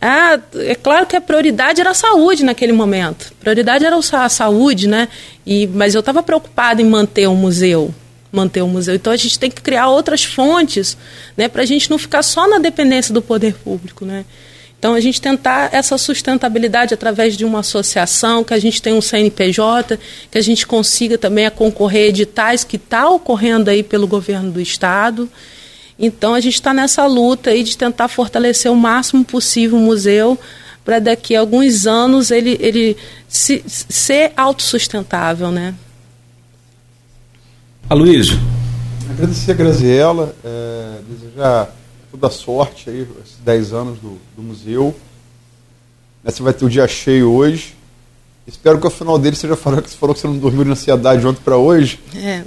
Ah, 0.00 0.38
é 0.54 0.74
claro 0.74 1.04
que 1.04 1.14
a 1.14 1.20
prioridade 1.20 1.80
era 1.80 1.90
a 1.90 1.94
saúde 1.94 2.42
naquele 2.42 2.72
momento. 2.72 3.32
A 3.38 3.40
prioridade 3.40 3.84
era 3.84 3.96
a 3.96 4.28
saúde, 4.28 4.88
né? 4.88 5.08
E, 5.46 5.66
mas 5.66 5.94
eu 5.94 6.00
estava 6.00 6.22
preocupada 6.22 6.80
em 6.80 6.86
manter 6.86 7.26
o 7.26 7.34
museu 7.34 7.94
manter 8.32 8.62
o 8.62 8.68
museu. 8.68 8.94
Então 8.94 9.12
a 9.12 9.16
gente 9.16 9.38
tem 9.38 9.50
que 9.50 9.60
criar 9.60 9.88
outras 9.88 10.24
fontes, 10.24 10.96
né, 11.36 11.48
para 11.48 11.62
a 11.62 11.66
gente 11.66 11.90
não 11.90 11.98
ficar 11.98 12.22
só 12.22 12.48
na 12.48 12.58
dependência 12.58 13.12
do 13.12 13.22
poder 13.22 13.54
público, 13.54 14.04
né? 14.04 14.24
Então 14.78 14.94
a 14.94 15.00
gente 15.00 15.20
tentar 15.20 15.68
essa 15.74 15.98
sustentabilidade 15.98 16.94
através 16.94 17.36
de 17.36 17.44
uma 17.44 17.60
associação, 17.60 18.42
que 18.42 18.54
a 18.54 18.58
gente 18.58 18.80
tenha 18.80 18.96
um 18.96 19.02
CNPJ, 19.02 19.98
que 20.30 20.38
a 20.38 20.40
gente 20.40 20.66
consiga 20.66 21.18
também 21.18 21.44
a 21.44 21.50
concorrer 21.50 22.06
a 22.06 22.08
editais 22.08 22.64
que 22.64 22.76
está 22.76 23.06
ocorrendo 23.10 23.68
aí 23.68 23.82
pelo 23.82 24.06
governo 24.06 24.50
do 24.50 24.58
estado. 24.58 25.30
Então 25.98 26.32
a 26.32 26.40
gente 26.40 26.54
está 26.54 26.72
nessa 26.72 27.04
luta 27.04 27.50
aí 27.50 27.62
de 27.62 27.76
tentar 27.76 28.08
fortalecer 28.08 28.72
o 28.72 28.76
máximo 28.76 29.22
possível 29.22 29.76
o 29.76 29.82
museu 29.82 30.38
para 30.82 30.98
daqui 30.98 31.36
a 31.36 31.40
alguns 31.40 31.86
anos 31.86 32.30
ele, 32.30 32.56
ele 32.58 32.96
se, 33.28 33.62
ser 33.66 34.32
autossustentável, 34.34 35.50
né? 35.50 35.74
Aloysio. 37.90 38.38
Agradecer 39.10 39.50
a 39.50 39.54
Graziella, 39.54 40.32
é, 40.44 41.00
desejar 41.08 41.74
toda 42.08 42.28
a 42.28 42.30
sorte 42.30 42.88
aí, 42.88 43.00
esses 43.00 43.36
10 43.44 43.72
anos 43.72 43.98
do, 43.98 44.16
do 44.36 44.42
museu. 44.44 44.94
Você 46.22 46.40
vai 46.40 46.52
ter 46.52 46.64
o 46.64 46.68
dia 46.70 46.86
cheio 46.86 47.32
hoje. 47.32 47.74
Espero 48.46 48.78
que 48.78 48.86
ao 48.86 48.92
final 48.92 49.18
dele 49.18 49.34
seja 49.34 49.56
falando 49.56 49.82
que 49.82 49.90
você 49.90 49.96
falou 49.96 50.14
que 50.14 50.20
você 50.20 50.28
não 50.28 50.38
dormiu 50.38 50.64
na 50.64 50.70
ansiedade 50.70 51.20
de 51.20 51.26
ontem 51.26 51.40
para 51.42 51.56
hoje. 51.56 51.98
É. 52.14 52.44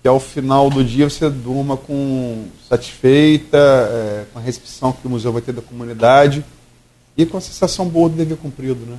Que 0.00 0.06
ao 0.06 0.20
final 0.20 0.70
do 0.70 0.84
dia 0.84 1.10
você 1.10 1.28
durma 1.28 1.76
com 1.76 2.46
satisfeita, 2.68 3.58
é, 3.58 4.26
com 4.32 4.38
a 4.38 4.42
recepção 4.42 4.92
que 4.92 5.08
o 5.08 5.10
museu 5.10 5.32
vai 5.32 5.42
ter 5.42 5.52
da 5.52 5.60
comunidade 5.60 6.44
e 7.16 7.26
com 7.26 7.36
a 7.36 7.40
sensação 7.40 7.88
boa 7.88 8.08
do 8.08 8.14
dever 8.14 8.36
cumprido, 8.36 8.86
né? 8.86 8.96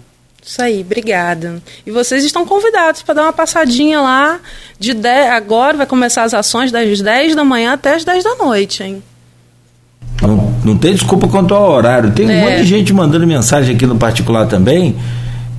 Isso 0.49 0.63
aí, 0.63 0.81
obrigada. 0.81 1.61
E 1.85 1.91
vocês 1.91 2.25
estão 2.25 2.43
convidados 2.43 3.03
para 3.03 3.13
dar 3.13 3.21
uma 3.21 3.33
passadinha 3.33 4.01
lá 4.01 4.39
de 4.79 4.95
10, 4.95 5.29
agora 5.29 5.77
vai 5.77 5.85
começar 5.85 6.23
as 6.23 6.33
ações 6.33 6.71
das 6.71 7.01
10 7.01 7.35
da 7.35 7.43
manhã 7.43 7.73
até 7.73 7.93
as 7.93 8.03
10 8.03 8.23
da 8.23 8.35
noite, 8.35 8.81
hein? 8.81 9.03
Não, 10.19 10.51
não 10.65 10.75
tem 10.75 10.95
desculpa 10.95 11.27
quanto 11.27 11.53
ao 11.53 11.69
horário. 11.69 12.09
Tem 12.13 12.27
é. 12.27 12.33
um 12.33 12.41
monte 12.41 12.63
de 12.63 12.65
gente 12.65 12.91
mandando 12.91 13.27
mensagem 13.27 13.75
aqui 13.75 13.85
no 13.85 13.95
particular 13.95 14.47
também, 14.47 14.95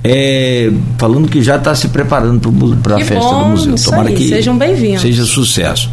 é, 0.03 0.69
falando 0.97 1.29
que 1.29 1.41
já 1.41 1.55
está 1.55 1.73
se 1.73 1.87
preparando 1.87 2.51
para 2.83 2.97
a 2.97 2.99
festa 2.99 3.15
bom, 3.15 3.43
do 3.43 3.49
museu. 3.51 3.75
Tomara 3.75 4.09
aí, 4.09 4.15
que 4.15 4.27
sejam 4.27 4.57
bem-vindos. 4.57 5.03
Seja 5.03 5.23
sucesso. 5.23 5.89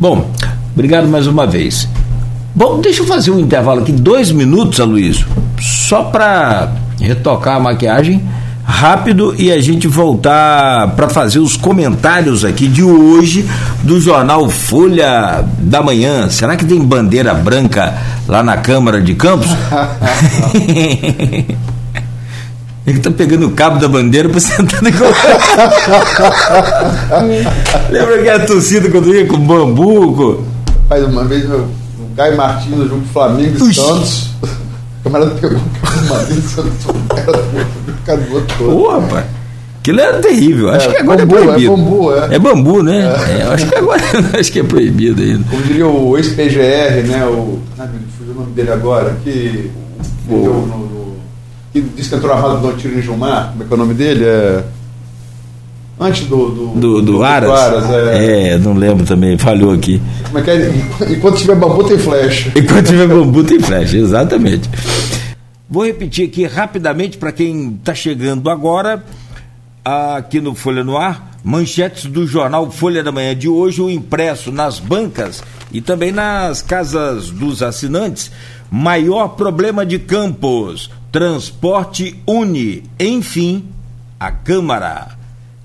Bom, 0.00 0.30
obrigado 0.72 1.08
mais 1.08 1.26
uma 1.26 1.46
vez. 1.46 1.86
Bom, 2.54 2.80
deixa 2.80 3.02
eu 3.02 3.06
fazer 3.06 3.30
um 3.32 3.38
intervalo 3.38 3.82
aqui, 3.82 3.92
dois 3.92 4.32
minutos, 4.32 4.80
Aloysio, 4.80 5.26
só 5.60 6.04
para 6.04 6.72
retocar 7.02 7.56
a 7.56 7.60
maquiagem 7.60 8.22
rápido 8.64 9.34
e 9.38 9.50
a 9.50 9.60
gente 9.60 9.88
voltar 9.88 10.94
para 10.94 11.08
fazer 11.08 11.40
os 11.40 11.56
comentários 11.56 12.44
aqui 12.44 12.68
de 12.68 12.82
hoje 12.82 13.44
do 13.82 14.00
jornal 14.00 14.48
Folha 14.48 15.44
da 15.58 15.82
Manhã. 15.82 16.30
Será 16.30 16.56
que 16.56 16.64
tem 16.64 16.80
bandeira 16.80 17.34
branca 17.34 17.92
lá 18.28 18.42
na 18.42 18.56
Câmara 18.56 19.00
de 19.00 19.14
Campos? 19.14 19.50
Ele 22.84 22.98
tá 22.98 23.12
pegando 23.12 23.46
o 23.46 23.52
cabo 23.52 23.78
da 23.78 23.86
bandeira 23.86 24.28
para 24.28 24.40
sentar 24.40 24.82
no 24.82 24.90
Lembra 27.90 28.22
que 28.22 28.28
a 28.28 28.44
torcida 28.44 28.90
quando 28.90 29.14
ia 29.14 29.24
com 29.24 29.38
bambu? 29.38 30.44
Faz 30.88 31.04
uma 31.04 31.22
vez 31.24 31.48
o 31.48 31.68
Caio 32.16 32.36
Martins 32.36 32.76
no 32.76 32.88
jogo 32.88 33.02
Flamengo 33.12 33.68
e 33.68 33.74
Santos. 33.74 34.30
O 35.02 35.10
camarada 35.10 35.34
pegou 35.40 35.58
uma 35.58 36.18
vez, 36.18 36.58
o 36.58 38.06
cara 38.06 38.18
do 38.18 38.34
outro. 38.34 38.70
Ô, 38.70 39.00
rapaz. 39.00 39.26
Aquilo 39.80 40.00
era 40.00 40.20
terrível. 40.20 40.70
Acho 40.70 40.90
é, 40.90 40.92
que 40.92 41.00
agora 41.00 41.22
é 41.22 41.26
bambu, 41.26 41.38
é 41.38 41.42
proibido. 41.42 41.72
É 41.72 41.76
bambu, 41.76 42.14
é. 42.14 42.34
É 42.34 42.38
bambu, 42.38 42.82
né? 42.84 42.98
É. 43.00 43.40
É, 43.40 43.42
acho 43.42 43.68
que 43.68 43.74
agora 43.74 44.02
acho 44.38 44.52
que 44.52 44.60
é 44.60 44.62
proibido 44.62 45.20
ainda. 45.20 45.44
Como 45.50 45.62
diria 45.64 45.86
o 45.88 46.16
ex-PGR, 46.16 47.08
né? 47.08 47.26
O. 47.26 47.58
Ah, 47.76 47.88
fugiu 48.16 48.32
o 48.32 48.38
nome 48.38 48.52
dele 48.52 48.70
agora, 48.70 49.16
que. 49.24 49.72
O, 50.28 50.36
no, 50.36 50.66
no, 50.66 51.16
que 51.72 51.80
disse 51.80 52.10
que 52.10 52.14
entrou 52.14 52.32
armado 52.32 52.60
do 52.60 52.76
tiro 52.76 52.96
em 52.96 53.02
Gilmar. 53.02 53.50
Como 53.50 53.64
é 53.64 53.66
que 53.66 53.72
é 53.72 53.74
o 53.74 53.78
nome 53.78 53.94
dele? 53.94 54.24
É. 54.24 54.64
Antes 56.02 56.26
do. 56.26 56.48
Do, 56.50 56.66
do, 56.74 57.02
do 57.02 57.24
Aras? 57.24 57.48
Do 57.48 57.56
Aras 57.56 57.90
é. 57.90 58.48
é, 58.50 58.58
não 58.58 58.74
lembro 58.74 59.04
também, 59.04 59.38
falhou 59.38 59.72
aqui. 59.72 60.00
Como 60.24 60.38
é 60.38 60.42
que 60.42 60.50
é? 60.50 60.72
Enquanto 61.10 61.36
tiver 61.36 61.54
bambu, 61.54 61.84
tem 61.84 61.98
flecha. 61.98 62.52
Enquanto 62.56 62.86
tiver 62.86 63.06
bambu, 63.06 63.44
tem 63.44 63.60
flecha, 63.60 63.96
exatamente. 63.96 64.68
Vou 65.68 65.86
repetir 65.86 66.28
aqui 66.28 66.44
rapidamente 66.44 67.16
para 67.16 67.32
quem 67.32 67.76
está 67.80 67.94
chegando 67.94 68.50
agora 68.50 69.02
aqui 69.84 70.40
no 70.40 70.54
Folha 70.54 70.84
no 70.84 70.96
Ar, 70.96 71.32
manchetes 71.42 72.06
do 72.06 72.26
jornal 72.26 72.70
Folha 72.70 73.02
da 73.02 73.10
Manhã 73.10 73.34
de 73.34 73.48
hoje, 73.48 73.82
o 73.82 73.90
impresso 73.90 74.52
nas 74.52 74.78
bancas 74.78 75.42
e 75.72 75.80
também 75.80 76.12
nas 76.12 76.62
casas 76.62 77.30
dos 77.30 77.62
assinantes. 77.62 78.30
Maior 78.70 79.28
problema 79.28 79.84
de 79.84 79.98
Campos, 79.98 80.90
transporte 81.10 82.22
une, 82.26 82.84
enfim, 82.98 83.64
a 84.18 84.30
Câmara. 84.30 85.21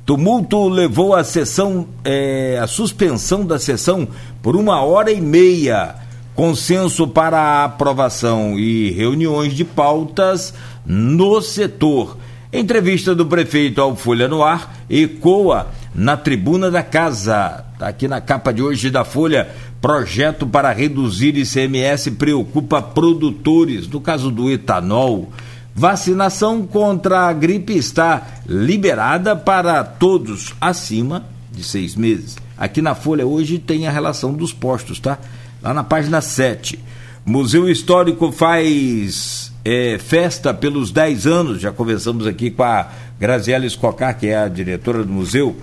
Tumulto 0.08 0.70
levou 0.70 1.14
a 1.14 1.22
sessão, 1.22 1.86
é, 2.06 2.58
a 2.64 2.66
suspensão 2.66 3.46
da 3.46 3.60
sessão 3.60 4.08
por 4.42 4.56
uma 4.56 4.82
hora 4.82 5.12
e 5.12 5.20
meia. 5.20 5.96
Consenso 6.34 7.06
para 7.10 7.38
a 7.38 7.66
aprovação 7.66 8.58
e 8.58 8.90
reuniões 8.92 9.54
de 9.54 9.66
pautas 9.66 10.54
no 10.86 11.42
setor. 11.42 12.18
Entrevista 12.54 13.14
do 13.14 13.26
prefeito 13.26 13.82
ao 13.82 13.98
Folha 13.98 14.30
no 14.30 14.42
Ar 14.42 14.78
ecoa 14.90 15.68
na 15.94 16.16
tribuna 16.16 16.72
da 16.72 16.82
casa. 16.82 17.66
Está 17.74 17.90
aqui 17.90 18.08
na 18.08 18.22
capa 18.22 18.54
de 18.54 18.64
hoje 18.64 18.90
da 18.90 19.04
Folha. 19.04 19.50
Projeto 19.82 20.48
para 20.48 20.72
reduzir 20.72 21.36
ICMS 21.36 22.12
preocupa 22.12 22.82
produtores. 22.82 23.90
No 23.90 24.00
caso 24.00 24.32
do 24.32 24.50
etanol, 24.50 25.34
vacinação 25.78 26.66
contra 26.66 27.28
a 27.28 27.34
gripe 27.34 27.78
está 27.78 28.26
liberada 28.48 29.36
para 29.36 29.84
todos 29.84 30.56
acima 30.60 31.24
de 31.52 31.64
seis 31.64 31.96
meses. 31.96 32.36
Aqui 32.58 32.82
na 32.82 32.96
Folha 32.96 33.28
hoje 33.28 33.60
tem 33.60 33.86
a 33.86 33.92
relação 33.92 34.34
dos 34.34 34.52
postos, 34.52 35.00
tá? 35.00 35.20
Lá 35.62 35.76
na 35.76 35.84
página 35.84 36.20
7. 36.20 36.80
Museu 37.24 37.70
Histórico 37.70 38.32
faz 38.32 39.54
é, 39.64 40.00
festa 40.00 40.52
pelos 40.52 40.90
10 40.90 41.28
anos, 41.28 41.62
já 41.62 41.72
conversamos 41.72 42.26
aqui 42.26 42.50
com 42.50 42.64
a 42.64 42.88
Graziela 43.20 43.68
Escocar, 43.68 44.18
que 44.18 44.26
é 44.26 44.36
a 44.36 44.48
diretora 44.48 45.04
do 45.04 45.14
museu. 45.14 45.56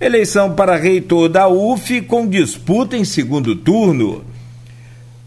Eleição 0.00 0.54
para 0.54 0.76
reitor 0.76 1.28
da 1.28 1.48
UF 1.48 2.00
com 2.02 2.26
disputa 2.26 2.96
em 2.96 3.04
segundo 3.04 3.54
turno. 3.54 4.24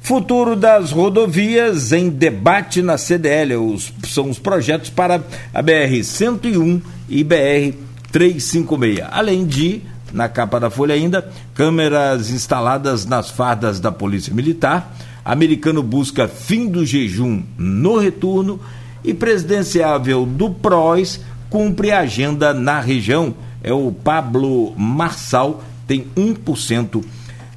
Futuro 0.04 0.56
das 0.56 0.92
rodovias 0.92 1.92
em 1.92 2.10
debate 2.10 2.82
na 2.82 2.98
CDL. 2.98 3.56
Os, 3.56 3.92
são 4.08 4.30
os 4.30 4.38
projetos 4.38 4.90
para 4.90 5.24
a 5.54 5.64
BR-101 5.64 6.82
e 7.10 7.24
BR-356. 7.24 9.08
Além 9.10 9.46
de, 9.46 9.82
na 10.12 10.30
capa 10.30 10.60
da 10.60 10.70
Folha 10.70 10.94
ainda, 10.94 11.28
câmeras 11.56 12.30
instaladas 12.30 13.06
nas 13.06 13.32
fardas 13.32 13.80
da 13.80 13.92
Polícia 13.92 14.34
Militar 14.34 14.94
Americano 15.24 15.82
busca 15.82 16.28
fim 16.28 16.68
do 16.68 16.86
jejum 16.86 17.44
no 17.58 17.98
retorno 17.98 18.60
e 19.04 19.14
presidenciável 19.14 20.26
do 20.26 20.50
PROS 20.50 21.22
cumpre 21.50 21.92
a 21.92 22.00
agenda 22.00 22.54
na 22.54 22.80
região. 22.80 23.34
É 23.64 23.72
o 23.72 23.92
Pablo 23.92 24.74
Marçal, 24.78 25.64
tem 25.88 26.08
1% 26.18 27.04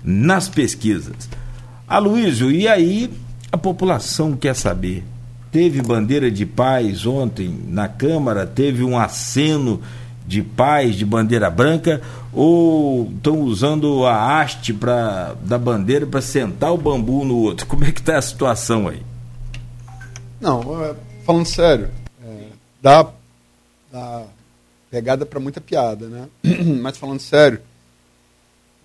nas 0.05 0.48
pesquisas. 0.48 1.28
Aloysio, 1.88 2.50
e 2.50 2.66
aí 2.66 3.10
a 3.52 3.56
população 3.56 4.36
quer 4.36 4.54
saber? 4.54 5.04
Teve 5.52 5.80
bandeira 5.80 6.30
de 6.30 6.44
paz 6.44 7.06
ontem 7.06 7.48
na 7.68 7.88
Câmara, 7.88 8.46
teve 8.46 8.82
um 8.82 8.98
aceno 8.98 9.80
de 10.26 10.42
paz, 10.42 10.96
de 10.96 11.04
bandeira 11.04 11.48
branca, 11.48 12.02
ou 12.32 13.10
estão 13.14 13.40
usando 13.42 14.04
a 14.04 14.40
haste 14.40 14.74
pra, 14.74 15.34
da 15.42 15.56
bandeira 15.56 16.04
para 16.06 16.20
sentar 16.20 16.72
o 16.72 16.76
bambu 16.76 17.24
no 17.24 17.36
outro? 17.36 17.66
Como 17.66 17.84
é 17.84 17.92
que 17.92 18.00
está 18.00 18.18
a 18.18 18.22
situação 18.22 18.88
aí? 18.88 19.02
Não, 20.40 20.84
é, 20.84 20.94
falando 21.24 21.46
sério, 21.46 21.88
é, 22.24 22.48
dá, 22.82 23.06
dá 23.92 24.24
pegada 24.90 25.24
para 25.24 25.38
muita 25.38 25.60
piada, 25.60 26.08
né? 26.08 26.28
Mas 26.82 26.96
falando 26.98 27.20
sério, 27.20 27.60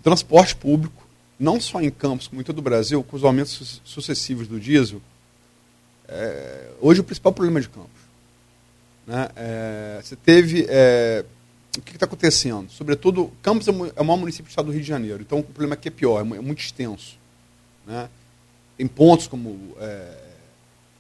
transporte 0.04 0.56
público, 0.56 1.01
não 1.42 1.60
só 1.60 1.82
em 1.82 1.90
Campos, 1.90 2.28
como 2.28 2.42
em 2.42 2.44
todo 2.44 2.60
o 2.60 2.62
Brasil, 2.62 3.04
com 3.04 3.18
os 3.18 3.24
aumentos 3.24 3.82
sucessivos 3.84 4.48
do 4.48 4.60
diesel, 4.60 5.02
é, 6.08 6.70
hoje 6.80 7.02
o 7.02 7.04
principal 7.04 7.34
problema 7.34 7.60
de 7.60 7.70
Campos 7.70 8.02
né? 9.06 9.30
É, 9.36 10.00
você 10.02 10.16
teve. 10.16 10.66
É, 10.70 11.26
o 11.78 11.82
que 11.82 11.94
está 11.94 12.06
acontecendo? 12.06 12.70
Sobretudo, 12.70 13.32
Campos 13.42 13.68
é, 13.68 13.72
é 13.72 14.02
o 14.02 14.06
maior 14.06 14.18
município 14.18 14.46
do 14.46 14.50
estado 14.50 14.66
do 14.66 14.72
Rio 14.72 14.82
de 14.82 14.88
Janeiro, 14.88 15.22
então 15.22 15.40
o 15.40 15.44
problema 15.44 15.74
aqui 15.74 15.88
é 15.88 15.92
pior, 15.92 16.20
é, 16.20 16.22
é 16.22 16.42
muito 16.42 16.60
extenso. 16.60 17.18
Né? 17.86 18.10
Tem 18.78 18.88
pontos 18.88 19.28
como 19.28 19.76
é, 19.80 20.18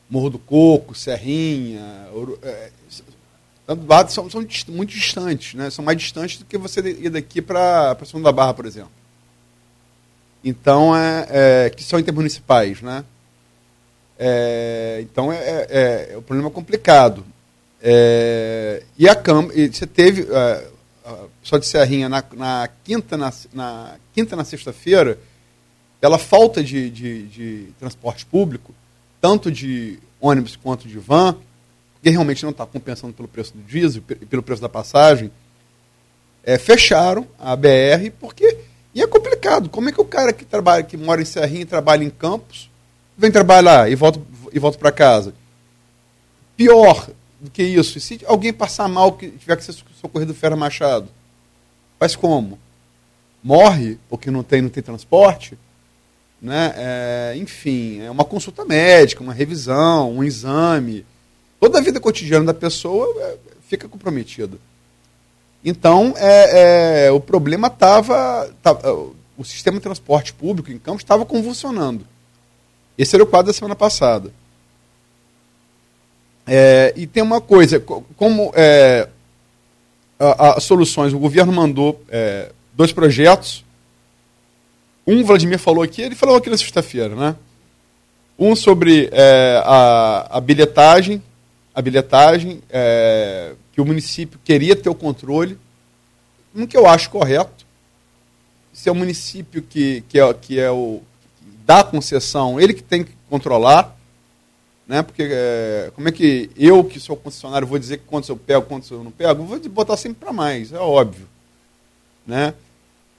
Morro 0.09 0.29
do 0.29 0.39
Coco, 0.39 0.95
Serrinha, 0.95 2.07
é, 2.41 2.71
são, 4.07 4.29
são, 4.29 4.45
muito 4.69 4.93
distantes, 4.93 5.53
né? 5.55 5.69
são 5.69 5.83
mais 5.83 5.97
distantes 5.97 6.37
do 6.37 6.45
que 6.45 6.57
você 6.57 6.79
ir 6.79 7.09
daqui 7.09 7.41
para 7.41 7.91
a 7.91 8.05
São 8.05 8.21
da 8.21 8.31
Barra, 8.31 8.53
por 8.53 8.65
exemplo. 8.65 8.91
Então, 10.43 10.95
é, 10.95 11.27
é, 11.29 11.69
que 11.69 11.83
são 11.83 11.99
intermunicipais. 11.99 12.81
Né? 12.81 13.03
É, 14.17 14.99
então, 15.01 15.31
é, 15.31 15.67
é, 15.69 16.09
é 16.13 16.17
um 16.17 16.21
problema 16.21 16.49
complicado. 16.49 17.25
É, 17.81 18.83
e 18.97 19.07
a 19.09 19.15
Câmara, 19.15 19.57
e 19.59 19.67
você 19.67 19.87
teve, 19.87 20.27
só 21.41 21.57
de 21.57 21.65
Serrinha, 21.65 22.07
na, 22.07 22.23
na 22.33 22.69
quinta, 22.83 23.17
na, 23.17 23.33
na 23.53 23.95
quinta, 24.13 24.35
na 24.35 24.43
sexta-feira, 24.43 25.17
pela 25.99 26.17
falta 26.17 26.63
de, 26.63 26.89
de, 26.89 27.27
de, 27.27 27.67
transporte 27.79 28.25
público, 28.25 28.73
tanto 29.21 29.51
de 29.51 29.99
ônibus 30.19 30.55
quanto 30.55 30.87
de 30.87 30.97
van, 30.97 31.37
que 32.01 32.09
realmente 32.09 32.41
não 32.41 32.49
está 32.49 32.65
compensando 32.65 33.13
pelo 33.13 33.27
preço 33.27 33.53
do 33.55 33.61
diesel 33.61 34.01
pelo 34.01 34.41
preço 34.41 34.61
da 34.61 34.67
passagem, 34.67 35.31
é, 36.43 36.57
fecharam 36.57 37.27
a 37.37 37.55
BR, 37.55 38.11
porque. 38.19 38.57
E 38.93 39.01
é 39.01 39.07
complicado. 39.07 39.69
Como 39.69 39.89
é 39.89 39.91
que 39.91 40.01
o 40.01 40.05
cara 40.05 40.33
que 40.33 40.45
trabalha, 40.45 40.83
que 40.83 40.97
mora 40.97 41.21
em 41.21 41.25
Serrinha 41.25 41.61
e 41.61 41.65
trabalha 41.65 42.03
em 42.03 42.09
Campos, 42.09 42.69
vem 43.17 43.31
trabalhar 43.31 43.89
e 43.89 43.95
volta, 43.95 44.19
e 44.51 44.59
volta 44.59 44.77
para 44.77 44.91
casa? 44.91 45.33
Pior, 46.57 47.09
do 47.39 47.49
que 47.49 47.63
isso. 47.63 47.99
Se 47.99 48.21
alguém 48.25 48.53
passar 48.53 48.87
mal 48.87 49.13
que 49.13 49.29
tiver 49.31 49.55
que 49.57 49.63
ser 49.63 49.75
socorrido 49.99 50.33
Ferro 50.33 50.57
Machado, 50.57 51.07
faz 51.99 52.15
como? 52.15 52.59
Morre 53.43 53.97
porque 54.09 54.29
não 54.29 54.43
tem, 54.43 54.61
não 54.61 54.69
tem 54.69 54.83
transporte? 54.83 55.57
Né? 56.41 56.73
É, 56.75 57.33
enfim, 57.37 58.01
é 58.01 58.11
uma 58.11 58.25
consulta 58.25 58.65
médica, 58.65 59.23
uma 59.23 59.33
revisão, 59.33 60.11
um 60.11 60.23
exame. 60.23 61.05
Toda 61.59 61.79
a 61.79 61.81
vida 61.81 61.99
cotidiana 61.99 62.45
da 62.45 62.53
pessoa 62.53 63.07
é, 63.19 63.37
fica 63.67 63.87
comprometida. 63.87 64.57
Então, 65.63 66.13
é, 66.17 67.05
é 67.05 67.11
o 67.11 67.19
problema 67.19 67.67
estava. 67.67 68.51
o 69.37 69.43
sistema 69.43 69.77
de 69.77 69.83
transporte 69.83 70.33
público 70.33 70.71
em 70.71 70.79
Campos 70.79 71.03
estava 71.03 71.25
convulsionando. 71.25 72.05
Esse 72.97 73.15
era 73.15 73.23
o 73.23 73.27
quadro 73.27 73.47
da 73.47 73.53
semana 73.53 73.75
passada. 73.75 74.31
É, 76.45 76.93
e 76.95 77.07
tem 77.07 77.21
uma 77.23 77.39
coisa, 77.39 77.79
como 77.79 78.51
é, 78.55 79.07
as 80.19 80.63
soluções, 80.63 81.13
o 81.13 81.19
governo 81.19 81.51
mandou 81.51 82.03
é, 82.09 82.51
dois 82.73 82.91
projetos. 82.91 83.63
Um, 85.05 85.23
Vladimir 85.23 85.57
falou 85.57 85.83
aqui, 85.83 86.01
ele 86.01 86.15
falou 86.15 86.35
aqui 86.35 86.49
na 86.49 86.57
sexta-feira, 86.57 87.15
né? 87.15 87.35
Um 88.37 88.55
sobre 88.55 89.09
é, 89.11 89.61
a, 89.65 90.37
a 90.37 90.41
bilhetagem, 90.41 91.21
a 91.73 91.81
bilhetagem 91.81 92.61
é, 92.69 93.53
o 93.81 93.85
município 93.85 94.39
queria 94.43 94.75
ter 94.75 94.89
o 94.89 94.95
controle, 94.95 95.57
um 96.55 96.65
que 96.65 96.77
eu 96.77 96.87
acho 96.87 97.09
correto. 97.09 97.65
Se 98.73 98.87
é 98.87 98.91
o 98.91 98.95
município 98.95 99.61
que, 99.61 100.03
que, 100.07 100.19
é, 100.19 100.33
que 100.33 100.59
é 100.59 100.71
o 100.71 101.01
que 101.39 101.57
dá 101.65 101.83
concessão, 101.83 102.59
ele 102.59 102.73
que 102.73 102.83
tem 102.83 103.03
que 103.03 103.11
controlar 103.29 103.97
né? 104.91 105.01
Porque 105.01 105.25
é, 105.31 105.89
como 105.95 106.09
é 106.09 106.11
que 106.11 106.49
eu, 106.57 106.83
que 106.83 106.99
sou 106.99 107.15
concessionário, 107.15 107.65
vou 107.65 107.79
dizer 107.79 108.01
quantos 108.05 108.27
eu 108.27 108.35
pego, 108.35 108.65
quantos 108.65 108.91
eu 108.91 109.01
não 109.01 109.09
pego? 109.09 109.45
vou 109.45 109.57
botar 109.69 109.95
sempre 109.95 110.19
para 110.19 110.33
mais, 110.33 110.73
é 110.73 110.79
óbvio. 110.79 111.29
Né? 112.27 112.53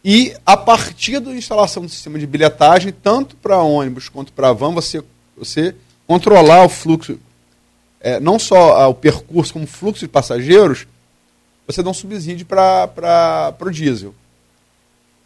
E 0.05 0.37
a 0.45 0.55
partir 0.55 1.19
da 1.19 1.33
instalação 1.33 1.83
do 1.83 1.89
sistema 1.89 2.19
de 2.19 2.27
bilhetagem, 2.27 2.93
tanto 2.93 3.37
para 3.37 3.57
ônibus 3.63 4.11
quanto 4.11 4.35
para 4.35 4.53
van, 4.53 4.75
você, 4.75 5.03
você 5.35 5.75
controlar 6.07 6.63
o 6.63 6.69
fluxo, 6.69 7.19
é, 8.03 8.19
não 8.19 8.39
só 8.39 8.91
o 8.91 8.95
percurso, 8.95 9.53
como 9.53 9.67
fluxo 9.67 10.01
de 10.01 10.09
passageiros, 10.09 10.87
você 11.67 11.83
dá 11.83 11.91
um 11.91 11.95
subsídio 11.95 12.45
para 12.45 13.55
o 13.61 13.71
diesel. 13.71 14.15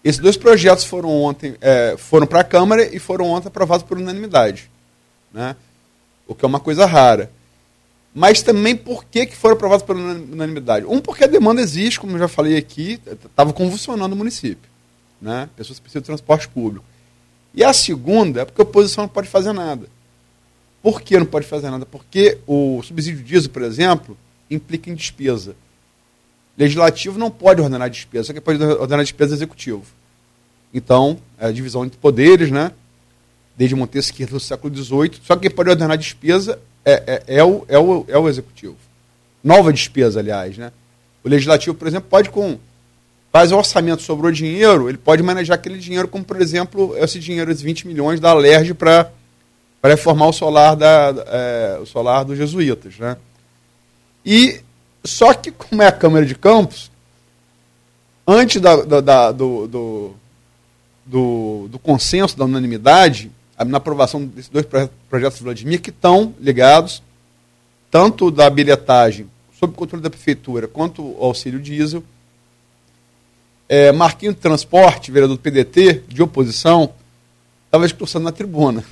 Esses 0.05 0.21
dois 0.21 0.37
projetos 0.37 0.85
foram 0.85 1.11
ontem 1.11 1.57
é, 1.61 1.97
foram 1.99 2.27
para 2.27 2.41
a 2.41 2.45
Câmara 2.45 2.95
e 2.95 2.99
foram 2.99 3.27
ontem 3.27 3.49
aprovados 3.49 3.85
por 3.85 3.99
unanimidade, 3.99 4.71
né? 5.33 5.57
o 6.29 6.35
que 6.35 6.45
é 6.45 6.49
uma 6.49 6.61
coisa 6.61 6.85
rara. 6.87 7.31
Mas 8.15 8.41
também 8.41 8.77
por 8.77 9.05
que, 9.05 9.27
que 9.27 9.37
foram 9.37 9.57
aprovados 9.57 9.85
por 9.85 9.97
unanimidade? 9.97 10.87
Um, 10.87 11.01
porque 11.01 11.25
a 11.25 11.27
demanda 11.27 11.61
existe, 11.61 11.99
como 11.99 12.15
eu 12.15 12.21
já 12.21 12.29
falei 12.29 12.57
aqui, 12.57 13.01
estava 13.07 13.53
convulsionando 13.53 14.15
o 14.15 14.19
município. 14.19 14.71
Né? 15.21 15.49
Pessoas 15.57 15.79
precisam 15.79 16.01
de 16.03 16.07
transporte 16.07 16.49
público. 16.49 16.85
E 17.55 17.65
a 17.65 17.73
segunda 17.73 18.43
é 18.43 18.45
porque 18.45 18.61
a 18.61 18.65
oposição 18.65 19.05
não 19.05 19.09
pode 19.09 19.29
fazer 19.29 19.53
nada. 19.53 19.87
Por 20.87 21.03
que 21.03 21.19
não 21.19 21.27
pode 21.27 21.49
fazer 21.49 21.69
nada? 21.69 21.85
Porque 21.85 22.39
o 22.47 22.81
subsídio 22.85 23.21
diesel, 23.25 23.51
por 23.51 23.63
exemplo, 23.63 24.17
implica 24.49 24.89
em 24.89 24.95
despesa. 24.95 25.57
Legislativo 26.57 27.19
não 27.19 27.29
pode 27.29 27.61
ordenar 27.61 27.91
despesa, 27.91 28.29
só 28.29 28.33
que 28.33 28.41
pode 28.41 28.63
ordenar 28.63 29.03
despesa 29.03 29.35
executivo. 29.35 29.83
Então, 30.73 31.19
é 31.41 31.47
a 31.49 31.51
divisão 31.51 31.85
entre 31.85 31.99
poderes, 31.99 32.53
né? 32.53 32.71
Desde 33.57 33.75
Montesquieu 33.75 34.29
do 34.29 34.39
século 34.39 34.73
XVIII, 34.73 35.21
só 35.25 35.35
que 35.35 35.51
pode 35.51 35.71
ordenar 35.71 35.99
despesa 35.99 36.57
é, 36.85 37.25
é, 37.27 37.39
é, 37.39 37.43
o, 37.43 37.65
é, 37.67 37.77
o, 37.77 38.05
é 38.07 38.17
o 38.17 38.29
executivo. 38.29 38.77
Nova 39.43 39.73
despesa, 39.73 40.21
aliás, 40.21 40.57
né? 40.57 40.71
O 41.25 41.29
legislativo, 41.29 41.75
por 41.75 41.89
exemplo, 41.89 42.09
pode 42.09 42.31
com 42.31 42.61
faz 43.33 43.51
um 43.51 43.57
orçamento, 43.57 44.03
sobrou 44.03 44.31
dinheiro, 44.31 44.89
ele 44.89 44.99
pode 44.99 45.21
manejar 45.21 45.55
aquele 45.55 45.81
dinheiro, 45.81 46.07
como 46.07 46.25
por 46.25 46.41
exemplo, 46.41 46.97
esse 46.97 47.19
dinheiro, 47.19 47.51
esses 47.51 47.65
20 47.65 47.89
milhões 47.89 48.21
da 48.21 48.31
Alerj 48.31 48.73
para 48.73 49.11
reformar 49.89 50.29
o 50.29 50.33
solar, 50.33 50.77
da, 50.77 51.15
é, 51.27 51.79
o 51.81 51.87
solar 51.87 52.25
dos 52.25 52.37
jesuítas. 52.37 52.99
Né? 52.99 53.17
E 54.25 54.61
só 55.05 55.33
que, 55.35 55.51
como 55.51 55.83
é 55.83 55.87
a 55.87 55.93
Câmara 55.93 56.27
de 56.27 56.35
Campos, 56.35 56.91
antes 58.27 58.61
da, 58.61 58.83
da, 58.83 59.01
da, 59.01 59.33
do, 59.33 59.67
do, 59.69 60.15
do, 61.05 61.69
do, 61.69 61.79
consenso, 61.79 62.37
da 62.37 62.45
unanimidade, 62.45 63.31
na 63.67 63.79
aprovação 63.79 64.25
desses 64.27 64.51
dois 64.51 64.67
projetos 65.09 65.39
de 65.39 65.45
Vladimir, 65.45 65.81
que 65.81 65.91
estão 65.91 66.35
ligados, 66.41 67.03
tanto 67.91 68.31
da 68.31 68.51
bilhetagem 68.51 69.31
sob 69.59 69.75
controle 69.75 70.03
da 70.03 70.11
prefeitura, 70.11 70.69
quanto 70.69 71.03
o 71.03 71.25
auxílio 71.25 71.61
diesel, 71.61 72.03
é, 73.69 73.91
Marquinho 73.91 74.35
Transporte, 74.35 75.11
vereador 75.11 75.37
do 75.37 75.43
PDT, 75.43 76.05
de 76.07 76.23
oposição, 76.23 76.93
estava 77.65 77.85
discursando 77.85 78.25
na 78.25 78.33
tribuna. 78.33 78.85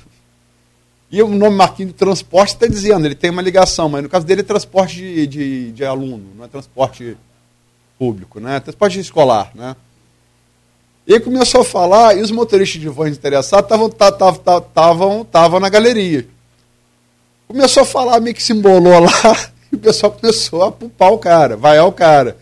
E 1.11 1.21
o 1.21 1.27
nome 1.27 1.55
Marquinhos 1.55 1.91
de 1.91 1.97
Transporte 1.97 2.53
está 2.53 2.67
dizendo, 2.67 3.05
ele 3.05 3.15
tem 3.15 3.29
uma 3.29 3.41
ligação, 3.41 3.87
mas 3.87 4.03
no 4.03 4.09
caso 4.09 4.25
dele 4.25 4.41
é 4.41 4.43
transporte 4.43 4.95
de, 4.95 5.27
de, 5.27 5.71
de 5.71 5.85
aluno, 5.85 6.31
não 6.35 6.45
é 6.45 6.47
transporte 6.47 7.15
público, 7.97 8.39
né? 8.39 8.59
transporte 8.59 8.99
escolar. 8.99 9.51
Né? 9.53 9.75
E 11.07 11.13
ele 11.13 11.23
começou 11.23 11.61
a 11.61 11.65
falar, 11.65 12.17
e 12.17 12.21
os 12.21 12.31
motoristas 12.31 12.81
de 12.81 12.89
vans 12.89 13.15
interessados 13.15 13.69
estavam 13.71 15.59
na 15.59 15.69
galeria. 15.69 16.27
Começou 17.47 17.83
a 17.83 17.85
falar, 17.85 18.19
meio 18.19 18.35
que 18.35 18.41
se 18.41 18.53
embolou 18.53 18.99
lá, 18.99 19.51
e 19.71 19.75
o 19.75 19.79
pessoal 19.79 20.11
começou 20.11 20.63
a 20.63 20.71
pupar 20.71 21.11
o 21.11 21.19
cara, 21.19 21.55
vaiar 21.55 21.85
o 21.85 21.91
cara. 21.91 22.35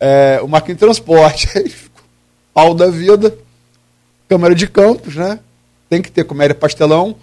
É, 0.00 0.40
o 0.42 0.48
Marquinhos 0.48 0.80
Transporte, 0.80 1.48
aí 1.56 1.68
ficou 1.68 2.02
pau 2.52 2.74
da 2.74 2.90
vida, 2.90 3.38
Câmara 4.28 4.54
de 4.54 4.66
Campos, 4.66 5.14
né? 5.14 5.38
Tem 5.88 6.02
que 6.02 6.10
ter 6.10 6.24
comédia 6.24 6.54
pastelão 6.54 7.16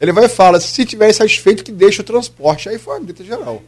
ele 0.00 0.12
vai 0.12 0.26
e 0.26 0.28
fala, 0.28 0.60
se 0.60 0.84
tiver 0.84 1.12
satisfeito, 1.12 1.64
que 1.64 1.72
deixa 1.72 2.02
o 2.02 2.04
transporte. 2.04 2.68
Aí 2.68 2.78
foi 2.78 2.94
uma 2.94 3.04
grita 3.04 3.24
geral. 3.24 3.62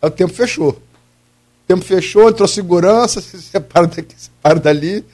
Aí 0.00 0.08
o 0.08 0.10
tempo 0.10 0.32
fechou. 0.32 0.70
O 0.70 1.66
tempo 1.66 1.84
fechou, 1.84 2.28
entrou 2.28 2.48
segurança, 2.48 3.20
se 3.22 3.40
separa 3.42 3.86
daqui, 3.86 4.14
se 4.16 4.24
separa 4.24 4.58
dali. 4.58 5.04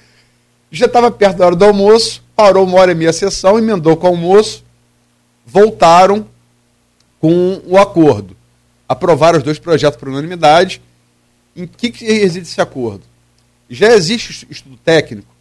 Já 0.70 0.86
estava 0.86 1.10
perto 1.10 1.38
da 1.38 1.46
hora 1.46 1.56
do 1.56 1.64
almoço, 1.64 2.22
parou 2.34 2.64
uma 2.64 2.78
hora 2.78 2.92
e 2.92 2.94
meia 2.94 3.10
a 3.10 3.12
sessão, 3.12 3.58
emendou 3.58 3.96
com 3.96 4.06
o 4.06 4.10
almoço, 4.10 4.64
voltaram 5.44 6.26
com 7.20 7.60
o 7.64 7.76
acordo. 7.76 8.36
Aprovaram 8.88 9.38
os 9.38 9.44
dois 9.44 9.58
projetos 9.58 9.98
por 9.98 10.08
unanimidade. 10.08 10.80
Em 11.56 11.66
que, 11.66 11.90
que 11.90 12.04
reside 12.04 12.46
esse 12.46 12.60
acordo? 12.60 13.02
Já 13.70 13.92
existe 13.92 14.46
estudo 14.50 14.76
técnico, 14.76 15.32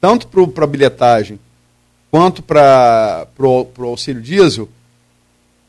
tanto 0.00 0.28
para 0.28 0.64
a 0.64 0.66
bilhetagem 0.66 1.38
quanto 2.16 2.42
para 2.42 3.28
o 3.38 3.84
auxílio 3.84 4.22
diesel 4.22 4.70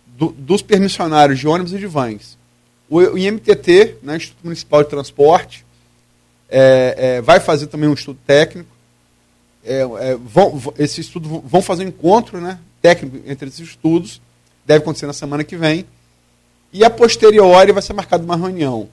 do, 0.06 0.30
dos 0.30 0.62
permissionários 0.62 1.38
de 1.38 1.46
ônibus 1.46 1.74
e 1.74 1.78
de 1.78 1.86
vans. 1.86 2.38
O, 2.90 3.00
o 3.00 3.18
IMTT, 3.18 3.98
né, 4.02 4.16
Instituto 4.16 4.46
Municipal 4.46 4.82
de 4.82 4.90
Transporte, 4.90 5.66
é, 6.48 6.96
é, 6.98 7.22
vai 7.22 7.42
fazer 7.42 7.68
também 7.68 7.90
um 7.90 7.94
estudo 7.94 8.18
técnico. 8.26 8.70
É, 9.62 9.82
é 9.82 10.16
vão, 10.16 10.74
esse 10.80 11.02
estudo 11.02 11.44
vão 11.46 11.62
fazer 11.62 11.84
um 11.84 11.90
encontro 11.90 12.40
né, 12.40 12.58
técnico 12.82 13.18
entre 13.30 13.50
esses 13.50 13.68
estudos, 13.68 14.22
deve 14.66 14.84
acontecer 14.84 15.06
na 15.06 15.12
semana 15.12 15.44
que 15.44 15.58
vem. 15.58 15.86
E 16.72 16.86
a 16.86 16.90
posteriori 16.90 17.74
vai 17.74 17.82
ser 17.82 17.92
marcada 17.92 18.24
uma 18.24 18.38
reunião 18.38 18.88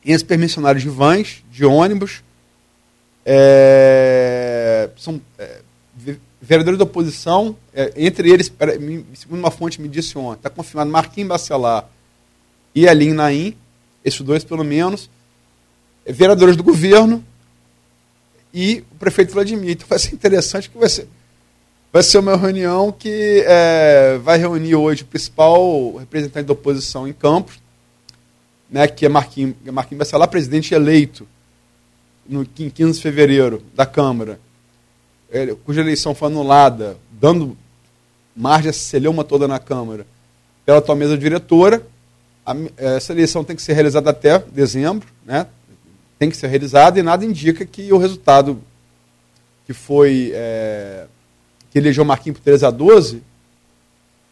entre 0.00 0.16
os 0.16 0.22
permissionários 0.22 0.82
de 0.82 0.88
vans, 0.88 1.44
de 1.50 1.66
ônibus, 1.66 2.22
é, 3.26 4.88
são 4.96 5.20
é, 5.38 5.60
vereadores 6.42 6.76
da 6.76 6.84
oposição, 6.84 7.56
é, 7.72 7.92
entre 7.96 8.28
eles, 8.28 8.52
segundo 9.14 9.38
uma 9.38 9.50
fonte 9.50 9.80
me 9.80 9.88
disse 9.88 10.18
ontem, 10.18 10.38
está 10.38 10.50
confirmado 10.50 10.90
Marquinhos 10.90 11.28
Bacelar 11.28 11.88
e 12.74 12.88
Alim 12.88 13.12
Naim, 13.12 13.56
esses 14.04 14.20
dois 14.20 14.42
pelo 14.42 14.64
menos, 14.64 15.08
é, 16.04 16.12
vereadores 16.12 16.56
do 16.56 16.64
governo 16.64 17.24
e 18.52 18.82
o 18.90 18.96
prefeito 18.96 19.32
Vladimir. 19.32 19.70
Então 19.70 19.86
vai 19.86 20.00
ser 20.00 20.12
interessante 20.14 20.68
que 20.68 20.76
vai 20.76 20.88
ser, 20.88 21.06
vai 21.92 22.02
ser 22.02 22.18
uma 22.18 22.36
reunião 22.36 22.90
que 22.90 23.44
é, 23.46 24.18
vai 24.18 24.36
reunir 24.36 24.74
hoje 24.74 25.04
o 25.04 25.06
principal 25.06 25.94
representante 25.96 26.46
da 26.46 26.54
oposição 26.54 27.06
em 27.06 27.12
Campos, 27.12 27.60
né, 28.68 28.88
que 28.88 29.06
é 29.06 29.08
Marquinhos, 29.08 29.54
Marquinhos 29.72 30.00
Bacelar, 30.00 30.26
presidente 30.26 30.74
eleito 30.74 31.24
no 32.28 32.44
15 32.44 32.94
de 32.94 33.00
fevereiro 33.00 33.62
da 33.76 33.86
Câmara 33.86 34.40
cuja 35.64 35.80
eleição 35.80 36.14
foi 36.14 36.28
anulada, 36.28 36.96
dando 37.10 37.56
margem 38.36 38.70
a 38.70 38.72
celeuma 38.72 39.24
toda 39.24 39.48
na 39.48 39.58
Câmara, 39.58 40.06
pela 40.64 40.78
atual 40.78 40.96
mesa 40.96 41.16
diretora, 41.16 41.84
a, 42.44 42.54
essa 42.76 43.12
eleição 43.12 43.44
tem 43.44 43.56
que 43.56 43.62
ser 43.62 43.72
realizada 43.72 44.10
até 44.10 44.38
dezembro, 44.38 45.08
né? 45.24 45.46
tem 46.18 46.30
que 46.30 46.36
ser 46.36 46.46
realizada 46.46 46.98
e 46.98 47.02
nada 47.02 47.24
indica 47.24 47.64
que 47.64 47.92
o 47.92 47.98
resultado 47.98 48.62
que 49.66 49.72
foi 49.72 50.30
é, 50.34 51.06
que 51.70 51.78
elegeu 51.78 52.04
Marquinhos 52.04 52.38
por 52.38 52.44
13 52.44 52.66
a 52.66 52.70
12, 52.70 53.22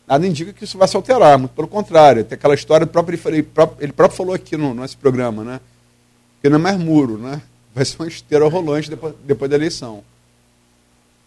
nada 0.06 0.26
indica 0.26 0.52
que 0.52 0.64
isso 0.64 0.76
vai 0.76 0.86
se 0.86 0.96
alterar, 0.96 1.38
muito 1.38 1.52
pelo 1.52 1.66
contrário. 1.68 2.24
Tem 2.24 2.36
aquela 2.36 2.54
história, 2.54 2.86
próprio, 2.86 3.18
ele, 3.26 3.42
próprio, 3.42 3.84
ele 3.84 3.92
próprio 3.92 4.16
falou 4.16 4.34
aqui 4.34 4.56
no 4.56 4.74
nosso 4.74 4.98
programa, 4.98 5.42
né? 5.42 5.60
que 6.42 6.48
não 6.48 6.56
é 6.56 6.60
mais 6.60 6.78
muro, 6.78 7.16
né? 7.18 7.40
vai 7.74 7.84
ser 7.84 7.96
uma 8.00 8.08
esteira 8.08 8.46
rolante 8.48 8.90
depois, 8.90 9.14
depois 9.24 9.50
da 9.50 9.56
eleição. 9.56 10.02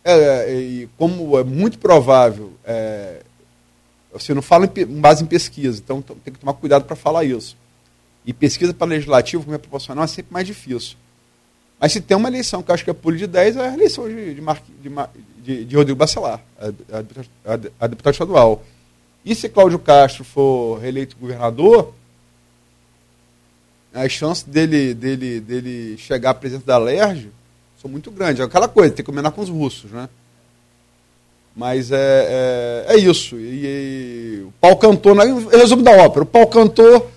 É, 0.03 0.53
e 0.53 0.89
como 0.97 1.37
é 1.39 1.43
muito 1.43 1.79
provável, 1.79 2.51
é, 2.65 3.21
você 4.11 4.33
não 4.33 4.41
fala 4.41 4.65
em, 4.65 4.85
base 4.99 5.23
em 5.23 5.27
pesquisa, 5.27 5.81
então 5.83 6.01
tem 6.01 6.33
que 6.33 6.39
tomar 6.39 6.53
cuidado 6.53 6.83
para 6.85 6.95
falar 6.95 7.23
isso. 7.23 7.55
E 8.25 8.33
pesquisa 8.33 8.73
para 8.73 8.87
legislativo, 8.87 9.43
como 9.43 9.55
é 9.55 9.57
proporcional, 9.57 10.03
é 10.03 10.07
sempre 10.07 10.33
mais 10.33 10.45
difícil. 10.45 10.97
Mas 11.79 11.91
se 11.91 12.01
tem 12.01 12.15
uma 12.15 12.29
eleição 12.29 12.61
que 12.61 12.69
eu 12.69 12.75
acho 12.75 12.83
que 12.83 12.89
é 12.89 12.93
público 12.93 13.19
de 13.19 13.27
10, 13.27 13.57
é 13.57 13.69
a 13.69 13.73
eleição 13.73 14.07
de, 14.07 14.35
de, 14.35 14.41
de, 15.43 15.65
de 15.65 15.75
Rodrigo 15.75 15.97
Bacelar, 15.97 16.41
a, 16.57 16.67
a, 17.49 17.53
a, 17.79 17.87
deputado 17.87 18.13
estadual. 18.13 18.63
E 19.25 19.33
se 19.33 19.49
Cláudio 19.49 19.79
Castro 19.79 20.23
for 20.23 20.79
reeleito 20.79 21.17
governador, 21.17 21.93
a 23.93 24.07
chance 24.09 24.47
dele, 24.47 24.93
dele, 24.93 25.39
dele 25.39 25.97
chegar 25.97 26.31
à 26.31 26.33
presidente 26.33 26.65
da 26.65 26.77
LERJ 26.77 27.31
são 27.83 27.91
muito 27.91 28.09
grandes. 28.09 28.39
É 28.39 28.43
aquela 28.45 28.69
coisa, 28.69 28.91
tem 28.91 29.03
que 29.03 29.11
combinar 29.11 29.31
com 29.31 29.41
os 29.41 29.49
russos, 29.49 29.91
né? 29.91 30.07
Mas 31.55 31.91
é, 31.91 32.85
é, 32.87 32.95
é 32.95 32.97
isso. 32.97 33.35
E, 33.35 33.65
e, 33.65 34.43
o 34.47 34.53
pau 34.59 34.75
cantou, 34.77 35.13
né? 35.13 35.25
resumo 35.51 35.83
da 35.83 35.91
ópera, 35.91 36.23
o 36.23 36.25
pau 36.25 36.47
cantou, 36.47 37.11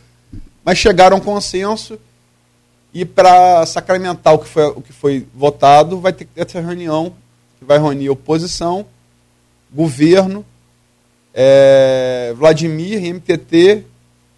mas 0.65 0.77
chegaram 0.77 1.17
a 1.17 1.21
um 1.21 1.23
consenso 1.23 1.99
e 2.93 3.05
para 3.05 3.65
sacramentar 3.65 4.35
o 4.35 4.39
que, 4.41 4.49
foi, 4.49 4.67
o 4.67 4.83
que 4.83 4.93
foi 4.93 5.27
votado, 5.35 6.01
vai 6.01 6.13
ter 6.13 6.29
essa 6.35 6.61
reunião 6.61 7.15
que 7.59 7.65
vai 7.65 7.79
reunir 7.79 8.11
oposição, 8.11 8.85
governo, 9.73 10.45
é, 11.33 12.35
Vladimir, 12.37 13.01
MTT, 13.15 13.85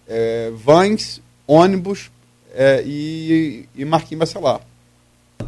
é, 0.07 0.51
Vans, 0.55 1.21
ônibus 1.47 2.11
é, 2.53 2.83
e, 2.85 3.67
e 3.75 3.83
Marquinhos 3.83 4.19
Bacelar 4.19 4.68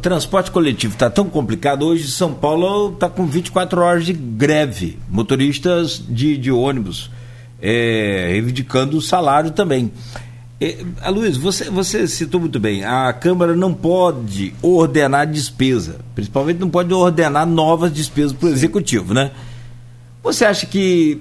transporte 0.00 0.50
coletivo 0.50 0.94
está 0.94 1.10
tão 1.10 1.28
complicado. 1.28 1.86
Hoje 1.86 2.10
São 2.10 2.32
Paulo 2.32 2.92
está 2.94 3.08
com 3.08 3.26
24 3.26 3.80
horas 3.80 4.06
de 4.06 4.12
greve. 4.12 4.98
Motoristas 5.08 6.02
de, 6.08 6.36
de 6.36 6.50
ônibus 6.50 7.10
é, 7.60 8.28
reivindicando 8.30 8.96
o 8.96 9.02
salário 9.02 9.52
também. 9.52 9.92
É, 10.60 11.10
Luiz, 11.10 11.36
você, 11.36 11.70
você 11.70 12.06
citou 12.06 12.40
muito 12.40 12.60
bem, 12.60 12.84
a 12.84 13.12
Câmara 13.12 13.56
não 13.56 13.74
pode 13.74 14.54
ordenar 14.62 15.26
despesa, 15.26 15.98
principalmente 16.14 16.58
não 16.58 16.70
pode 16.70 16.92
ordenar 16.94 17.46
novas 17.46 17.92
despesas 17.92 18.32
para 18.32 18.48
o 18.48 18.52
Executivo, 18.52 19.12
né? 19.12 19.32
Você 20.22 20.44
acha 20.44 20.66
que. 20.66 21.20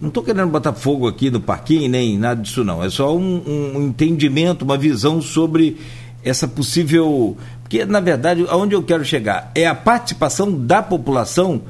Não 0.00 0.08
estou 0.08 0.22
querendo 0.22 0.48
botar 0.48 0.72
fogo 0.72 1.06
aqui 1.06 1.30
no 1.30 1.40
parquinho, 1.40 1.88
nem 1.88 2.18
nada 2.18 2.40
disso, 2.40 2.64
não. 2.64 2.82
É 2.82 2.88
só 2.88 3.16
um, 3.16 3.42
um 3.76 3.82
entendimento, 3.82 4.64
uma 4.64 4.78
visão 4.78 5.20
sobre 5.20 5.76
essa 6.24 6.48
possível. 6.48 7.36
Porque, 7.70 7.84
na 7.84 8.00
verdade, 8.00 8.44
aonde 8.48 8.74
eu 8.74 8.82
quero 8.82 9.04
chegar 9.04 9.52
é 9.54 9.64
a 9.64 9.76
participação 9.76 10.50
da 10.50 10.82
população, 10.82 11.62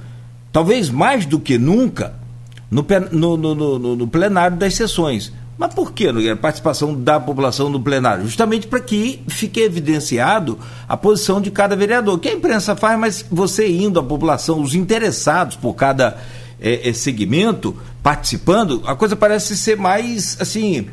talvez 0.50 0.88
mais 0.88 1.26
do 1.26 1.38
que 1.38 1.58
nunca, 1.58 2.14
no, 2.70 2.86
no, 3.36 3.54
no, 3.54 3.96
no 3.96 4.08
plenário 4.08 4.56
das 4.56 4.74
sessões. 4.74 5.30
Mas 5.58 5.74
por 5.74 5.92
que 5.92 6.08
a 6.08 6.36
participação 6.36 6.94
da 6.94 7.20
população 7.20 7.68
no 7.68 7.78
plenário? 7.78 8.24
Justamente 8.24 8.66
para 8.66 8.80
que 8.80 9.22
fique 9.28 9.60
evidenciado 9.60 10.58
a 10.88 10.96
posição 10.96 11.38
de 11.38 11.50
cada 11.50 11.76
vereador. 11.76 12.18
Que 12.18 12.30
a 12.30 12.32
imprensa 12.32 12.74
faz, 12.74 12.98
mas 12.98 13.26
você 13.30 13.70
indo 13.70 14.00
à 14.00 14.02
população, 14.02 14.62
os 14.62 14.74
interessados 14.74 15.54
por 15.54 15.74
cada 15.74 16.16
é, 16.58 16.90
segmento, 16.94 17.76
participando, 18.02 18.82
a 18.86 18.94
coisa 18.94 19.14
parece 19.14 19.54
ser 19.54 19.76
mais 19.76 20.38
assim. 20.40 20.86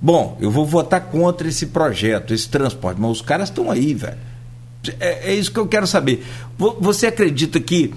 Bom, 0.00 0.38
eu 0.40 0.52
vou 0.52 0.64
votar 0.64 1.00
contra 1.00 1.48
esse 1.48 1.66
projeto, 1.66 2.32
esse 2.32 2.48
transporte, 2.48 3.00
mas 3.00 3.10
os 3.10 3.22
caras 3.22 3.48
estão 3.48 3.68
aí, 3.68 3.92
velho. 3.92 4.30
É, 4.98 5.30
é, 5.30 5.34
isso 5.34 5.52
que 5.52 5.58
eu 5.58 5.66
quero 5.66 5.86
saber. 5.86 6.24
Você 6.80 7.06
acredita 7.06 7.60
que 7.60 7.94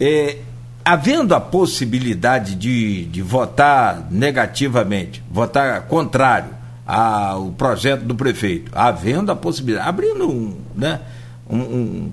é, 0.00 0.38
havendo 0.84 1.34
a 1.34 1.40
possibilidade 1.40 2.54
de, 2.54 3.04
de 3.06 3.22
votar 3.22 4.08
negativamente, 4.10 5.22
votar 5.30 5.82
contrário 5.82 6.50
ao 6.86 7.50
projeto 7.52 8.02
do 8.02 8.14
prefeito, 8.14 8.70
havendo 8.74 9.32
a 9.32 9.36
possibilidade, 9.36 9.88
abrindo 9.88 10.28
um, 10.28 10.56
né, 10.74 11.00
um, 11.48 11.58
um 11.58 12.12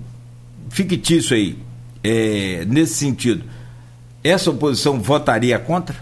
fictício 0.70 1.36
aí, 1.36 1.58
é, 2.02 2.64
nesse 2.66 2.94
sentido, 2.94 3.44
essa 4.24 4.50
oposição 4.50 5.00
votaria 5.00 5.58
contra? 5.58 5.96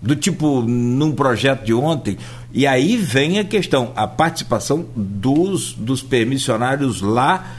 Do 0.00 0.14
tipo, 0.14 0.62
num 0.62 1.12
projeto 1.12 1.64
de 1.64 1.74
ontem, 1.74 2.16
e 2.52 2.66
aí 2.66 2.96
vem 2.96 3.38
a 3.38 3.44
questão, 3.44 3.92
a 3.96 4.06
participação 4.06 4.86
dos, 4.94 5.72
dos 5.72 6.02
permissionários 6.02 7.00
lá 7.00 7.56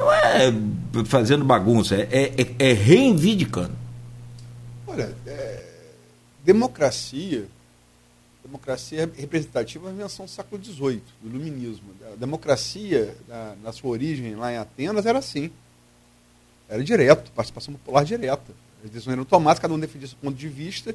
não 0.00 0.10
é 0.10 0.50
fazendo 1.04 1.44
bagunça, 1.44 1.94
é, 1.94 2.32
é, 2.38 2.70
é 2.70 2.72
reivindicando. 2.72 3.76
Olha, 4.86 5.14
é, 5.26 5.62
democracia, 6.42 7.46
democracia 8.42 9.10
representativa 9.14 9.86
é 9.86 9.88
uma 9.88 9.94
invenção 9.94 10.24
do 10.24 10.30
século 10.30 10.62
XVIII, 10.64 11.02
do 11.22 11.28
iluminismo. 11.28 11.90
A 12.12 12.16
democracia, 12.16 13.14
na, 13.28 13.54
na, 13.62 13.72
sua 13.72 13.90
origem 13.90 14.34
lá 14.34 14.50
em 14.50 14.56
Atenas, 14.56 15.04
era 15.04 15.18
assim. 15.18 15.50
Era 16.66 16.82
direto, 16.82 17.30
participação 17.32 17.74
popular 17.74 18.04
direta. 18.04 18.52
As 18.82 18.90
decisões 18.90 19.12
eram 19.12 19.24
tomadas, 19.26 19.58
cada 19.58 19.74
um 19.74 19.78
defendia 19.78 20.08
seu 20.08 20.16
ponto 20.18 20.36
de 20.36 20.48
vista, 20.48 20.94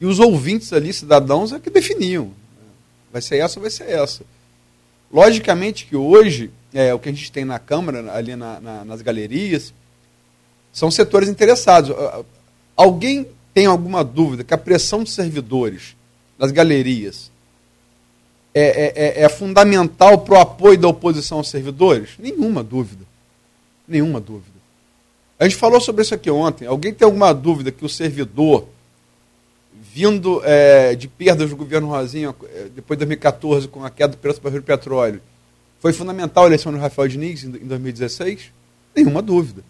e 0.00 0.06
os 0.06 0.20
ouvintes 0.20 0.72
ali, 0.72 0.92
cidadãos, 0.92 1.52
é 1.52 1.58
que 1.58 1.70
definiam. 1.70 2.32
Vai 3.12 3.22
ser 3.22 3.38
essa 3.38 3.58
ou 3.58 3.62
vai 3.62 3.70
ser 3.70 3.88
essa. 3.88 4.22
Logicamente 5.12 5.86
que 5.86 5.96
hoje, 5.96 6.50
é, 6.72 6.92
o 6.92 6.98
que 6.98 7.08
a 7.08 7.12
gente 7.12 7.32
tem 7.32 7.44
na 7.44 7.58
Câmara, 7.58 8.12
ali 8.12 8.36
na, 8.36 8.60
na, 8.60 8.84
nas 8.84 9.02
galerias, 9.02 9.72
são 10.72 10.90
setores 10.90 11.28
interessados. 11.28 11.94
Alguém 12.76 13.26
tem 13.52 13.66
alguma 13.66 14.04
dúvida 14.04 14.44
que 14.44 14.54
a 14.54 14.58
pressão 14.58 15.02
de 15.02 15.10
servidores 15.10 15.96
nas 16.38 16.52
galerias 16.52 17.30
é, 18.54 18.62
é, 18.62 18.92
é, 18.94 19.22
é 19.24 19.28
fundamental 19.28 20.18
para 20.18 20.34
o 20.34 20.40
apoio 20.40 20.78
da 20.78 20.88
oposição 20.88 21.38
aos 21.38 21.48
servidores? 21.48 22.10
Nenhuma 22.18 22.62
dúvida. 22.62 23.04
Nenhuma 23.86 24.20
dúvida. 24.20 24.58
A 25.38 25.44
gente 25.44 25.56
falou 25.56 25.80
sobre 25.80 26.02
isso 26.02 26.14
aqui 26.14 26.30
ontem. 26.30 26.66
Alguém 26.66 26.92
tem 26.92 27.06
alguma 27.06 27.32
dúvida 27.32 27.70
que 27.70 27.84
o 27.84 27.88
servidor, 27.88 28.68
vindo 29.92 30.40
é, 30.44 30.94
de 30.94 31.08
perdas 31.08 31.50
do 31.50 31.56
governo 31.56 31.88
Rosinha, 31.88 32.34
é, 32.54 32.68
depois 32.74 32.98
de 32.98 33.04
2014, 33.04 33.68
com 33.68 33.84
a 33.84 33.90
queda 33.90 34.12
do 34.12 34.18
preço 34.18 34.40
do 34.40 34.42
barril 34.44 34.60
de 34.60 34.66
petróleo, 34.66 35.20
foi 35.80 35.92
fundamental 35.92 36.44
a 36.44 36.46
eleição 36.46 36.72
do 36.72 36.78
Rafael 36.78 37.08
Diniz 37.08 37.44
em 37.44 37.50
2016? 37.50 38.50
Nenhuma 38.94 39.22
dúvida. 39.22 39.62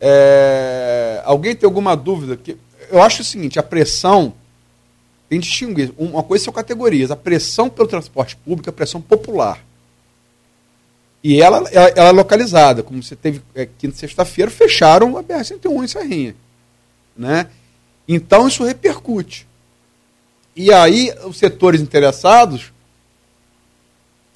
É, 0.00 1.22
alguém 1.24 1.54
tem 1.54 1.66
alguma 1.66 1.96
dúvida? 1.96 2.36
Que, 2.36 2.56
eu 2.90 3.02
acho 3.02 3.22
o 3.22 3.24
seguinte, 3.24 3.58
a 3.58 3.62
pressão 3.62 4.34
tem 5.28 5.40
que 5.40 5.46
distinguir. 5.46 5.92
Uma 5.96 6.22
coisa 6.22 6.44
são 6.44 6.52
categorias. 6.52 7.10
A 7.10 7.16
pressão 7.16 7.70
pelo 7.70 7.88
transporte 7.88 8.36
público 8.36 8.68
é 8.68 8.70
a 8.70 8.74
pressão 8.74 9.00
popular. 9.00 9.64
E 11.22 11.40
ela, 11.40 11.58
ela, 11.70 11.88
ela 11.88 12.08
é 12.08 12.12
localizada. 12.12 12.82
Como 12.82 13.02
você 13.02 13.16
teve 13.16 13.40
é, 13.54 13.66
quinta 13.66 13.96
sexta-feira, 13.96 14.50
fecharam 14.50 15.16
a 15.16 15.22
BR-101 15.22 15.84
em 15.84 15.88
Serrinha. 15.88 16.36
Né? 17.16 17.48
Então 18.06 18.48
isso 18.48 18.64
repercute. 18.64 19.46
E 20.54 20.72
aí 20.72 21.12
os 21.24 21.38
setores 21.38 21.80
interessados, 21.80 22.72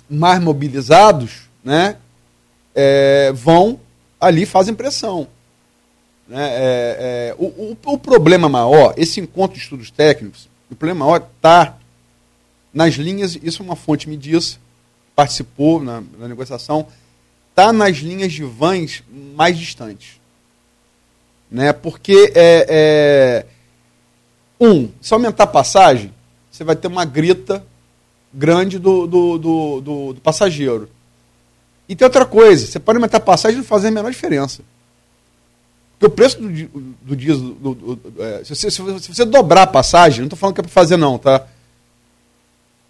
mais 0.08 0.40
mobilizados, 0.40 1.42
né, 1.62 1.96
é, 2.74 3.32
vão 3.32 3.80
ali 4.20 4.46
fazem 4.46 4.74
pressão. 4.74 5.28
Né? 6.28 6.48
É, 6.48 6.96
é, 6.98 7.34
o, 7.38 7.46
o, 7.46 7.76
o, 7.84 7.98
problema 7.98 8.48
maior, 8.48 8.94
esse 8.96 9.20
encontro 9.20 9.56
de 9.56 9.62
estudos 9.62 9.90
técnicos, 9.90 10.48
o 10.70 10.74
problema 10.74 11.04
maior 11.04 11.28
está 11.36 11.76
nas 12.72 12.94
linhas, 12.94 13.38
isso 13.42 13.62
é 13.62 13.64
uma 13.64 13.76
fonte 13.76 14.08
me 14.08 14.16
disse, 14.16 14.58
participou 15.14 15.82
na, 15.82 16.02
na 16.18 16.28
negociação, 16.28 16.86
está 17.50 17.72
nas 17.72 17.96
linhas 17.96 18.32
de 18.32 18.44
vans 18.44 19.02
mais 19.34 19.56
distantes. 19.58 20.20
Né? 21.50 21.72
Porque, 21.72 22.32
é, 22.34 22.66
é, 22.68 23.46
um, 24.60 24.88
se 25.00 25.12
aumentar 25.12 25.44
a 25.44 25.48
passagem, 25.48 26.12
você 26.50 26.64
vai 26.64 26.74
ter 26.74 26.88
uma 26.88 27.04
grita 27.04 27.64
grande 28.32 28.78
do, 28.78 29.06
do, 29.06 29.38
do, 29.38 29.80
do, 29.80 30.12
do 30.14 30.20
passageiro. 30.20 30.88
E 31.88 31.94
tem 31.94 32.04
outra 32.04 32.24
coisa, 32.24 32.66
você 32.66 32.78
pode 32.78 32.96
aumentar 32.96 33.18
a 33.18 33.20
passagem 33.20 33.56
e 33.56 33.60
não 33.60 33.64
fazer 33.64 33.88
a 33.88 33.90
menor 33.90 34.10
diferença. 34.10 34.62
Porque 35.98 36.06
o 36.06 36.10
preço 36.10 36.40
do, 36.40 36.48
do 37.02 37.16
diesel, 37.16 37.54
do, 37.54 37.74
do, 37.74 38.22
é, 38.22 38.44
se, 38.44 38.54
você, 38.54 38.70
se, 38.70 38.82
você, 38.82 39.24
dobrar 39.24 39.62
a 39.62 39.66
passagem, 39.66 40.20
não 40.20 40.26
estou 40.26 40.38
falando 40.38 40.54
que 40.54 40.60
é 40.60 40.64
para 40.64 40.72
fazer 40.72 40.96
não, 40.96 41.18
tá? 41.18 41.46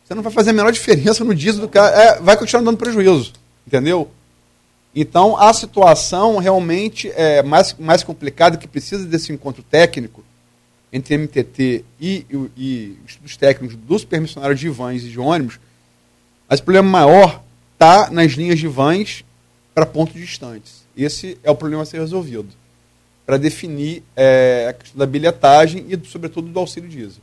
Você 0.04 0.14
não 0.14 0.22
vai 0.22 0.32
fazer 0.32 0.50
a 0.50 0.52
menor 0.52 0.72
diferença 0.72 1.24
no 1.24 1.34
diesel 1.34 1.62
do 1.62 1.68
cara, 1.68 1.96
é, 1.96 2.20
vai 2.20 2.36
continuar 2.36 2.62
dando 2.62 2.78
prejuízo, 2.78 3.32
entendeu? 3.66 4.10
Então 4.94 5.36
a 5.36 5.52
situação 5.52 6.38
realmente 6.38 7.12
é 7.14 7.42
mais, 7.42 7.74
mais 7.78 8.02
complicada, 8.02 8.56
que 8.56 8.66
precisa 8.66 9.04
desse 9.04 9.32
encontro 9.32 9.62
técnico 9.62 10.24
entre 10.92 11.16
MTT 11.18 11.84
e, 12.00 12.26
e, 12.30 12.50
e 12.56 12.98
estudos 13.06 13.36
técnicos 13.36 13.76
dos 13.76 14.04
permissionários 14.04 14.58
de 14.58 14.68
vans 14.68 15.02
e 15.02 15.08
de 15.08 15.18
ônibus, 15.18 15.58
mas 16.48 16.60
o 16.60 16.62
problema 16.62 16.88
maior 16.88 17.42
está 17.72 18.10
nas 18.10 18.32
linhas 18.32 18.58
de 18.58 18.68
vans 18.68 19.24
para 19.74 19.84
pontos 19.84 20.14
distantes. 20.14 20.86
Esse 20.96 21.38
é 21.42 21.50
o 21.50 21.56
problema 21.56 21.82
a 21.82 21.86
ser 21.86 22.00
resolvido 22.00 22.48
para 23.26 23.36
definir 23.36 24.04
é, 24.14 24.68
a 24.70 24.72
questão 24.72 24.98
da 24.98 25.04
bilhetagem 25.04 25.84
e, 25.88 26.08
sobretudo, 26.08 26.48
do 26.48 26.60
auxílio 26.60 26.88
diesel. 26.88 27.20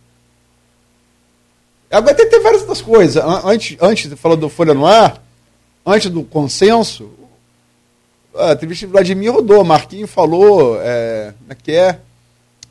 Agora 1.90 2.14
tem, 2.14 2.28
tem 2.28 2.42
várias 2.42 2.62
outras 2.62 2.82
coisas. 2.82 3.24
Antes, 3.46 3.78
antes 3.80 4.10
você 4.10 4.16
falou 4.16 4.36
do 4.36 4.50
Folha 4.50 4.74
no 4.74 4.86
Ar, 4.86 5.24
antes 5.86 6.10
do 6.10 6.24
consenso, 6.24 7.10
a 8.36 8.52
entrevista 8.52 8.86
de 8.86 8.92
Vladimir 8.92 9.32
rodou, 9.32 9.64
Marquinhos 9.64 10.12
falou, 10.12 10.78
é, 10.82 11.34
como 11.40 11.52
é 11.52 11.56
que 11.56 11.72
é? 11.72 12.00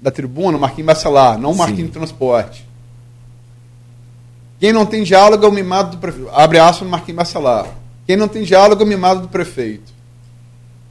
Da 0.03 0.11
tribuna, 0.11 0.59
Marquinhos 0.59 0.89
Bacelar, 0.89 1.39
não 1.39 1.55
Marquinhos 1.55 1.87
Sim. 1.87 1.93
Transporte. 1.93 2.69
Quem 4.59 4.73
não 4.73 4.85
tem 4.85 5.03
diálogo 5.03 5.45
é 5.45 5.49
o 5.49 5.53
mimado 5.53 5.93
do 5.93 5.99
prefeito. 5.99 6.29
Abre 6.31 6.59
aspas, 6.59 6.87
Marquinhos 6.87 7.17
Bacelar. 7.17 7.67
Quem 8.07 8.17
não 8.17 8.29
tem 8.29 8.43
diálogo 8.43 8.83
é 8.83 8.85
o 8.85 8.89
mimado 8.89 9.23
do 9.23 9.29
prefeito. 9.29 9.93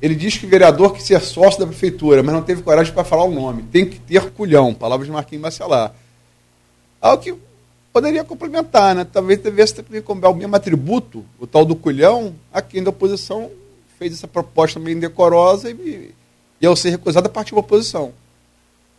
Ele 0.01 0.15
diz 0.15 0.37
que 0.37 0.45
o 0.45 0.49
vereador 0.49 0.93
que 0.93 1.03
ser 1.03 1.21
sócio 1.21 1.59
da 1.59 1.67
prefeitura, 1.67 2.23
mas 2.23 2.33
não 2.33 2.41
teve 2.41 2.63
coragem 2.63 2.93
para 2.93 3.03
falar 3.03 3.25
o 3.25 3.31
nome. 3.31 3.63
Tem 3.63 3.85
que 3.85 3.99
ter 3.99 4.31
culhão. 4.31 4.73
Palavras 4.73 5.07
de 5.07 5.13
Marquinhos 5.13 5.43
Bacelar. 5.43 5.93
Algo 6.99 7.21
que 7.21 7.35
poderia 7.91 8.23
complementar, 8.23 8.95
né? 8.95 9.05
Talvez 9.05 9.39
devesse 9.39 9.75
ter 9.75 10.03
o 10.07 10.33
mesmo 10.33 10.55
atributo, 10.55 11.25
o 11.39 11.45
tal 11.45 11.65
do 11.65 11.75
culhão, 11.75 12.33
a 12.51 12.61
quem 12.61 12.81
da 12.81 12.89
oposição 12.89 13.51
fez 13.99 14.13
essa 14.13 14.27
proposta 14.27 14.79
meio 14.79 14.97
indecorosa 14.97 15.69
e, 15.69 16.13
e 16.59 16.65
ao 16.65 16.75
ser 16.75 16.89
recusada 16.89 17.29
partiu 17.29 17.57
a 17.57 17.59
oposição. 17.59 18.13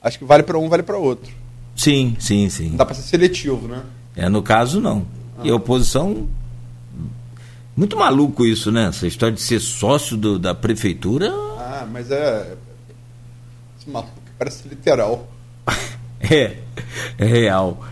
Acho 0.03 0.19
que 0.19 0.25
vale 0.25 0.43
para 0.43 0.59
um, 0.59 0.69
vale 0.69 0.83
para 0.83 0.97
outro. 0.97 1.33
Sim, 1.77 2.17
sim, 2.19 2.49
sim. 2.51 2.71
Não 2.71 2.77
dá 2.77 2.85
para 2.85 2.95
ser 2.95 3.03
seletivo, 3.03 3.69
né? 3.69 3.83
É, 4.17 4.29
no 4.29 4.43
caso, 4.43 4.81
não. 4.81 5.07
Ah. 5.39 5.43
E 5.45 5.51
a 5.51 5.55
oposição 5.55 6.29
Muito 7.77 7.97
maluco 7.97 8.45
isso, 8.45 8.71
né? 8.71 8.89
Essa 8.89 9.07
história 9.07 9.35
de 9.35 9.41
ser 9.41 9.61
sócio 9.61 10.17
do, 10.17 10.39
da 10.39 10.55
prefeitura. 10.55 11.31
Ah, 11.59 11.87
mas 11.91 12.11
é. 12.11 12.55
Esse 13.79 13.89
maluco 13.89 14.13
parece 14.39 14.69
literal. 14.69 15.29
é, 16.21 16.59
é 17.17 17.25
real. 17.25 17.83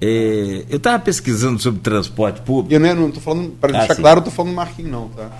É, 0.00 0.64
eu 0.68 0.76
estava 0.76 0.98
pesquisando 0.98 1.60
sobre 1.60 1.80
transporte 1.80 2.40
público. 2.40 2.72
Eu 2.72 2.94
não 2.94 3.08
estou 3.08 3.22
falando, 3.22 3.50
para 3.50 3.76
ah, 3.76 3.78
deixar 3.80 3.94
sim. 3.94 4.02
claro, 4.02 4.18
eu 4.18 4.20
estou 4.20 4.32
falando 4.32 4.52
do 4.52 4.56
Marquinhos, 4.56 4.90
não, 4.90 5.08
tá? 5.08 5.30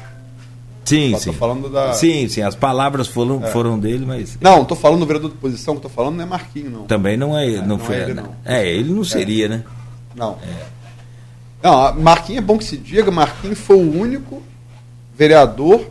Sim, 0.88 1.12
Só 1.12 1.18
sim. 1.18 1.32
falando 1.32 1.68
da. 1.68 1.92
Sim, 1.92 2.28
sim, 2.28 2.40
as 2.40 2.54
palavras 2.54 3.08
foram, 3.08 3.44
é. 3.44 3.50
foram 3.50 3.78
dele, 3.78 4.06
mas. 4.06 4.38
Não, 4.40 4.62
estou 4.62 4.76
falando 4.76 5.00
do 5.00 5.06
vereador 5.06 5.30
de 5.30 5.36
posição, 5.36 5.74
que 5.74 5.80
estou 5.80 5.90
falando 5.90 6.16
não 6.16 6.24
é 6.24 6.26
Marquinhos, 6.26 6.72
não. 6.72 6.84
Também 6.84 7.16
não 7.16 7.36
é, 7.36 7.54
é 7.54 7.56
não, 7.58 7.66
não, 7.66 7.78
foi. 7.78 7.96
É 7.96 8.02
ele, 8.02 8.14
não. 8.14 8.36
É, 8.42 8.66
ele 8.66 8.92
não 8.94 9.04
seria, 9.04 9.44
é. 9.44 9.48
né? 9.48 9.64
Não. 10.16 10.38
Não, 11.62 11.94
Marquinhos 12.00 12.42
é 12.42 12.46
bom 12.46 12.56
que 12.56 12.64
se 12.64 12.78
diga, 12.78 13.10
Marquinhos 13.10 13.58
foi 13.58 13.76
o 13.76 14.00
único 14.00 14.42
vereador 15.14 15.86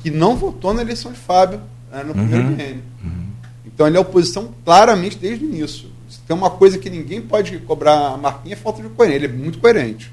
que 0.00 0.10
não 0.10 0.36
votou 0.36 0.74
na 0.74 0.82
eleição 0.82 1.10
de 1.10 1.18
Fábio 1.18 1.60
né, 1.90 2.02
no 2.02 2.12
primeiro 2.12 2.48
uhum. 2.48 2.54
biênio. 2.54 2.82
Uhum. 3.02 3.26
Então 3.64 3.86
ele 3.86 3.96
é 3.96 4.00
oposição 4.00 4.52
claramente 4.64 5.16
desde 5.16 5.44
o 5.44 5.48
início. 5.48 5.88
Se 6.10 6.20
tem 6.20 6.36
uma 6.36 6.50
coisa 6.50 6.76
que 6.76 6.90
ninguém 6.90 7.22
pode 7.22 7.58
cobrar 7.60 8.08
a 8.08 8.16
Marquinhos 8.18 8.58
é 8.58 8.62
falta 8.62 8.82
de 8.82 8.88
coerência. 8.90 9.24
Ele 9.24 9.26
é 9.26 9.36
muito 9.36 9.58
coerente. 9.58 10.12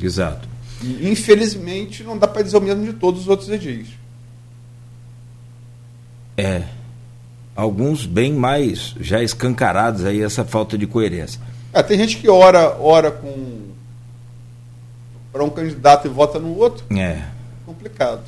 Exato. 0.00 0.48
E, 0.82 1.08
infelizmente, 1.10 2.02
não 2.02 2.16
dá 2.16 2.26
para 2.26 2.42
dizer 2.42 2.56
o 2.56 2.60
mesmo 2.60 2.84
de 2.84 2.92
todos 2.94 3.22
os 3.22 3.28
outros 3.28 3.48
edis. 3.48 3.88
É. 6.36 6.62
Alguns 7.54 8.06
bem 8.06 8.32
mais 8.32 8.94
já 8.98 9.22
escancarados 9.22 10.04
aí 10.04 10.22
essa 10.22 10.44
falta 10.44 10.78
de 10.78 10.86
coerência. 10.86 11.40
É, 11.72 11.82
tem 11.82 11.98
gente 11.98 12.16
que 12.16 12.28
ora, 12.28 12.76
ora 12.80 13.10
com 13.10 13.70
para 15.32 15.44
um 15.44 15.50
candidato 15.50 16.06
e 16.06 16.10
vota 16.10 16.38
no 16.38 16.56
outro. 16.56 16.84
É. 16.96 17.22
Complicado. 17.64 18.22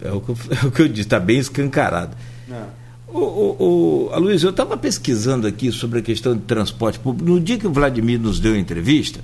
É 0.00 0.10
o 0.10 0.20
que 0.20 0.30
eu, 0.30 0.36
é 0.62 0.66
o 0.66 0.70
que 0.70 0.82
eu 0.82 0.88
disse, 0.88 1.02
está 1.02 1.20
bem 1.20 1.38
escancarado. 1.38 2.16
É. 2.50 2.62
O, 3.06 3.18
o, 3.18 4.10
o, 4.12 4.18
Luiz, 4.18 4.42
eu 4.42 4.50
estava 4.50 4.76
pesquisando 4.76 5.46
aqui 5.46 5.72
sobre 5.72 5.98
a 5.98 6.02
questão 6.02 6.34
de 6.34 6.42
transporte 6.42 6.98
público. 6.98 7.28
No 7.28 7.40
dia 7.40 7.58
que 7.58 7.66
o 7.66 7.72
Vladimir 7.72 8.20
nos 8.20 8.38
deu 8.38 8.54
a 8.54 8.58
entrevista, 8.58 9.20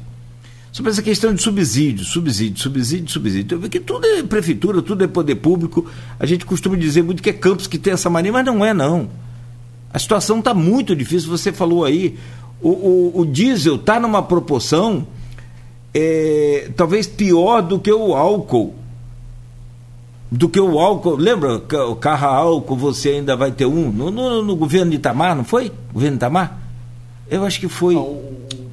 sobre 0.77 0.93
essa 0.93 1.01
questão 1.01 1.33
de 1.33 1.41
subsídio, 1.41 2.05
subsídio, 2.05 2.61
subsídio, 2.61 3.09
subsídio. 3.11 3.57
Eu 3.57 3.61
vi 3.61 3.71
que 3.71 3.81
tudo 3.81 4.07
é 4.07 4.23
prefeitura, 4.23 4.83
tudo 4.83 5.03
é 5.03 5.07
poder 5.07 5.37
público. 5.37 5.87
A 6.21 6.27
gente 6.27 6.45
costuma 6.45 6.77
dizer 6.77 7.03
muito 7.03 7.23
que 7.23 7.31
é 7.31 7.33
Campos 7.33 7.67
que 7.67 7.79
tem 7.79 7.95
essa 7.95 8.11
mania, 8.11 8.31
mas 8.31 8.45
não 8.45 8.63
é, 8.63 8.75
não. 8.75 9.09
A 9.91 9.99
situação 9.99 10.39
está 10.39 10.53
muito 10.53 10.95
difícil. 10.95 11.31
Você 11.31 11.51
falou 11.51 11.87
aí, 11.87 12.19
o, 12.61 12.69
o, 12.69 13.21
o 13.21 13.25
diesel 13.25 13.77
está 13.77 13.99
numa 13.99 14.23
proporção 14.23 15.07
é, 15.95 16.71
talvez 16.77 17.07
pior 17.07 17.63
do 17.63 17.79
que 17.79 17.91
o 17.91 18.15
álcool. 18.15 18.75
Do 20.31 20.47
que 20.47 20.61
o 20.61 20.79
álcool. 20.79 21.17
Lembra 21.17 21.57
o 21.89 21.97
carro 21.97 22.27
álcool 22.27 22.77
você 22.77 23.13
ainda 23.13 23.35
vai 23.35 23.51
ter 23.51 23.65
um? 23.65 23.91
No, 23.91 24.11
no, 24.11 24.43
no 24.43 24.55
governo 24.55 24.91
de 24.91 24.99
Itamar, 24.99 25.35
não 25.35 25.43
foi? 25.43 25.73
Governo 25.91 26.19
de 26.19 26.21
Itamar? 26.21 26.61
Eu 27.31 27.47
acho 27.47 27.59
que 27.59 27.67
foi. 27.67 27.97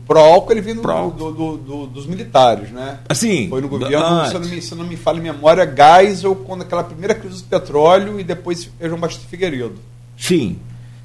Pro 0.07 0.19
álcool 0.19 0.51
ele 0.51 0.61
vindo 0.61 0.81
do, 0.81 1.31
do, 1.31 1.57
do, 1.57 1.87
dos 1.87 2.05
militares, 2.05 2.69
né? 2.71 2.99
Assim. 3.07 3.47
Foi 3.49 3.61
no 3.61 3.67
governo, 3.67 4.25
se, 4.27 4.33
não 4.33 4.41
me, 4.41 4.61
se 4.61 4.75
não 4.75 4.85
me 4.85 4.97
falha 4.97 5.17
em 5.19 5.21
memória, 5.21 5.65
gás 5.65 6.23
ou 6.23 6.35
quando 6.35 6.61
aquela 6.61 6.83
primeira 6.83 7.15
crise 7.15 7.43
do 7.43 7.47
petróleo 7.49 8.19
e 8.19 8.23
depois 8.23 8.69
João 8.81 8.99
Batista 8.99 9.25
Figueiredo. 9.27 9.75
Sim. 10.17 10.57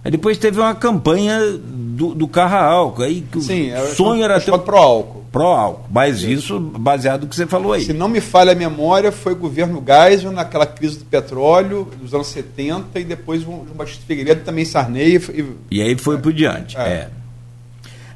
Aí 0.04 0.10
depois 0.10 0.38
teve 0.38 0.60
uma 0.60 0.74
campanha 0.74 1.40
do, 1.58 2.14
do 2.14 2.28
carro 2.28 2.56
a 2.56 2.64
álcool. 2.64 3.02
Aí 3.02 3.24
Sim, 3.40 3.72
o 3.72 3.94
sonho 3.94 4.22
era 4.22 4.40
ter. 4.40 4.56
Pro 4.58 4.76
álcool. 4.76 5.24
Pro 5.30 5.42
álcool. 5.42 5.88
Mas 5.90 6.22
isso 6.22 6.58
baseado 6.58 7.22
no 7.22 7.28
que 7.28 7.36
você 7.36 7.46
falou 7.46 7.72
aí. 7.72 7.82
Se 7.82 7.92
não 7.92 8.08
me 8.08 8.20
falha 8.20 8.52
a 8.52 8.54
memória, 8.54 9.10
foi 9.12 9.32
o 9.32 9.36
governo 9.36 9.84
Geisel 9.84 10.32
naquela 10.32 10.66
crise 10.66 10.98
do 10.98 11.04
petróleo 11.04 11.88
dos 12.00 12.14
anos 12.14 12.28
70 12.28 12.98
e 13.00 13.04
depois 13.04 13.42
o 13.42 13.66
Batista 13.74 14.02
Figueiredo 14.06 14.42
também 14.44 14.64
Sarney. 14.64 15.16
E, 15.16 15.76
e 15.76 15.82
aí 15.82 15.96
foi 15.98 16.16
é, 16.16 16.18
por 16.18 16.32
diante. 16.32 16.76
É. 16.76 16.80
é. 16.80 17.10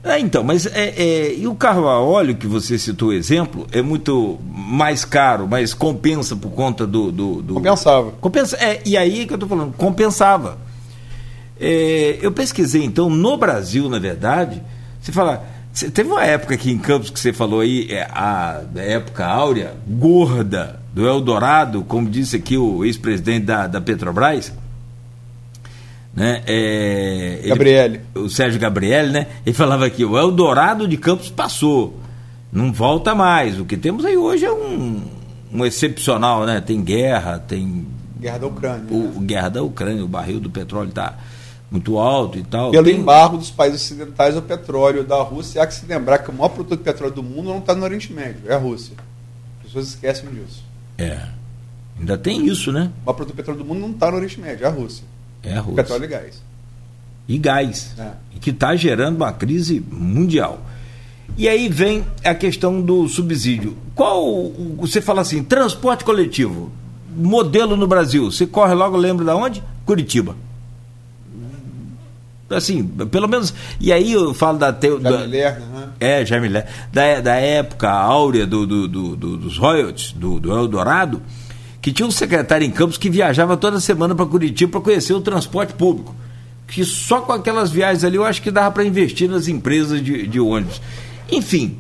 É, 0.05 0.19
então, 0.19 0.43
mas 0.43 0.67
é, 0.67 0.89
é, 0.89 1.35
e 1.35 1.47
o 1.47 1.55
carro 1.55 1.87
a 1.87 2.01
óleo 2.01 2.35
que 2.35 2.47
você 2.47 2.77
citou 2.77 3.11
o 3.11 3.13
exemplo 3.13 3.69
é 3.71 3.81
muito 3.81 4.39
mais 4.45 5.05
caro, 5.05 5.47
mas 5.49 5.73
compensa 5.73 6.35
por 6.35 6.51
conta 6.51 6.85
do. 6.87 7.13
do, 7.13 7.43
do... 7.43 7.55
Compensava. 7.55 8.11
Compensa, 8.21 8.57
é, 8.57 8.81
e 8.85 8.97
aí 8.97 9.27
que 9.27 9.33
eu 9.33 9.37
estou 9.37 9.49
falando, 9.49 9.73
compensava. 9.75 10.59
É, 11.61 12.19
eu 12.21 12.33
pesquisei, 12.33 12.83
então, 12.83 13.09
no 13.09 13.37
Brasil, 13.37 13.89
na 13.89 14.01
verdade, 14.01 14.61
você 15.01 15.13
fala. 15.13 15.45
Você 15.73 15.91
teve 15.91 16.11
uma 16.11 16.25
época 16.25 16.55
aqui 16.55 16.71
em 16.71 16.79
Campos 16.79 17.09
que 17.09 17.19
você 17.19 17.33
falou 17.33 17.61
aí, 17.61 17.87
é, 17.91 18.03
a, 18.03 18.61
a 18.75 18.81
época 18.81 19.25
áurea, 19.25 19.75
gorda, 19.87 20.83
do 20.93 21.07
Eldorado, 21.07 21.83
como 21.85 22.11
disse 22.11 22.37
aqui 22.37 22.59
o 22.59 22.85
ex-presidente 22.85 23.47
da, 23.47 23.67
da 23.67 23.81
Petrobras, 23.81 24.53
né? 26.15 26.43
É, 26.47 27.43
Gabriele. 27.47 28.01
o 28.15 28.29
Sérgio 28.29 28.61
Gabriele, 28.61 29.11
né? 29.11 29.27
Ele 29.45 29.55
falava 29.55 29.87
aqui, 29.87 30.05
o 30.05 30.19
Eldorado 30.19 30.87
de 30.87 30.97
Campos 30.97 31.31
passou, 31.31 31.99
não 32.53 32.73
volta 32.73 33.15
mais. 33.15 33.59
O 33.59 33.65
que 33.65 33.77
temos 33.77 34.05
aí 34.05 34.17
hoje 34.17 34.45
é 34.45 34.53
um, 34.53 35.03
um 35.53 35.65
excepcional, 35.65 36.45
né? 36.45 36.61
Tem 36.61 36.83
guerra, 36.83 37.39
tem... 37.39 37.87
Guerra 38.21 38.39
da 38.39 38.47
Ucrânia. 38.47 38.85
O, 38.91 38.99
né? 38.99 39.13
Guerra 39.21 39.49
da 39.49 39.63
Ucrânia, 39.63 40.05
o 40.05 40.09
barril 40.09 40.39
do 40.39 40.51
petróleo 40.51 40.91
está 40.91 41.19
muito 41.71 41.99
alto 41.99 42.39
e 42.39 42.43
tal. 42.43 42.71
Pelo 42.71 42.85
tem... 42.85 42.99
embargo 42.99 43.39
dos 43.39 43.51
países 43.51 43.81
ocidentais 43.81 44.37
ao 44.37 44.43
petróleo 44.43 45.03
da 45.03 45.21
Rússia, 45.23 45.63
há 45.63 45.67
que 45.67 45.75
se 45.75 45.87
lembrar 45.87 46.19
que 46.19 46.31
o 46.31 46.33
maior 46.33 46.51
produtor 46.51 46.77
de 46.77 46.85
petróleo 46.85 47.15
do 47.15 47.23
mundo 47.23 47.49
não 47.49 47.59
está 47.59 47.75
no 47.75 47.83
Oriente 47.83 48.13
Médio, 48.13 48.43
é 48.47 48.55
a 48.55 48.59
Rússia. 48.59 48.95
As 49.61 49.67
pessoas 49.69 49.89
esquecem 49.89 50.29
disso. 50.29 50.63
É. 50.99 51.27
Ainda 51.99 52.19
tem 52.19 52.47
isso, 52.47 52.71
né? 52.71 52.91
O 53.03 53.07
maior 53.07 53.15
produtor 53.15 53.29
de 53.29 53.33
petróleo 53.37 53.59
do 53.61 53.65
mundo 53.65 53.81
não 53.81 53.91
está 53.91 54.11
no 54.11 54.17
Oriente 54.19 54.39
Médio, 54.39 54.67
é 54.67 54.69
a 54.69 54.71
Rússia. 54.71 55.05
É 55.43 55.55
a 55.55 55.61
Rússia. 55.61 55.83
Petróleo 55.83 56.05
e 56.05 56.09
gás. 56.09 56.43
E 57.29 57.39
gás. 57.39 57.95
É. 57.99 58.11
Que 58.41 58.51
está 58.51 58.75
gerando 58.77 59.17
uma 59.17 59.33
crise 59.33 59.85
mundial. 59.91 60.61
E 61.37 61.49
aí 61.49 61.69
vem 61.69 62.05
a 62.25 62.35
questão 62.35 62.81
do 62.81 63.09
subsídio. 63.09 63.77
Qual. 63.95 64.53
Você 64.79 65.01
fala 65.01 65.23
assim, 65.23 65.43
transporte 65.43 66.05
coletivo, 66.05 66.71
modelo 67.15 67.77
no 67.77 67.87
Brasil. 67.87 68.31
Você 68.31 68.47
corre 68.47 68.75
logo, 68.75 68.97
lembra 68.97 69.25
de 69.25 69.31
onde? 69.31 69.63
Curitiba 69.87 70.37
assim, 72.57 72.85
pelo 73.11 73.29
menos. 73.29 73.53
E 73.81 73.93
aí 73.93 74.13
eu 74.13 74.35
falo 74.35 74.59
da. 74.59 74.73
Te, 74.73 74.99
da 74.99 75.27
né? 75.27 75.59
É, 75.99 76.25
Jaime 76.25 76.49
Ler. 76.49 76.67
Da, 76.93 77.21
da 77.21 77.35
época 77.35 77.91
áurea 77.91 78.47
do, 78.47 78.67
do, 78.67 78.89
do, 78.89 79.17
do 79.17 79.37
dos 79.37 79.59
royalties, 79.59 80.13
do, 80.13 80.39
do 80.39 80.53
Eldorado, 80.53 81.23
que 81.83 81.93
tinha 81.93 82.07
um 82.07 82.13
secretário 82.13 82.65
em 82.65 82.71
Campos 82.71 82.97
que 82.97 83.11
viajava 83.11 83.57
toda 83.57 83.81
semana 83.81 84.15
para 84.15 84.25
Curitiba 84.25 84.71
para 84.71 84.81
conhecer 84.81 85.15
o 85.15 85.21
transporte 85.21 85.75
público. 85.75 86.15
Que 86.69 86.85
só 86.85 87.21
com 87.21 87.33
aquelas 87.33 87.73
viagens 87.73 88.05
ali 88.05 88.17
eu 88.17 88.25
acho 88.25 88.41
que 88.41 88.53
dava 88.53 88.71
para 88.71 88.85
investir 88.85 89.29
nas 89.29 89.49
empresas 89.49 90.03
de, 90.03 90.29
de 90.29 90.39
ônibus. 90.39 90.81
Enfim, 91.31 91.77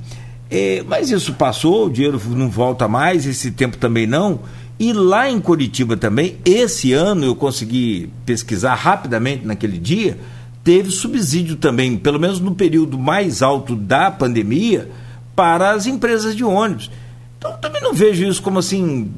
é, 0.50 0.84
mas 0.88 1.10
isso 1.10 1.34
passou, 1.34 1.86
o 1.86 1.90
dinheiro 1.90 2.20
não 2.30 2.50
volta 2.50 2.88
mais, 2.88 3.24
esse 3.24 3.52
tempo 3.52 3.76
também 3.76 4.06
não. 4.06 4.40
E 4.78 4.92
lá 4.92 5.30
em 5.30 5.40
Curitiba 5.40 5.96
também, 5.96 6.36
esse 6.44 6.92
ano 6.92 7.24
eu 7.24 7.36
consegui 7.36 8.10
pesquisar 8.26 8.74
rapidamente 8.74 9.46
naquele 9.46 9.78
dia, 9.78 10.18
teve 10.64 10.90
subsídio 10.90 11.54
também, 11.54 11.96
pelo 11.96 12.18
menos 12.18 12.40
no 12.40 12.56
período 12.56 12.98
mais 12.98 13.40
alto 13.40 13.76
da 13.76 14.10
pandemia, 14.10 14.90
para 15.36 15.70
as 15.70 15.86
empresas 15.86 16.34
de 16.34 16.42
ônibus. 16.42 16.90
Então 17.38 17.56
também 17.58 17.80
não 17.80 17.94
vejo 17.94 18.24
isso 18.24 18.42
como 18.42 18.58
assim 18.58 19.08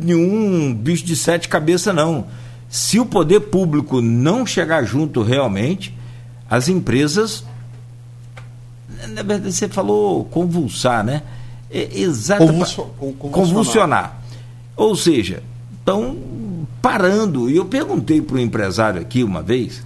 nenhum 0.00 0.74
bicho 0.74 1.04
de 1.04 1.16
sete 1.16 1.48
cabeças 1.48 1.94
não. 1.94 2.26
Se 2.68 3.00
o 3.00 3.06
poder 3.06 3.40
público 3.40 4.00
não 4.00 4.44
chegar 4.44 4.84
junto 4.84 5.22
realmente, 5.22 5.94
as 6.50 6.68
empresas 6.68 7.44
na 9.06 9.22
verdade 9.22 9.52
você 9.52 9.68
falou 9.68 10.24
convulsar, 10.24 11.04
né? 11.04 11.22
É 11.70 12.00
exato 12.00 12.46
convulsionar. 12.46 12.92
convulsionar. 13.18 14.22
Ou 14.76 14.96
seja, 14.96 15.42
estão 15.78 16.16
parando. 16.80 17.50
E 17.50 17.56
eu 17.56 17.64
perguntei 17.64 18.20
para 18.20 18.36
o 18.36 18.40
empresário 18.40 19.00
aqui 19.00 19.22
uma 19.22 19.42
vez, 19.42 19.84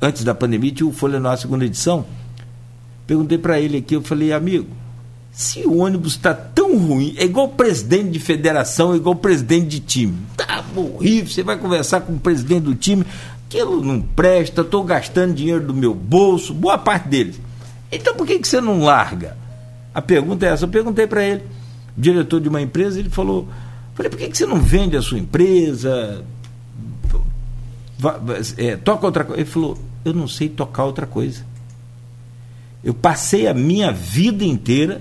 antes 0.00 0.24
da 0.24 0.34
pandemia, 0.34 0.72
tinha 0.72 0.88
o 0.88 0.92
Folha 0.92 1.20
Nossa 1.20 1.42
segunda 1.42 1.64
edição. 1.64 2.04
Perguntei 3.06 3.36
para 3.36 3.60
ele 3.60 3.78
aqui, 3.78 3.94
eu 3.94 4.02
falei, 4.02 4.32
amigo, 4.32 4.68
se 5.32 5.66
o 5.66 5.78
ônibus 5.78 6.12
está 6.12 6.34
tão 6.34 6.76
ruim, 6.76 7.14
é 7.16 7.24
igual 7.24 7.48
presidente 7.48 8.10
de 8.10 8.20
federação, 8.20 8.92
é 8.92 8.96
igual 8.96 9.16
presidente 9.16 9.66
de 9.66 9.80
time. 9.80 10.14
Tá 10.36 10.62
horrível, 10.76 11.32
você 11.32 11.42
vai 11.42 11.56
conversar 11.56 12.02
com 12.02 12.12
o 12.12 12.18
presidente 12.18 12.64
do 12.64 12.74
time, 12.74 13.06
aquilo 13.46 13.82
não 13.82 14.00
presta, 14.00 14.60
estou 14.60 14.84
gastando 14.84 15.34
dinheiro 15.34 15.66
do 15.66 15.72
meu 15.72 15.94
bolso, 15.94 16.52
boa 16.52 16.76
parte 16.76 17.08
deles. 17.08 17.40
Então 17.90 18.14
por 18.14 18.26
que, 18.26 18.38
que 18.38 18.46
você 18.46 18.60
não 18.60 18.82
larga? 18.82 19.36
A 19.94 20.02
pergunta 20.02 20.44
é 20.44 20.50
essa, 20.50 20.64
eu 20.64 20.68
perguntei 20.68 21.06
para 21.06 21.24
ele, 21.24 21.42
diretor 21.96 22.38
de 22.38 22.50
uma 22.50 22.60
empresa, 22.60 23.00
ele 23.00 23.10
falou, 23.10 23.48
falei, 23.94 24.10
por 24.10 24.18
que, 24.18 24.28
que 24.28 24.36
você 24.36 24.44
não 24.44 24.60
vende 24.60 24.98
a 24.98 25.02
sua 25.02 25.18
empresa? 25.18 26.24
É, 28.58 28.76
toca 28.76 29.06
outra 29.06 29.24
coisa. 29.24 29.40
Ele 29.40 29.48
falou, 29.48 29.78
eu 30.04 30.12
não 30.12 30.26
sei 30.26 30.48
tocar 30.48 30.84
outra 30.84 31.06
coisa. 31.06 31.44
Eu 32.82 32.92
passei 32.92 33.46
a 33.46 33.54
minha 33.54 33.92
vida 33.92 34.44
inteira 34.44 35.00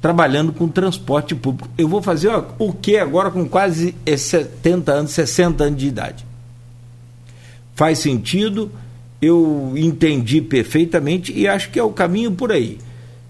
trabalhando 0.00 0.52
com 0.52 0.68
transporte 0.68 1.34
público. 1.34 1.68
Eu 1.76 1.88
vou 1.88 2.02
fazer 2.02 2.30
o 2.58 2.72
que 2.72 2.96
agora 2.96 3.30
com 3.30 3.48
quase 3.48 3.94
70 4.06 4.92
anos, 4.92 5.10
60 5.12 5.64
anos 5.64 5.78
de 5.78 5.86
idade? 5.88 6.24
Faz 7.74 7.98
sentido, 7.98 8.70
eu 9.20 9.72
entendi 9.76 10.40
perfeitamente 10.40 11.32
e 11.32 11.48
acho 11.48 11.70
que 11.70 11.78
é 11.78 11.82
o 11.82 11.90
caminho 11.90 12.32
por 12.32 12.52
aí. 12.52 12.78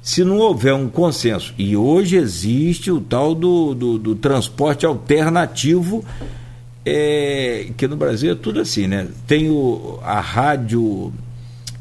Se 0.02 0.24
não 0.24 0.38
houver 0.38 0.72
um 0.74 0.88
consenso, 0.88 1.52
e 1.58 1.76
hoje 1.76 2.16
existe 2.16 2.90
o 2.90 3.00
tal 3.00 3.34
do, 3.34 3.74
do, 3.74 3.98
do 3.98 4.14
transporte 4.14 4.86
alternativo, 4.86 6.04
é, 6.84 7.68
que 7.76 7.86
no 7.86 7.96
Brasil 7.96 8.32
é 8.32 8.34
tudo 8.34 8.60
assim, 8.60 8.86
né? 8.86 9.08
Tem 9.26 9.50
o, 9.50 9.98
a 10.02 10.20
rádio 10.20 11.12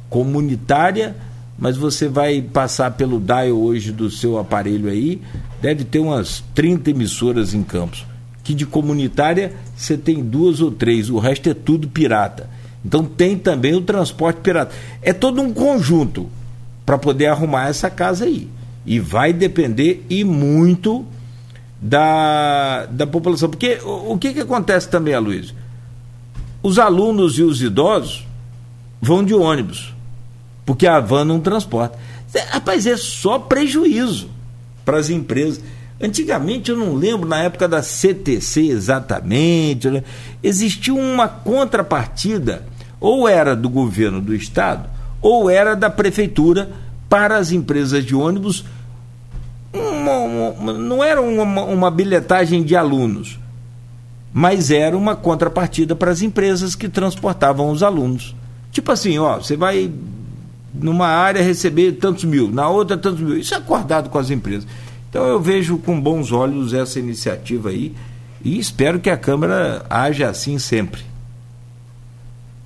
comunitária 0.09 1.15
mas 1.57 1.75
você 1.75 2.07
vai 2.07 2.41
passar 2.41 2.91
pelo 2.91 3.19
dial 3.19 3.57
hoje 3.57 3.91
do 3.91 4.11
seu 4.11 4.37
aparelho 4.37 4.89
aí, 4.89 5.19
deve 5.59 5.83
ter 5.83 5.99
umas 5.99 6.43
30 6.53 6.91
emissoras 6.91 7.53
em 7.53 7.63
Campos. 7.63 8.05
Que 8.43 8.53
de 8.53 8.65
comunitária 8.65 9.53
você 9.75 9.97
tem 9.97 10.23
duas 10.23 10.61
ou 10.61 10.71
três, 10.71 11.09
o 11.09 11.17
resto 11.17 11.49
é 11.49 11.53
tudo 11.53 11.87
pirata. 11.87 12.49
Então 12.85 13.03
tem 13.03 13.37
também 13.37 13.73
o 13.73 13.81
transporte 13.81 14.39
pirata. 14.41 14.73
É 15.01 15.11
todo 15.11 15.41
um 15.41 15.51
conjunto 15.51 16.29
para 16.85 16.97
poder 16.97 17.25
arrumar 17.25 17.67
essa 17.67 17.89
casa 17.89 18.25
aí. 18.25 18.47
E 18.85 18.99
vai 18.99 19.33
depender 19.33 20.05
e 20.09 20.23
muito 20.23 21.05
da, 21.81 22.85
da 22.85 23.05
população. 23.05 23.49
Porque 23.49 23.79
o, 23.83 24.13
o 24.13 24.17
que, 24.17 24.33
que 24.33 24.39
acontece 24.39 24.87
também, 24.87 25.13
Aloysio? 25.13 25.55
Os 26.63 26.79
alunos 26.79 27.37
e 27.37 27.43
os 27.43 27.61
idosos 27.61 28.25
vão 29.01 29.23
de 29.25 29.33
ônibus 29.33 29.96
porque 30.67 30.85
a 30.85 30.99
van 30.99 31.23
não 31.23 31.39
transporta. 31.39 31.97
Rapaz, 32.49 32.85
é 32.85 32.97
só 32.97 33.39
prejuízo 33.39 34.29
para 34.83 34.97
as 34.97 35.09
empresas. 35.09 35.63
Antigamente, 35.99 36.69
eu 36.69 36.77
não 36.77 36.93
lembro, 36.93 37.27
na 37.27 37.41
época 37.41 37.69
da 37.69 37.81
CTC 37.81 38.67
exatamente, 38.67 39.89
né? 39.89 40.03
existia 40.43 40.93
uma 40.93 41.27
contrapartida, 41.27 42.67
ou 42.99 43.29
era 43.29 43.55
do 43.55 43.69
governo 43.69 44.19
do 44.19 44.35
estado, 44.35 44.89
ou 45.21 45.49
era 45.49 45.73
da 45.73 45.89
prefeitura 45.89 46.69
para 47.07 47.37
as 47.37 47.53
empresas 47.53 48.05
de 48.05 48.13
ônibus. 48.13 48.65
Uma, 49.73 50.17
uma, 50.17 50.73
não 50.73 51.01
era 51.01 51.21
uma, 51.21 51.63
uma 51.63 51.89
bilhetagem 51.89 52.61
de 52.61 52.75
alunos, 52.75 53.39
mas 54.33 54.69
era 54.69 54.97
uma 54.97 55.15
contrapartida 55.15 55.95
para 55.95 56.11
as 56.11 56.21
empresas 56.21 56.75
que 56.75 56.89
transportavam 56.89 57.71
os 57.71 57.81
alunos. 57.81 58.35
Tipo 58.69 58.91
assim, 58.91 59.17
ó, 59.17 59.37
você 59.37 59.55
vai 59.55 59.91
numa 60.81 61.07
área 61.07 61.41
receber 61.41 61.93
tantos 61.93 62.23
mil, 62.23 62.49
na 62.51 62.69
outra 62.69 62.97
tantos 62.97 63.21
mil. 63.21 63.37
Isso 63.37 63.53
é 63.53 63.57
acordado 63.57 64.09
com 64.09 64.17
as 64.17 64.29
empresas. 64.29 64.67
Então 65.09 65.25
eu 65.25 65.39
vejo 65.39 65.77
com 65.77 65.99
bons 65.99 66.31
olhos 66.31 66.73
essa 66.73 66.99
iniciativa 66.99 67.69
aí 67.69 67.95
e 68.43 68.59
espero 68.59 68.99
que 68.99 69.09
a 69.09 69.17
Câmara 69.17 69.85
haja 69.89 70.29
assim 70.29 70.59
sempre. 70.59 71.01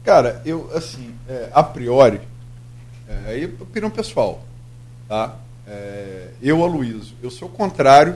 Cara, 0.03 0.41
eu, 0.45 0.69
assim, 0.73 1.13
é, 1.29 1.49
a 1.53 1.63
priori, 1.63 2.19
é, 3.07 3.31
aí 3.31 3.43
é 3.43 3.63
opinião 3.63 3.89
pessoal, 3.89 4.43
tá? 5.07 5.35
É, 5.67 6.29
eu, 6.41 6.63
Aloysio, 6.63 7.15
eu 7.21 7.29
sou 7.29 7.47
contrário 7.47 8.15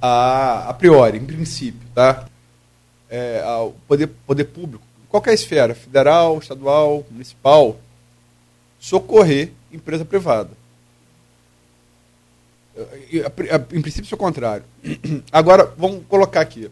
a, 0.00 0.70
a 0.70 0.74
priori, 0.74 1.18
em 1.18 1.24
princípio, 1.24 1.86
tá? 1.94 2.24
É, 3.10 3.42
ao 3.44 3.72
poder, 3.86 4.08
poder 4.26 4.44
público, 4.44 4.82
qualquer 5.08 5.34
esfera, 5.34 5.74
federal, 5.74 6.38
estadual, 6.38 7.06
municipal, 7.10 7.76
socorrer 8.84 9.50
empresa 9.72 10.04
privada. 10.04 10.50
Em 13.72 13.80
princípio, 13.80 14.04
isso 14.04 14.14
é 14.14 14.16
o 14.16 14.18
contrário. 14.18 14.64
Agora, 15.32 15.72
vamos 15.78 16.04
colocar 16.06 16.42
aqui. 16.42 16.70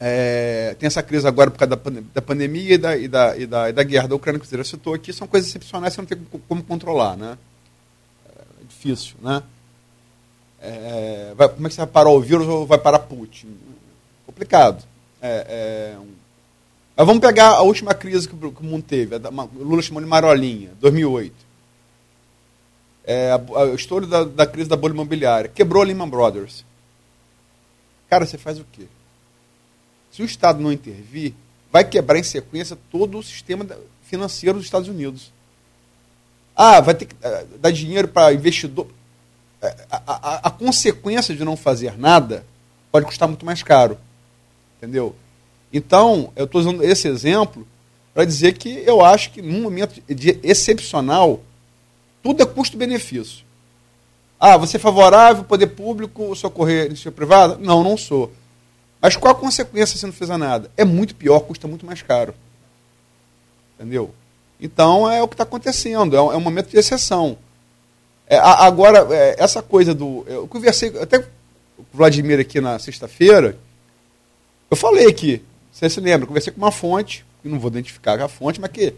É, 0.00 0.74
tem 0.80 0.88
essa 0.88 1.00
crise 1.00 1.28
agora 1.28 1.48
por 1.48 1.58
causa 1.58 1.76
da, 2.12 2.20
pandemia, 2.20 2.74
e, 2.74 2.78
da, 2.78 2.96
e, 2.96 3.06
da, 3.06 3.36
e, 3.36 3.46
da, 3.46 3.70
e 3.70 3.72
da 3.72 3.82
guerra 3.84 4.08
da 4.08 4.16
Ucrânia 4.16 4.40
que 4.40 4.48
você 4.48 4.56
já 4.56 4.64
citou 4.64 4.94
aqui, 4.94 5.12
são 5.12 5.28
coisas 5.28 5.48
excepcionais 5.48 5.94
que 5.94 6.02
você 6.04 6.16
não 6.16 6.24
tem 6.24 6.40
como 6.48 6.64
controlar, 6.64 7.16
né? 7.16 7.38
É 8.28 8.64
difícil, 8.68 9.14
né? 9.22 9.44
É, 10.60 11.32
vai, 11.36 11.48
como 11.50 11.64
é 11.64 11.68
que 11.68 11.76
você 11.76 11.82
vai 11.82 11.90
parar 11.90 12.10
o 12.10 12.20
vírus 12.20 12.48
ou 12.48 12.66
vai 12.66 12.78
parar 12.78 12.98
Putin? 12.98 13.56
Complicado. 14.26 14.82
É, 15.20 15.92
é 15.94 15.98
um, 16.00 16.08
mas 16.96 17.06
vamos 17.06 17.20
pegar 17.20 17.48
a 17.48 17.62
última 17.62 17.94
crise 17.94 18.28
que, 18.28 18.34
o 18.34 18.64
mundo 18.64 18.82
teve, 18.82 19.16
Lula 19.54 19.80
chamou 19.82 20.02
de 20.02 20.08
Marolinha, 20.08 20.70
2008. 20.80 21.34
É, 23.04 23.32
a 23.32 23.74
história 23.74 24.06
da, 24.06 24.24
da, 24.24 24.46
crise 24.46 24.68
da 24.68 24.76
bolha 24.76 24.92
imobiliária. 24.92 25.48
Quebrou 25.48 25.82
a 25.82 25.86
Lehman 25.86 26.08
Brothers. 26.08 26.64
Cara, 28.08 28.26
você 28.26 28.38
faz 28.38 28.58
o 28.60 28.66
quê? 28.70 28.86
Se 30.12 30.22
o 30.22 30.24
Estado 30.24 30.60
não 30.60 30.70
intervir, 30.70 31.34
vai 31.72 31.82
quebrar 31.82 32.18
em 32.18 32.22
sequência 32.22 32.76
todo 32.90 33.18
o 33.18 33.22
sistema 33.22 33.66
financeiro 34.04 34.58
dos 34.58 34.66
Estados 34.66 34.88
Unidos. 34.88 35.32
Ah, 36.54 36.80
vai 36.80 36.94
ter 36.94 37.06
que 37.06 37.14
uh, 37.14 37.58
dar 37.58 37.72
dinheiro 37.72 38.06
para 38.06 38.34
investidor. 38.34 38.86
É, 39.60 39.74
a, 39.90 40.02
a, 40.06 40.48
a 40.48 40.50
consequência 40.50 41.34
de 41.34 41.42
não 41.44 41.56
fazer 41.56 41.98
nada 41.98 42.44
pode 42.90 43.06
custar 43.06 43.26
muito 43.26 43.46
mais 43.46 43.62
caro. 43.62 43.96
Entendeu? 44.76 45.16
Então, 45.72 46.32
eu 46.36 46.44
estou 46.44 46.60
usando 46.60 46.82
esse 46.82 47.08
exemplo 47.08 47.66
para 48.12 48.24
dizer 48.24 48.52
que 48.52 48.82
eu 48.86 49.04
acho 49.04 49.30
que 49.32 49.40
num 49.40 49.62
momento 49.62 50.00
de 50.06 50.38
excepcional, 50.42 51.40
tudo 52.22 52.42
é 52.42 52.46
custo-benefício. 52.46 53.44
Ah, 54.38 54.56
você 54.56 54.76
é 54.76 54.80
favorável 54.80 55.42
ao 55.42 55.48
poder 55.48 55.68
público 55.68 56.34
socorrer 56.34 56.86
iniciativa 56.86 57.12
privada? 57.12 57.56
Não, 57.58 57.82
não 57.82 57.96
sou. 57.96 58.30
Mas 59.00 59.16
qual 59.16 59.32
a 59.32 59.38
consequência 59.38 59.96
se 59.96 60.04
não 60.04 60.12
fizer 60.12 60.36
nada? 60.36 60.70
É 60.76 60.84
muito 60.84 61.14
pior, 61.14 61.40
custa 61.40 61.66
muito 61.66 61.86
mais 61.86 62.02
caro. 62.02 62.34
Entendeu? 63.74 64.14
Então 64.60 65.10
é 65.10 65.22
o 65.22 65.26
que 65.26 65.34
está 65.34 65.42
acontecendo, 65.42 66.16
é 66.16 66.22
um, 66.22 66.32
é 66.32 66.36
um, 66.36 66.40
momento 66.40 66.70
de 66.70 66.76
exceção. 66.76 67.36
É, 68.28 68.36
agora, 68.38 69.06
é, 69.10 69.34
essa 69.38 69.60
coisa 69.60 69.92
do. 69.92 70.24
Eu 70.28 70.46
conversei 70.46 70.96
até 71.00 71.18
com 71.18 71.26
o 71.78 71.84
Vladimir 71.92 72.38
aqui 72.38 72.60
na 72.60 72.78
sexta-feira, 72.78 73.58
eu 74.70 74.76
falei 74.76 75.08
aqui, 75.08 75.42
você 75.72 75.88
se 75.88 76.00
lembra, 76.00 76.26
conversei 76.26 76.52
com 76.52 76.60
uma 76.60 76.70
fonte, 76.70 77.24
que 77.42 77.48
não 77.48 77.58
vou 77.58 77.70
identificar 77.70 78.20
a 78.20 78.28
fonte, 78.28 78.60
mas 78.60 78.70
que 78.70 78.94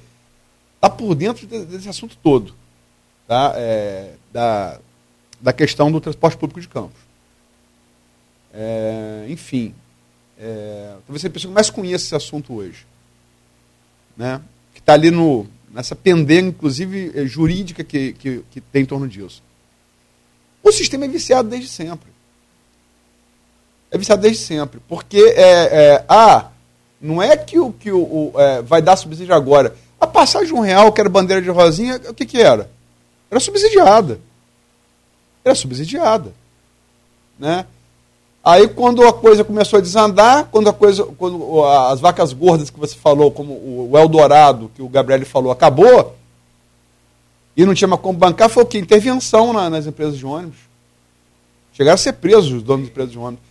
está 0.75 0.91
por 0.91 1.15
dentro 1.15 1.47
desse 1.47 1.89
assunto 1.89 2.17
todo, 2.23 2.55
tá? 3.27 3.55
É, 3.57 4.15
da, 4.33 4.81
da 5.41 5.53
questão 5.53 5.91
do 5.91 6.01
transporte 6.01 6.37
público 6.37 6.61
de 6.61 6.69
campos. 6.69 7.01
É, 8.53 9.27
enfim, 9.29 9.75
é, 10.39 10.97
talvez 11.07 11.23
seja 11.23 11.29
a 11.29 11.33
pessoa 11.33 11.51
que 11.51 11.55
mais 11.55 11.71
conheça 11.71 12.05
esse 12.05 12.15
assunto 12.15 12.55
hoje. 12.55 12.87
Né? 14.17 14.41
Que 14.73 14.81
está 14.81 14.93
ali 14.93 15.11
no, 15.11 15.47
nessa 15.73 15.97
pendenga, 15.97 16.49
inclusive 16.49 17.13
é, 17.15 17.27
jurídica, 17.27 17.83
que, 17.83 18.13
que, 18.13 18.45
que 18.51 18.61
tem 18.61 18.83
em 18.83 18.87
torno 18.87 19.09
disso. 19.09 19.43
O 20.63 20.73
sistema 20.73 21.05
é 21.05 21.09
viciado 21.09 21.49
desde 21.49 21.69
sempre. 21.69 22.11
É 23.91 23.99
viciado 23.99 24.23
desde 24.23 24.43
sempre. 24.43 24.81
Porque 24.89 25.19
é, 25.19 25.95
é, 25.95 26.05
ah, 26.09 26.51
não 27.05 27.23
é 27.23 27.37
que 27.37 27.59
o 27.59 27.71
que 27.71 27.93
o, 27.93 27.99
o 27.99 28.33
é, 28.41 28.63
vai 28.63 28.81
dar 28.81 28.97
subsídio 28.97 29.35
agora. 29.35 29.77
A 30.01 30.07
passagem 30.07 30.55
um 30.55 30.61
real, 30.61 30.91
que 30.91 31.03
era 31.03 31.11
bandeira 31.11 31.43
de 31.43 31.51
rosinha, 31.51 32.01
o 32.09 32.15
que, 32.15 32.25
que 32.25 32.41
era? 32.41 32.71
Era 33.31 33.39
subsidiada. 33.39 34.19
Era 35.45 35.55
subsidiada. 35.55 36.33
Né? 37.39 37.67
Aí 38.43 38.69
quando 38.69 39.07
a 39.07 39.13
coisa 39.13 39.45
começou 39.45 39.79
a 39.79 39.83
desandar, 39.83 40.49
quando 40.51 40.71
a 40.71 40.73
coisa, 40.73 41.05
quando 41.19 41.63
as 41.63 42.01
vacas 42.01 42.33
gordas 42.33 42.71
que 42.71 42.81
você 42.81 42.97
falou, 42.97 43.31
como 43.31 43.53
o 43.53 43.99
Eldorado, 43.99 44.71
que 44.75 44.81
o 44.81 44.89
Gabriel 44.89 45.27
falou, 45.27 45.53
acabou, 45.53 46.17
e 47.55 47.67
não 47.67 47.75
tinha 47.75 47.87
mais 47.87 48.01
como 48.01 48.19
bancar, 48.19 48.49
foi 48.49 48.63
o 48.63 48.67
que? 48.67 48.79
Intervenção 48.79 49.53
na, 49.53 49.69
nas 49.69 49.87
empresas 49.87 50.17
de 50.17 50.25
ônibus. 50.25 50.59
Chegaram 51.75 51.97
a 51.97 51.99
ser 51.99 52.15
presos 52.15 52.51
os 52.51 52.63
donos 52.63 52.87
de 52.87 52.91
empresas 52.91 53.13
de 53.13 53.19
ônibus. 53.19 53.45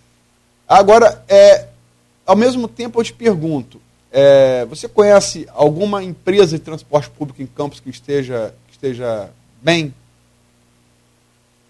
Agora, 0.67 1.23
é, 1.27 1.67
ao 2.25 2.35
mesmo 2.35 2.67
tempo, 2.67 2.99
eu 2.99 3.03
te 3.03 3.13
pergunto: 3.13 3.79
é, 4.11 4.65
você 4.65 4.87
conhece 4.87 5.47
alguma 5.53 6.03
empresa 6.03 6.57
de 6.57 6.63
transporte 6.63 7.09
público 7.09 7.41
em 7.41 7.47
Campos 7.47 7.79
que 7.79 7.89
esteja, 7.89 8.53
que 8.67 8.73
esteja 8.73 9.29
bem? 9.61 9.93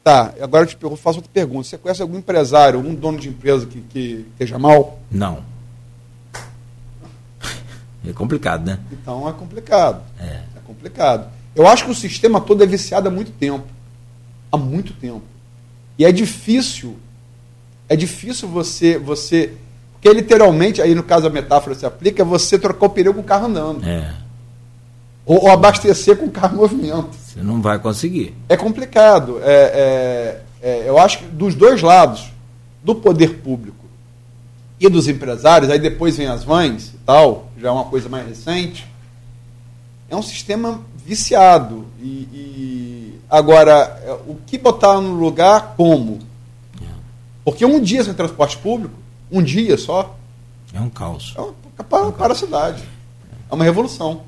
Tá, 0.04 0.34
agora 0.42 0.66
eu 0.66 0.68
te 0.68 0.76
pergunto, 0.76 1.02
faço 1.02 1.20
outra 1.20 1.32
pergunta. 1.34 1.68
Você 1.68 1.78
conhece 1.78 2.02
algum 2.02 2.18
empresário, 2.18 2.78
algum 2.78 2.94
dono 2.94 3.18
de 3.18 3.30
empresa 3.30 3.66
que, 3.66 3.80
que 3.82 4.26
esteja 4.34 4.60
mal? 4.60 5.00
Não. 5.10 5.44
É 8.06 8.12
complicado, 8.12 8.66
né? 8.66 8.80
Então 8.92 9.30
é 9.30 9.32
complicado. 9.32 10.04
É. 10.20 10.42
é 10.58 10.60
complicado. 10.66 11.32
Eu 11.56 11.66
acho 11.66 11.86
que 11.86 11.92
o 11.92 11.96
sistema 11.96 12.42
todo 12.42 12.62
é 12.62 12.68
viciado 12.68 13.08
há 13.08 13.12
muito 13.12 13.32
tempo. 13.32 13.66
Há 14.52 14.58
muito 14.58 14.94
tempo. 14.94 15.24
E 15.98 16.04
é 16.04 16.12
difícil, 16.12 16.98
é 17.88 17.96
difícil 17.96 18.50
você, 18.50 18.98
você 18.98 19.54
porque 20.04 20.14
literalmente, 20.14 20.82
aí 20.82 20.94
no 20.94 21.02
caso 21.02 21.28
a 21.28 21.30
metáfora 21.30 21.74
se 21.74 21.86
aplica, 21.86 22.22
é 22.22 22.26
você 22.26 22.60
trocar 22.60 22.88
o 22.88 22.90
pneu 22.90 23.14
com 23.14 23.22
o 23.22 23.24
carro 23.24 23.46
andando. 23.46 23.88
É. 23.88 24.14
ou, 25.26 25.46
ou 25.46 25.50
abastecer 25.50 26.18
com 26.18 26.30
carro 26.30 26.56
em 26.56 26.58
movimento. 26.58 27.12
Você 27.14 27.42
não 27.42 27.62
vai 27.62 27.80
conseguir. 27.80 28.36
É 28.50 28.58
complicado. 28.58 29.40
É, 29.42 30.42
é, 30.62 30.70
é, 30.70 30.90
eu 30.90 31.00
acho 31.00 31.20
que 31.20 31.26
dos 31.28 31.56
dois 31.56 31.82
lados, 31.82 32.30
do 32.84 32.94
poder 32.94 33.36
público 33.36 33.86
e 34.78 34.90
dos 34.90 35.08
empresários, 35.08 35.72
aí 35.72 35.80
depois 35.80 36.18
vem 36.18 36.28
as 36.28 36.44
vans 36.44 36.90
e 36.90 36.98
tal, 37.06 37.48
já 37.58 37.70
é 37.70 37.72
uma 37.72 37.86
coisa 37.86 38.10
mais 38.10 38.28
recente, 38.28 38.86
é 40.10 40.16
um 40.18 40.22
sistema 40.22 40.82
viciado. 40.98 41.86
E, 42.02 42.28
e 42.34 43.20
agora, 43.30 44.02
é, 44.06 44.12
o 44.28 44.36
que 44.46 44.58
botar 44.58 45.00
no 45.00 45.14
lugar, 45.14 45.76
como? 45.78 46.20
Porque 47.46 47.66
um 47.66 47.80
dia 47.80 48.04
sem 48.04 48.14
transporte 48.14 48.58
público, 48.58 49.03
um 49.34 49.44
dia 49.44 49.78
só, 49.78 50.16
É 50.74 50.80
um 50.80 50.90
caos. 50.90 51.34
é 51.38 51.42
uma, 51.42 51.54
para, 51.90 52.12
para 52.12 52.34
a 52.34 52.36
cidade. 52.36 52.84
É 53.50 53.54
uma 53.56 53.64
revolução. 53.64 54.22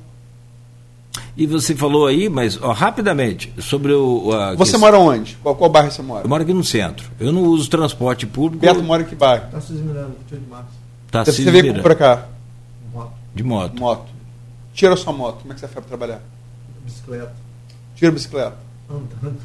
E 1.36 1.46
você 1.46 1.74
falou 1.74 2.06
aí, 2.06 2.28
mas 2.28 2.60
ó, 2.62 2.72
rapidamente, 2.72 3.52
sobre 3.58 3.92
o. 3.92 4.32
a 4.32 4.50
Você 4.50 4.72
questão- 4.72 4.80
mora 4.80 4.98
onde? 4.98 5.36
Qual, 5.42 5.54
qual 5.54 5.70
bairro 5.70 5.90
você 5.90 6.02
mora? 6.02 6.24
Eu 6.24 6.28
moro 6.28 6.42
aqui 6.42 6.52
no 6.52 6.64
centro. 6.64 7.10
Eu 7.18 7.32
não 7.32 7.42
uso 7.44 7.68
transporte 7.70 8.26
público. 8.26 8.60
Beto 8.64 8.82
mora 8.82 9.02
em 9.02 9.06
que 9.06 9.14
bairro? 9.14 9.50
Tarcísio 9.50 9.84
Miranda, 9.84 10.08
28 10.28 10.44
de 10.44 10.50
março. 10.50 10.68
Tá 11.10 11.24
Você 11.24 11.32
se 11.32 11.44
veio 11.50 11.62
virando. 11.64 11.82
para 11.82 11.94
cá, 11.94 12.26
Moto, 12.92 13.12
De 13.34 13.42
moto. 13.42 13.78
moto. 13.80 14.06
Tira 14.74 14.94
sua 14.96 15.12
moto, 15.12 15.38
como 15.40 15.52
é 15.52 15.54
que 15.54 15.60
você 15.60 15.66
vai 15.66 15.74
para 15.76 15.82
trabalhar? 15.84 16.20
bicicleta, 16.84 17.34
Tira 17.94 18.10
a 18.10 18.14
bicicleta. 18.14 18.56
andando. 18.90 19.38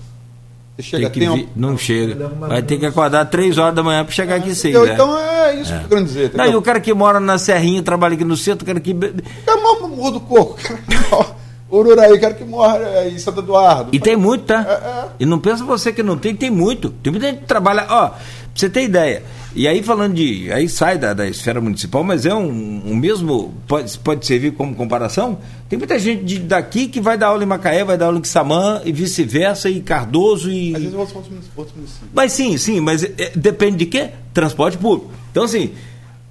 Você 0.81 0.89
chega 0.97 1.09
Tem 1.09 1.21
que 1.21 1.27
a 1.27 1.31
vi- 1.33 1.39
tempo. 1.41 1.51
Não 1.55 1.77
chega. 1.77 2.31
Vai 2.39 2.61
ter 2.61 2.77
que 2.77 2.85
acordar 2.85 3.25
três 3.25 3.57
horas 3.57 3.75
da 3.75 3.83
manhã 3.83 4.03
para 4.03 4.13
chegar 4.13 4.35
aqui 4.35 4.55
seis. 4.55 4.75
Entendeu? 4.75 4.87
né? 4.87 4.93
Então 4.93 5.19
é 5.19 5.55
isso 5.55 5.71
que 5.71 5.77
eu 5.77 5.81
tô 5.83 5.87
querendo 5.89 6.05
dizer. 6.07 6.31
Não, 6.33 6.45
e 6.47 6.55
o 6.55 6.61
cara 6.61 6.79
que 6.79 6.93
mora 6.93 7.19
na 7.19 7.37
Serrinha, 7.37 7.83
trabalha 7.83 8.15
aqui 8.15 8.23
no 8.25 8.35
centro, 8.37 8.63
o 8.63 8.65
cara 8.67 8.79
que. 8.79 8.91
É 8.91 9.55
mal 9.61 9.87
morro 9.89 10.11
do 10.11 10.19
coco. 10.19 10.55
cara 10.61 10.79
que 10.87 11.09
morre- 11.09 11.41
Ururaí, 11.71 12.19
cara 12.19 12.33
que 12.33 12.43
morre 12.43 12.79
é, 12.83 13.07
em 13.09 13.17
Santo 13.17 13.39
Eduardo. 13.39 13.89
E 13.93 13.99
tem 13.99 14.17
muito, 14.17 14.43
tá? 14.43 14.65
É, 14.67 14.73
é. 14.73 15.05
E 15.21 15.25
não 15.25 15.39
pensa 15.39 15.63
você 15.63 15.93
que 15.93 16.03
não 16.03 16.17
tem, 16.17 16.35
tem 16.35 16.49
muito. 16.49 16.89
Tem 16.89 17.11
muita 17.13 17.27
gente 17.27 17.39
que 17.39 17.45
trabalha. 17.45 17.85
Ó, 17.89 18.11
pra 18.53 18.59
você 18.59 18.69
ter 18.69 18.83
ideia. 18.83 19.23
E 19.55 19.67
aí 19.67 19.83
falando 19.83 20.13
de. 20.13 20.51
Aí 20.51 20.69
sai 20.69 20.97
da, 20.97 21.13
da 21.13 21.27
esfera 21.27 21.59
municipal, 21.59 22.03
mas 22.03 22.25
é 22.25 22.33
um, 22.33 22.81
um 22.85 22.95
mesmo. 22.95 23.53
Pode, 23.67 23.97
pode 23.99 24.25
servir 24.25 24.51
como 24.53 24.73
comparação. 24.75 25.39
Tem 25.67 25.77
muita 25.77 25.99
gente 25.99 26.23
de- 26.23 26.39
daqui 26.39 26.87
que 26.87 27.01
vai 27.01 27.17
dar 27.17 27.27
aula 27.27 27.43
em 27.43 27.47
Macaé, 27.47 27.83
vai 27.83 27.97
dar 27.97 28.05
aula 28.07 28.19
em 28.19 28.23
Samã 28.23 28.81
e 28.85 28.91
vice-versa, 28.93 29.69
e 29.69 29.81
Cardoso 29.81 30.49
e. 30.49 30.73
Às 30.75 30.81
vezes 30.83 30.95
outros 30.97 31.75
municípios. 31.75 32.09
Mas 32.13 32.31
sim, 32.31 32.57
sim, 32.57 32.79
mas 32.79 33.03
é, 33.03 33.11
é, 33.17 33.31
depende 33.35 33.77
de 33.77 33.85
quê? 33.87 34.09
Transporte 34.33 34.77
público. 34.77 35.11
Então, 35.31 35.43
assim. 35.43 35.71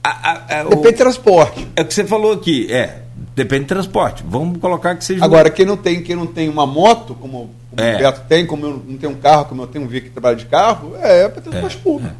a- 0.02 0.08
a- 0.08 0.60
a- 0.60 0.66
o- 0.66 0.70
Depende 0.70 0.92
de 0.92 0.96
transporte. 0.98 1.68
é 1.76 1.82
o 1.82 1.84
que 1.84 1.92
você 1.92 2.04
falou 2.04 2.32
aqui, 2.32 2.72
é. 2.72 3.02
Depende 3.34 3.62
de 3.62 3.68
transporte. 3.68 4.24
Vamos 4.26 4.58
colocar 4.58 4.94
que 4.96 5.04
seja. 5.04 5.24
Agora, 5.24 5.50
quem 5.50 5.64
não 5.64 5.76
tem, 5.76 6.02
quem 6.02 6.16
não 6.16 6.26
tem 6.26 6.48
uma 6.48 6.66
moto, 6.66 7.14
como, 7.14 7.50
como 7.70 7.82
É. 7.82 7.94
o 7.96 7.98
Beto 7.98 8.20
tem, 8.28 8.46
como 8.46 8.66
eu 8.66 8.82
não 8.86 8.96
tenho 8.96 9.12
um 9.12 9.16
carro, 9.16 9.44
como 9.46 9.62
eu 9.62 9.66
tenho 9.66 9.84
um 9.84 9.88
veículo 9.88 10.10
que 10.10 10.14
trabalha 10.14 10.36
de 10.36 10.46
carro, 10.46 10.94
é, 11.00 11.22
é 11.22 11.28
para 11.28 11.40
transporte 11.42 11.76
público. 11.78 12.14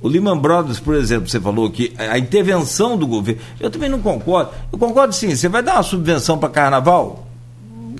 O 0.00 0.08
Lehman 0.08 0.38
Brothers, 0.38 0.78
por 0.78 0.94
exemplo, 0.94 1.28
você 1.28 1.40
falou 1.40 1.68
que 1.70 1.92
a 1.98 2.18
intervenção 2.18 2.96
do 2.96 3.06
governo. 3.06 3.40
Eu 3.58 3.70
também 3.70 3.88
não 3.88 4.00
concordo. 4.00 4.50
Eu 4.72 4.78
concordo 4.78 5.12
sim. 5.12 5.34
Você 5.34 5.48
vai 5.48 5.62
dar 5.62 5.74
uma 5.74 5.82
subvenção 5.82 6.38
para 6.38 6.48
carnaval? 6.48 7.26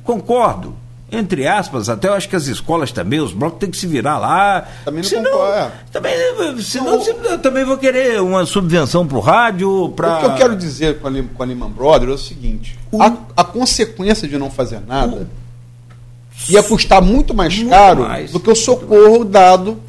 Concordo. 0.05 0.75
Entre 1.11 1.47
aspas, 1.47 1.89
até 1.89 2.07
eu 2.09 2.13
acho 2.13 2.29
que 2.29 2.37
as 2.37 2.47
escolas 2.49 2.93
também, 2.93 3.19
os 3.19 3.33
blocos 3.33 3.59
têm 3.61 3.71
que 3.71 3.79
se 3.79 3.87
virar 3.87 4.19
lá. 4.19 4.67
Também 4.85 5.03
não 5.03 5.09
Senão- 5.09 5.31
concordo, 5.33 5.55
é. 5.57 5.71
Também, 5.91 6.13
senão, 6.63 6.85
Não, 6.85 6.99
o- 7.03 7.27
eu 7.27 7.39
também 7.39 7.65
vou 7.65 7.79
querer 7.79 8.21
uma 8.21 8.45
subvenção 8.45 9.07
para 9.07 9.17
o 9.17 9.21
rádio, 9.21 9.89
para. 9.97 10.17
O 10.17 10.21
que 10.21 10.27
eu 10.27 10.35
quero 10.35 10.55
dizer 10.57 10.99
com 10.99 11.09
a, 11.09 11.13
com 11.35 11.43
a 11.43 11.47
Lehman 11.47 11.71
Brothers 11.71 12.11
é 12.11 12.15
o 12.15 12.19
seguinte: 12.19 12.79
O- 12.93 13.03
a, 13.03 13.17
a 13.37 13.43
consequência 13.43 14.29
de 14.29 14.37
não 14.37 14.51
fazer 14.51 14.81
nada 14.87 15.27
ia 16.49 16.63
custar 16.63 17.01
muito 17.01 17.35
mais 17.35 17.57
Muito 17.57 17.71
caro 17.71 18.03
mais. 18.03 18.31
do 18.31 18.39
que 18.39 18.51
o 18.51 18.55
socorro 18.55 19.25
dado 19.25 19.81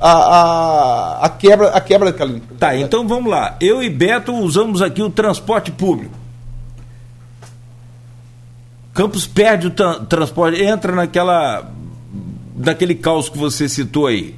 à, 0.00 0.10
à, 0.10 1.24
à 1.26 1.28
quebra, 1.28 1.68
à 1.68 1.80
quebra 1.80 2.10
daquela 2.12 2.38
Tá, 2.58 2.76
então 2.76 3.06
vamos 3.06 3.30
lá. 3.30 3.56
Eu 3.60 3.82
e 3.82 3.88
Beto 3.88 4.32
usamos 4.34 4.82
aqui 4.82 5.02
o 5.02 5.08
transporte 5.08 5.70
público. 5.70 6.12
Campos 8.96 9.26
perde 9.26 9.66
o 9.66 9.70
tra- 9.70 10.00
transporte, 10.00 10.60
entra 10.62 10.90
naquela 10.92 11.70
naquele 12.56 12.94
caos 12.94 13.28
que 13.28 13.36
você 13.36 13.68
citou 13.68 14.06
aí. 14.06 14.34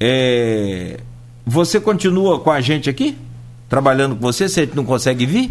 É, 0.00 0.98
você 1.46 1.78
continua 1.78 2.40
com 2.40 2.50
a 2.50 2.60
gente 2.62 2.88
aqui? 2.88 3.16
Trabalhando 3.68 4.16
com 4.16 4.22
você, 4.22 4.48
se 4.48 4.58
a 4.60 4.64
gente 4.64 4.74
não 4.74 4.84
consegue 4.86 5.26
vir? 5.26 5.50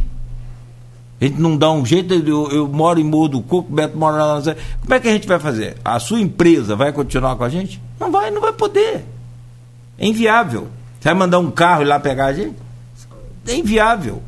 A 1.21 1.25
gente 1.25 1.39
não 1.39 1.55
dá 1.55 1.71
um 1.71 1.85
jeito, 1.85 2.13
eu, 2.15 2.49
eu 2.49 2.67
moro 2.67 2.99
em 2.99 3.03
Morro 3.03 3.27
do 3.27 3.41
Coco, 3.41 3.71
Beto 3.71 3.95
mora 3.95 4.17
lá. 4.23 4.41
na- 4.41 4.55
Como 4.81 4.93
é 4.95 4.99
que 4.99 5.07
a 5.07 5.11
gente 5.11 5.27
vai 5.27 5.37
fazer? 5.37 5.77
A 5.85 5.99
sua 5.99 6.19
empresa 6.19 6.75
vai 6.75 6.91
continuar 6.91 7.35
com 7.35 7.43
a 7.43 7.49
gente? 7.49 7.79
Não 7.99 8.11
vai, 8.11 8.31
não 8.31 8.41
vai 8.41 8.53
poder. 8.53 9.05
É 9.97 10.07
inviável. 10.07 10.69
Você 10.99 11.09
vai 11.09 11.13
mandar 11.13 11.37
um 11.39 11.51
carro 11.51 11.83
ir 11.83 11.85
lá 11.85 11.99
pegar 11.99 12.25
a 12.27 12.33
gente? 12.33 12.55
É 13.47 13.53
inviável. 13.55 14.23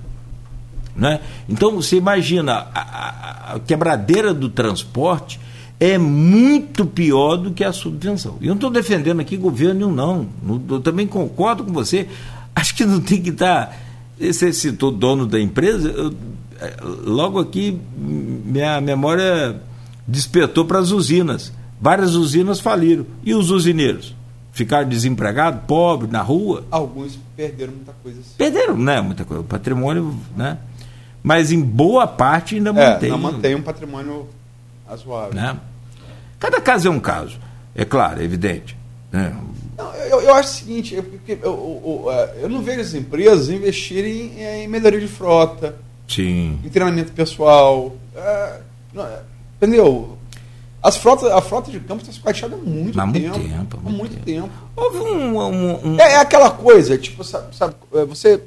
Né? 0.96 1.20
Então 1.48 1.76
você 1.76 1.96
imagina, 1.98 2.68
a, 2.74 2.80
a- 2.82 3.56
a 3.56 3.60
quebradeira 3.60 4.34
do 4.34 4.50
transporte 4.50 5.40
é 5.80 5.98
muito 5.98 6.86
pior 6.86 7.38
do 7.38 7.52
que 7.52 7.64
a 7.64 7.72
subvenção. 7.72 8.38
E 8.42 8.46
eu 8.46 8.50
não 8.50 8.56
estou 8.56 8.70
defendendo 8.70 9.20
aqui 9.20 9.36
governo 9.38 9.74
nenhum, 9.80 9.92
não. 9.92 10.28
Eu 10.70 10.80
também 10.80 11.08
concordo 11.08 11.64
com 11.64 11.72
você. 11.74 12.08
Acho 12.56 12.76
que 12.76 12.86
não 12.86 13.00
tem 13.02 13.22
que 13.22 13.30
estar. 13.30 13.76
Você 14.20 14.52
citou 14.54 14.92
dono 14.92 15.26
da 15.26 15.40
empresa. 15.40 15.90
eu- 15.90 16.14
eh, 16.60 16.76
logo 17.04 17.40
aqui, 17.40 17.80
minha 17.98 18.80
memória 18.80 19.60
despertou 20.08 20.66
para 20.66 20.78
as 20.80 20.92
usinas. 20.92 21.52
Várias 21.80 22.14
usinas 22.14 22.60
faliram. 22.60 23.06
E 23.24 23.34
os 23.34 23.50
usineiros? 23.50 24.14
Ficaram 24.52 24.88
desempregados, 24.88 25.62
pobres, 25.66 26.12
na 26.12 26.22
rua? 26.22 26.64
Alguns 26.70 27.18
perderam 27.36 27.72
muita 27.74 27.94
coisa 28.04 28.20
assim. 28.20 28.30
Perderam, 28.38 28.78
né? 28.78 29.00
Muita 29.02 29.24
coisa. 29.26 29.42
O 29.42 29.46
patrimônio, 29.46 30.14
né? 30.38 30.58
Mas 31.24 31.52
em 31.52 31.62
boa 31.62 32.08
parte 32.08 32.56
ainda 32.56 32.70
É, 32.72 32.74
mantém. 32.74 33.10
não 33.10 33.18
mantém 33.18 33.56
um 33.56 33.62
patrimônio 33.62 34.28
razoável. 34.88 35.34
Né? 35.34 35.58
Cada 36.40 36.60
caso 36.60 36.88
é 36.88 36.92
um 36.92 37.00
caso. 37.00 37.38
É 37.76 37.86
claro, 37.86 38.22
é 38.22 38.24
evidente. 38.24 38.76
né? 39.12 39.36
Não, 39.78 39.94
eu, 39.96 40.22
eu 40.22 40.34
acho 40.36 40.50
o 40.50 40.54
seguinte, 40.54 40.94
eu, 40.96 41.04
eu, 41.28 41.38
eu- 41.44 42.12
eu- 42.42 42.50
não 42.50 42.62
vejo 42.62 42.82
as 42.82 42.94
empresas 42.94 43.50
investirem 43.50 44.34
em, 44.38 44.64
em 44.64 44.68
melhoria 44.68 45.00
de 45.00 45.08
frota, 45.08 45.76
Sim. 46.08 46.60
em 46.64 46.70
treinamento 46.70 47.12
pessoal. 47.14 47.96
é, 48.16 48.60
não, 48.94 49.06
é, 49.06 49.20
entendeu? 49.58 50.18
As 50.84 50.98
frotas, 50.98 51.32
a 51.32 51.40
frota 51.42 51.70
de 51.72 51.80
campo 51.80 52.02
está 52.02 52.12
sucateada 52.12 52.56
há 52.56 52.58
muito 52.58 53.00
Há 53.00 53.06
muito 53.06 53.22
tempo. 53.22 53.40
tempo, 53.40 53.80
há 53.86 53.90
muito 53.90 54.12
tempo. 54.16 54.26
tempo. 54.26 54.50
Houve 54.76 54.98
um. 54.98 55.38
um- 55.38 55.88
um- 55.94 56.00
É, 56.00 56.14
é 56.14 56.18
aquela 56.18 56.50
coisa, 56.52 56.98
tipo, 56.98 57.24
sabe, 57.24 57.56
sabe, 57.56 57.76
é, 57.94 58.04
você. 58.06 58.42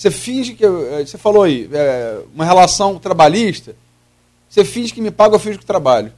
Você 0.00 0.10
finge 0.10 0.54
que. 0.54 0.64
é, 0.64 1.04
Você 1.04 1.18
falou 1.18 1.42
aí, 1.42 1.68
é, 1.70 2.20
uma 2.34 2.46
relação 2.46 2.98
trabalhista. 2.98 3.76
Você 4.48 4.64
finge 4.64 4.94
que 4.94 5.00
me 5.00 5.10
paga, 5.10 5.34
eu 5.34 5.38
finge 5.38 5.58
que 5.58 5.66
trabalho. 5.66 6.10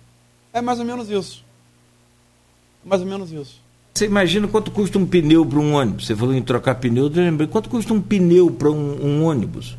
É 0.53 0.61
mais 0.61 0.79
ou 0.79 0.85
menos 0.85 1.11
isso. 1.11 1.45
É 2.87 2.89
mais 2.89 3.03
ou 3.03 3.09
menos 3.09 3.33
isso. 3.33 3.61
Você 3.93 4.07
imagina 4.07 4.47
quanto 4.47 4.71
custa 4.71 5.01
um 5.01 5.05
pneu 5.05 5.45
para 5.45 5.59
um 5.59 5.75
ônibus? 5.75 6.07
Você 6.07 6.15
falou 6.15 6.33
em 6.33 6.41
trocar 6.41 6.77
pneu, 6.77 7.07
eu 7.07 7.11
lembrei. 7.11 7.49
Quanto 7.49 7.69
custa 7.69 7.93
um 7.93 8.01
pneu 8.01 8.53
para 8.53 8.71
um, 8.71 9.05
um 9.05 9.25
ônibus? 9.25 9.77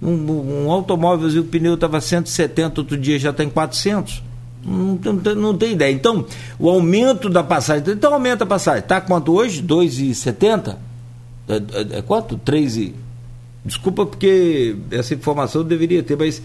Um, 0.00 0.64
um 0.64 0.70
automóvel, 0.70 1.28
e 1.28 1.38
o 1.38 1.44
pneu 1.44 1.74
estava 1.74 2.00
170, 2.00 2.80
outro 2.80 2.96
dia 2.96 3.18
já 3.18 3.30
está 3.30 3.44
em 3.44 3.50
400. 3.50 4.22
Não, 4.64 4.98
não 5.12 5.34
não 5.34 5.58
tem 5.58 5.72
ideia. 5.72 5.92
Então, 5.92 6.24
o 6.58 6.70
aumento 6.70 7.28
da 7.28 7.44
passagem. 7.44 7.84
Então, 7.92 8.14
aumenta 8.14 8.44
a 8.44 8.46
passagem. 8.46 8.80
Está 8.80 8.98
quanto 8.98 9.30
hoje? 9.34 9.62
2,70? 9.62 10.78
É, 11.46 11.54
é, 11.56 11.98
é 11.98 12.02
quanto? 12.02 12.38
3 12.38 12.76
e. 12.78 13.05
Desculpa, 13.66 14.06
porque 14.06 14.76
essa 14.90 15.12
informação 15.12 15.62
eu 15.62 15.66
deveria 15.66 16.02
ter, 16.02 16.16
mas 16.16 16.40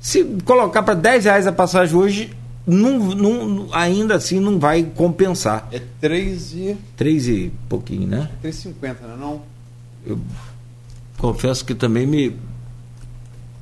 se 0.00 0.24
colocar 0.44 0.82
para 0.82 0.94
10 0.94 1.24
reais 1.24 1.46
a 1.46 1.52
passagem 1.52 1.96
hoje, 1.96 2.30
não, 2.66 2.98
não, 2.98 3.68
ainda 3.72 4.16
assim 4.16 4.40
não 4.40 4.58
vai 4.58 4.82
compensar. 4.82 5.68
É 5.70 5.80
3 6.00 6.52
e. 6.54 6.76
Três 6.96 7.28
e 7.28 7.52
pouquinho, 7.68 8.08
né? 8.08 8.28
3,50, 8.42 8.72
né? 8.82 9.16
Não? 9.18 9.42
Eu 10.04 10.18
confesso 11.16 11.64
que 11.64 11.74
também 11.74 12.06
me, 12.06 12.36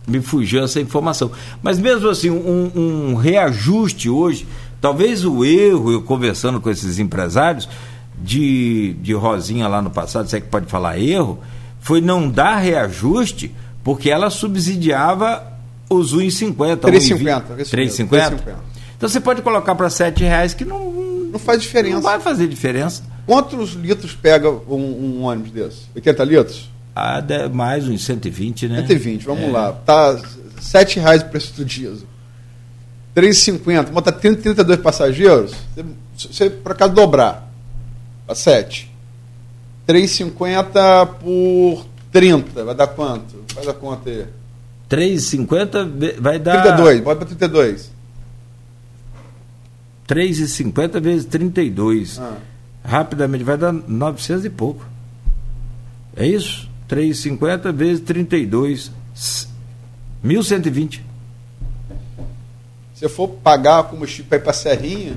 me 0.07 0.21
fugiu 0.21 0.65
essa 0.65 0.81
informação. 0.81 1.31
Mas 1.63 1.79
mesmo 1.79 2.09
assim, 2.09 2.31
um, 2.31 2.73
um 2.75 3.15
reajuste 3.15 4.09
hoje, 4.09 4.47
talvez 4.81 5.25
o 5.25 5.45
erro, 5.45 5.93
eu 5.93 6.03
conversando 6.03 6.61
com 6.61 6.71
esses 6.71 6.99
empresários, 6.99 7.69
de, 8.23 8.95
de 9.01 9.13
Rosinha 9.13 9.69
lá 9.69 9.83
no 9.83 9.91
passado, 9.91 10.29
se 10.29 10.37
é 10.37 10.41
que 10.41 10.49
pode 10.49 10.67
falar 10.67 10.99
erro, 10.99 11.41
foi 11.83 12.01
não 12.01 12.31
dar 12.31 12.57
reajuste 12.57 13.55
porque 13.85 14.09
ela 14.09 14.31
subsidiava 14.31 15.53
os 15.91 16.15
1,50. 16.15 16.77
3,50, 16.79 17.43
3,50? 17.59 18.09
3,50. 18.09 18.55
Então 18.97 19.09
você 19.09 19.21
pode 19.21 19.43
colocar 19.43 19.75
para 19.75 19.89
R$ 19.89 20.13
reais 20.17 20.55
que 20.55 20.65
não, 20.65 20.91
Não 21.33 21.39
faz 21.39 21.61
diferença. 21.61 21.95
não 21.97 22.03
vai 22.03 22.19
fazer 22.21 22.47
diferença. 22.49 23.03
Quantos 23.27 23.73
litros 23.73 24.15
pega 24.15 24.49
um, 24.51 25.19
um 25.19 25.23
ônibus 25.25 25.51
desse? 25.53 25.81
80 25.95 26.25
litros? 26.25 26.71
Ah, 26.95 27.21
de- 27.21 27.49
mais 27.49 27.89
uns 27.89 28.05
120, 28.05 28.69
né? 28.69 28.77
120, 28.79 29.25
vamos 29.25 29.45
É. 29.45 29.49
lá. 29.51 29.73
Tá 29.73 30.21
7 30.61 31.01
reais 31.01 31.23
o 31.23 31.27
preço 31.27 31.53
do 31.55 31.65
diesel. 31.65 32.07
3,50, 33.15 33.91
bota 33.91 34.11
30, 34.13 34.41
32 34.43 34.81
passageiros, 34.81 35.53
você, 35.75 35.85
você 36.31 36.51
por 36.51 36.73
acaso 36.73 36.95
dobrar 36.95 37.51
para 38.27 38.35
7. 38.35 38.91
3,50 39.87 41.07
por 41.21 41.87
30, 42.13 42.65
vai 42.65 42.75
dar 42.75 42.87
quanto? 42.89 43.37
Faz 43.55 43.67
a 43.69 43.73
conta 43.75 44.09
aí. 44.11 44.27
3,50 44.89 45.85
ve- 45.99 46.17
vai 46.21 46.39
dar. 46.39 46.63
32, 46.63 47.01
bota 47.01 47.17
para 47.25 47.27
32. 47.27 47.91
3,50 50.07 51.01
vezes 51.01 51.25
32. 51.27 52.19
Ah. 52.19 52.37
Rapidamente 52.85 53.45
vai 53.45 53.57
dar 53.57 53.73
900 53.73 54.45
e 54.45 54.51
pouco. 54.51 54.85
É 56.17 56.27
isso? 56.27 56.69
3,50 56.89 57.73
vezes 57.73 58.01
32. 58.05 58.91
S- 59.15 59.47
1.120. 60.25 61.01
Se 62.95 63.01
você 63.01 63.09
for 63.09 63.29
pagar 63.29 63.85
combustível 63.85 64.27
para 64.29 64.39
ir 64.39 64.43
para 64.43 64.53
Serrinha, 64.53 65.17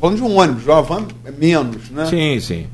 falando 0.00 0.16
de 0.16 0.22
um 0.22 0.36
ônibus, 0.36 0.64
uma 0.66 0.82
van 0.82 1.06
é 1.24 1.30
menos, 1.30 1.90
né? 1.90 2.06
Sim, 2.06 2.40
sim. 2.40 2.66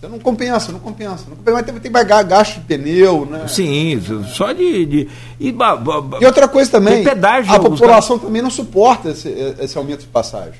Você 0.00 0.08
não 0.08 0.18
compensa, 0.18 0.72
não 0.72 0.80
compensa. 0.80 1.26
Não 1.28 1.36
compensa, 1.36 1.52
mas 1.56 1.64
tem, 1.66 1.74
tem 1.74 1.82
que 1.82 1.90
pagar 1.90 2.22
gasto 2.22 2.54
de 2.54 2.60
pneu, 2.60 3.26
né? 3.26 3.46
Sim, 3.46 4.00
só 4.32 4.50
de. 4.52 4.86
de 4.86 5.08
e, 5.38 5.52
ba- 5.52 5.76
ba- 5.76 6.00
ba- 6.00 6.18
E 6.20 6.24
outra 6.24 6.48
coisa 6.48 6.70
também, 6.70 7.04
pedágio, 7.04 7.52
a 7.54 7.60
população 7.60 8.18
também 8.18 8.40
não 8.40 8.50
suporta 8.50 9.10
esse, 9.10 9.28
esse 9.60 9.76
aumento 9.76 10.00
de 10.00 10.06
passagem. 10.06 10.58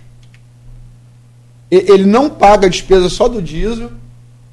Ele 1.71 2.05
não 2.05 2.29
paga 2.29 2.67
a 2.67 2.71
despesa 2.71 3.09
só 3.09 3.29
do 3.29 3.41
diesel 3.41 3.91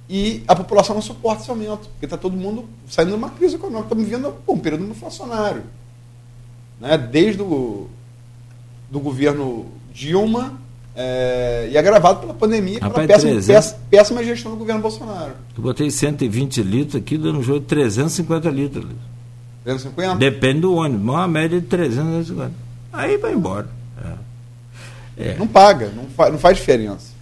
e 0.10 0.44
a 0.48 0.56
população 0.56 0.96
não 0.96 1.02
suporta 1.02 1.42
esse 1.42 1.50
aumento, 1.50 1.90
porque 1.90 2.06
está 2.06 2.16
todo 2.16 2.38
mundo 2.38 2.66
saindo 2.88 3.10
de 3.10 3.16
uma 3.18 3.30
crise 3.32 3.56
econômica. 3.56 3.86
Estamos 3.88 4.04
vivendo 4.06 4.36
um 4.48 4.58
período 4.58 4.86
inflacionário. 4.86 5.64
Né? 6.80 6.98
Desde 6.98 7.42
o 7.42 7.88
do 8.90 9.00
governo 9.02 9.66
Dilma 9.92 10.62
é, 11.00 11.70
e 11.72 11.78
agravado 11.78 12.22
pela 12.22 12.34
pandemia, 12.34 12.80
pela 12.80 12.88
Rapaz, 12.90 13.08
péssima, 13.08 13.32
300. 13.34 13.76
péssima, 13.90 14.24
gestão 14.24 14.52
do 14.54 14.58
governo 14.58 14.82
Bolsonaro. 14.82 15.32
Eu 15.56 15.62
botei 15.64 15.92
120 15.92 16.64
litros 16.64 16.96
aqui, 16.96 17.18
dando 17.18 17.38
um 17.40 17.44
jogo 17.44 17.60
de 17.60 17.68
350 17.68 18.50
litros. 18.50 18.86
350? 19.64 20.16
Depende 20.16 20.62
do 20.62 20.74
ônibus, 20.74 21.06
mas 21.06 21.16
uma 21.16 21.28
média 21.28 21.62
de 21.62 21.68
350. 21.68 22.52
Aí 22.92 23.16
vai 23.18 23.34
embora. 23.34 23.68
É. 24.04 25.30
É. 25.30 25.36
Não 25.38 25.48
paga, 25.48 25.92
não, 25.96 26.06
fa 26.06 26.30
não 26.32 26.40
faz 26.40 26.58
diferença. 26.58 27.16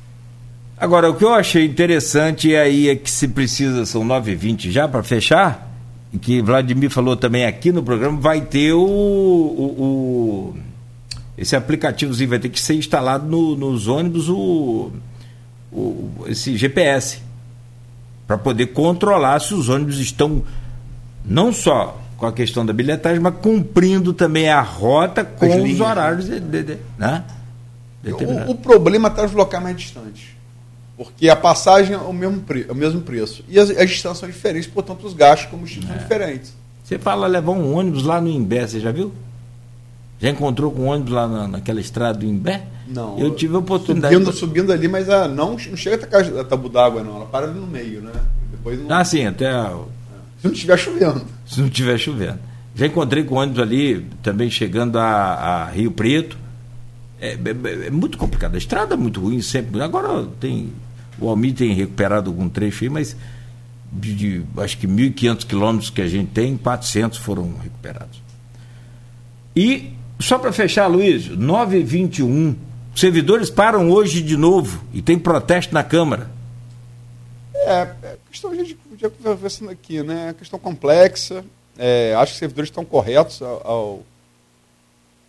Agora, 0.77 1.09
o 1.09 1.15
que 1.15 1.23
eu 1.23 1.33
achei 1.33 1.65
interessante 1.65 2.53
aí 2.55 2.89
é 2.89 2.95
que 2.95 3.09
se 3.09 3.27
precisa, 3.29 3.85
são 3.85 4.03
9h20 4.05 4.69
já 4.71 4.87
para 4.87 5.01
fechar, 5.03 5.71
e 6.13 6.17
que 6.17 6.41
Vladimir 6.41 6.89
falou 6.89 7.15
também 7.15 7.45
aqui 7.45 7.71
no 7.71 7.81
programa, 7.83 8.19
vai 8.19 8.41
ter 8.41 8.73
o. 8.73 8.79
o- 8.81 9.83
o- 9.83 10.57
esse 11.37 11.55
aplicativozinho 11.55 12.29
vai 12.29 12.39
ter 12.39 12.49
que 12.49 12.59
ser 12.59 12.75
instalado 12.75 13.25
no- 13.27 13.55
nos 13.55 13.87
ônibus 13.87 14.29
o, 14.29 14.91
o- 15.71 16.09
esse 16.27 16.55
GPS. 16.57 17.19
Para 18.27 18.37
poder 18.37 18.67
controlar 18.67 19.39
se 19.39 19.53
os 19.53 19.69
ônibus 19.69 19.99
estão 19.99 20.43
não 21.23 21.53
só 21.53 22.01
com 22.17 22.25
a 22.25 22.31
questão 22.33 22.65
da 22.65 22.71
bilhetagem, 22.73 23.19
mas 23.19 23.35
cumprindo 23.41 24.13
também 24.13 24.49
a 24.49 24.61
rota 24.61 25.23
com 25.23 25.45
os 25.47 25.55
linhas, 25.63 25.79
horários 25.81 26.25
de, 26.25 26.39
de- 26.39 26.63
de- 26.63 26.77
né? 26.97 27.23
O, 28.47 28.51
o 28.51 28.55
problema 28.55 29.07
está 29.09 29.23
nos 29.23 29.33
locais 29.33 29.61
mais 29.63 29.75
distantes. 29.77 30.27
Porque 30.97 31.27
a 31.27 31.35
passagem 31.35 31.93
é 31.95 31.97
o 31.97 32.13
mesmo, 32.13 32.39
pre 32.41 32.65
é 32.69 32.71
o 32.71 32.75
mesmo 32.75 33.01
preço. 33.01 33.43
E 33.49 33.59
as, 33.59 33.69
as 33.69 33.89
distâncias 33.89 34.19
são 34.19 34.29
diferentes, 34.29 34.67
portanto, 34.69 35.05
os 35.05 35.13
gastos 35.13 35.45
de 35.47 35.51
combustível 35.51 35.89
É. 35.89 35.91
são 35.93 35.97
diferentes. 36.03 36.53
Você 36.83 36.97
fala 36.97 37.27
levar 37.27 37.51
um 37.51 37.75
ônibus 37.75 38.03
lá 38.03 38.21
no 38.21 38.29
Imbé, 38.29 38.65
você 38.65 38.79
já 38.79 38.91
viu? 38.91 39.11
Já 40.19 40.29
encontrou 40.29 40.71
com 40.71 40.83
um 40.83 40.87
ônibus 40.87 41.11
lá 41.11 41.27
na, 41.27 41.47
naquela 41.47 41.79
estrada 41.81 42.19
do 42.19 42.25
Imbé? 42.25 42.65
Não. 42.87 43.17
Eu 43.19 43.35
tive 43.35 43.55
a 43.55 43.59
oportunidade. 43.59 44.13
Subindo, 44.15 44.33
subindo 44.33 44.71
ali, 44.71 44.87
mas 44.87 45.09
ah, 45.09 45.27
não, 45.27 45.51
não 45.51 45.75
chega 45.77 45.95
até 46.05 46.39
a 46.39 46.43
tabu 46.43 46.69
d'água, 46.69 47.03
não. 47.03 47.17
Ela 47.17 47.25
para 47.25 47.47
ali 47.47 47.59
no 47.59 47.67
meio, 47.67 48.01
né? 48.01 48.11
Depois 48.51 48.79
não, 48.79 48.95
Ah, 48.95 49.03
sim, 49.03 49.25
até 49.25 49.49
a- 49.49 49.75
se 50.39 50.45
não 50.47 50.53
estiver 50.53 50.77
chovendo. 50.77 51.25
se 51.45 51.59
não 51.59 51.67
estiver 51.67 51.97
chovendo. 51.97 52.39
Já 52.75 52.85
encontrei 52.87 53.23
com 53.23 53.35
ônibus 53.35 53.61
ali, 53.61 54.05
também 54.21 54.49
chegando 54.49 54.97
a, 54.99 55.05
a 55.05 55.65
Rio 55.69 55.91
Preto. 55.91 56.37
É, 57.19 57.33
é- 57.33 57.87
é 57.87 57.89
muito 57.89 58.17
complicado. 58.17 58.55
A 58.55 58.57
estrada 58.57 58.93
é 58.93 58.97
muito 58.97 59.19
ruim 59.19 59.41
sempre. 59.41 59.81
Agora 59.81 60.27
tem. 60.39 60.69
O 61.19 61.29
Almir 61.29 61.53
tem 61.53 61.73
recuperado 61.73 62.29
algum 62.29 62.47
trecho 62.49 62.83
aí, 62.83 62.89
mas 62.89 63.15
de, 63.91 64.13
de, 64.13 64.43
acho 64.57 64.77
que 64.77 64.85
1.500 64.87 65.45
quilômetros 65.45 65.89
que 65.89 66.01
a 66.01 66.07
gente 66.07 66.29
tem, 66.31 66.57
400 66.57 67.17
foram 67.17 67.53
recuperados. 67.63 68.21
E, 69.55 69.93
só 70.19 70.37
para 70.39 70.51
fechar, 70.53 70.87
Luiz, 70.87 71.27
9h21. 71.29 72.55
Os 72.93 72.99
servidores 73.01 73.49
param 73.49 73.89
hoje 73.91 74.21
de 74.21 74.37
novo 74.37 74.81
e 74.93 75.01
tem 75.01 75.19
protesto 75.19 75.73
na 75.73 75.83
Câmara. 75.83 76.31
É, 77.53 77.87
é 78.03 78.17
questão 78.29 78.51
a 78.51 78.55
gente 78.55 78.77
já 78.97 79.09
conversando 79.09 79.69
aqui, 79.71 80.01
né? 80.01 80.29
É 80.29 80.33
questão 80.33 80.57
complexa. 80.57 81.43
É, 81.77 82.13
acho 82.15 82.31
que 82.31 82.35
os 82.35 82.39
servidores 82.39 82.69
estão 82.69 82.85
corretos 82.85 83.41
ao, 83.41 84.01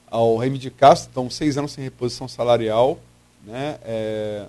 ao, 0.09 0.37
reivindicar, 0.37 0.93
estão 0.93 1.29
seis 1.29 1.59
anos 1.59 1.73
sem 1.73 1.83
reposição 1.83 2.29
salarial, 2.29 3.01
né? 3.45 3.79
É, 3.85 4.47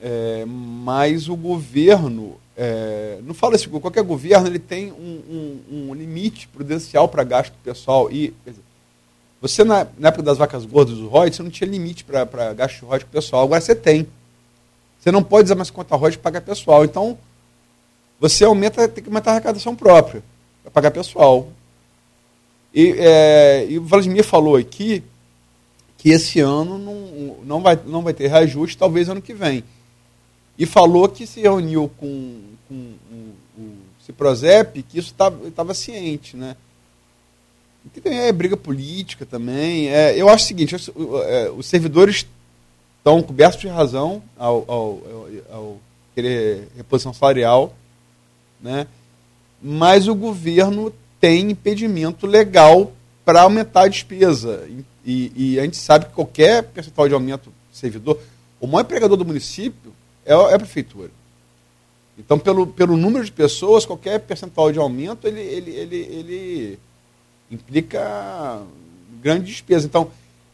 é, 0.00 0.44
mas 0.46 1.28
o 1.28 1.36
governo, 1.36 2.38
é, 2.56 3.18
não 3.22 3.34
fala 3.34 3.54
isso, 3.56 3.68
qualquer 3.68 4.02
governo 4.02 4.46
ele 4.46 4.58
tem 4.58 4.90
um, 4.92 5.60
um- 5.70 5.90
um 5.90 5.94
limite 5.94 6.48
prudencial 6.48 7.06
para 7.06 7.22
gasto 7.22 7.52
pessoal. 7.62 8.10
E 8.10 8.32
dizer, 8.46 8.62
você, 9.40 9.64
na, 9.64 9.86
na 9.98 10.08
época 10.08 10.22
das 10.22 10.36
vacas 10.36 10.66
gordas 10.66 10.98
do 10.98 11.08
Roy, 11.08 11.32
você 11.32 11.42
não 11.42 11.50
tinha 11.50 11.68
limite 11.68 12.04
para 12.04 12.52
gasto 12.52 12.80
de 12.80 12.84
Roy 12.84 13.00
pessoal, 13.00 13.44
agora 13.44 13.60
você 13.60 13.74
tem. 13.74 14.06
Você 14.98 15.10
não 15.10 15.22
pode 15.22 15.46
usar 15.46 15.54
mais 15.54 15.70
conta 15.70 15.96
Roy 15.96 16.12
para 16.12 16.20
pagar 16.20 16.40
pessoal. 16.42 16.84
Então, 16.84 17.18
você 18.20 18.44
aumenta, 18.44 18.86
tem 18.86 19.02
que 19.02 19.08
aumentar 19.08 19.30
a 19.30 19.34
arrecadação 19.34 19.74
própria 19.74 20.22
para 20.62 20.70
pagar 20.70 20.90
pessoal. 20.90 21.48
E, 22.74 22.94
é, 22.98 23.66
e 23.68 23.78
o 23.78 23.82
Vladimir 23.82 24.22
falou 24.22 24.56
aqui 24.56 25.02
que 25.96 26.10
esse 26.10 26.40
ano 26.40 26.78
não, 26.78 27.36
não, 27.42 27.62
vai, 27.62 27.78
não 27.86 28.02
vai 28.02 28.12
ter 28.12 28.28
reajuste, 28.28 28.76
talvez 28.76 29.08
ano 29.08 29.22
que 29.22 29.32
vem. 29.32 29.64
E 30.58 30.66
falou 30.66 31.08
que 31.08 31.26
se 31.26 31.40
reuniu 31.40 31.90
com, 31.96 32.40
com 32.68 32.74
o, 33.10 33.34
o 33.58 33.72
Ciprozep, 34.04 34.82
que 34.82 34.98
isso 34.98 35.14
estava 35.46 35.72
ciente, 35.72 36.36
né? 36.36 36.56
É 38.04 38.30
briga 38.30 38.56
política 38.56 39.24
também. 39.24 39.88
É, 39.88 40.14
eu 40.16 40.28
acho 40.28 40.44
o 40.44 40.48
seguinte, 40.48 40.74
os, 40.74 40.90
é, 41.26 41.50
os 41.50 41.66
servidores 41.66 42.26
estão 42.98 43.22
cobertos 43.22 43.60
de 43.60 43.68
razão 43.68 44.22
ao, 44.38 44.64
ao, 44.68 45.02
ao, 45.50 45.78
querer 46.14 46.68
reposição 46.76 47.14
salarial, 47.14 47.74
né? 48.60 48.86
mas 49.62 50.08
o 50.08 50.14
governo 50.14 50.92
tem 51.18 51.50
impedimento 51.50 52.26
legal 52.26 52.92
para 53.24 53.42
aumentar 53.42 53.82
a 53.82 53.88
despesa. 53.88 54.68
E, 55.04 55.32
e 55.34 55.60
a 55.60 55.64
gente 55.64 55.76
sabe 55.76 56.06
que 56.06 56.12
qualquer 56.12 56.62
percentual 56.64 57.08
de 57.08 57.14
aumento 57.14 57.50
do 57.50 57.76
servidor, 57.76 58.18
o 58.60 58.66
maior 58.66 58.82
empregador 58.82 59.16
do 59.16 59.24
município 59.24 59.92
é 60.24 60.32
é 60.32 60.54
a 60.54 60.58
prefeitura. 60.58 61.10
Então, 62.18 62.38
pelo, 62.38 62.66
pelo 62.66 62.96
número 62.96 63.24
de 63.24 63.32
pessoas, 63.32 63.86
qualquer 63.86 64.20
percentual 64.20 64.70
de 64.70 64.78
aumento, 64.78 65.26
ele, 65.26 65.40
ele, 65.40 65.70
ele, 65.70 65.96
ele 65.96 66.78
implica 67.50 68.62
grande 69.22 69.46
despesa. 69.46 69.86
Então, 69.86 70.10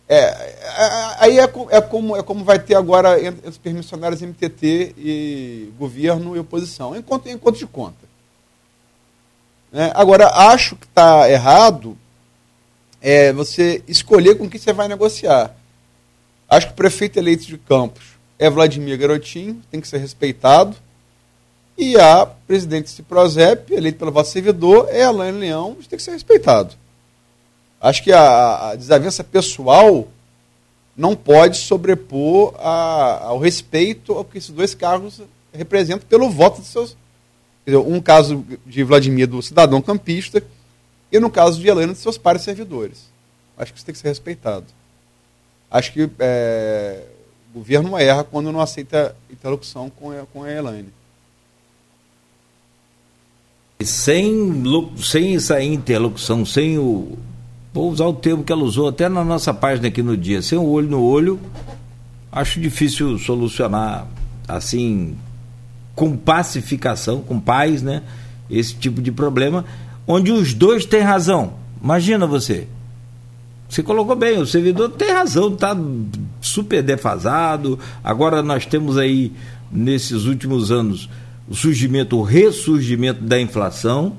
é, 0.09 0.18
é, 0.18 1.16
aí 1.18 1.39
é, 1.39 1.43
é 1.70 1.81
como, 1.81 2.16
é 2.16 2.23
como 2.23 2.44
vai 2.44 2.59
ter 2.59 2.77
agora 2.77 3.23
entre, 3.23 3.48
os 3.48 3.59
permissionários 3.59 4.23
MTT 4.23 4.94
e 4.97 5.73
governo 5.78 6.36
e 6.36 6.39
oposição, 6.39 6.97
enquanto, 6.97 7.28
enquanto 7.28 7.59
de 7.59 7.66
conta. 7.66 8.06
Né? 9.73 9.90
Agora, 9.94 10.28
acho 10.28 10.77
que 10.77 10.86
está 10.86 11.28
errado 11.28 11.97
é 13.01 13.32
você 13.32 13.82
escolher 13.86 14.36
com 14.36 14.48
quem 14.48 14.59
você 14.59 14.73
vai 14.73 14.89
negociar. 14.89 15.55
Acho 16.48 16.68
que 16.68 16.73
o 16.73 16.77
prefeito 16.77 17.18
eleito 17.18 17.47
de 17.47 17.59
Campos 17.59 18.16
é 18.39 18.48
Vladimir 18.48 18.98
Garotinho, 18.98 19.62
tem 19.70 19.81
que 19.81 19.89
ser 19.89 19.98
respeitado. 19.98 20.77
E 21.77 21.98
a 21.98 22.24
presidente 22.24 22.90
Ciprozep, 22.90 23.73
eleita 23.73 23.98
pelo 23.98 24.12
voto 24.12 24.28
servidor, 24.28 24.89
é 24.90 25.02
Alain 25.02 25.32
Leão, 25.32 25.77
tem 25.89 25.97
que 25.97 26.02
ser 26.02 26.12
respeitado. 26.12 26.74
Acho 27.81 28.03
que 28.03 28.12
a, 28.12 28.70
a 28.70 28.74
desavença 28.74 29.23
pessoal 29.23 30.09
não 30.97 31.15
pode 31.15 31.59
sobrepor 31.59 32.55
a, 32.59 33.24
ao 33.24 33.39
respeito 33.39 34.12
ao 34.12 34.24
que 34.24 34.39
esses 34.39 34.51
dois 34.51 34.74
cargos 34.74 35.20
representam 35.53 36.09
pelo 36.09 36.31
voto 36.31 36.61
dos 36.61 36.69
seus. 36.69 36.97
Dizer, 37.66 37.78
um 37.78 38.01
caso 38.01 38.44
de 38.65 38.82
Vladimir 38.85 39.27
do 39.27 39.43
cidadão 39.43 39.82
campista 39.82 40.43
e 41.11 41.19
no 41.19 41.31
caso 41.31 41.61
de 41.61 41.69
Helena 41.69 41.93
de 41.93 41.98
seus 41.98 42.16
pares 42.16 42.43
servidores. 42.43 43.11
Acho 43.59 43.73
que 43.73 43.78
isso 43.78 43.86
tem 43.86 43.93
que 43.93 43.98
ser 43.98 44.09
respeitado. 44.09 44.66
Acho 45.70 45.93
que 45.93 46.09
é, 46.19 47.03
o 47.53 47.59
governo 47.59 47.98
erra 47.98 48.23
quando 48.23 48.53
não 48.53 48.61
aceita 48.61 49.16
interlocução 49.31 49.90
com 49.90 50.11
a, 50.11 50.27
com 50.32 50.44
a 50.44 50.53
Elaine. 50.53 50.93
Sem, 53.82 54.62
sem 55.03 55.36
essa 55.36 55.62
interlocução, 55.62 56.47
sem 56.47 56.78
o. 56.78 57.19
Vou 57.77 57.90
usar 57.90 58.07
o 58.07 58.15
termo 58.15 58.43
que 58.43 58.51
ela 58.51 58.65
usou 58.65 58.89
até 58.89 59.07
na 59.07 59.23
nossa 59.23 59.53
página 59.53 59.89
aqui 59.89 60.03
no 60.03 60.16
dia, 60.16 60.40
sem 60.40 60.57
o 60.57 60.65
olho 60.65 60.89
no 60.89 61.03
olho, 61.03 61.39
acho 62.32 62.59
difícil 62.59 63.19
solucionar 63.19 64.07
assim, 64.48 65.15
com 65.94 66.16
pacificação, 66.16 67.20
com 67.20 67.39
paz, 67.39 67.82
né? 67.82 68.03
Esse 68.51 68.74
tipo 68.74 69.03
de 69.03 69.12
problema, 69.12 69.62
onde 70.07 70.32
os 70.32 70.55
dois 70.55 70.86
têm 70.86 71.03
razão. 71.03 71.53
Imagina 71.85 72.27
você. 72.27 72.66
Você 73.69 73.82
colocou 73.82 74.16
bem, 74.16 74.39
o 74.39 74.47
servidor 74.47 74.89
tem 74.93 75.12
razão, 75.12 75.53
está 75.53 75.77
super 76.40 76.82
defasado. 76.82 77.78
Agora 78.03 78.43
nós 78.43 78.65
temos 78.65 78.97
aí, 78.97 79.35
nesses 79.70 80.24
últimos 80.24 80.73
anos, 80.73 81.11
o 81.47 81.55
surgimento, 81.55 82.16
o 82.16 82.23
ressurgimento 82.23 83.23
da 83.23 83.39
inflação. 83.39 84.16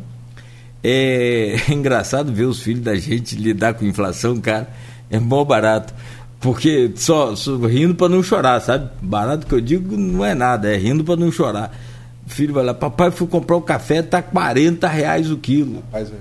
É, 0.89 1.57
é 1.69 1.73
engraçado 1.73 2.31
ver 2.31 2.45
os 2.45 2.61
filhos 2.61 2.81
da 2.81 2.95
gente 2.95 3.35
lidar 3.35 3.73
com 3.73 3.83
inflação, 3.83 4.39
cara. 4.39 4.69
É 5.09 5.19
mó 5.19 5.43
barato. 5.43 5.93
Porque 6.39 6.91
só, 6.95 7.35
só 7.35 7.57
rindo 7.57 7.93
para 7.93 8.07
não 8.07 8.23
chorar, 8.23 8.61
sabe? 8.61 8.89
Barato 9.01 9.45
que 9.45 9.53
eu 9.53 9.59
digo 9.59 9.97
não 9.97 10.23
é 10.23 10.33
nada, 10.33 10.73
é 10.73 10.77
rindo 10.77 11.03
para 11.03 11.17
não 11.17 11.29
chorar. 11.29 11.77
O 12.25 12.29
filho 12.29 12.53
vai 12.53 12.63
lá, 12.63 12.73
papai, 12.73 13.11
fui 13.11 13.27
comprar 13.27 13.57
o 13.57 13.61
café, 13.61 14.01
tá 14.01 14.21
40 14.21 14.87
reais 14.87 15.29
o 15.29 15.37
quilo. 15.37 15.75
Rapaz, 15.75 16.09
é. 16.09 16.15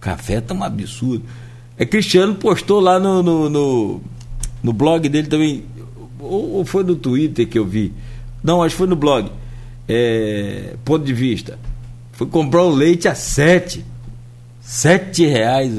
Café 0.00 0.40
tá 0.40 0.54
um 0.54 0.64
absurdo. 0.64 1.24
É 1.76 1.84
Cristiano 1.84 2.34
postou 2.34 2.80
lá 2.80 2.98
no, 2.98 3.22
no, 3.22 3.50
no, 3.50 4.00
no 4.62 4.72
blog 4.72 5.08
dele 5.08 5.28
também, 5.28 5.64
ou, 6.18 6.54
ou, 6.54 6.64
foi 6.64 6.82
no 6.82 6.96
Twitter 6.96 7.46
que 7.46 7.58
eu 7.58 7.64
vi. 7.64 7.92
Não, 8.42 8.62
acho 8.62 8.74
que 8.74 8.78
foi 8.78 8.88
no 8.88 8.96
blog 8.96 9.30
é, 9.86 10.74
ponto 10.84 11.04
de 11.04 11.12
vista. 11.12 11.58
Fui 12.18 12.26
comprar 12.26 12.64
um 12.64 12.74
leite 12.74 13.06
a 13.06 13.14
sete. 13.14 13.84
Sete 14.60 15.24
reais. 15.24 15.72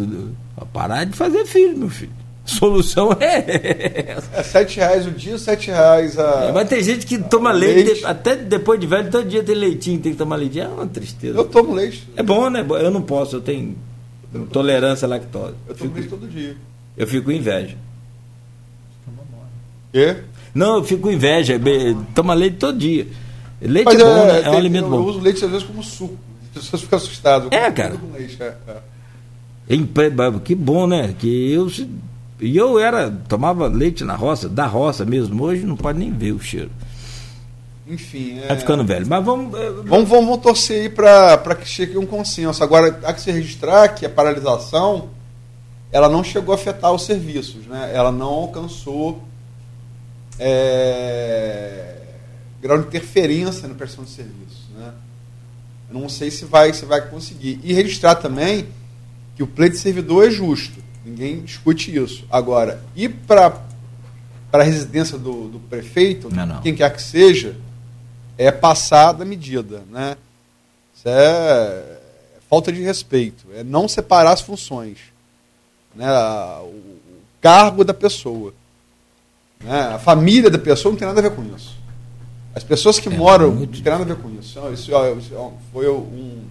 Parar 0.72 1.04
de 1.04 1.12
fazer 1.12 1.46
filho, 1.46 1.78
meu 1.78 1.90
filho. 1.90 2.14
Solução 2.46 3.12
é. 3.20 4.16
É 4.32 4.42
sete 4.42 4.78
reais 4.78 5.06
o 5.06 5.12
dia, 5.12 5.38
sete 5.38 5.68
reais 5.70 6.18
a. 6.18 6.46
É, 6.46 6.52
mas 6.54 6.70
tem 6.70 6.82
gente 6.82 7.06
que 7.06 7.18
toma 7.18 7.52
leite, 7.52 7.90
leite, 7.90 8.06
até 8.06 8.38
depois 8.38 8.80
de 8.80 8.88
velho, 8.88 9.12
todo 9.12 9.28
dia 9.28 9.44
tem 9.44 9.54
leitinho, 9.54 10.00
tem 10.00 10.14
que 10.14 10.18
tomar 10.18 10.38
leitinho. 10.38 10.64
É 10.64 10.68
uma 10.70 10.88
tristeza. 10.88 11.38
Eu 11.38 11.44
tomo 11.44 11.74
leite. 11.74 12.08
É 12.16 12.24
bom, 12.24 12.50
né? 12.50 12.66
Eu 12.70 12.90
não 12.90 13.02
posso, 13.02 13.36
eu 13.36 13.42
tenho 13.42 13.76
eu 14.34 14.48
tolerância 14.48 15.06
à 15.08 15.10
lactose. 15.10 15.56
Eu 15.68 15.76
tomo 15.76 15.90
fico, 15.90 15.96
leite 15.96 16.10
todo 16.10 16.26
dia. 16.26 16.56
Eu 16.96 17.06
fico 17.06 17.26
com 17.26 17.32
inveja. 17.34 17.76
Quê? 19.92 20.16
Não, 20.56 20.78
eu 20.78 20.84
fico 20.86 21.02
com 21.02 21.12
inveja. 21.12 21.60
Toma 22.16 22.34
leite 22.34 22.56
todo 22.56 22.78
dia. 22.78 23.06
Leite 23.62 23.86
Mas 23.88 24.00
é 24.00 24.04
bom, 24.06 24.10
é, 24.10 24.26
né? 24.26 24.42
é 24.46 24.50
um 24.50 24.58
alimento 24.58 24.86
eu 24.86 24.90
bom. 24.90 24.98
Eu 25.00 25.04
uso 25.04 25.20
leite 25.20 25.44
às 25.44 25.52
vezes 25.52 25.68
como 25.68 25.84
suco. 25.84 26.29
As 26.60 26.66
pessoas 26.66 26.82
ficam 26.84 26.98
assustadas. 26.98 27.52
É, 27.52 27.72
cara. 27.72 27.96
Leite, 28.14 28.42
é, 28.42 28.56
é. 28.68 30.40
Que 30.44 30.56
bom, 30.56 30.88
né? 30.88 31.16
Que 31.18 31.52
eu 31.52 31.70
e 32.40 32.56
eu 32.56 32.80
era 32.80 33.12
tomava 33.28 33.68
leite 33.68 34.04
na 34.04 34.16
roça, 34.16 34.48
da 34.48 34.66
roça 34.66 35.04
mesmo. 35.04 35.44
Hoje 35.44 35.66
não 35.66 35.76
pode 35.76 36.00
nem 36.00 36.12
ver 36.12 36.32
o 36.32 36.40
cheiro. 36.40 36.72
Enfim, 37.88 38.40
é... 38.40 38.48
Tá 38.48 38.56
ficando 38.56 38.86
velho. 38.86 39.06
Mas 39.08 39.26
vamos. 39.26 39.60
É, 39.60 39.70
vamos, 39.70 39.90
vamos, 39.90 40.10
vamos 40.10 40.38
torcer 40.38 40.82
aí 40.82 40.90
para 40.90 41.56
que 41.56 41.68
chegue 41.68 41.98
um 41.98 42.06
consenso. 42.06 42.64
Agora, 42.64 43.00
há 43.04 43.14
que 43.14 43.22
se 43.22 43.32
registrar 43.32 43.90
que 43.90 44.06
a 44.06 44.10
paralisação 44.10 45.10
ela 45.92 46.08
não 46.08 46.24
chegou 46.24 46.54
a 46.54 46.56
afetar 46.56 46.94
os 46.94 47.04
serviços, 47.04 47.66
né? 47.66 47.92
Ela 47.94 48.12
não 48.12 48.28
alcançou 48.28 49.24
é, 50.38 51.96
grau 52.62 52.78
de 52.78 52.88
interferência 52.88 53.68
na 53.68 53.74
prestação 53.74 54.06
de 54.06 54.12
serviço. 54.12 54.69
Eu 55.92 56.00
não 56.00 56.08
sei 56.08 56.30
se 56.30 56.46
vai, 56.46 56.72
se 56.74 56.86
vai 56.86 57.08
conseguir. 57.10 57.60
E 57.64 57.74
registrar 57.74 58.16
também 58.16 58.68
que 59.36 59.44
o 59.44 59.48
pleito 59.48 59.76
de 59.76 59.82
servidor 59.82 60.28
é 60.28 60.30
justo. 60.30 60.78
Ninguém 61.04 61.42
discute 61.42 61.96
isso. 61.96 62.26
Agora, 62.30 62.84
ir 62.96 63.10
para 63.10 63.60
a 64.52 64.64
residência 64.64 65.18
do, 65.18 65.48
do 65.48 65.60
prefeito, 65.60 66.34
não, 66.34 66.46
não. 66.46 66.62
quem 66.62 66.76
quer 66.76 66.94
que 66.94 67.02
seja, 67.02 67.56
é 68.38 68.52
passar 68.52 69.14
da 69.14 69.26
medida. 69.26 69.84
Né? 69.90 70.16
Isso 70.96 71.08
é 71.08 72.00
falta 72.50 72.72
de 72.72 72.82
respeito. 72.82 73.48
É 73.56 73.64
não 73.64 73.88
separar 73.88 74.34
as 74.34 74.42
funções. 74.42 74.98
Né? 75.96 76.08
O 76.62 77.00
cargo 77.42 77.84
da 77.84 77.94
pessoa. 77.94 78.54
Né? 79.60 79.82
A 79.94 80.00
família 80.00 80.50
da 80.50 80.60
pessoa 80.60 80.92
não 80.92 81.00
tem 81.00 81.08
nada 81.08 81.20
a 81.20 81.24
ver 81.24 81.36
com 81.36 81.44
isso. 81.56 81.79
As 82.60 82.64
pessoas 82.66 83.00
que 83.00 83.08
é 83.08 83.12
moram 83.12 83.56
não 83.56 83.66
tem 83.66 83.82
nada 83.84 84.04
a 84.04 84.06
ver 84.06 84.18
com 84.18 84.30
isso. 84.38 84.60
Isso, 84.74 84.92
foi 85.72 85.90
um, 85.90 86.44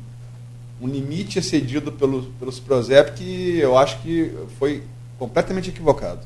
um 0.80 0.88
limite 0.88 1.38
excedido 1.38 1.92
pelo, 1.92 2.22
pelos 2.38 2.58
Prozep 2.58 3.12
que 3.12 3.58
eu 3.58 3.76
acho 3.76 4.00
que 4.00 4.32
foi 4.58 4.82
completamente 5.18 5.68
equivocado. 5.68 6.20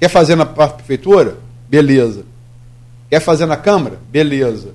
Quer 0.00 0.08
fazer 0.08 0.34
na 0.34 0.44
prefeitura? 0.44 1.36
Beleza. 1.68 2.24
Quer 3.08 3.20
fazer 3.20 3.46
na 3.46 3.56
Câmara? 3.56 4.00
Beleza. 4.10 4.72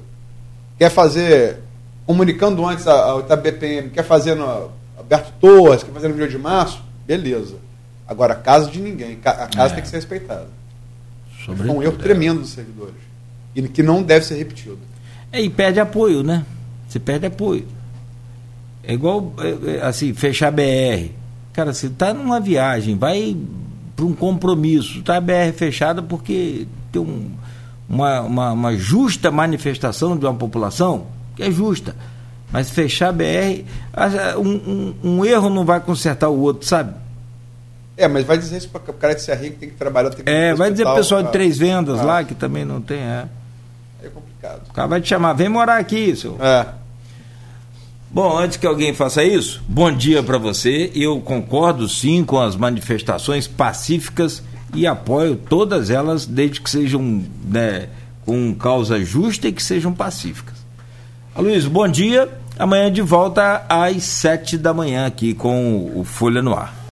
Quer 0.78 0.90
fazer, 0.90 1.58
comunicando 2.06 2.66
antes 2.66 2.88
a, 2.88 3.12
a 3.28 3.36
BPM, 3.36 3.90
quer 3.90 4.04
fazer 4.04 4.36
no 4.36 4.72
Alberto 4.98 5.34
Torres, 5.42 5.84
quer 5.84 5.92
fazer 5.92 6.08
no 6.08 6.16
Rio 6.16 6.30
de 6.30 6.38
Março? 6.38 6.82
Beleza. 7.06 7.58
Agora, 8.08 8.32
a 8.32 8.38
casa 8.38 8.72
de 8.72 8.80
ninguém. 8.80 9.20
A 9.26 9.48
casa 9.48 9.74
é. 9.74 9.76
tem 9.76 9.84
que 9.84 9.90
ser 9.90 9.98
respeitada. 9.98 10.48
Foi 11.46 11.70
um 11.70 11.84
erro 11.84 11.98
tremendo 11.98 12.40
dos 12.40 12.52
servidores 12.52 13.05
e 13.56 13.62
que 13.64 13.82
não 13.82 14.04
deve 14.04 14.26
ser 14.26 14.36
repetido. 14.36 14.78
É, 15.32 15.42
e 15.42 15.50
perde 15.50 15.80
apoio, 15.80 16.22
né? 16.22 16.46
Você 16.88 17.00
perde 17.00 17.26
apoio. 17.26 17.66
É 18.84 18.94
igual, 18.94 19.34
é, 19.40 19.78
é, 19.78 19.82
assim, 19.82 20.14
fechar 20.14 20.52
BR. 20.52 21.10
Cara, 21.54 21.74
você 21.74 21.88
está 21.88 22.14
numa 22.14 22.40
viagem, 22.40 22.98
vai 22.98 23.36
para 23.96 24.06
um 24.06 24.14
compromisso, 24.14 25.00
está 25.00 25.18
a 25.18 25.22
BR 25.22 25.54
fechada 25.56 26.02
porque 26.02 26.68
tem 26.92 27.02
um, 27.02 27.32
uma, 27.88 28.22
uma, 28.22 28.52
uma, 28.52 28.78
justa 28.78 29.32
manifestação 29.32 30.18
de 30.18 30.26
uma 30.26 30.34
população, 30.34 31.08
que 31.36 31.44
é 31.44 31.52
justa. 31.52 31.96
Mas 32.52 32.70
fechar 32.70 33.10
a 33.10 33.12
BR, 33.14 33.64
um, 34.38 34.50
um, 34.50 34.96
um 35.04 35.26
erro 35.26 35.50
não 35.50 35.66
vai 35.66 35.80
consertar 35.80 36.30
o 36.30 36.40
outro, 36.40 36.68
sabe? 36.68 36.94
É, 37.98 38.08
mas 38.08 38.26
vai 38.26 38.38
dizer 38.38 38.58
isso 38.58 38.70
para 38.70 38.92
o 38.92 38.94
cara 38.94 39.16
de 39.16 39.22
Serra 39.22 39.44
que 39.44 39.52
tem 39.52 39.70
que 39.70 39.76
trabalhar. 39.76 40.10
Tem 40.10 40.26
que 40.26 40.30
é, 40.30 40.54
vai 40.54 40.70
dizer 40.70 40.84
para 40.84 40.94
o 40.94 40.98
pessoal 40.98 41.24
de 41.24 41.32
Três 41.32 41.58
Vendas 41.58 42.00
ah. 42.02 42.04
lá, 42.04 42.24
que 42.24 42.36
também 42.36 42.66
não 42.66 42.82
tem, 42.82 43.00
é 43.00 43.26
é 44.08 44.10
complicado. 44.10 44.62
O 44.70 44.74
cara 44.74 44.88
vai 44.88 45.02
te 45.02 45.10
chamar, 45.10 45.34
vem 45.34 45.50
morar 45.50 45.78
aqui, 45.78 46.16
seu. 46.16 46.38
É. 46.42 46.66
Bom, 48.12 48.38
antes 48.38 48.58
que 48.58 48.66
alguém 48.66 48.94
faça 48.94 49.24
isso, 49.24 49.62
bom 49.68 49.92
dia 49.92 50.24
para 50.24 50.38
você. 50.38 50.92
Eu 50.96 51.20
concordo 51.20 51.90
sim 51.90 52.24
com 52.24 52.40
as 52.40 52.56
manifestações 52.56 53.48
pacíficas 53.48 54.42
e 54.74 54.86
apoio 54.86 55.36
todas 55.36 55.90
elas, 55.90 56.26
desde 56.26 56.62
que 56.62 56.70
sejam 56.70 57.24
né, 57.44 57.90
com 58.26 58.54
causa 58.54 59.04
justa 59.04 59.48
e 59.48 59.52
que 59.52 59.64
sejam 59.64 59.94
pacíficas. 59.94 60.56
Luiz, 61.38 61.66
bom 61.66 61.88
dia. 61.88 62.30
Amanhã 62.58 62.92
de 62.92 63.02
volta 63.02 63.66
às 63.68 64.04
sete 64.04 64.58
da 64.58 64.74
manhã 64.74 65.06
aqui 65.06 65.34
com 65.34 65.92
o 65.94 66.04
Folha 66.04 66.42
no 66.42 66.54
Ar. 66.54 66.74